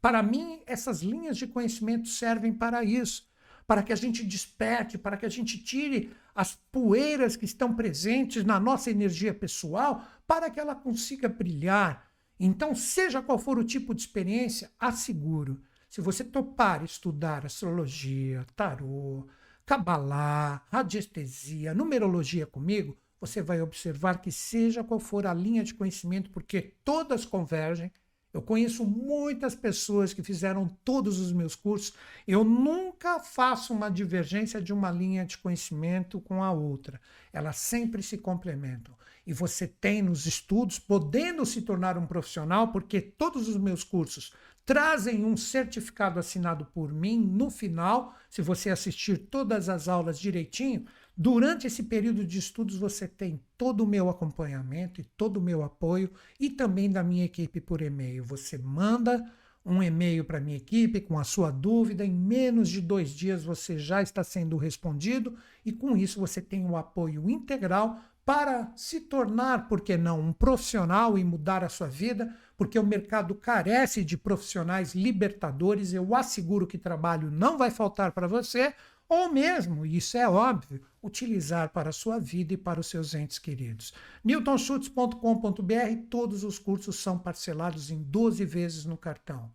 Para 0.00 0.22
mim, 0.22 0.60
essas 0.66 1.00
linhas 1.00 1.36
de 1.38 1.46
conhecimento 1.46 2.08
servem 2.08 2.52
para 2.52 2.84
isso 2.84 3.28
para 3.70 3.84
que 3.84 3.92
a 3.92 3.96
gente 3.96 4.26
desperte, 4.26 4.98
para 4.98 5.16
que 5.16 5.24
a 5.24 5.28
gente 5.28 5.56
tire 5.56 6.12
as 6.34 6.56
poeiras 6.72 7.36
que 7.36 7.44
estão 7.44 7.72
presentes 7.72 8.44
na 8.44 8.58
nossa 8.58 8.90
energia 8.90 9.32
pessoal, 9.32 10.04
para 10.26 10.50
que 10.50 10.58
ela 10.58 10.74
consiga 10.74 11.28
brilhar. 11.28 12.10
Então, 12.36 12.74
seja 12.74 13.22
qual 13.22 13.38
for 13.38 13.60
o 13.60 13.64
tipo 13.64 13.94
de 13.94 14.00
experiência, 14.00 14.72
asseguro, 14.76 15.62
se 15.88 16.00
você 16.00 16.24
topar 16.24 16.82
estudar 16.82 17.46
astrologia, 17.46 18.44
tarô, 18.56 19.28
cabalá, 19.70 20.66
radiestesia, 20.68 21.72
numerologia 21.72 22.44
comigo, 22.44 22.98
você 23.20 23.40
vai 23.40 23.62
observar 23.62 24.20
que 24.20 24.32
seja 24.32 24.82
qual 24.82 24.98
for 24.98 25.28
a 25.28 25.32
linha 25.32 25.62
de 25.62 25.74
conhecimento, 25.74 26.28
porque 26.30 26.74
todas 26.84 27.24
convergem 27.24 27.92
eu 28.32 28.40
conheço 28.40 28.84
muitas 28.84 29.56
pessoas 29.56 30.12
que 30.12 30.22
fizeram 30.22 30.68
todos 30.84 31.18
os 31.18 31.32
meus 31.32 31.56
cursos. 31.56 31.92
Eu 32.26 32.44
nunca 32.44 33.18
faço 33.18 33.72
uma 33.72 33.90
divergência 33.90 34.62
de 34.62 34.72
uma 34.72 34.90
linha 34.90 35.24
de 35.24 35.36
conhecimento 35.36 36.20
com 36.20 36.42
a 36.42 36.52
outra. 36.52 37.00
Elas 37.32 37.56
sempre 37.56 38.02
se 38.04 38.16
complementam. 38.16 38.94
E 39.26 39.32
você 39.32 39.66
tem 39.66 40.00
nos 40.00 40.26
estudos, 40.26 40.78
podendo 40.78 41.44
se 41.44 41.62
tornar 41.62 41.98
um 41.98 42.06
profissional, 42.06 42.68
porque 42.68 43.00
todos 43.00 43.48
os 43.48 43.56
meus 43.56 43.82
cursos 43.82 44.32
trazem 44.64 45.24
um 45.24 45.36
certificado 45.36 46.18
assinado 46.18 46.66
por 46.66 46.92
mim 46.92 47.18
no 47.18 47.50
final, 47.50 48.14
se 48.28 48.42
você 48.42 48.70
assistir 48.70 49.18
todas 49.18 49.68
as 49.68 49.88
aulas 49.88 50.18
direitinho, 50.18 50.84
Durante 51.22 51.66
esse 51.66 51.82
período 51.82 52.24
de 52.24 52.38
estudos, 52.38 52.78
você 52.78 53.06
tem 53.06 53.42
todo 53.58 53.82
o 53.82 53.86
meu 53.86 54.08
acompanhamento 54.08 55.02
e 55.02 55.04
todo 55.04 55.36
o 55.36 55.42
meu 55.42 55.62
apoio 55.62 56.10
e 56.40 56.48
também 56.48 56.90
da 56.90 57.04
minha 57.04 57.26
equipe 57.26 57.60
por 57.60 57.82
e-mail. 57.82 58.24
Você 58.24 58.56
manda 58.56 59.30
um 59.62 59.82
e-mail 59.82 60.24
para 60.24 60.40
minha 60.40 60.56
equipe 60.56 60.98
com 60.98 61.18
a 61.18 61.24
sua 61.24 61.50
dúvida, 61.50 62.06
em 62.06 62.14
menos 62.14 62.70
de 62.70 62.80
dois 62.80 63.10
dias 63.10 63.44
você 63.44 63.78
já 63.78 64.00
está 64.00 64.24
sendo 64.24 64.56
respondido 64.56 65.36
e 65.62 65.70
com 65.70 65.94
isso 65.94 66.18
você 66.18 66.40
tem 66.40 66.64
o 66.64 66.74
apoio 66.74 67.28
integral 67.28 68.00
para 68.24 68.72
se 68.74 69.02
tornar, 69.02 69.68
por 69.68 69.82
que 69.82 69.98
não, 69.98 70.20
um 70.20 70.32
profissional 70.32 71.18
e 71.18 71.24
mudar 71.24 71.62
a 71.62 71.68
sua 71.68 71.88
vida, 71.88 72.34
porque 72.60 72.78
o 72.78 72.84
mercado 72.84 73.34
carece 73.34 74.04
de 74.04 74.18
profissionais 74.18 74.94
libertadores. 74.94 75.94
Eu 75.94 76.14
asseguro 76.14 76.66
que 76.66 76.76
trabalho 76.76 77.30
não 77.30 77.56
vai 77.56 77.70
faltar 77.70 78.12
para 78.12 78.28
você, 78.28 78.74
ou 79.08 79.32
mesmo, 79.32 79.86
isso 79.86 80.18
é 80.18 80.28
óbvio, 80.28 80.82
utilizar 81.02 81.70
para 81.70 81.88
a 81.88 81.92
sua 81.92 82.18
vida 82.18 82.52
e 82.52 82.58
para 82.58 82.78
os 82.78 82.86
seus 82.88 83.14
entes 83.14 83.38
queridos. 83.38 83.94
newtonschutz.com.br, 84.22 86.06
todos 86.10 86.44
os 86.44 86.58
cursos 86.58 86.96
são 86.96 87.18
parcelados 87.18 87.90
em 87.90 88.02
12 88.02 88.44
vezes 88.44 88.84
no 88.84 88.98
cartão. 88.98 89.50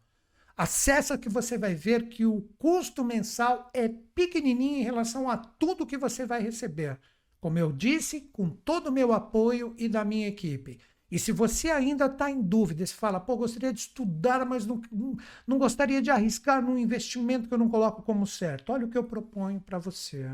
Acesse 0.58 1.16
que 1.20 1.30
você 1.30 1.60
vai 1.60 1.76
ver 1.76 2.10
que 2.10 2.26
o 2.26 2.42
custo 2.58 3.04
mensal 3.04 3.70
é 3.72 3.88
pequenininho 3.88 4.80
em 4.80 4.84
relação 4.84 5.30
a 5.30 5.38
tudo 5.38 5.86
que 5.86 5.96
você 5.96 6.26
vai 6.26 6.42
receber. 6.42 7.00
Como 7.40 7.60
eu 7.60 7.72
disse, 7.72 8.22
com 8.34 8.50
todo 8.50 8.88
o 8.88 8.92
meu 8.92 9.14
apoio 9.14 9.76
e 9.78 9.88
da 9.88 10.04
minha 10.04 10.28
equipe. 10.28 10.80
E 11.12 11.20
se 11.20 11.32
você 11.32 11.70
ainda 11.70 12.08
está 12.08 12.32
em 12.32 12.42
dúvida, 12.42 12.86
se 12.86 12.94
fala, 12.94 13.20
pô, 13.20 13.38
gostaria 13.38 13.72
de 13.72 13.80
estudar, 13.80 14.44
mas 14.46 14.66
não, 14.66 14.82
não, 15.46 15.58
gostaria 15.58 16.02
de 16.02 16.10
arriscar 16.10 16.62
num 16.62 16.78
investimento 16.78 17.48
que 17.48 17.54
eu 17.54 17.58
não 17.60 17.70
coloco 17.70 18.02
como 18.02 18.26
certo, 18.26 18.72
olha 18.72 18.86
o 18.86 18.90
que 18.90 18.98
eu 18.98 19.04
proponho 19.04 19.62
para 19.62 19.78
você. 19.78 20.32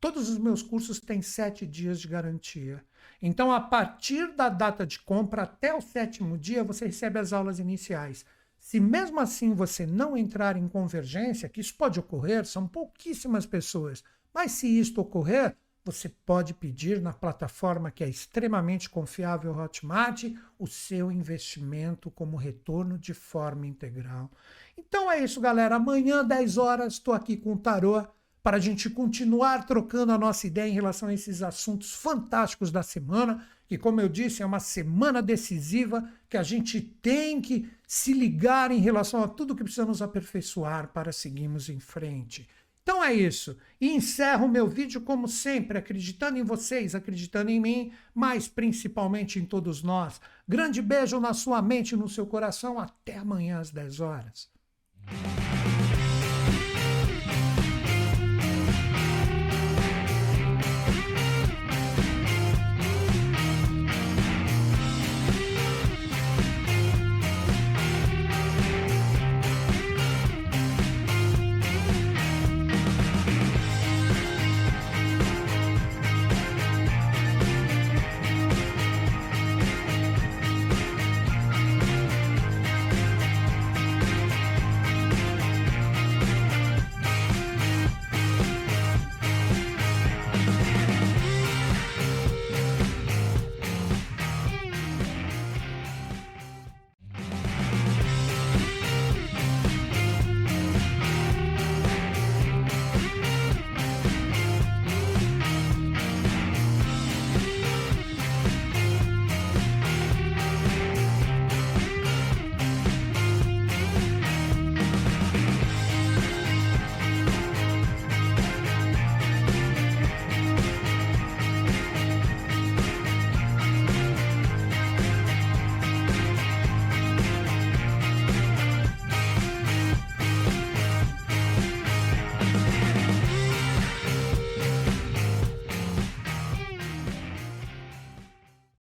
Todos 0.00 0.28
os 0.28 0.38
meus 0.38 0.62
cursos 0.62 1.00
têm 1.00 1.22
sete 1.22 1.66
dias 1.66 2.00
de 2.00 2.06
garantia. 2.06 2.84
Então, 3.20 3.50
a 3.50 3.60
partir 3.60 4.32
da 4.36 4.48
data 4.48 4.86
de 4.86 5.00
compra 5.00 5.42
até 5.42 5.74
o 5.74 5.80
sétimo 5.80 6.38
dia, 6.38 6.62
você 6.62 6.86
recebe 6.86 7.18
as 7.18 7.32
aulas 7.32 7.58
iniciais. 7.58 8.24
Se 8.60 8.78
mesmo 8.78 9.18
assim 9.18 9.54
você 9.54 9.86
não 9.86 10.16
entrar 10.16 10.56
em 10.56 10.68
convergência, 10.68 11.48
que 11.48 11.60
isso 11.60 11.74
pode 11.74 11.98
ocorrer, 11.98 12.44
são 12.44 12.68
pouquíssimas 12.68 13.46
pessoas, 13.46 14.04
mas 14.32 14.52
se 14.52 14.68
isto 14.68 15.00
ocorrer, 15.00 15.56
você 15.90 16.10
pode 16.10 16.52
pedir 16.52 17.00
na 17.00 17.14
plataforma 17.14 17.90
que 17.90 18.04
é 18.04 18.08
extremamente 18.08 18.90
confiável 18.90 19.56
Hotmart 19.56 20.24
o 20.58 20.66
seu 20.66 21.10
investimento 21.10 22.10
como 22.10 22.36
retorno 22.36 22.98
de 22.98 23.14
forma 23.14 23.66
integral. 23.66 24.30
Então 24.76 25.10
é 25.10 25.24
isso, 25.24 25.40
galera. 25.40 25.76
Amanhã, 25.76 26.22
10 26.22 26.58
horas, 26.58 26.92
estou 26.94 27.14
aqui 27.14 27.38
com 27.38 27.54
o 27.54 27.58
Tarô 27.58 28.06
para 28.42 28.58
a 28.58 28.60
gente 28.60 28.90
continuar 28.90 29.66
trocando 29.66 30.12
a 30.12 30.18
nossa 30.18 30.46
ideia 30.46 30.68
em 30.68 30.74
relação 30.74 31.08
a 31.08 31.14
esses 31.14 31.42
assuntos 31.42 31.94
fantásticos 31.94 32.70
da 32.70 32.82
semana, 32.82 33.46
que, 33.66 33.78
como 33.78 33.98
eu 33.98 34.10
disse, 34.10 34.42
é 34.42 34.46
uma 34.46 34.60
semana 34.60 35.22
decisiva 35.22 36.06
que 36.28 36.36
a 36.36 36.42
gente 36.42 36.82
tem 36.82 37.40
que 37.40 37.70
se 37.86 38.12
ligar 38.12 38.70
em 38.70 38.78
relação 38.78 39.22
a 39.22 39.28
tudo 39.28 39.56
que 39.56 39.64
precisamos 39.64 40.02
aperfeiçoar 40.02 40.88
para 40.88 41.12
seguirmos 41.12 41.70
em 41.70 41.80
frente. 41.80 42.46
Então 42.88 43.04
é 43.04 43.12
isso. 43.12 43.54
E 43.78 43.90
encerro 43.90 44.46
o 44.46 44.48
meu 44.48 44.66
vídeo, 44.66 45.02
como 45.02 45.28
sempre, 45.28 45.76
acreditando 45.76 46.38
em 46.38 46.42
vocês, 46.42 46.94
acreditando 46.94 47.50
em 47.50 47.60
mim, 47.60 47.92
mas 48.14 48.48
principalmente 48.48 49.38
em 49.38 49.44
todos 49.44 49.82
nós. 49.82 50.18
Grande 50.48 50.80
beijo 50.80 51.20
na 51.20 51.34
sua 51.34 51.60
mente 51.60 51.92
e 51.92 51.98
no 51.98 52.08
seu 52.08 52.26
coração. 52.26 52.78
Até 52.78 53.18
amanhã 53.18 53.58
às 53.58 53.70
10 53.70 54.00
horas. 54.00 54.48